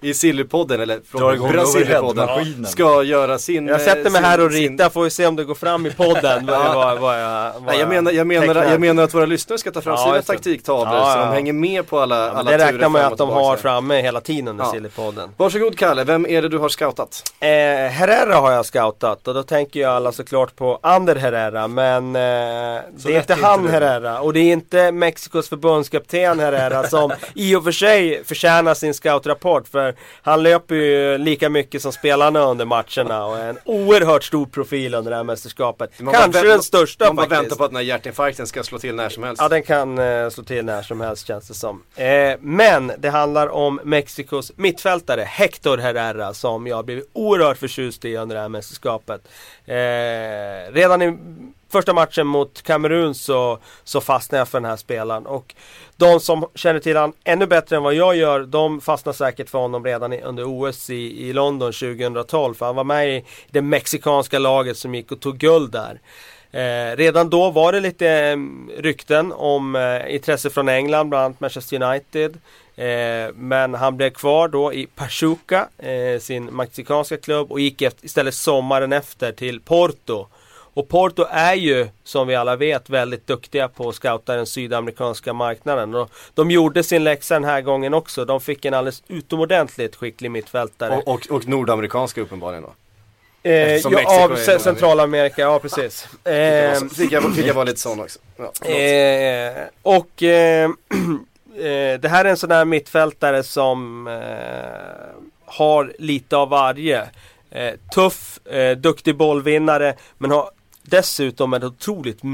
i 0.00 0.14
Sillypodden, 0.14 0.80
eller 0.80 1.00
från 1.10 1.48
Brasilipodden, 1.52 2.66
ska 2.66 3.02
göra 3.02 3.38
sin... 3.38 3.66
Jag 3.66 3.80
sätter 3.80 4.02
mig 4.02 4.12
sin- 4.12 4.24
här 4.24 4.40
och 4.40 4.50
ritar, 4.50 4.90
får 4.90 5.04
vi 5.04 5.10
se 5.10 5.26
om 5.26 5.36
det 5.36 5.44
går 5.44 5.54
fram 5.54 5.86
i 5.86 5.90
podden. 5.90 6.46
vad, 6.46 6.74
vad, 6.74 7.00
vad 7.00 7.62
Nej, 7.66 7.78
jag, 7.80 7.88
menar, 7.88 8.12
jag, 8.12 8.26
menar, 8.26 8.64
jag 8.64 8.80
menar 8.80 9.02
att 9.02 9.14
våra 9.14 9.26
lyssnare 9.26 9.58
ska 9.58 9.70
ta 9.70 9.80
fram 9.80 9.94
Ja, 9.94 10.04
sina 10.04 10.22
taktiktavlor 10.22 10.94
Ja, 10.94 11.12
så 11.12 11.18
ja. 11.18 11.26
de 11.26 11.32
hänger 11.34 11.52
med 11.52 11.86
på 11.86 12.00
alla, 12.00 12.30
alla 12.30 12.50
det 12.50 12.58
turer 12.58 12.72
räknar 12.72 12.88
man 12.88 13.02
att 13.12 13.18
de 13.18 13.28
har 13.30 13.56
framme 13.56 14.02
hela 14.02 14.20
tiden 14.20 14.48
under 14.48 14.64
Ja. 14.64 14.70
Sillypodden. 14.72 15.30
Varsågod 15.36 15.78
Kalle, 15.78 16.04
vem 16.04 16.26
är 16.26 16.42
det 16.42 16.48
du 16.48 16.58
har 16.58 16.68
scoutat? 16.68 17.22
Eh, 17.40 17.48
Herrera 17.90 18.34
har 18.36 18.52
jag 18.52 18.66
scoutat 18.66 19.28
och 19.28 19.34
då 19.34 19.42
tänker 19.42 19.80
jag 19.80 19.92
alla 19.92 20.12
såklart 20.12 20.56
på 20.56 20.78
Ander 20.82 21.16
Herrera 21.16 21.33
men 21.68 22.16
eh, 22.16 22.20
det 22.20 23.12
är 23.12 23.18
inte 23.18 23.34
inte 23.34 23.46
han 23.46 23.62
du. 23.62 23.70
Herrera 23.70 24.20
och 24.20 24.32
det 24.32 24.40
är 24.40 24.52
inte 24.52 24.92
Mexikos 24.92 25.48
förbundskapten 25.48 26.40
Herrera 26.40 26.88
som 26.88 27.12
i 27.34 27.54
och 27.54 27.64
för 27.64 27.72
sig 27.72 28.24
förtjänar 28.24 28.74
sin 28.74 28.94
scoutrapport 28.94 29.68
för 29.68 29.94
han 30.22 30.42
löper 30.42 30.74
ju 30.74 31.18
lika 31.18 31.48
mycket 31.48 31.82
som 31.82 31.92
spelarna 31.92 32.40
under 32.40 32.64
matcherna 32.64 33.26
och 33.26 33.38
är 33.38 33.48
en 33.48 33.58
oerhört 33.64 34.24
stor 34.24 34.46
profil 34.46 34.94
under 34.94 35.10
det 35.10 35.16
här 35.16 35.24
mästerskapet. 35.24 36.00
Man 36.00 36.14
Kanske 36.14 36.42
bara 36.42 36.48
den 36.48 36.62
största 36.62 37.06
Man 37.06 37.16
bara 37.16 37.22
faktiskt. 37.22 37.42
väntar 37.42 37.56
på 37.56 37.64
att 37.64 37.70
den 37.70 37.76
här 37.76 37.84
hjärtinfarkten 37.84 38.46
ska 38.46 38.62
slå 38.62 38.78
till 38.78 38.94
när 38.94 39.08
som 39.08 39.22
helst. 39.22 39.42
Ja 39.42 39.48
den 39.48 39.62
kan 39.62 39.98
eh, 39.98 40.28
slå 40.28 40.44
till 40.44 40.64
när 40.64 40.82
som 40.82 41.00
helst 41.00 41.26
känns 41.26 41.48
det 41.48 41.54
som. 41.54 41.82
Eh, 41.96 42.06
men 42.40 42.92
det 42.98 43.10
handlar 43.10 43.48
om 43.48 43.80
Mexikos 43.84 44.52
mittfältare 44.56 45.22
Hector 45.22 45.78
Herrera 45.78 46.34
som 46.34 46.66
jag 46.66 46.84
blivit 46.84 47.10
oerhört 47.12 47.58
förtjust 47.58 48.04
i 48.04 48.16
under 48.16 48.36
det 48.36 48.42
här 48.42 48.48
mästerskapet. 48.48 49.20
Eh, 49.66 50.72
redan 50.72 51.02
i 51.02 51.18
första 51.68 51.92
matchen 51.92 52.26
mot 52.26 52.62
Kamerun 52.62 53.14
så, 53.14 53.58
så 53.84 54.00
fastnade 54.00 54.40
jag 54.40 54.48
för 54.48 54.60
den 54.60 54.70
här 54.70 54.76
spelaren. 54.76 55.26
Och 55.26 55.54
de 55.96 56.20
som 56.20 56.46
känner 56.54 56.80
till 56.80 56.96
honom 56.96 57.12
ännu 57.24 57.46
bättre 57.46 57.76
än 57.76 57.82
vad 57.82 57.94
jag 57.94 58.16
gör, 58.16 58.40
de 58.40 58.80
fastnar 58.80 59.12
säkert 59.12 59.50
för 59.50 59.58
honom 59.58 59.84
redan 59.84 60.12
i, 60.12 60.20
under 60.20 60.44
OS 60.46 60.90
i, 60.90 61.28
i 61.28 61.32
London 61.32 61.72
2012. 61.72 62.54
För 62.54 62.66
han 62.66 62.76
var 62.76 62.84
med 62.84 63.16
i 63.16 63.24
det 63.50 63.62
mexikanska 63.62 64.38
laget 64.38 64.76
som 64.76 64.94
gick 64.94 65.12
och 65.12 65.20
tog 65.20 65.38
guld 65.38 65.72
där. 65.72 66.00
Eh, 66.50 66.96
redan 66.96 67.30
då 67.30 67.50
var 67.50 67.72
det 67.72 67.80
lite 67.80 68.08
eh, 68.08 68.36
rykten 68.82 69.32
om 69.32 69.76
eh, 69.76 70.14
intresse 70.14 70.50
från 70.50 70.68
England, 70.68 71.08
bland 71.08 71.24
annat 71.24 71.40
Manchester 71.40 71.82
United. 71.82 72.38
Eh, 72.76 73.34
men 73.34 73.74
han 73.74 73.96
blev 73.96 74.10
kvar 74.10 74.48
då 74.48 74.72
i 74.72 74.86
Pachuca, 74.86 75.68
eh, 75.78 76.20
sin 76.20 76.44
mexikanska 76.44 77.16
klubb 77.16 77.52
och 77.52 77.60
gick 77.60 77.82
efter, 77.82 78.06
istället 78.06 78.34
sommaren 78.34 78.92
efter 78.92 79.32
till 79.32 79.60
Porto. 79.60 80.26
Och 80.74 80.88
Porto 80.88 81.26
är 81.30 81.54
ju, 81.54 81.88
som 82.04 82.26
vi 82.26 82.34
alla 82.34 82.56
vet, 82.56 82.90
väldigt 82.90 83.26
duktiga 83.26 83.68
på 83.68 83.88
att 83.88 83.94
scouta 83.94 84.36
den 84.36 84.46
sydamerikanska 84.46 85.32
marknaden. 85.32 85.94
Och 85.94 86.10
de 86.34 86.50
gjorde 86.50 86.82
sin 86.82 87.04
läxa 87.04 87.34
den 87.34 87.44
här 87.44 87.60
gången 87.60 87.94
också. 87.94 88.24
De 88.24 88.40
fick 88.40 88.64
en 88.64 88.74
alldeles 88.74 89.02
utomordentligt 89.08 89.96
skicklig 89.96 90.30
mittfältare. 90.30 90.96
Och, 90.96 91.08
och, 91.08 91.26
och 91.30 91.48
nordamerikanska 91.48 92.20
uppenbarligen 92.20 92.62
då. 92.62 92.72
Eh, 93.44 93.76
ja, 93.76 94.24
av. 94.24 94.36
Centralamerika, 94.58 95.42
ja 95.42 95.58
precis. 95.58 96.08
Eh, 96.26 96.80
Fick 96.96 97.12
jag, 97.12 97.34
fick 97.34 97.46
jag 97.46 97.54
vara 97.54 97.64
lite 97.64 97.80
sån 97.80 98.00
också. 98.00 98.18
Ja. 98.36 98.68
Eh, 98.68 99.52
och 99.82 100.22
eh, 100.22 100.64
eh, 101.56 102.00
det 102.00 102.08
här 102.08 102.24
är 102.24 102.28
en 102.28 102.36
sån 102.36 102.50
här 102.50 102.64
mittfältare 102.64 103.42
som 103.42 104.06
eh, 104.06 104.14
har 105.44 105.92
lite 105.98 106.36
av 106.36 106.48
varje. 106.48 107.08
Eh, 107.50 107.74
tuff, 107.94 108.38
duktig 108.76 109.16
bollvinnare 109.16 109.94
men 110.18 110.30
har 110.30 110.50
dessutom 110.84 111.54
ett 111.54 111.64
otroligt 111.64 112.24
eh, 112.24 112.32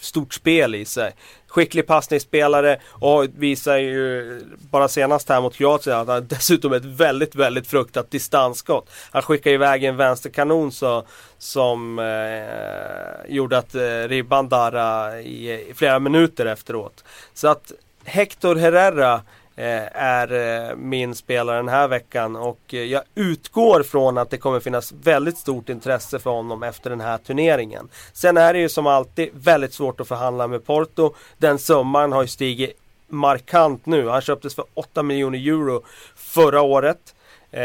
stort 0.00 0.34
spel 0.34 0.74
i 0.74 0.84
sig. 0.84 1.12
Skicklig 1.46 1.86
passningsspelare 1.86 2.78
och 2.88 3.26
visar 3.36 3.76
ju 3.76 4.40
bara 4.70 4.88
senast 4.88 5.28
här 5.28 5.40
mot 5.40 5.54
Kroatien 5.54 5.96
att 5.96 6.08
han 6.08 6.26
dessutom 6.30 6.72
ett 6.72 6.84
väldigt, 6.84 7.34
väldigt 7.34 7.66
fruktat 7.66 8.10
distansskott. 8.10 8.90
Han 9.10 9.22
skickar 9.22 9.50
iväg 9.50 9.84
en 9.84 9.96
vänsterkanon 9.96 10.72
så, 10.72 11.04
som 11.38 11.98
eh, 11.98 13.34
gjorde 13.34 13.58
att 13.58 13.74
eh, 13.74 14.08
ribban 14.08 14.48
darrade 14.48 15.22
i, 15.22 15.70
i 15.70 15.74
flera 15.74 15.98
minuter 15.98 16.46
efteråt. 16.46 17.04
Så 17.34 17.48
att 17.48 17.72
Hector 18.04 18.56
Herrera 18.56 19.22
Eh, 19.56 19.96
är 20.02 20.32
eh, 20.32 20.76
min 20.76 21.14
spelare 21.14 21.56
den 21.56 21.68
här 21.68 21.88
veckan 21.88 22.36
och 22.36 22.60
eh, 22.74 22.82
jag 22.82 23.02
utgår 23.14 23.82
från 23.82 24.18
att 24.18 24.30
det 24.30 24.38
kommer 24.38 24.60
finnas 24.60 24.92
väldigt 24.92 25.38
stort 25.38 25.68
intresse 25.68 26.18
för 26.18 26.30
honom 26.30 26.62
efter 26.62 26.90
den 26.90 27.00
här 27.00 27.18
turneringen. 27.18 27.88
Sen 28.12 28.36
är 28.36 28.52
det 28.52 28.58
ju 28.58 28.68
som 28.68 28.86
alltid 28.86 29.28
väldigt 29.32 29.74
svårt 29.74 30.00
att 30.00 30.08
förhandla 30.08 30.46
med 30.46 30.66
Porto. 30.66 31.14
Den 31.38 31.58
summan 31.58 32.12
har 32.12 32.22
ju 32.22 32.28
stigit 32.28 32.72
markant 33.08 33.86
nu. 33.86 34.08
Han 34.08 34.20
köptes 34.20 34.54
för 34.54 34.64
8 34.74 35.02
miljoner 35.02 35.38
euro 35.38 35.82
förra 36.16 36.62
året. 36.62 37.14
Eh, 37.50 37.62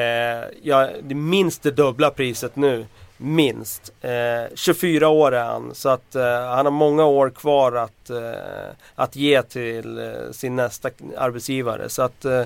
ja, 0.63 0.89
det 1.03 1.13
är 1.13 1.15
minst 1.15 1.63
det 1.63 1.71
dubbla 1.71 2.09
priset 2.09 2.55
nu. 2.55 2.85
Minst. 3.17 3.93
Eh, 4.01 4.55
24 4.55 5.09
år 5.09 5.31
är 5.31 5.43
han. 5.43 5.75
Så 5.75 5.89
att 5.89 6.15
eh, 6.15 6.23
han 6.23 6.65
har 6.65 6.71
många 6.71 7.05
år 7.05 7.29
kvar 7.29 7.71
att, 7.71 8.09
eh, 8.09 8.73
att 8.95 9.15
ge 9.15 9.41
till 9.41 9.97
eh, 9.97 10.31
sin 10.31 10.55
nästa 10.55 10.89
arbetsgivare. 11.17 11.89
Så 11.89 12.01
att 12.01 12.25
eh, 12.25 12.43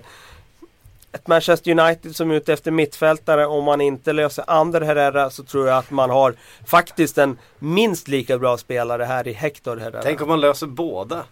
ett 1.12 1.28
Manchester 1.28 1.72
United 1.80 2.16
som 2.16 2.32
är 2.32 2.36
ute 2.36 2.54
efter 2.54 2.72
mittfältare, 2.72 3.46
om 3.46 3.64
man 3.64 3.82
inte 3.82 4.14
löser 4.14 4.44
Ander 4.48 4.82
Herrera 4.82 5.30
så 5.30 5.44
tror 5.44 5.68
jag 5.68 5.78
att 5.78 5.92
man 5.92 6.10
har 6.10 6.36
faktiskt 6.66 7.18
en 7.18 7.38
minst 7.60 8.08
lika 8.08 8.38
bra 8.38 8.58
spelare 8.58 9.04
här 9.04 9.28
i 9.28 9.34
Hector 9.34 9.78
Herrera. 9.78 10.02
Tänk 10.02 10.22
om 10.22 10.28
man 10.28 10.42
löser 10.42 10.68
båda. 10.68 11.24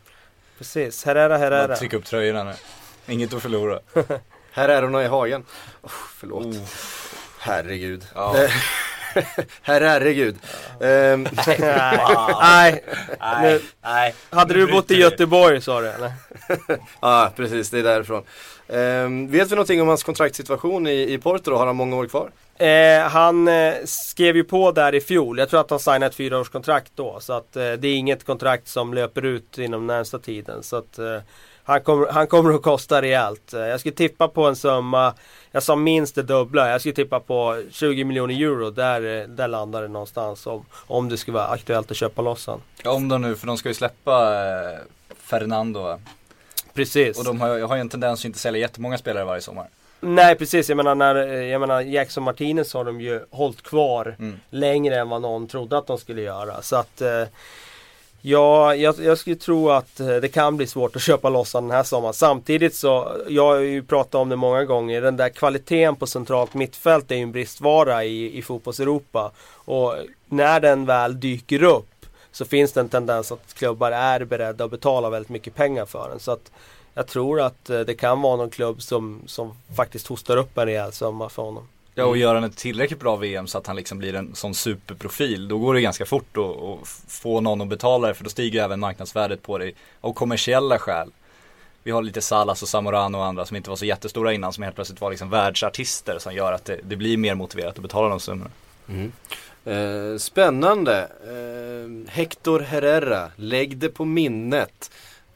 Precis, 0.57 1.05
Herrera 1.05 1.37
Herrera. 1.37 1.67
Bara 1.67 1.77
trycka 1.77 1.97
upp 1.97 2.05
tröjorna 2.05 2.43
nu. 2.43 2.53
Inget 3.07 3.33
att 3.33 3.41
förlora. 3.41 3.79
Hon 4.81 5.01
i 5.01 5.07
hagen. 5.07 5.43
Oh, 5.81 5.91
förlåt. 6.15 6.45
Oh. 6.45 6.61
Herregud. 7.39 8.05
Ja. 8.15 8.35
Herre 9.61 9.85
herregud. 9.85 10.35
Ehm, 10.81 11.27
Nej, 12.39 12.83
nu, 13.41 13.61
nej. 13.83 14.13
hade 14.29 14.53
du 14.53 14.71
bott 14.71 14.91
i 14.91 14.95
Göteborg 14.95 15.61
sa 15.61 15.81
du 15.81 15.87
eller? 15.87 16.11
Ja, 17.01 17.31
precis. 17.35 17.69
Det 17.69 17.79
är 17.79 17.83
därifrån. 17.83 18.23
Ehm, 18.69 19.31
vet 19.31 19.51
vi 19.51 19.55
någonting 19.55 19.81
om 19.81 19.87
hans 19.87 20.03
kontraktssituation 20.03 20.87
i, 20.87 21.13
i 21.13 21.17
Porto 21.17 21.51
då? 21.51 21.57
Har 21.57 21.65
han 21.65 21.75
många 21.75 21.95
år 21.95 22.07
kvar? 22.07 22.31
Eh, 22.59 23.01
han 23.01 23.47
eh, 23.47 23.73
skrev 23.85 24.35
ju 24.35 24.43
på 24.43 24.71
där 24.71 24.95
i 24.95 25.01
fjol. 25.01 25.39
Jag 25.39 25.49
tror 25.49 25.59
att 25.59 25.69
han 25.69 25.79
signade 25.79 26.05
ett 26.05 26.15
fyraårskontrakt 26.15 26.91
då. 26.95 27.17
Så 27.19 27.33
att 27.33 27.55
eh, 27.55 27.71
det 27.71 27.87
är 27.87 27.95
inget 27.95 28.25
kontrakt 28.25 28.67
som 28.67 28.93
löper 28.93 29.25
ut 29.25 29.57
inom 29.57 29.87
närmsta 29.87 30.19
tiden. 30.19 30.63
Så 30.63 30.75
att 30.75 30.99
eh, 30.99 31.17
han, 31.67 31.81
kommer, 31.81 32.07
han 32.07 32.27
kommer 32.27 32.53
att 32.53 32.61
kosta 32.61 33.01
rejält. 33.01 33.53
Jag 33.53 33.79
skulle 33.79 33.95
tippa 33.95 34.27
på 34.27 34.45
en 34.47 34.55
summa. 34.55 35.13
Jag 35.51 35.63
sa 35.63 35.75
minst 35.75 36.15
det 36.15 36.23
dubbla. 36.23 36.69
Jag 36.69 36.79
skulle 36.81 36.95
tippa 36.95 37.19
på 37.19 37.63
20 37.71 38.03
miljoner 38.03 38.41
euro. 38.41 38.69
Där, 38.71 39.27
där 39.27 39.47
landar 39.47 39.81
det 39.81 39.87
någonstans. 39.87 40.47
Om, 40.47 40.65
om 40.87 41.09
det 41.09 41.17
skulle 41.17 41.35
vara 41.35 41.47
aktuellt 41.47 41.91
att 41.91 41.97
köpa 41.97 42.21
loss 42.21 42.47
han. 42.47 42.61
Ja, 42.83 42.91
om 42.91 43.07
de 43.09 43.21
nu, 43.21 43.35
för 43.35 43.47
de 43.47 43.57
ska 43.57 43.69
ju 43.69 43.73
släppa 43.75 44.35
eh, 44.35 44.77
Fernando? 45.19 45.99
Precis. 46.73 47.19
Och 47.19 47.25
de 47.25 47.41
har, 47.41 47.59
har 47.59 47.75
ju 47.75 47.81
en 47.81 47.89
tendens 47.89 48.21
att 48.21 48.25
inte 48.25 48.39
sälja 48.39 48.61
jättemånga 48.61 48.97
spelare 48.97 49.23
varje 49.25 49.41
sommar. 49.41 49.67
Nej 49.99 50.35
precis, 50.35 50.69
jag 50.69 50.75
menar, 50.75 50.95
när, 50.95 51.15
jag 51.25 51.59
menar 51.61 51.81
Jackson 51.81 52.23
Martinez 52.23 52.73
har 52.73 52.85
de 52.85 53.01
ju 53.01 53.25
hållit 53.31 53.61
kvar 53.61 54.15
Mm. 54.19 54.39
längre 54.49 54.95
än 54.99 55.09
vad 55.09 55.21
någon 55.21 55.47
trodde 55.47 55.77
att 55.77 55.87
de 55.87 55.97
skulle 55.97 56.21
göra. 56.21 56.61
Så 56.61 56.75
att 56.75 57.01
eh, 57.01 57.23
Ja, 58.21 58.75
jag, 58.75 58.95
jag 58.99 59.17
skulle 59.17 59.35
tro 59.35 59.69
att 59.69 59.99
eh, 59.99 60.07
det 60.07 60.27
kan 60.27 60.57
bli 60.57 60.67
svårt 60.67 60.95
att 60.95 61.01
köpa 61.09 61.29
loss 61.29 61.51
den 61.51 61.71
här 61.71 61.83
sommaren. 61.83 62.13
Samtidigt 62.13 62.75
så, 62.75 63.17
jag 63.27 63.45
har 63.45 63.59
ju 63.59 63.83
pratat 63.83 64.15
om 64.15 64.29
det 64.29 64.35
många 64.35 64.65
gånger, 64.65 65.01
den 65.01 65.17
där 65.17 65.29
kvaliteten 65.29 65.95
på 65.95 66.07
centralt 66.07 66.53
mittfält 66.53 67.11
är 67.11 67.15
ju 67.15 67.21
en 67.21 67.31
bristvara 67.31 68.03
i, 68.03 68.37
i 68.37 68.41
fotbolls-Europa. 68.41 69.31
Och 69.53 69.95
när 70.25 70.59
den 70.59 70.85
väl 70.85 71.19
dyker 71.19 71.63
upp 71.63 72.05
så 72.31 72.45
finns 72.45 72.73
det 72.73 72.79
en 72.79 72.89
tendens 72.89 73.31
att 73.31 73.53
klubbar 73.53 73.91
är 73.91 74.25
beredda 74.25 74.63
att 74.63 74.71
betala 74.71 75.09
väldigt 75.09 75.29
mycket 75.29 75.55
pengar 75.55 75.85
för 75.85 76.09
den. 76.09 76.19
Så 76.19 76.31
att 76.31 76.51
jag 76.93 77.07
tror 77.07 77.41
att 77.41 77.69
eh, 77.69 77.79
det 77.79 77.93
kan 77.93 78.21
vara 78.21 78.35
någon 78.35 78.49
klubb 78.49 78.81
som, 78.81 79.21
som 79.25 79.53
faktiskt 79.75 80.07
hostar 80.07 80.37
upp 80.37 80.57
en 80.57 80.65
rejäl 80.65 80.91
summa 80.91 81.29
för 81.29 81.43
honom. 81.43 81.67
Ja 81.99 82.05
och 82.05 82.17
gör 82.17 82.35
han 82.35 82.43
ett 82.43 82.57
tillräckligt 82.57 82.99
bra 82.99 83.15
VM 83.15 83.47
så 83.47 83.57
att 83.57 83.67
han 83.67 83.75
liksom 83.75 83.97
blir 83.97 84.15
en 84.15 84.35
sån 84.35 84.53
superprofil 84.55 85.47
Då 85.47 85.57
går 85.57 85.73
det 85.73 85.81
ganska 85.81 86.05
fort 86.05 86.37
att, 86.37 86.87
få 87.07 87.41
någon 87.41 87.61
att 87.61 87.67
betala 87.67 88.07
det 88.07 88.13
för 88.13 88.23
då 88.23 88.29
stiger 88.29 88.63
även 88.63 88.79
marknadsvärdet 88.79 89.43
på 89.43 89.57
dig 89.57 89.75
av 90.01 90.13
kommersiella 90.13 90.79
skäl 90.79 91.11
Vi 91.83 91.91
har 91.91 92.01
lite 92.01 92.21
Salas 92.21 92.61
och 92.61 92.67
Zamorano 92.67 93.17
och 93.17 93.25
andra 93.25 93.45
som 93.45 93.57
inte 93.57 93.69
var 93.69 93.77
så 93.77 93.85
jättestora 93.85 94.33
innan 94.33 94.53
som 94.53 94.63
helt 94.63 94.75
plötsligt 94.75 95.01
var 95.01 95.09
liksom 95.09 95.29
världsartister 95.29 96.19
som 96.19 96.33
gör 96.33 96.53
att 96.53 96.65
det, 96.65 96.79
det 96.83 96.95
blir 96.95 97.17
mer 97.17 97.35
motiverat 97.35 97.75
att 97.75 97.81
betala 97.81 98.09
de 98.09 98.19
summorna 98.19 98.51
mm. 98.89 99.11
Eh, 99.65 100.17
spännande. 100.17 101.07
Eh, 101.23 102.11
Hector 102.13 102.59
Herrera, 102.59 103.31
lägg 103.35 103.77
det 103.77 103.89
på 103.89 104.05
minnet. 104.05 104.91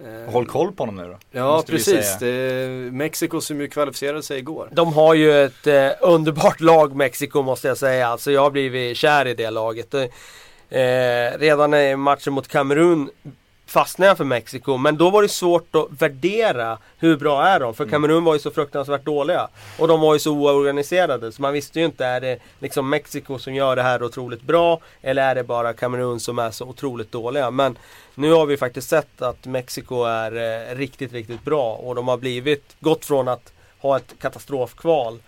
Eh, 0.05 0.33
Håll 0.33 0.45
koll 0.45 0.71
på 0.71 0.83
honom 0.83 0.95
nu 0.95 1.09
då 1.11 1.17
Ja, 1.39 1.63
precis. 1.67 2.17
Det, 2.19 2.67
Mexiko 2.91 3.41
som 3.41 3.61
ju 3.61 3.67
kvalificerade 3.67 4.23
sig 4.23 4.39
igår. 4.39 4.69
De 4.71 4.93
har 4.93 5.13
ju 5.13 5.43
ett 5.45 5.67
eh, 5.67 5.89
underbart 6.01 6.61
lag 6.61 6.95
Mexiko 6.95 7.41
måste 7.41 7.67
jag 7.67 7.77
säga. 7.77 8.07
Alltså 8.07 8.31
jag 8.31 8.41
har 8.41 8.51
blivit 8.51 8.97
kär 8.97 9.27
i 9.27 9.33
det 9.33 9.49
laget. 9.49 9.93
Eh, 9.93 10.09
redan 11.39 11.73
i 11.73 11.95
matchen 11.95 12.33
mot 12.33 12.47
Kamerun 12.47 13.09
fastnade 13.71 14.09
jag 14.09 14.17
för 14.17 14.23
Mexiko. 14.23 14.77
Men 14.77 14.97
då 14.97 15.09
var 15.09 15.21
det 15.21 15.29
svårt 15.29 15.75
att 15.75 16.01
värdera 16.01 16.77
hur 16.97 17.17
bra 17.17 17.43
är 17.47 17.59
de. 17.59 17.73
För 17.73 17.85
Kamerun 17.85 18.23
var 18.23 18.33
ju 18.33 18.39
så 18.39 18.51
fruktansvärt 18.51 19.05
dåliga. 19.05 19.47
Och 19.79 19.87
de 19.87 20.01
var 20.01 20.13
ju 20.13 20.19
så 20.19 20.31
oorganiserade. 20.31 21.31
Så 21.31 21.41
man 21.41 21.53
visste 21.53 21.79
ju 21.79 21.85
inte, 21.85 22.05
är 22.05 22.21
det 22.21 22.39
liksom 22.59 22.89
Mexiko 22.89 23.39
som 23.39 23.55
gör 23.55 23.75
det 23.75 23.81
här 23.81 24.03
otroligt 24.03 24.41
bra? 24.41 24.79
Eller 25.01 25.29
är 25.29 25.35
det 25.35 25.43
bara 25.43 25.73
Kamerun 25.73 26.19
som 26.19 26.39
är 26.39 26.51
så 26.51 26.65
otroligt 26.65 27.11
dåliga? 27.11 27.51
Men 27.51 27.77
nu 28.15 28.31
har 28.31 28.45
vi 28.45 28.57
faktiskt 28.57 28.89
sett 28.89 29.21
att 29.21 29.45
Mexiko 29.45 30.03
är 30.03 30.31
eh, 30.31 30.75
riktigt, 30.75 31.13
riktigt 31.13 31.43
bra. 31.43 31.73
Och 31.73 31.95
de 31.95 32.07
har 32.07 32.17
blivit, 32.17 32.75
gått 32.79 33.05
från 33.05 33.27
att 33.27 33.53
ha 33.79 33.97
ett 33.97 34.13
katastrofkval 34.19 35.19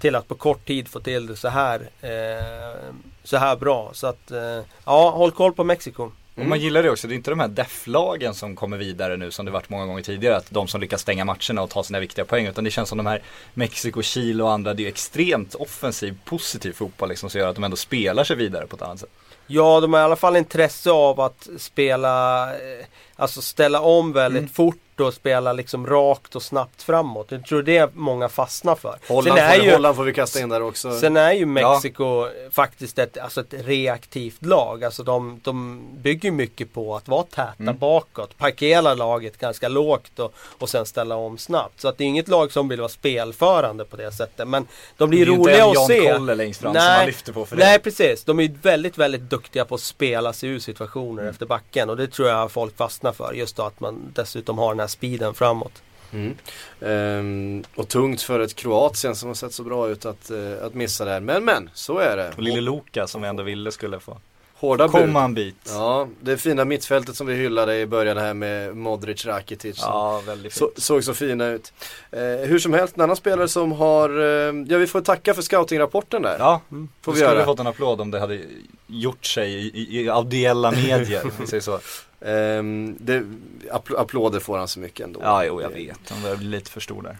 till 0.00 0.14
att 0.14 0.28
på 0.28 0.34
kort 0.34 0.66
tid 0.66 0.88
få 0.88 1.00
till 1.00 1.26
det 1.26 1.36
så 1.36 1.48
här, 1.48 1.80
eh, 2.00 2.92
så 3.24 3.36
här 3.36 3.56
bra. 3.56 3.90
Så 3.92 4.06
att, 4.06 4.30
eh, 4.30 4.60
ja, 4.84 5.10
håll 5.10 5.30
koll 5.30 5.52
på 5.52 5.64
Mexiko. 5.64 6.10
Och 6.38 6.46
man 6.46 6.60
gillar 6.60 6.82
det 6.82 6.90
också, 6.90 7.08
det 7.08 7.14
är 7.14 7.16
inte 7.16 7.30
de 7.30 7.40
här 7.40 7.48
def-lagen 7.48 8.34
som 8.34 8.56
kommer 8.56 8.76
vidare 8.76 9.16
nu 9.16 9.30
som 9.30 9.44
det 9.46 9.50
varit 9.50 9.70
många 9.70 9.86
gånger 9.86 10.02
tidigare. 10.02 10.36
Att 10.36 10.50
de 10.50 10.68
som 10.68 10.80
lyckas 10.80 11.00
stänga 11.00 11.24
matcherna 11.24 11.62
och 11.62 11.70
ta 11.70 11.82
sina 11.82 12.00
viktiga 12.00 12.24
poäng. 12.24 12.46
Utan 12.46 12.64
det 12.64 12.70
känns 12.70 12.88
som 12.88 12.98
de 12.98 13.06
här 13.06 13.22
Mexiko, 13.54 14.02
Chile 14.02 14.42
och 14.42 14.52
andra, 14.52 14.74
det 14.74 14.84
är 14.84 14.88
extremt 14.88 15.54
offensiv, 15.54 16.18
positiv 16.24 16.72
fotboll 16.72 17.08
liksom 17.08 17.30
som 17.30 17.40
gör 17.40 17.48
att 17.48 17.54
de 17.54 17.64
ändå 17.64 17.76
spelar 17.76 18.24
sig 18.24 18.36
vidare 18.36 18.66
på 18.66 18.76
ett 18.76 18.82
annat 18.82 19.00
sätt. 19.00 19.10
Ja, 19.46 19.80
de 19.80 19.92
har 19.92 20.00
i 20.00 20.02
alla 20.02 20.16
fall 20.16 20.36
intresse 20.36 20.90
av 20.90 21.20
att 21.20 21.48
spela, 21.58 22.44
eh, 22.52 22.86
alltså 23.18 23.42
ställa 23.42 23.80
om 23.80 24.12
väldigt 24.12 24.38
Mm. 24.40 24.52
fort 24.52 24.76
och 25.00 25.14
spela 25.14 25.52
liksom 25.52 25.86
rakt 25.86 26.36
och 26.36 26.42
snabbt 26.42 26.82
framåt. 26.82 27.26
Jag 27.30 27.44
tror 27.44 27.62
det 27.62 27.76
är 27.76 27.88
många 27.94 28.28
fastnar 28.28 28.74
för. 28.74 28.98
Holland, 29.08 29.38
Sen 29.38 29.46
är 29.48 29.56
får, 29.56 29.64
ju- 29.64 29.72
Holland 29.72 29.96
får 29.96 30.04
vi 30.04 30.12
kasta 30.12 30.40
in 30.40 30.48
där 30.48 30.62
också. 30.62 30.98
Sen 31.00 31.16
är 31.16 31.32
ju 31.32 31.46
Mexiko 31.46 32.26
faktiskt 32.50 32.98
ett, 32.98 33.18
alltså 33.18 33.40
ett 33.40 33.54
reaktivt 33.66 34.44
lag. 34.44 34.84
Alltså 34.84 35.02
de, 35.02 35.40
de 35.44 35.82
bygger 36.02 36.30
mycket 36.30 36.72
på 36.74 36.96
att 36.96 37.08
vara 37.08 37.22
täta 37.22 37.52
Mm. 37.60 37.78
bakåt. 37.78 38.38
Parkera 38.38 38.94
laget 38.94 39.38
ganska 39.38 39.68
lågt 39.68 40.18
och, 40.18 40.34
och 40.58 40.68
sen 40.68 40.86
ställa 40.86 41.16
om 41.16 41.38
snabbt. 41.38 41.80
Så 41.80 41.88
att 41.88 41.98
det 41.98 42.04
är 42.04 42.08
inget 42.08 42.28
lag 42.28 42.52
som 42.52 42.68
vill 42.68 42.78
vara 42.80 42.88
spelförande 42.88 43.84
på 43.84 43.96
det 43.96 44.12
sättet. 44.12 44.48
Men 44.48 44.66
de 44.96 45.10
blir 45.10 45.26
Det 45.26 45.32
är 45.32 45.36
roliga 45.36 45.66
inte 45.66 45.80
att 45.80 45.86
se. 45.86 46.12
Kolle 46.12 46.34
längst 46.34 46.60
fram 46.60 46.74
som 46.74 46.84
man 46.84 47.06
lyfter 47.06 47.32
på 47.32 47.44
för 47.46 47.56
det. 47.56 47.64
Nej 47.64 47.78
precis. 47.78 48.24
De 48.24 48.40
är 48.40 48.50
väldigt, 48.62 48.98
väldigt 48.98 49.22
duktiga 49.30 49.64
på 49.64 49.74
att 49.74 49.80
spela 49.80 50.32
sig 50.32 50.48
ur 50.48 50.58
situationer 50.58 51.22
Mm. 51.22 51.30
efter 51.30 51.46
backen. 51.46 51.90
Och 51.90 51.96
det 51.96 52.06
tror 52.06 52.28
jag 52.28 52.50
folk 52.52 52.76
fastnar 52.76 53.07
för. 53.12 53.32
Just 53.32 53.56
då 53.56 53.62
att 53.62 53.80
man 53.80 54.12
dessutom 54.14 54.58
har 54.58 54.68
den 54.70 54.80
här 54.80 54.86
speeden 54.86 55.34
framåt. 55.34 55.82
Mm. 56.12 56.34
Ehm, 56.80 57.64
och 57.74 57.88
tungt 57.88 58.22
för 58.22 58.40
ett 58.40 58.54
Kroatien 58.54 59.14
som 59.16 59.28
har 59.28 59.34
sett 59.34 59.52
så 59.52 59.62
bra 59.62 59.88
ut 59.88 60.06
att, 60.06 60.30
eh, 60.30 60.66
att 60.66 60.74
missa 60.74 61.04
där. 61.04 61.20
Men 61.20 61.44
men, 61.44 61.70
så 61.74 61.98
är 61.98 62.16
det. 62.16 62.32
Och 62.36 62.42
lille 62.42 62.60
Luka 62.60 63.06
som 63.06 63.22
vi 63.22 63.28
ändå 63.28 63.42
ville 63.42 63.72
skulle 63.72 64.00
få 64.00 64.18
Hårda 64.54 64.88
bud. 64.88 64.92
komma 65.00 65.24
en 65.24 65.34
bit. 65.34 65.56
Ja, 65.66 65.72
Ja, 65.74 66.08
det 66.20 66.36
fina 66.36 66.64
mittfältet 66.64 67.16
som 67.16 67.26
vi 67.26 67.34
hyllade 67.34 67.76
i 67.80 67.86
början 67.86 68.16
här 68.16 68.34
med 68.34 68.76
Modric, 68.76 69.26
Rakitic. 69.26 69.76
som 69.76 70.22
väldigt 70.26 70.52
Så, 70.52 70.66
fint. 70.66 70.82
såg 70.82 71.04
så 71.04 71.14
fina 71.14 71.46
ut. 71.46 71.72
Eh, 72.10 72.20
hur 72.20 72.58
som 72.58 72.72
helst, 72.72 72.96
en 72.96 73.02
annan 73.02 73.16
spelare 73.16 73.48
som 73.48 73.72
har, 73.72 74.10
eh, 74.20 74.54
ja 74.68 74.78
vi 74.78 74.86
får 74.86 75.00
tacka 75.00 75.34
för 75.34 75.42
scoutingrapporten 75.42 76.22
där. 76.22 76.36
Ja, 76.38 76.60
får 76.68 76.76
då 76.76 76.86
vi 77.12 77.12
skulle 77.18 77.20
göra. 77.30 77.38
vi 77.38 77.44
fått 77.44 77.60
en 77.60 77.66
applåd 77.66 78.00
om 78.00 78.10
det 78.10 78.20
hade 78.20 78.40
gjort 78.86 79.24
sig 79.26 79.52
i, 79.54 79.70
i, 79.74 80.00
i 80.02 80.08
audiella 80.08 80.70
medier, 80.70 81.24
om 81.24 81.30
vi 81.40 81.46
säger 81.46 81.60
så. 81.60 81.80
Ehm, 82.20 82.96
det, 83.00 83.22
appl- 83.70 83.96
applåder 83.98 84.40
får 84.40 84.58
han 84.58 84.68
så 84.68 84.80
mycket 84.80 85.04
ändå. 85.06 85.20
Ja, 85.22 85.44
jo 85.44 85.62
jag 85.62 85.70
vet. 85.70 85.98
Han 86.10 86.22
börjar 86.22 86.36
bli 86.36 86.46
lite 86.46 86.70
för 86.70 86.80
stor 86.80 87.02
där. 87.02 87.16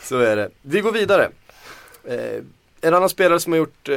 så 0.08 0.18
är 0.18 0.36
det. 0.36 0.50
Vi 0.62 0.80
går 0.80 0.92
vidare. 0.92 1.30
Eh, 2.04 2.42
en 2.84 2.94
annan 2.94 3.08
spelare 3.08 3.40
som 3.40 3.52
har 3.52 3.58
gjort 3.58 3.88
eh, 3.88 3.96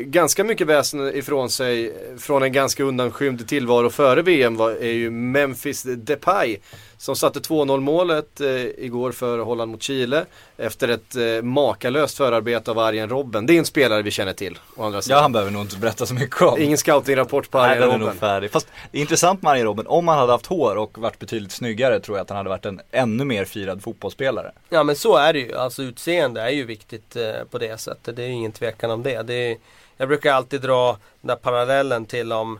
ganska 0.00 0.44
mycket 0.44 0.66
väsen 0.66 1.14
ifrån 1.16 1.50
sig 1.50 1.94
från 2.18 2.42
en 2.42 2.52
ganska 2.52 2.82
undanskymd 2.84 3.48
tillvaro 3.48 3.90
före 3.90 4.22
VM 4.22 4.56
var, 4.56 4.70
är 4.70 4.92
ju 4.92 5.10
Memphis 5.10 5.82
Depay. 5.82 6.56
Som 6.98 7.16
satte 7.16 7.40
2-0 7.40 7.80
målet 7.80 8.40
eh, 8.40 8.46
igår 8.84 9.12
för 9.12 9.38
Holland 9.38 9.70
mot 9.70 9.82
Chile. 9.82 10.24
Efter 10.56 10.88
ett 10.88 11.16
eh, 11.16 11.42
makalöst 11.42 12.16
förarbete 12.16 12.70
av 12.70 12.78
Arjen 12.78 13.08
Robben. 13.08 13.46
Det 13.46 13.54
är 13.54 13.58
en 13.58 13.64
spelare 13.64 14.02
vi 14.02 14.10
känner 14.10 14.32
till. 14.32 14.58
Å 14.76 14.84
andra 14.84 14.96
Ja, 14.96 15.02
sidan. 15.02 15.22
han 15.22 15.32
behöver 15.32 15.50
nog 15.52 15.62
inte 15.62 15.76
berätta 15.78 16.06
så 16.06 16.14
mycket 16.14 16.42
om. 16.42 16.60
Ingen 16.62 16.78
scoutingrapport 16.78 17.50
på 17.50 17.58
Nej, 17.58 17.66
Arjen 17.70 17.80
den 17.80 17.88
är 17.90 17.92
Robben. 17.94 18.06
nog 18.08 18.16
färdig. 18.16 18.50
Fast 18.50 18.68
det 18.92 18.98
är 18.98 19.00
intressant 19.02 19.42
med 19.42 19.50
Arjen 19.52 19.66
Robben, 19.66 19.86
om 19.86 20.08
han 20.08 20.18
hade 20.18 20.32
haft 20.32 20.46
hår 20.46 20.76
och 20.76 20.98
varit 20.98 21.18
betydligt 21.18 21.52
snyggare 21.52 22.00
tror 22.00 22.16
jag 22.16 22.22
att 22.22 22.28
han 22.30 22.36
hade 22.36 22.48
varit 22.48 22.66
en 22.66 22.80
ännu 22.90 23.24
mer 23.24 23.44
firad 23.44 23.82
fotbollsspelare. 23.82 24.52
Ja 24.68 24.82
men 24.82 24.96
så 24.96 25.16
är 25.16 25.32
det 25.32 25.38
ju. 25.38 25.54
Alltså 25.56 25.82
utseende 25.82 26.40
är 26.40 26.50
ju 26.50 26.64
viktigt 26.64 27.16
eh, 27.16 27.22
på 27.50 27.58
det 27.58 27.80
sättet. 27.80 28.11
Det 28.12 28.22
är 28.22 28.26
ju 28.26 28.32
ingen 28.32 28.52
tvekan 28.52 28.90
om 28.90 29.02
det. 29.02 29.22
det 29.22 29.34
är, 29.34 29.56
jag 29.96 30.08
brukar 30.08 30.32
alltid 30.34 30.60
dra 30.60 30.86
den 31.20 31.28
där 31.28 31.36
parallellen 31.36 32.06
till 32.06 32.32
om 32.32 32.58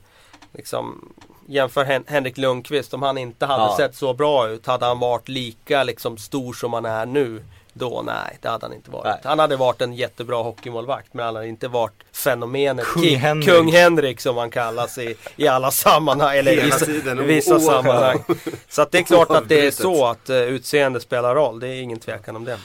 liksom 0.52 1.12
Jämför 1.46 1.84
Hen- 1.84 2.04
Henrik 2.06 2.38
Lundqvist, 2.38 2.94
om 2.94 3.02
han 3.02 3.18
inte 3.18 3.46
hade 3.46 3.62
Ja. 3.62 3.74
sett 3.76 3.94
så 3.96 4.14
bra 4.14 4.48
ut, 4.48 4.66
hade 4.66 4.86
han 4.86 4.98
varit 4.98 5.28
lika 5.28 5.82
liksom 5.82 6.18
stor 6.18 6.52
som 6.52 6.72
han 6.72 6.84
är 6.84 7.06
nu? 7.06 7.44
Då, 7.74 8.02
nej, 8.06 8.38
det 8.40 8.48
hade 8.48 8.66
han 8.66 8.74
inte 8.74 8.90
varit. 8.90 9.04
Nej. 9.04 9.20
Han 9.24 9.38
hade 9.38 9.56
varit 9.56 9.80
en 9.80 9.92
jättebra 9.92 10.42
hockeymålvakt, 10.42 11.14
men 11.14 11.24
han 11.26 11.34
hade 11.34 11.48
inte 11.48 11.68
varit 11.68 11.92
fenomenet 12.12 12.84
Kung 12.86 13.04
Henrik. 13.16 13.48
Kung 13.48 13.72
Henrik 13.72 14.20
som 14.20 14.36
han 14.36 14.50
kallas 14.50 14.98
i, 14.98 15.16
i 15.36 15.48
alla 15.48 15.70
sammanhang, 15.70 16.36
eller 16.36 16.52
i 16.52 16.54
Hela 16.54 16.66
vissa, 16.66 16.86
tiden, 16.86 17.26
vissa 17.26 17.60
sammanhang. 17.60 18.24
Så 18.68 18.82
att 18.82 18.90
det 18.90 18.98
är 18.98 19.02
klart 19.14 19.30
att 19.30 19.48
det 19.48 19.66
är 19.66 19.70
så 19.70 20.06
att 20.06 20.30
uh, 20.30 20.36
utseende 20.36 21.00
spelar 21.00 21.34
roll, 21.34 21.60
det 21.60 21.68
är 21.68 21.82
ingen 21.82 21.98
tvekan 21.98 22.36
om 22.36 22.44
det. 22.44 22.58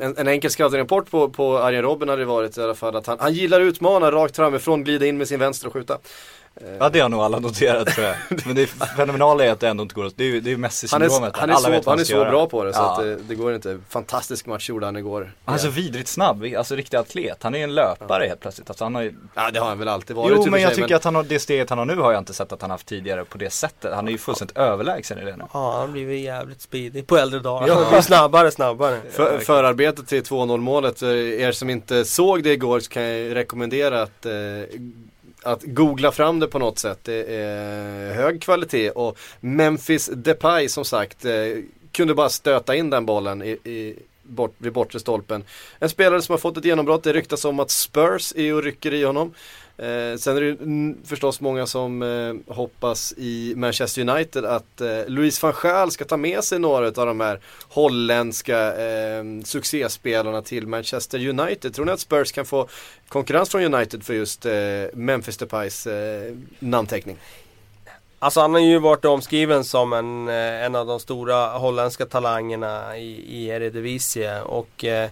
En, 0.00 0.16
en 0.16 0.28
enkel 0.28 0.50
scoutingrapport 0.50 1.10
på, 1.10 1.28
på 1.28 1.58
Arjen 1.58 1.82
Robben 1.82 2.08
hade 2.08 2.22
det 2.22 2.26
varit 2.26 2.58
i 2.58 2.62
alla 2.62 2.74
fall 2.74 2.96
att 2.96 3.06
han, 3.06 3.16
han 3.20 3.32
gillar 3.34 3.60
att 3.60 3.64
utmana 3.64 4.10
rakt 4.10 4.36
framifrån, 4.36 4.84
glida 4.84 5.06
in 5.06 5.18
med 5.18 5.28
sin 5.28 5.38
vänster 5.38 5.66
och 5.66 5.72
skjuta. 5.72 5.98
Ja 6.78 6.88
det 6.88 7.00
har 7.00 7.08
nog 7.08 7.20
alla 7.20 7.38
noterat 7.38 7.88
tror 7.88 8.06
jag. 8.06 8.16
Men 8.46 8.54
det 8.54 8.66
fenomenala 8.66 9.44
är 9.44 9.50
att 9.52 9.60
det 9.60 9.68
ändå 9.68 9.82
inte 9.82 9.94
går 9.94 10.06
att, 10.06 10.16
det 10.16 10.24
är 10.24 10.28
ju, 10.28 10.38
ju 10.40 10.52
Han 10.52 10.60
Messi-syndromet. 10.60 11.36
är, 11.36 11.40
han 11.40 11.50
är, 11.50 11.54
alla 11.54 11.82
så, 11.82 11.90
han 11.90 12.00
är 12.00 12.04
så 12.04 12.24
bra 12.24 12.46
på 12.46 12.64
det 12.64 12.72
så 12.72 12.78
Ja. 12.80 12.92
att 12.92 12.98
det, 13.04 13.16
det 13.16 13.34
går 13.34 13.54
inte. 13.54 13.78
Fantastisk 13.88 14.46
match 14.46 14.68
gjorde 14.68 14.86
han 14.86 14.96
igår. 14.96 15.32
Han 15.44 15.54
är 15.54 15.58
så 15.58 15.68
vidrigt 15.68 16.08
snabb, 16.08 16.44
alltså 16.58 16.74
riktig 16.74 16.96
atlet. 16.96 17.42
Han 17.42 17.54
är 17.54 17.58
ju 17.58 17.64
en 17.64 17.74
löpare 17.74 18.26
helt 18.28 18.40
plötsligt. 18.40 18.70
Alltså, 18.70 18.84
han 18.84 18.94
har 18.94 19.02
ju... 19.02 19.14
Ja 19.34 19.50
det 19.50 19.60
har 19.60 19.68
han 19.68 19.78
väl 19.78 19.88
alltid 19.88 20.16
varit 20.16 20.32
Jo 20.36 20.42
för 20.42 20.50
men 20.50 20.62
jag 20.62 20.74
tycker 20.74 20.96
att 20.96 21.04
han 21.04 21.14
har, 21.14 21.22
det 21.22 21.38
steget 21.38 21.70
han 21.70 21.78
har 21.78 21.84
nu 21.84 21.96
har 21.96 22.12
jag 22.12 22.20
inte 22.20 22.34
sett 22.34 22.52
att 22.52 22.62
han 22.62 22.70
haft 22.70 22.86
tidigare 22.86 23.24
på 23.24 23.38
det 23.38 23.50
sättet. 23.50 23.94
Han 23.94 24.08
är 24.08 24.12
ju 24.12 24.18
fullständigt 24.18 24.56
överlägsen 24.56 25.18
i 25.18 25.24
det 25.24 25.36
nu. 25.36 25.44
Ja, 25.52 25.78
han 25.80 25.92
blivit 25.92 26.24
jävligt 26.24 26.60
speedig 26.60 27.06
på 27.06 27.16
äldre 27.16 27.40
dagar. 27.40 27.74
Han 27.74 27.90
blir 27.90 28.00
snabbare, 28.00 28.50
snabbare. 28.50 29.00
För, 29.10 29.38
förarbetet 29.38 30.06
till 30.08 30.22
2-0 30.22 30.56
målet, 30.58 31.02
eh, 31.02 31.08
er 31.10 31.52
som 31.52 31.70
inte 31.70 32.04
såg 32.04 32.42
det 32.42 32.52
igår 32.52 32.80
så 32.80 32.90
kan 32.90 33.02
jag 33.02 33.36
rekommendera 33.36 34.02
att, 34.02 34.26
eh, 34.26 34.32
att 35.42 35.62
googla 35.62 36.12
fram 36.12 36.40
det 36.40 36.46
på 36.46 36.58
något 36.58 36.78
sätt. 36.78 36.98
Det 37.02 37.34
är 37.34 38.14
hög 38.14 38.42
kvalitet 38.42 38.90
och 38.90 39.18
Memphis 39.40 40.10
Depay 40.14 40.68
som 40.68 40.84
sagt 40.84 41.24
eh, 41.24 41.32
kunde 41.92 42.14
bara 42.14 42.28
stöta 42.28 42.74
in 42.74 42.90
den 42.90 43.06
bollen 43.06 43.42
i, 43.42 43.50
i, 43.50 43.96
bort, 44.22 44.54
vid 44.58 44.72
bortre 44.72 45.00
stolpen. 45.00 45.44
En 45.78 45.88
spelare 45.88 46.22
som 46.22 46.32
har 46.32 46.38
fått 46.38 46.56
ett 46.56 46.64
genombrott, 46.64 47.02
det 47.02 47.12
ryktas 47.12 47.44
om 47.44 47.60
att 47.60 47.70
Spurs 47.70 48.32
är 48.36 48.54
och 48.54 48.62
rycker 48.62 48.94
i 48.94 49.04
honom. 49.04 49.34
Eh, 49.80 50.16
sen 50.16 50.36
är 50.36 50.40
det 50.40 50.46
ju 50.46 50.94
förstås 51.04 51.40
många 51.40 51.66
som 51.66 52.02
eh, 52.02 52.54
hoppas 52.54 53.14
i 53.16 53.54
Manchester 53.56 54.08
United 54.08 54.44
att 54.44 54.80
eh, 54.80 55.06
Louis 55.06 55.42
van 55.42 55.54
Gaal 55.62 55.90
ska 55.90 56.04
ta 56.04 56.16
med 56.16 56.44
sig 56.44 56.58
några 56.58 56.86
av 56.86 56.92
de 56.92 57.20
här 57.20 57.40
holländska 57.68 58.76
eh, 58.76 59.24
succéspelarna 59.44 60.42
till 60.42 60.66
Manchester 60.66 61.28
United. 61.28 61.74
Tror 61.74 61.84
ni 61.84 61.92
att 61.92 62.00
Spurs 62.00 62.32
kan 62.32 62.46
få 62.46 62.68
konkurrens 63.08 63.48
från 63.48 63.74
United 63.74 64.02
för 64.02 64.14
just 64.14 64.46
eh, 64.46 64.52
Memphis 64.94 65.36
Depays 65.36 65.86
eh, 65.86 66.34
namnteckning? 66.58 67.16
Alltså 68.18 68.40
han 68.40 68.54
har 68.54 68.60
ju 68.60 68.78
varit 68.78 69.04
omskriven 69.04 69.64
som 69.64 69.92
en, 69.92 70.28
eh, 70.28 70.64
en 70.64 70.74
av 70.74 70.86
de 70.86 71.00
stora 71.00 71.48
holländska 71.48 72.06
talangerna 72.06 72.98
i, 72.98 73.24
i 73.28 73.48
Eredivisie 73.48 74.42
och 74.42 74.84
eh, 74.84 75.10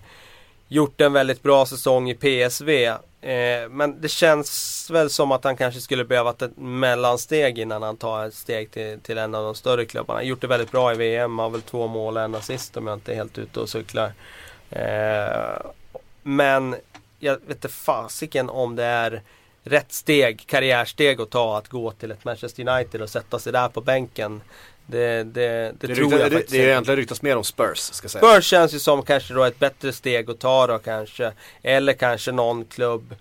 gjort 0.69 1.01
en 1.01 1.13
väldigt 1.13 1.43
bra 1.43 1.67
säsong 1.67 2.11
i 2.11 2.15
PSV. 2.15 2.87
Eh, 3.21 3.69
men 3.71 4.01
det 4.01 4.09
känns 4.09 4.91
väl 4.91 5.11
som 5.11 5.33
att 5.33 5.45
han 5.45 5.57
kanske 5.57 5.81
skulle 5.81 6.05
behöva 6.05 6.31
ett 6.31 6.57
mellansteg 6.57 7.59
innan 7.59 7.83
han 7.83 7.97
tar 7.97 8.27
ett 8.27 8.35
steg 8.35 8.71
till, 8.71 9.01
till 9.01 9.19
en 9.19 9.35
av 9.35 9.45
de 9.45 9.55
större 9.55 9.85
klubbarna. 9.85 10.23
Gjort 10.23 10.41
det 10.41 10.47
väldigt 10.47 10.73
bra 10.73 10.93
i 10.93 10.97
VM, 10.97 11.39
har 11.39 11.51
väl 11.51 11.63
två 11.63 11.87
mål 11.87 12.17
och 12.17 12.23
en 12.23 12.35
assist 12.35 12.77
om 12.77 12.87
jag 12.87 12.97
inte 12.97 13.13
är 13.13 13.17
helt 13.17 13.39
ute 13.39 13.61
och 13.61 13.69
cyklar. 13.69 14.13
Eh, 14.71 15.61
men 16.23 16.77
jag 17.19 17.33
vet 17.33 17.51
inte 17.51 17.69
fasiken 17.69 18.51
om 18.51 18.77
det 18.77 18.85
är 18.85 19.23
rätt 19.63 19.93
steg, 19.93 20.47
karriärsteg 20.47 21.21
att 21.21 21.31
ta 21.31 21.59
att 21.59 21.69
gå 21.69 21.91
till 21.91 22.11
ett 22.11 22.25
Manchester 22.25 22.69
United 22.69 23.03
och 23.03 23.11
sätta 23.11 23.39
sig 23.39 23.53
där 23.53 23.69
på 23.69 23.81
bänken. 23.81 24.41
Det, 24.91 25.25
det, 25.25 25.25
det, 25.25 25.73
Det, 25.81 25.95
tror 25.95 25.97
ryktas, 25.97 26.21
jag 26.21 26.31
det, 26.31 26.37
faktiskt 26.37 26.53
det 26.53 26.57
är 26.57 26.61
inte. 26.61 26.71
egentligen 26.71 26.97
ryktas 26.97 27.23
mer 27.23 27.37
om 27.37 27.45
Spurs 27.45 27.79
ska 27.79 28.09
säga. 28.09 28.33
Spurs 28.33 28.45
känns 28.45 28.75
ju 28.75 28.79
som 28.79 29.03
kanske 29.03 29.35
då 29.35 29.45
ett 29.45 29.59
bättre 29.59 29.93
steg 29.93 30.31
att 30.31 30.39
ta 30.39 30.67
då 30.67 30.79
kanske. 30.79 31.33
Eller 31.63 31.93
kanske 31.93 32.33
någon 32.33 32.65
klubb 32.65 33.15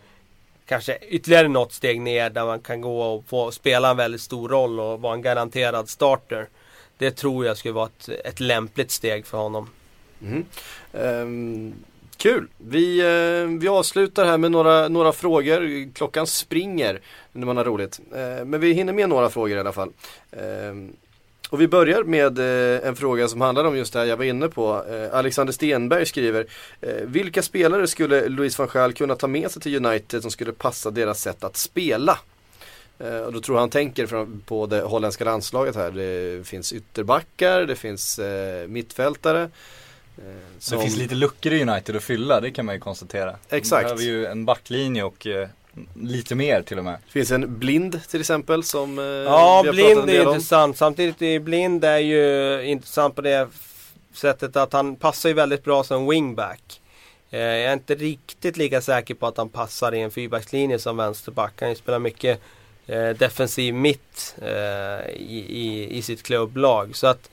Kanske 0.67 0.97
ytterligare 1.09 1.47
något 1.47 1.73
steg 1.73 2.01
ner 2.01 2.29
där 2.29 2.45
man 2.45 2.59
kan 2.59 2.81
gå 2.81 3.01
och 3.01 3.23
få 3.27 3.51
spela 3.51 3.89
en 3.89 3.97
väldigt 3.97 4.21
stor 4.21 4.49
roll 4.49 4.79
och 4.79 5.01
vara 5.01 5.13
en 5.13 5.21
garanterad 5.21 5.89
starter. 5.89 6.47
Det 6.97 7.11
tror 7.11 7.45
jag 7.45 7.57
skulle 7.57 7.73
vara 7.73 7.89
ett, 7.99 8.09
ett 8.25 8.39
lämpligt 8.39 8.91
steg 8.91 9.25
för 9.25 9.37
honom. 9.37 9.69
Mhm. 10.19 10.45
Ehm, 10.93 11.73
kul! 12.17 12.47
Vi, 12.57 12.99
eh, 12.99 13.59
vi 13.59 13.67
avslutar 13.67 14.25
här 14.25 14.37
med 14.37 14.51
några, 14.51 14.87
några 14.87 15.11
frågor. 15.11 15.93
Klockan 15.93 16.27
springer 16.27 17.01
när 17.31 17.45
man 17.45 17.57
har 17.57 17.65
roligt. 17.65 17.99
Eh, 18.15 18.45
men 18.45 18.59
vi 18.59 18.73
hinner 18.73 18.93
med 18.93 19.09
några 19.09 19.29
frågor 19.29 19.57
i 19.57 19.59
alla 19.59 19.73
fall. 19.73 19.91
Ehm, 20.31 20.93
och 21.49 21.61
vi 21.61 21.67
börjar 21.67 22.03
med 22.03 22.39
eh, 22.39 22.87
en 22.87 22.95
fråga 22.95 23.27
som 23.27 23.41
handlar 23.41 23.65
om 23.65 23.77
just 23.77 23.93
det 23.93 23.99
här 23.99 24.05
jag 24.05 24.17
var 24.17 24.25
inne 24.25 24.47
på. 24.47 24.85
Eh, 24.89 25.17
Alexander 25.17 25.53
Stenberg 25.53 26.05
skriver 26.05 26.45
eh, 26.81 26.89
Vilka 27.03 27.41
spelare 27.41 27.87
skulle 27.87 28.29
Louis 28.29 28.59
van 28.59 28.67
Gaal 28.73 28.93
kunna 28.93 29.15
ta 29.15 29.27
med 29.27 29.51
sig 29.51 29.61
till 29.61 29.85
United 29.85 30.21
som 30.21 30.31
skulle 30.31 30.51
passa 30.51 30.91
deras 30.91 31.21
sätt 31.21 31.43
att 31.43 31.57
spela? 31.57 32.19
Och 33.25 33.33
då 33.33 33.39
tror 33.41 33.55
jag 33.55 33.59
han 33.59 33.69
tänker 33.69 34.25
på 34.45 34.65
det 34.65 34.81
holländska 34.81 35.23
landslaget 35.23 35.75
här. 35.75 35.91
Det 35.91 36.47
finns 36.47 36.73
ytterbackar, 36.73 37.61
det 37.61 37.75
finns 37.75 38.19
mittfältare. 38.67 39.41
eh, 39.41 39.49
Det 40.17 40.31
som- 40.59 40.81
finns 40.81 40.97
lite 40.97 41.15
luckor 41.15 41.53
i 41.53 41.61
United 41.61 41.95
att 41.95 42.03
fylla, 42.03 42.41
det 42.41 42.51
kan 42.51 42.65
man 42.65 42.75
ju 42.75 42.81
konstatera. 42.81 43.35
Exakt. 43.49 43.83
Vi 43.91 43.95
behöver 43.95 44.03
ju 44.03 44.25
en 44.25 44.45
backlinje 44.45 45.03
och 45.03 45.27
lite 45.93 46.35
mer 46.35 46.61
till 46.61 46.77
och 46.77 46.83
med. 46.85 46.93
Det 47.05 47.11
finns 47.11 47.31
en 47.31 47.59
blind 47.59 47.99
till 48.09 48.19
exempel 48.19 48.63
som 48.63 48.99
eh, 48.99 49.05
Ja, 49.05 49.61
vi 49.61 49.67
har 49.67 49.73
pratat 49.73 49.75
Blind 49.75 49.99
en 49.99 50.09
är 50.09 50.13
del 50.13 50.27
om. 50.27 50.33
intressant. 50.33 50.77
Samtidigt 50.77 51.21
är 51.21 51.39
Blind 51.39 51.83
är 51.85 51.97
ju 51.97 52.61
intressant 52.65 53.15
på 53.15 53.21
det 53.21 53.47
sättet 54.13 54.55
att 54.55 54.73
han 54.73 54.95
passar 54.95 55.29
ju 55.29 55.35
väldigt 55.35 55.63
bra 55.63 55.83
som 55.83 56.07
wingback. 56.09 56.81
Eh, 57.29 57.39
jag 57.39 57.63
är 57.63 57.73
inte 57.73 57.95
riktigt 57.95 58.57
lika 58.57 58.81
säker 58.81 59.13
på 59.13 59.27
att 59.27 59.37
han 59.37 59.49
passar 59.49 59.93
i 59.95 59.99
en 59.99 60.11
fyrbackslinje 60.11 60.79
som 60.79 60.97
vänsterback. 60.97 61.53
Han 61.61 61.75
spelar 61.75 61.99
mycket 61.99 62.41
eh, 62.87 63.09
defensiv 63.09 63.73
mitt 63.73 64.35
eh, 64.41 65.09
i, 65.15 65.45
i, 65.49 65.97
i 65.97 66.01
sitt 66.01 66.23
klubblag. 66.23 66.95
Så 66.95 67.07
att 67.07 67.29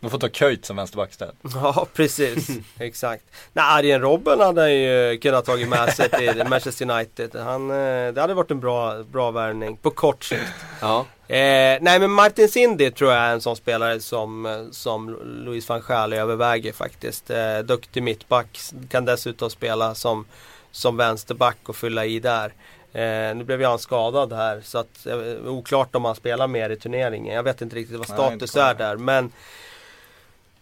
Man 0.00 0.10
får 0.10 0.18
ta 0.18 0.28
Köjt 0.28 0.64
som 0.64 0.76
vänsterback 0.76 1.10
istället. 1.10 1.34
Ja, 1.54 1.86
precis. 1.94 2.48
Exakt. 2.78 3.24
Nej, 3.52 3.64
Arjen 3.68 4.00
Robben 4.00 4.40
hade 4.40 4.72
ju 4.72 5.18
kunnat 5.18 5.44
tagit 5.44 5.68
med 5.68 5.94
sig 5.94 6.10
till 6.10 6.44
Manchester 6.48 6.90
United. 6.90 7.36
Han, 7.36 7.70
eh, 7.70 8.12
det 8.12 8.20
hade 8.20 8.34
varit 8.34 8.50
en 8.50 8.60
bra, 8.60 9.02
bra 9.02 9.30
värvning 9.30 9.76
på 9.76 9.90
kort 9.90 10.24
sikt. 10.24 10.42
Ja. 10.80 11.06
Eh, 11.28 11.78
nej 11.80 12.00
men 12.00 12.10
Martin 12.10 12.48
Cindy 12.48 12.90
tror 12.90 13.12
jag 13.12 13.22
är 13.22 13.32
en 13.32 13.40
sån 13.40 13.56
spelare 13.56 14.00
som, 14.00 14.46
eh, 14.46 14.52
som 14.70 15.16
Louis 15.44 15.68
van 15.68 15.82
Gaal 15.88 16.12
överväger 16.12 16.72
faktiskt. 16.72 17.30
Eh, 17.30 17.58
duktig 17.58 18.02
mittback, 18.02 18.60
kan 18.88 19.04
dessutom 19.04 19.50
spela 19.50 19.94
som, 19.94 20.26
som 20.70 20.96
vänsterback 20.96 21.56
och 21.66 21.76
fylla 21.76 22.04
i 22.04 22.20
där. 22.20 22.52
Eh, 22.92 23.36
nu 23.36 23.44
blev 23.44 23.60
ju 23.60 23.66
han 23.66 23.78
skadad 23.78 24.32
här 24.32 24.60
så 24.64 24.78
att 24.78 25.06
eh, 25.06 25.16
oklart 25.46 25.96
om 25.96 26.04
han 26.04 26.14
spelar 26.14 26.46
mer 26.46 26.70
i 26.70 26.76
turneringen. 26.76 27.34
Jag 27.34 27.42
vet 27.42 27.62
inte 27.62 27.76
riktigt 27.76 27.98
vad 27.98 28.08
Nej, 28.08 28.18
status 28.18 28.56
inte 28.56 28.62
är 28.62 28.74
där 28.74 28.96
men 28.96 29.32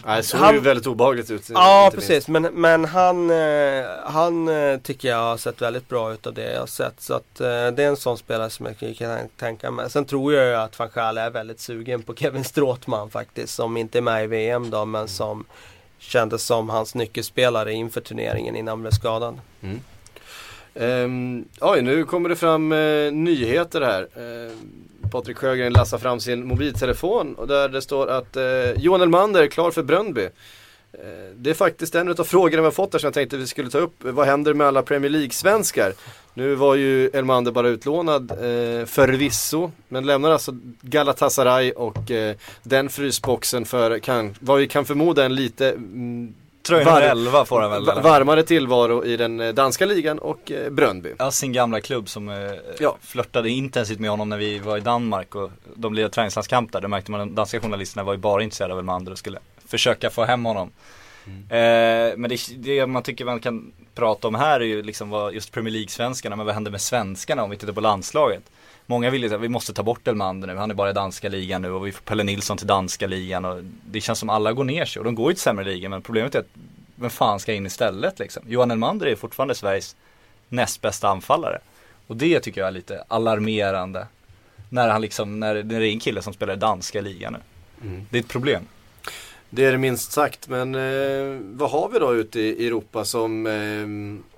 Nej, 0.07 0.17
det 0.17 0.23
såg 0.23 0.41
Han- 0.41 0.55
ju 0.55 0.61
väldigt 0.61 0.87
obehagligt 0.87 1.31
ut. 1.31 1.51
Ja 1.55 1.91
precis, 1.95 2.29
men, 2.29 2.43
men 2.43 2.85
han, 2.85 3.31
eh, 3.31 3.85
han 4.05 4.49
eh, 4.49 4.79
tycker 4.81 5.09
jag 5.09 5.17
har 5.17 5.37
sett 5.37 5.63
väldigt 5.63 5.89
bra 5.89 6.13
ut 6.13 6.27
av 6.27 6.35
det 6.35 6.53
jag 6.53 6.61
har 6.61 6.67
sett. 6.67 7.01
Så 7.01 7.15
att 7.15 7.41
eh, 7.41 7.47
det 7.47 7.83
är 7.83 7.89
en 7.89 7.97
sån 7.97 8.19
spelare 8.19 8.51
som 8.51 8.67
jag 8.67 8.97
kan 8.97 9.19
tänka 9.39 9.71
mig. 9.71 9.91
Sen 9.91 10.05
tror 10.05 10.35
jag 10.35 10.47
ju 10.49 10.55
att 10.55 10.79
van 10.79 10.89
Gaal 10.95 11.19
är 11.19 11.31
väldigt 11.31 11.61
sugen 11.61 12.03
på 12.03 12.15
Kevin 12.17 12.45
Stråtman 12.45 13.11
faktiskt. 13.11 13.55
Som 13.55 13.77
inte 13.77 13.99
är 13.99 14.03
med 14.03 14.25
i 14.25 14.27
VM 14.27 14.71
då 14.71 14.85
men 14.85 15.09
som 15.09 15.45
kändes 15.99 16.43
som 16.45 16.69
hans 16.71 16.95
nyckelspelare 16.95 17.73
inför 17.73 18.01
turneringen 18.01 18.57
innan 18.57 18.73
han 18.73 18.81
blev 18.81 18.91
skadad. 18.91 19.41
Ehm, 20.75 21.45
oj, 21.61 21.83
nu 21.83 22.05
kommer 22.05 22.29
det 22.29 22.37
fram 22.37 22.73
eh, 22.73 23.13
nyheter 23.13 23.81
här. 23.81 24.09
Ehm, 24.17 24.85
Patrik 25.15 25.37
Sjögren 25.37 25.73
lassar 25.73 25.99
fram 25.99 26.21
sin 26.21 26.47
mobiltelefon 26.47 27.35
och 27.35 27.47
där 27.47 27.69
det 27.69 27.83
står 27.83 28.11
att 28.11 28.37
eh, 28.37 28.71
Johan 28.77 29.01
Elmander 29.01 29.43
är 29.43 29.47
klar 29.47 29.71
för 29.71 29.83
Bröndby. 29.83 30.25
Eh, 30.93 31.01
Det 31.35 31.51
är 31.51 31.55
faktiskt 31.55 31.95
en 31.95 32.09
av 32.09 32.25
frågorna 32.25 32.63
vi 32.63 32.67
har 32.67 32.71
fått 32.73 32.93
där 32.93 32.99
som 32.99 33.07
jag 33.07 33.15
tänkte 33.15 33.37
vi 33.37 33.47
skulle 33.47 33.71
ta 33.71 33.79
upp. 33.79 33.95
Vad 33.99 34.27
händer 34.27 34.55
med 34.55 34.67
alla 34.67 34.83
Premier 34.83 35.11
League-svenskar? 35.11 35.93
Nu 36.35 36.55
var 36.55 36.75
ju 36.75 37.09
Elmander 37.09 37.53
bara 37.53 37.69
utlånad 37.69 38.31
eh, 38.31 38.87
förvisso, 38.87 39.71
men 39.89 40.07
lämnar 40.07 40.31
alltså 40.31 40.53
Galatasaray 40.81 41.73
och 41.73 42.11
eh, 42.11 42.37
den 42.63 42.89
frysboxen 42.89 43.65
för 43.65 43.99
kan, 43.99 44.35
vad 44.41 44.59
vi 44.59 44.69
kan 44.69 44.85
förmoda 44.85 45.25
en 45.25 45.35
lite 45.35 45.71
mm, 45.71 46.35
Tröja 46.67 46.85
Var- 46.85 47.01
11 47.01 47.45
får 47.45 47.61
han 47.61 47.71
väl? 47.71 47.89
eller? 47.89 48.03
varmare 48.03 48.43
tillvaro 48.43 49.05
i 49.05 49.17
den 49.17 49.41
eh, 49.41 49.53
danska 49.55 49.87
ligan 49.87 50.19
och 50.19 50.51
eh, 50.51 50.71
Bröndby. 50.71 51.13
Ja, 51.19 51.31
sin 51.31 51.53
gamla 51.53 51.81
klubb 51.81 52.09
som 52.09 52.29
eh, 52.29 52.37
Ja. 52.79 52.97
flörtade 53.01 53.51
intensivt 53.51 53.99
med 54.01 54.11
honom 54.11 54.29
när 54.29 54.37
vi 54.39 54.59
var 54.59 54.77
i 54.77 54.81
Danmark 54.81 55.35
och 55.35 55.51
de 55.75 55.95
led 55.95 56.13
träningslandskamp 56.13 56.73
där. 56.73 56.81
Då 56.81 56.89
märkte 56.89 57.11
man 57.11 57.21
att 57.21 57.27
de 57.29 57.35
danska 57.35 57.61
journalisterna 57.61 58.03
var 58.05 58.13
ju 58.13 58.19
bara 58.19 58.43
intresserade 58.43 58.73
av 58.75 58.79
Elmander 58.79 59.13
och 59.13 59.19
skulle 59.19 59.39
försöka 59.67 60.11
få 60.11 60.25
hem 60.25 60.45
honom. 60.45 60.71
Eh, 61.27 62.17
men 62.17 62.29
det, 62.29 62.39
det 62.57 62.87
man 62.87 63.03
tycker 63.03 63.25
man 63.25 63.41
kan 63.41 63.73
prata 63.95 64.29
om 64.29 64.35
här 64.35 64.61
är 64.61 64.65
ju 64.65 64.83
liksom 64.83 65.11
vad 65.11 65.35
just 65.35 65.53
Premier 65.53 65.73
League-svenskarna, 65.73 66.37
men 66.37 66.47
vad 66.47 66.55
händer 66.55 66.71
med 66.71 66.81
svenskarna 66.81 67.43
om 67.43 67.51
vi 67.51 67.57
tittar 67.57 67.73
på 67.73 67.81
landslaget? 67.81 68.43
Många 68.87 69.11
vill 69.11 69.23
ju 69.23 69.35
att 69.35 69.41
vi 69.41 69.49
måste 69.49 69.73
ta 69.73 69.83
bort 69.83 70.09
Elmander 70.09 70.49
nu, 70.49 70.57
han 70.57 70.71
är 70.71 70.75
bara 70.75 70.91
i 70.91 70.93
danska 70.93 71.29
ligan 71.29 71.63
nu 71.63 71.71
och 71.71 71.87
vi 71.87 71.93
får 71.93 72.03
Pelle 72.03 72.23
Nilsson 72.23 72.57
till 72.57 72.67
danska 72.67 73.07
ligan 73.07 73.45
och 73.45 73.61
det 73.87 74.01
känns 74.01 74.19
som 74.19 74.31
alla 74.31 74.53
går 74.53 74.65
ner 74.65 74.85
sig 74.85 75.01
och 75.01 75.05
de 75.05 75.15
går 75.15 75.31
ju 75.31 75.35
till 75.35 75.43
sämre 75.43 75.65
ligan 75.65 75.91
men 75.91 76.03
problemet 76.03 76.35
är 76.35 76.39
att 76.39 76.47
vem 76.97 77.11
fan 77.11 77.41
ska 77.41 77.53
in 77.53 77.67
istället 77.67 78.19
liksom? 78.19 78.43
Johan 78.49 78.71
Elmander 78.71 79.07
är 79.07 79.17
fortfarande 79.17 79.55
Sveriges 79.55 79.97
näst 80.49 80.81
bästa 80.81 81.09
anfallare. 81.09 81.59
Och 82.07 82.17
det 82.17 82.41
tycker 82.41 82.61
jag 82.61 82.69
är 82.69 82.73
lite 82.73 83.05
alarmerande. 83.09 84.07
När 84.69 84.89
han 84.89 85.03
liksom, 85.03 85.41
när, 85.41 85.55
när 85.55 85.81
det 85.81 85.89
är 85.89 85.93
en 85.93 86.01
kille 86.01 86.23
som 86.23 86.33
spelar 86.33 86.55
i 86.55 86.57
danska 86.57 87.01
ligan 87.01 87.33
nu. 87.33 87.39
Det 88.11 88.19
är 88.19 88.21
ett 88.21 88.29
problem. 88.29 88.63
Det 89.51 89.65
är 89.65 89.73
det 89.73 89.79
minst 89.79 90.13
sagt, 90.13 90.49
men 90.49 90.75
eh, 90.75 91.41
vad 91.41 91.71
har 91.71 91.89
vi 91.89 91.99
då 91.99 92.15
ute 92.15 92.41
i 92.41 92.67
Europa 92.67 93.05
som 93.05 93.47
eh, 93.47 94.34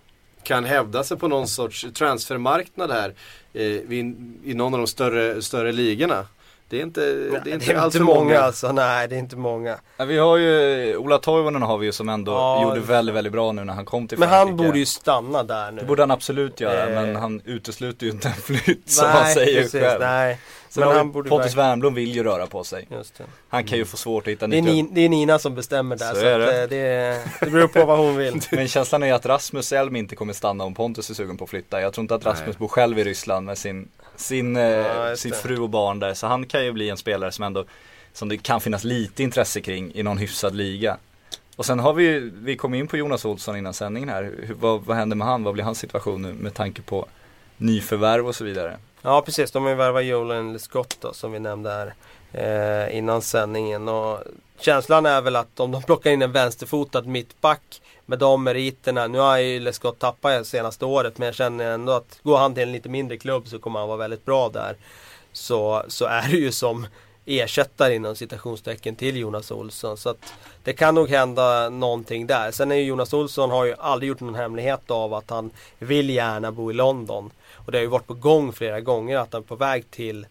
kan 0.47 0.65
hävda 0.65 1.05
sig 1.05 1.17
på 1.17 1.29
någon 1.29 1.49
sorts 1.49 1.87
transfermarknad 1.95 2.91
här 2.91 3.15
eh, 3.53 3.63
vid, 3.63 4.05
i 4.45 4.55
någon 4.55 4.75
av 4.75 4.81
de 4.81 4.87
större, 4.87 5.43
större 5.43 5.73
ligorna? 5.73 6.27
Det 6.69 6.79
är 6.79 6.83
inte, 6.83 7.01
det 7.01 7.37
är 7.37 7.41
det 7.45 7.51
inte 7.51 7.73
är 7.73 7.77
alls 7.77 7.95
inte 7.95 7.99
för 8.07 8.15
många 8.15 8.41
alltså, 8.41 8.73
nej 8.73 9.09
det 9.09 9.15
är 9.15 9.19
inte 9.19 9.37
många. 9.37 9.77
Ja, 9.97 10.05
vi 10.05 10.19
har 10.19 10.37
ju, 10.37 10.97
Ola 10.97 11.19
Toivonen 11.19 11.63
har 11.63 11.79
vi 11.79 11.87
ju 11.87 11.93
som 11.93 12.09
ändå 12.09 12.33
Ja. 12.33 12.63
gjorde 12.63 12.81
väldigt, 12.81 13.15
väldigt 13.15 13.33
bra 13.33 13.53
nu 13.53 13.65
när 13.65 13.73
han 13.75 13.85
kom 13.85 14.09
till 14.09 14.19
Men 14.19 14.29
Frankrike. 14.29 14.49
han 14.63 14.67
borde 14.67 14.79
ju 14.79 14.87
stanna 14.87 15.43
där 15.43 15.71
nu. 15.71 15.81
Det 15.81 15.87
borde 15.87 16.03
han 16.03 16.11
absolut 16.11 16.61
göra, 16.61 16.87
Eh. 16.87 16.95
men 17.03 17.17
han 17.17 17.41
utesluter 17.45 18.07
ju 18.07 18.13
inte 18.13 18.29
en 18.29 18.35
flytt 18.35 18.91
som 18.91 19.09
nej, 19.09 19.17
han 19.23 19.35
säger 19.35 19.63
precis, 19.63 19.81
själv. 19.81 20.01
Nej, 20.01 20.39
Sen 20.69 20.85
men 20.89 20.97
han 20.97 21.13
borde 21.13 21.29
Pontus 21.29 21.55
Wernbloom 21.55 21.95
vill 21.95 22.15
ju 22.17 22.25
röra 22.25 22.47
på 22.47 22.65
sig. 22.65 22.87
just 22.91 23.19
det. 23.19 23.25
Han 23.49 23.65
kan 23.65 23.79
ju 23.79 23.85
få 23.85 23.97
svårt 23.97 24.23
att 24.27 24.29
hitta 24.33 24.47
Det 24.47 24.59
är, 24.59 24.63
Ni, 24.63 24.89
det 24.93 25.01
är 25.01 25.09
Nina 25.09 25.39
som 25.39 25.55
bestämmer 25.55 25.97
där 25.97 26.15
Så 26.15 26.21
så, 26.21 26.27
är 26.27 26.41
att, 26.41 26.47
det. 26.49 26.63
eh, 26.63 26.69
det, 26.69 27.45
det 27.47 27.51
beror 27.51 27.69
på 27.69 27.85
vad 27.85 27.99
hon 27.99 28.17
vill. 28.17 28.41
Men 28.53 28.69
känslan 28.69 29.03
är 29.03 29.15
att 29.15 29.27
Rasmus 29.27 29.73
Elm 29.73 29.97
inte 29.97 30.17
kommer 30.17 30.33
stanna 30.33 30.65
om 30.65 30.75
Pontus 30.75 31.11
är 31.11 31.15
sugen 31.15 31.37
på 31.37 31.45
att 31.45 31.51
flytta. 31.51 31.81
Jag 31.81 31.93
tror 31.93 32.03
inte 32.03 32.15
att 32.15 32.27
Rasmus 32.27 32.59
bor 32.59 32.69
själv 32.69 32.99
i 32.99 33.05
Ryssland 33.05 33.47
med 33.47 33.59
sin, 33.59 33.89
sin, 34.17 34.57
eh, 34.57 35.09
just 35.11 35.23
sin 35.23 35.33
fru 35.33 35.59
och 35.59 35.71
barn 35.71 35.99
där. 35.99 36.15
Så 36.15 36.27
han 36.27 36.47
kan 36.47 36.65
ju 36.65 36.73
bli 36.73 36.91
en 36.91 36.97
spelare 36.97 37.33
som 37.33 37.45
ändå, 37.45 37.65
som 38.13 38.29
det 38.29 38.37
kan 38.37 38.61
finnas 38.61 38.85
lite 38.85 39.23
intresse 39.23 39.61
kring 39.61 39.93
i 39.95 40.03
någon 40.03 40.19
hyfsad 40.19 40.55
liga. 40.55 40.97
Och 41.57 41.67
sen 41.67 41.79
har 41.79 41.93
vi 41.93 42.31
vi 42.35 42.57
kom 42.57 42.75
in 42.75 42.89
på 42.89 42.97
Jonas 42.97 43.25
Olsson 43.25 43.57
innan 43.57 43.75
sändningen 43.75 44.09
här. 44.09 44.23
Hur, 44.43 44.55
vad, 44.55 44.85
vad 44.85 44.97
händer 44.97 45.17
med 45.17 45.27
han? 45.27 45.45
Vad 45.45 45.55
blir 45.55 45.65
hans 45.65 45.79
situation 45.79 46.23
nu 46.23 46.33
med 46.33 46.55
tanke 46.55 46.83
på 46.83 47.07
nyförvärv 47.57 48.27
och 48.27 48.35
så 48.35 48.45
vidare? 48.45 48.77
Ja 49.03 49.23
precis, 49.23 49.51
de 49.51 49.63
har 49.63 49.71
ju 49.71 49.77
värvat 49.77 50.05
Jolan 50.05 50.59
Scott 50.59 50.97
då, 51.01 51.13
som 51.13 51.33
vi 51.33 51.39
nämnde 51.39 51.71
här 51.71 51.95
eh, 52.33 52.97
innan 52.99 53.23
sändningen. 53.23 53.89
Och 53.89 54.19
känslan 54.61 55.07
är 55.07 55.21
väl 55.21 55.37
att 55.37 55.61
om 55.61 55.71
de 55.71 55.83
plockar 55.83 56.11
in 56.11 56.23
en 56.23 56.33
vänsterfotad 56.33 57.03
mittback 57.03 57.81
med 58.07 58.19
de 58.19 58.45
meriterna. 58.45 59.07
Nu 59.07 59.19
har 59.19 59.39
ju 59.39 59.61
Lescott 59.61 59.99
tappat 59.99 60.39
det 60.39 60.45
senaste 60.45 60.85
året 60.85 61.19
men 61.19 61.27
jag 61.27 61.35
känner 61.35 61.71
ändå 61.71 61.93
att 61.93 62.19
går 62.23 62.39
han 62.39 62.55
till 62.55 62.63
en 62.63 62.73
lite 62.73 62.89
mindre 62.89 63.17
klubb 63.17 63.49
så 63.49 63.59
kommer 63.59 63.79
han 63.79 63.89
vara 63.89 63.99
väldigt 63.99 64.25
bra 64.25 64.49
där. 64.49 64.77
Så, 65.33 65.83
så 65.89 66.05
är 66.05 66.29
det 66.29 66.37
ju 66.37 66.53
som 66.53 66.87
ersättare 67.27 67.95
inom 67.95 68.17
citationstecken 68.17 68.97
till 68.97 69.17
Jonas 69.17 69.51
Olsson. 69.51 69.97
Så 69.97 70.09
att 70.09 70.35
det 70.65 70.73
kan 70.73 70.95
nog 70.95 71.09
hända 71.09 71.69
någonting 71.69 72.27
där. 72.27 72.51
Sen 72.51 72.73
är 72.73 72.77
ju 72.77 72.85
Jonas 72.85 73.13
Olsson 73.13 73.51
har 73.51 73.65
ju 73.65 73.75
aldrig 73.79 74.09
gjort 74.09 74.21
någon 74.21 74.35
hemlighet 74.35 74.91
av 74.91 75.15
att 75.15 75.31
han 75.31 75.51
vill 75.79 76.11
gärna 76.11 76.53
bo 76.53 76.71
i 76.71 76.75
London. 76.75 77.31
Och 77.53 77.73
det 77.73 77.79
har 77.79 77.83
ju 77.83 77.89
varit 77.89 78.07
på 78.07 78.15
gång 78.15 78.53
flera 78.53 78.81
gånger 78.81 79.19
att 79.19 79.33
han 79.33 79.43
är 79.43 79.47
på 79.47 79.57
väg 79.57 79.91
till 79.91 80.27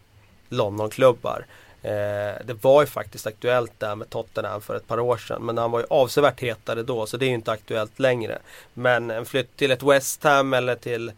Londonklubbar. 0.48 1.46
Eh, 1.82 2.34
det 2.44 2.56
var 2.60 2.82
ju 2.82 2.86
faktiskt 2.86 3.26
aktuellt 3.26 3.72
där 3.78 3.94
med 3.94 4.10
Tottenham 4.10 4.60
för 4.60 4.76
ett 4.76 4.88
par 4.88 5.00
år 5.00 5.16
sedan. 5.16 5.42
Men 5.42 5.58
han 5.58 5.70
var 5.70 5.80
ju 5.80 5.86
avsevärt 5.90 6.40
hetare 6.40 6.82
då 6.82 7.06
så 7.06 7.16
det 7.16 7.24
är 7.24 7.28
ju 7.28 7.34
inte 7.34 7.52
aktuellt 7.52 7.98
längre. 7.98 8.38
Men 8.74 9.10
en 9.10 9.26
flytt 9.26 9.56
till 9.56 9.70
ett 9.70 9.82
West 9.82 10.24
Ham 10.24 10.54
eller 10.54 10.74
till 10.74 11.12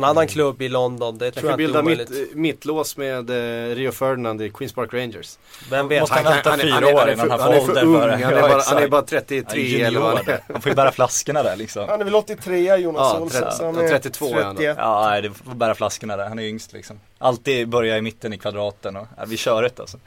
någon 0.00 0.10
annan 0.10 0.26
klubb 0.28 0.62
i 0.62 0.68
London, 0.68 1.18
det 1.18 1.24
Jag 1.24 1.34
tror 1.34 1.40
kan 1.42 1.50
jag 1.50 1.54
inte 1.60 1.66
bilda 1.66 1.78
är 1.78 1.82
mitt, 1.82 2.10
omöjligt. 2.10 2.32
eh, 2.32 2.36
mittlås 2.36 2.96
med 2.96 3.30
eh, 3.30 3.74
Rio 3.74 3.92
Ferdinand 3.92 4.42
i 4.42 4.50
Queens 4.50 4.72
Park 4.72 4.94
Rangers. 4.94 5.38
Vem 5.70 5.88
vet? 5.88 6.00
Måste 6.00 6.14
han 6.14 6.24
kan- 6.24 6.32
vänta 6.32 6.56
fyra 6.56 6.76
år 7.02 7.10
innan 7.10 7.30
han 7.30 7.38
får 7.38 7.46
för 7.52 7.68
ålder 7.68 7.84
ung, 7.84 8.00
för 8.00 8.08
det? 8.08 8.12
han 8.14 8.22
är 8.32 8.36
Ja, 8.36 8.48
bara- 8.48 8.62
han 8.66 8.82
är 8.82 8.88
bara 8.88 8.96
Han 8.96 9.06
33 9.06 9.82
är 9.82 9.86
eller 9.86 10.00
vad 10.00 10.16
han 10.16 10.28
är. 10.28 10.40
Han 10.52 10.62
får 10.62 10.70
ju 10.70 10.76
bära 10.76 10.92
flaskorna 10.92 11.42
där 11.42 11.56
liksom. 11.56 11.88
Han 11.88 12.00
är 12.00 12.04
väl 12.04 12.14
83 12.14 12.76
Jonas 12.76 13.12
Ja, 13.14 13.20
Olsson. 13.20 13.42
30 13.42 13.56
så 13.56 13.64
han 13.64 13.74
ja, 13.74 13.82
är 13.82 13.88
32 13.88 14.26
är 14.38 14.42
han 14.44 14.54
då. 14.54 14.58
31. 14.60 14.76
Ja, 14.80 15.08
nej, 15.10 15.22
det 15.22 15.30
får 15.30 15.54
bära 15.54 15.74
flaskorna 15.74 16.16
där. 16.16 16.28
Han 16.28 16.38
är 16.38 16.42
yngst 16.42 16.72
liksom. 16.72 17.00
Alltid 17.18 17.68
börja 17.68 17.96
i 17.98 18.02
mitten 18.02 18.32
i 18.32 18.38
kvadraten 18.38 18.96
och 18.96 19.06
ja, 19.16 19.24
vi 19.26 19.36
kör 19.36 19.62
ett 19.62 19.80
alltså. 19.80 19.98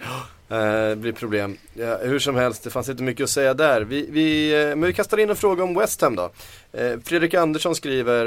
Eh, 0.52 0.96
blir 0.96 1.12
problem. 1.12 1.58
Ja, 1.74 1.98
hur 1.98 2.20
som 2.20 2.36
helst, 2.36 2.64
det 2.64 2.70
fanns 2.70 2.90
inte 2.90 3.04
mycket 3.04 3.24
att 3.24 3.30
säga 3.30 3.54
där. 3.54 3.82
Vi, 3.82 4.08
vi, 4.12 4.54
eh, 4.62 4.68
men 4.68 4.82
vi 4.82 4.94
kastar 4.94 5.18
in 5.18 5.30
en 5.30 5.36
fråga 5.36 5.64
om 5.64 5.74
West 5.74 6.02
Ham 6.02 6.16
då. 6.16 6.32
Eh, 6.74 7.00
Fredrik 7.06 7.34
Andersson 7.34 7.76
skriver 7.76 8.26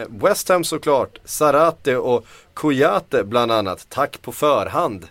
eh, 0.00 0.06
West 0.08 0.48
Ham 0.48 0.64
såklart, 0.64 1.18
Sarate 1.24 1.96
och 1.96 2.26
Kouyaté 2.54 3.22
bland 3.22 3.52
annat. 3.52 3.86
Tack 3.88 4.22
på 4.22 4.32
förhand. 4.32 5.06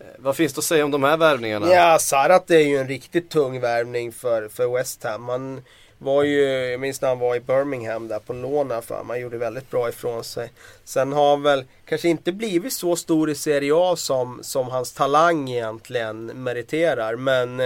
Eh, 0.00 0.06
vad 0.18 0.36
finns 0.36 0.54
det 0.54 0.58
att 0.58 0.64
säga 0.64 0.84
om 0.84 0.90
de 0.90 1.02
här 1.02 1.16
värvningarna? 1.16 1.74
Ja, 1.74 1.98
Sarate 1.98 2.54
är 2.54 2.66
ju 2.66 2.76
en 2.76 2.88
riktigt 2.88 3.30
tung 3.30 3.60
värvning 3.60 4.12
för, 4.12 4.48
för 4.48 4.76
West 4.76 5.04
Ham. 5.04 5.28
Han 5.28 5.62
var 6.02 6.22
ju, 6.22 6.40
jag 6.44 6.80
minns 6.80 7.00
när 7.00 7.08
han 7.08 7.18
var 7.18 7.36
i 7.36 7.40
Birmingham 7.40 8.08
där 8.08 8.18
på 8.18 8.32
lån 8.32 8.82
för 8.82 9.04
Han 9.08 9.20
gjorde 9.20 9.38
väldigt 9.38 9.70
bra 9.70 9.88
ifrån 9.88 10.24
sig. 10.24 10.52
Sen 10.84 11.12
har 11.12 11.30
han 11.30 11.42
väl 11.42 11.64
kanske 11.84 12.08
inte 12.08 12.32
blivit 12.32 12.72
så 12.72 12.96
stor 12.96 13.30
i 13.30 13.34
Serie 13.34 13.72
A 13.74 13.96
som, 13.96 14.38
som 14.42 14.68
hans 14.68 14.92
talang 14.92 15.50
egentligen 15.50 16.26
meriterar. 16.26 17.16
Men 17.16 17.62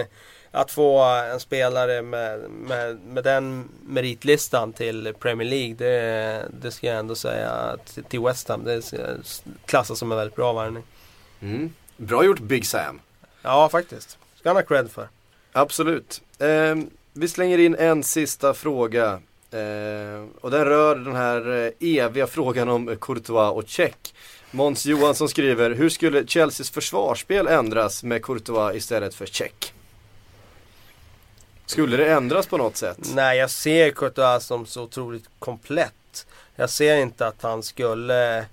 att 0.51 0.71
få 0.71 1.03
en 1.03 1.41
spelare 1.41 2.03
med, 2.03 2.51
med, 2.51 2.99
med 2.99 3.25
den 3.25 3.69
meritlistan 3.83 4.73
till 4.73 5.15
Premier 5.19 5.49
League, 5.49 5.75
det, 5.75 6.49
det 6.61 6.71
ska 6.71 6.87
jag 6.87 6.99
ändå 6.99 7.15
säga 7.15 7.77
till 8.09 8.21
West 8.21 8.49
Ham. 8.49 8.65
Det 8.65 8.83
klassas 9.67 9.99
som 9.99 10.13
en 10.13 10.19
väldigt 10.19 10.37
bra 10.37 10.53
värvning. 10.53 10.83
Mm. 11.41 11.73
Bra 11.97 12.25
gjort 12.25 12.41
Big 12.41 12.67
Sam. 12.67 13.01
Ja, 13.43 13.69
faktiskt. 13.69 14.19
Ska 14.37 14.49
han 14.49 14.57
ha 14.57 14.63
cred 14.63 14.91
för. 14.91 15.09
Absolut. 15.53 16.23
Eh, 16.39 16.75
vi 17.17 17.29
slänger 17.29 17.59
in 17.59 17.75
en 17.75 18.03
sista 18.03 18.55
fråga. 18.55 19.21
Eh, 19.51 20.25
och 20.41 20.51
den 20.51 20.65
rör 20.65 20.97
den 20.97 21.17
här 21.17 21.65
eh, 21.81 21.89
eviga 21.89 22.27
frågan 22.27 22.69
om 22.69 22.97
Courtois 23.01 23.53
och 23.53 23.69
Check. 23.69 24.15
Måns 24.51 24.87
Johansson 24.87 25.29
skriver, 25.29 25.71
hur 25.71 25.89
skulle 25.89 26.27
Chelseas 26.27 26.71
försvarsspel 26.71 27.47
ändras 27.47 28.03
med 28.03 28.25
Courtois 28.25 28.77
istället 28.77 29.15
för 29.15 29.27
Check? 29.27 29.75
Skulle 31.67 31.97
det 31.97 32.13
ändras 32.13 32.47
på 32.47 32.57
något 32.57 32.77
sätt? 32.77 32.99
Nej, 33.15 33.39
jag 33.39 33.51
ser 33.51 33.91
Courtois 33.91 34.45
som 34.45 34.67
så 34.67 34.83
otroligt 34.83 35.25
komplett. 35.39 36.27
Jag 36.57 36.71
ser 36.71 36.97
inte 36.97 37.27
att 37.27 37.43
han 37.43 37.63
skulle 37.63 38.39
eh, 38.39 38.45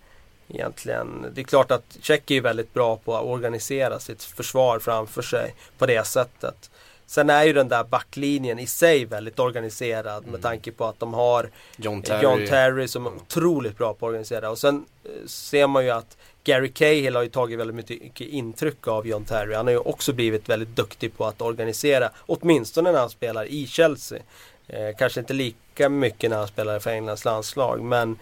egentligen... 0.47 1.25
Det 1.33 1.41
är 1.41 1.45
klart 1.45 1.71
att 1.71 1.97
Tjeck 2.01 2.31
är 2.31 2.35
ju 2.35 2.41
väldigt 2.41 2.73
bra 2.73 2.97
på 2.97 3.15
att 3.15 3.25
organisera 3.25 3.99
sitt 3.99 4.23
försvar 4.23 4.79
framför 4.79 5.21
sig 5.21 5.55
på 5.77 5.85
det 5.85 6.07
sättet. 6.07 6.70
Sen 7.11 7.29
är 7.29 7.43
ju 7.43 7.53
den 7.53 7.67
där 7.67 7.83
backlinjen 7.83 8.59
i 8.59 8.67
sig 8.67 9.05
väldigt 9.05 9.39
organiserad 9.39 10.27
med 10.27 10.41
tanke 10.41 10.71
på 10.71 10.85
att 10.85 10.99
de 10.99 11.13
har 11.13 11.49
John 11.77 12.01
Terry. 12.01 12.23
John 12.23 12.47
Terry 12.47 12.87
som 12.87 13.05
är 13.05 13.11
otroligt 13.15 13.77
bra 13.77 13.93
på 13.93 14.05
att 14.05 14.09
organisera. 14.09 14.49
Och 14.49 14.57
sen 14.57 14.85
eh, 15.03 15.27
ser 15.27 15.67
man 15.67 15.85
ju 15.85 15.91
att 15.91 16.17
Gary 16.43 16.69
Cahill 16.69 17.15
har 17.15 17.23
ju 17.23 17.29
tagit 17.29 17.59
väldigt 17.59 17.75
mycket 17.75 18.27
intryck 18.27 18.87
av 18.87 19.07
John 19.07 19.25
Terry. 19.25 19.55
Han 19.55 19.67
har 19.67 19.71
ju 19.71 19.77
också 19.77 20.13
blivit 20.13 20.49
väldigt 20.49 20.75
duktig 20.75 21.17
på 21.17 21.25
att 21.25 21.41
organisera. 21.41 22.09
Åtminstone 22.25 22.91
när 22.91 22.99
han 22.99 23.09
spelar 23.09 23.45
i 23.45 23.67
Chelsea. 23.67 24.19
Eh, 24.67 24.95
kanske 24.97 25.19
inte 25.19 25.33
lika 25.33 25.89
mycket 25.89 26.29
när 26.29 26.37
han 26.37 26.47
spelar 26.47 26.79
för 26.79 26.91
Englands 26.91 27.25
landslag. 27.25 27.81
Men 27.81 28.11
eh, 28.11 28.17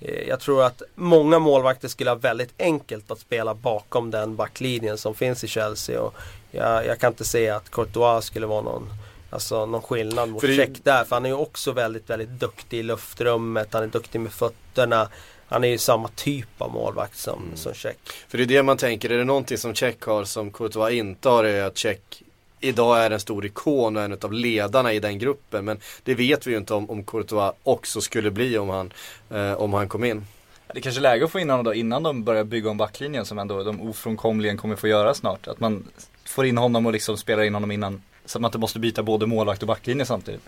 jag 0.00 0.40
tror 0.40 0.64
att 0.64 0.82
många 0.94 1.38
målvakter 1.38 1.88
skulle 1.88 2.10
ha 2.10 2.14
väldigt 2.14 2.54
enkelt 2.58 3.10
att 3.10 3.20
spela 3.20 3.54
bakom 3.54 4.10
den 4.10 4.36
backlinjen 4.36 4.98
som 4.98 5.14
finns 5.14 5.44
i 5.44 5.48
Chelsea. 5.48 6.00
Och 6.00 6.14
jag, 6.50 6.86
jag 6.86 6.98
kan 6.98 7.12
inte 7.12 7.24
se 7.24 7.50
att 7.50 7.70
Courtois 7.70 8.24
skulle 8.24 8.46
vara 8.46 8.62
någon 8.62 8.88
Alltså 9.32 9.66
någon 9.66 9.82
skillnad 9.82 10.28
mot 10.28 10.42
Check 10.42 10.84
där. 10.84 11.04
För 11.04 11.16
han 11.16 11.24
är 11.24 11.28
ju 11.28 11.34
också 11.36 11.72
väldigt, 11.72 12.10
väldigt 12.10 12.28
duktig 12.28 12.78
i 12.78 12.82
luftrummet. 12.82 13.68
Han 13.72 13.82
är 13.82 13.86
duktig 13.86 14.20
med 14.20 14.32
fötterna. 14.32 15.08
Han 15.48 15.64
är 15.64 15.68
ju 15.68 15.78
samma 15.78 16.08
typ 16.08 16.48
av 16.58 16.72
målvakt 16.72 17.18
som, 17.18 17.42
Mm. 17.42 17.56
som 17.56 17.74
Check. 17.74 17.98
För 18.28 18.38
det 18.38 18.44
är 18.44 18.46
det 18.46 18.62
man 18.62 18.76
tänker, 18.76 19.10
är 19.10 19.18
det 19.18 19.24
någonting 19.24 19.58
som 19.58 19.74
Check 19.74 20.02
har 20.02 20.24
som 20.24 20.50
Courtois 20.50 20.92
inte 20.92 21.28
har 21.28 21.44
är 21.44 21.64
att 21.64 21.78
Check 21.78 22.22
idag 22.60 23.04
är 23.04 23.10
en 23.10 23.20
stor 23.20 23.46
ikon 23.46 23.96
och 23.96 24.02
en 24.02 24.18
av 24.22 24.32
ledarna 24.32 24.92
i 24.92 24.98
den 24.98 25.18
gruppen. 25.18 25.64
Men 25.64 25.78
det 26.04 26.14
vet 26.14 26.46
vi 26.46 26.50
ju 26.50 26.56
inte 26.56 26.74
om, 26.74 26.90
om 26.90 27.04
Courtois 27.04 27.54
också 27.62 28.00
skulle 28.00 28.30
bli 28.30 28.58
om 28.58 28.68
han, 28.68 28.92
eh, 29.30 29.52
om 29.52 29.72
han 29.72 29.88
kom 29.88 30.04
in. 30.04 30.26
Det 30.72 30.78
är 30.78 30.82
kanske 30.82 30.98
är 30.98 31.02
läge 31.02 31.24
att 31.24 31.30
få 31.30 31.40
in 31.40 31.50
honom 31.50 31.64
då 31.64 31.74
innan 31.74 32.02
de 32.02 32.24
börjar 32.24 32.44
bygga 32.44 32.70
om 32.70 32.76
backlinjen 32.76 33.24
som 33.24 33.38
ändå 33.38 33.64
de 33.64 33.80
ofrånkomligen 33.80 34.56
kommer 34.56 34.76
få 34.76 34.88
göra 34.88 35.14
snart. 35.14 35.48
Att 35.48 35.60
man 35.60 35.86
får 36.24 36.46
in 36.46 36.58
honom 36.58 36.86
och 36.86 36.92
liksom 36.92 37.16
spelar 37.16 37.42
in 37.42 37.54
honom 37.54 37.70
innan. 37.70 38.02
Så 38.24 38.38
att 38.38 38.42
man 38.42 38.48
inte 38.48 38.58
måste 38.58 38.78
byta 38.78 39.02
både 39.02 39.26
målvakt 39.26 39.62
och 39.62 39.68
backlinje 39.68 40.04
samtidigt. 40.04 40.42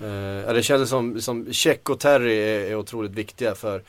Eh, 0.00 0.52
det 0.54 0.62
kändes 0.62 0.88
som, 0.88 1.20
som 1.20 1.52
Check 1.52 1.88
och 1.88 2.00
Terry 2.00 2.36
är, 2.36 2.70
är 2.70 2.74
otroligt 2.74 3.12
viktiga 3.12 3.54
för 3.54 3.82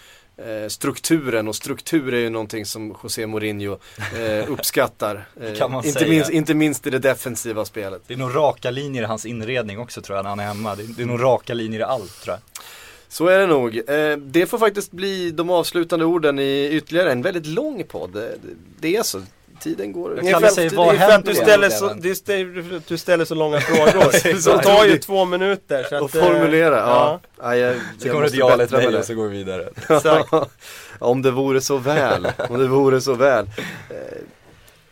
strukturen 0.68 1.48
och 1.48 1.56
struktur 1.56 2.14
är 2.14 2.20
ju 2.20 2.30
någonting 2.30 2.66
som 2.66 2.95
José 3.03 3.28
Mourinho 3.28 3.78
eh, 4.20 4.52
uppskattar. 4.52 5.28
Eh, 5.41 5.86
inte, 5.86 6.08
minst, 6.10 6.30
inte 6.30 6.53
minst 6.53 6.88
i 6.88 6.90
det 6.90 6.99
defensiva 6.99 7.66
spelet. 7.66 8.02
Det 8.08 8.14
är 8.14 8.18
nog 8.18 8.36
raka 8.36 8.72
linjer 8.72 9.03
i 9.03 9.06
hans 9.06 9.26
inredning 9.26 9.80
också 9.80 10.02
tror 10.02 10.16
jag 10.18 10.24
när 10.24 10.30
han 10.30 10.40
är 10.40 10.44
hemma. 10.44 10.76
Det 10.76 10.84
är, 10.84 10.88
det 10.88 11.02
är 11.02 11.06
nog 11.06 11.24
raka 11.24 11.53
linjer 11.53 11.80
i 11.80 11.84
allt 11.84 12.22
tror 12.22 12.34
jag. 12.34 12.64
Så 13.08 13.28
är 13.28 13.40
det 13.40 13.48
nog. 13.48 13.90
Eh, 13.90 14.18
det 14.18 14.45
får 14.45 14.58
faktiskt 14.58 14.91
bli 14.91 15.32
de 15.32 15.49
avslutande 15.49 16.06
orden 16.06 16.40
i 16.40 16.70
ytterligare 16.72 17.12
en 17.12 17.22
väldigt 17.22 17.45
lång 17.45 17.84
podd. 17.84 18.24
Det 18.80 18.95
är 18.95 19.03
så. 19.03 19.22
Tiden 19.63 19.91
går. 19.93 20.09
Kalle 20.09 20.21
Ungefär- 20.21 20.47
säger, 20.47 20.69
det 20.69 20.75
vad 20.75 20.95
är 20.95 20.99
för 20.99 21.11
att 21.11 21.25
du 21.25 21.35
ställer, 21.35 21.69
så, 21.69 21.93
det 21.93 22.09
är 22.29 22.89
du 22.89 22.97
ställer 22.97 23.25
så 23.25 23.35
långa 23.35 23.59
frågor. 23.61 24.39
så 24.41 24.57
det 24.57 24.63
tar 24.63 24.85
ju 24.85 24.97
två 24.97 25.25
minuter. 25.25 25.85
Så 25.89 25.99
Och 25.99 26.05
att, 26.05 26.15
eh, 26.15 26.21
formulera, 26.23 26.75
ja. 26.77 27.19
ja. 27.41 27.55
jag, 27.55 27.75
Så 27.75 28.07
jag 28.07 28.13
kommer 28.13 28.25
det 28.25 28.31
ett 28.31 28.38
ja 28.38 28.53
eller 28.53 28.63
ett 28.63 28.71
nej 28.71 28.95
och 28.97 29.05
så 29.05 29.13
går 29.13 29.27
vi 29.27 29.38
vidare. 29.38 29.69
Om 30.99 31.21
det 31.21 31.31
vore 31.31 31.61
så 31.61 31.77
väl, 31.77 32.27
om 32.49 32.59
det 32.59 32.67
vore 32.67 33.01
så 33.01 33.13
väl. 33.13 33.47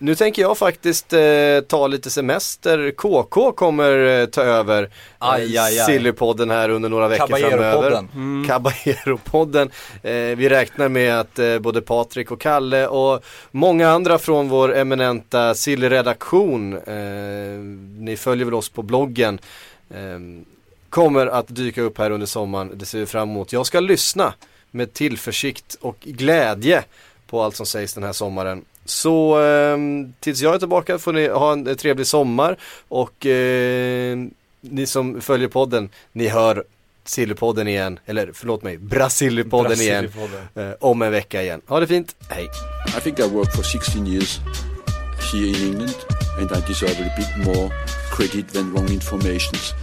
Nu 0.02 0.16
tänker 0.16 0.42
jag 0.42 0.58
faktiskt 0.58 1.14
eh, 1.14 1.20
ta 1.68 1.88
lite 1.88 2.10
semester. 2.10 2.92
KK 2.92 3.52
kommer 3.52 4.20
eh, 4.22 4.26
ta 4.26 4.42
över 4.42 4.90
Aj, 5.18 5.58
aj, 5.58 5.80
aj. 5.80 5.86
Sillypodden 5.86 6.50
här 6.50 6.70
under 6.70 6.90
några 6.90 7.08
veckor 7.08 7.28
framöver. 7.28 7.92
Caballero-podden. 7.92 8.46
Caballero-podden. 8.48 9.70
Eh, 10.04 10.38
vi 10.38 10.50
räknar 10.50 10.90
med 10.90 11.20
att 11.20 11.40
eh, 11.40 11.60
både 11.60 11.82
Patrik 11.82 12.32
och 12.32 12.42
Kalle 12.42 12.88
och 12.88 13.24
många 13.52 13.90
andra 13.90 14.18
från 14.20 14.50
vår 14.50 14.76
eminenta 14.76 15.54
Silly-redaktion, 15.56 16.74
eh, 16.74 17.60
ni 18.04 18.18
följer 18.18 18.46
väl 18.46 18.54
oss 18.54 18.70
på 18.70 18.82
bloggen, 18.82 19.40
eh, 19.90 20.20
kommer 20.90 21.28
att 21.28 21.46
dyka 21.48 21.82
upp 21.82 21.98
här 21.98 22.12
under 22.12 22.28
sommaren. 22.28 22.72
Det 22.74 22.86
ser 22.86 23.00
vi 23.00 23.06
fram 23.06 23.30
emot. 23.30 23.54
Jag 23.54 23.66
ska 23.66 23.80
lyssna 23.80 24.34
med 24.72 24.94
tillförsikt 24.94 25.78
och 25.82 25.98
glädje 26.00 26.84
på 27.28 27.42
allt 27.42 27.56
som 27.56 27.66
sägs 27.66 27.94
den 27.94 28.04
här 28.04 28.14
sommaren. 28.14 28.66
Så 28.90 29.42
eh, 29.42 29.78
tills 30.20 30.42
jag 30.42 30.56
är 30.56 30.60
tillbaka 30.60 31.00
får 31.00 31.14
ni 31.14 31.28
ha 31.28 31.52
en 31.52 31.76
trevlig 31.76 32.08
sommar 32.08 32.58
och 32.88 33.26
eh, 33.26 34.18
ni 34.62 34.86
som 34.86 35.22
följer 35.22 35.48
podden, 35.48 35.90
ni 36.12 36.28
hör 36.28 36.64
Sillypodden 37.06 37.68
igen, 37.68 38.00
eller 38.06 38.32
förlåt 38.34 38.64
mig, 38.64 38.78
Brasillypodden 38.78 39.82
igen 39.82 40.12
eh, 40.56 40.70
om 40.80 41.02
en 41.02 41.12
vecka 41.12 41.44
igen. 41.44 41.62
Ha 41.68 41.80
det 41.80 41.88
fint, 41.88 42.16
hej! 42.30 42.50
I 42.98 43.02
think 43.02 43.20
I 43.20 43.22
worked 43.22 43.54
for 43.54 43.64
16 43.64 44.08
years 44.08 44.40
here 45.34 45.48
in 45.48 45.56
England 45.56 45.96
and 46.40 46.52
I 46.52 46.68
deserve 46.68 46.98
a 47.02 47.12
bit 47.18 47.48
more 47.48 47.70
credit 48.12 48.54
than 48.54 48.74
wrong 48.74 48.90
informations. 48.90 49.74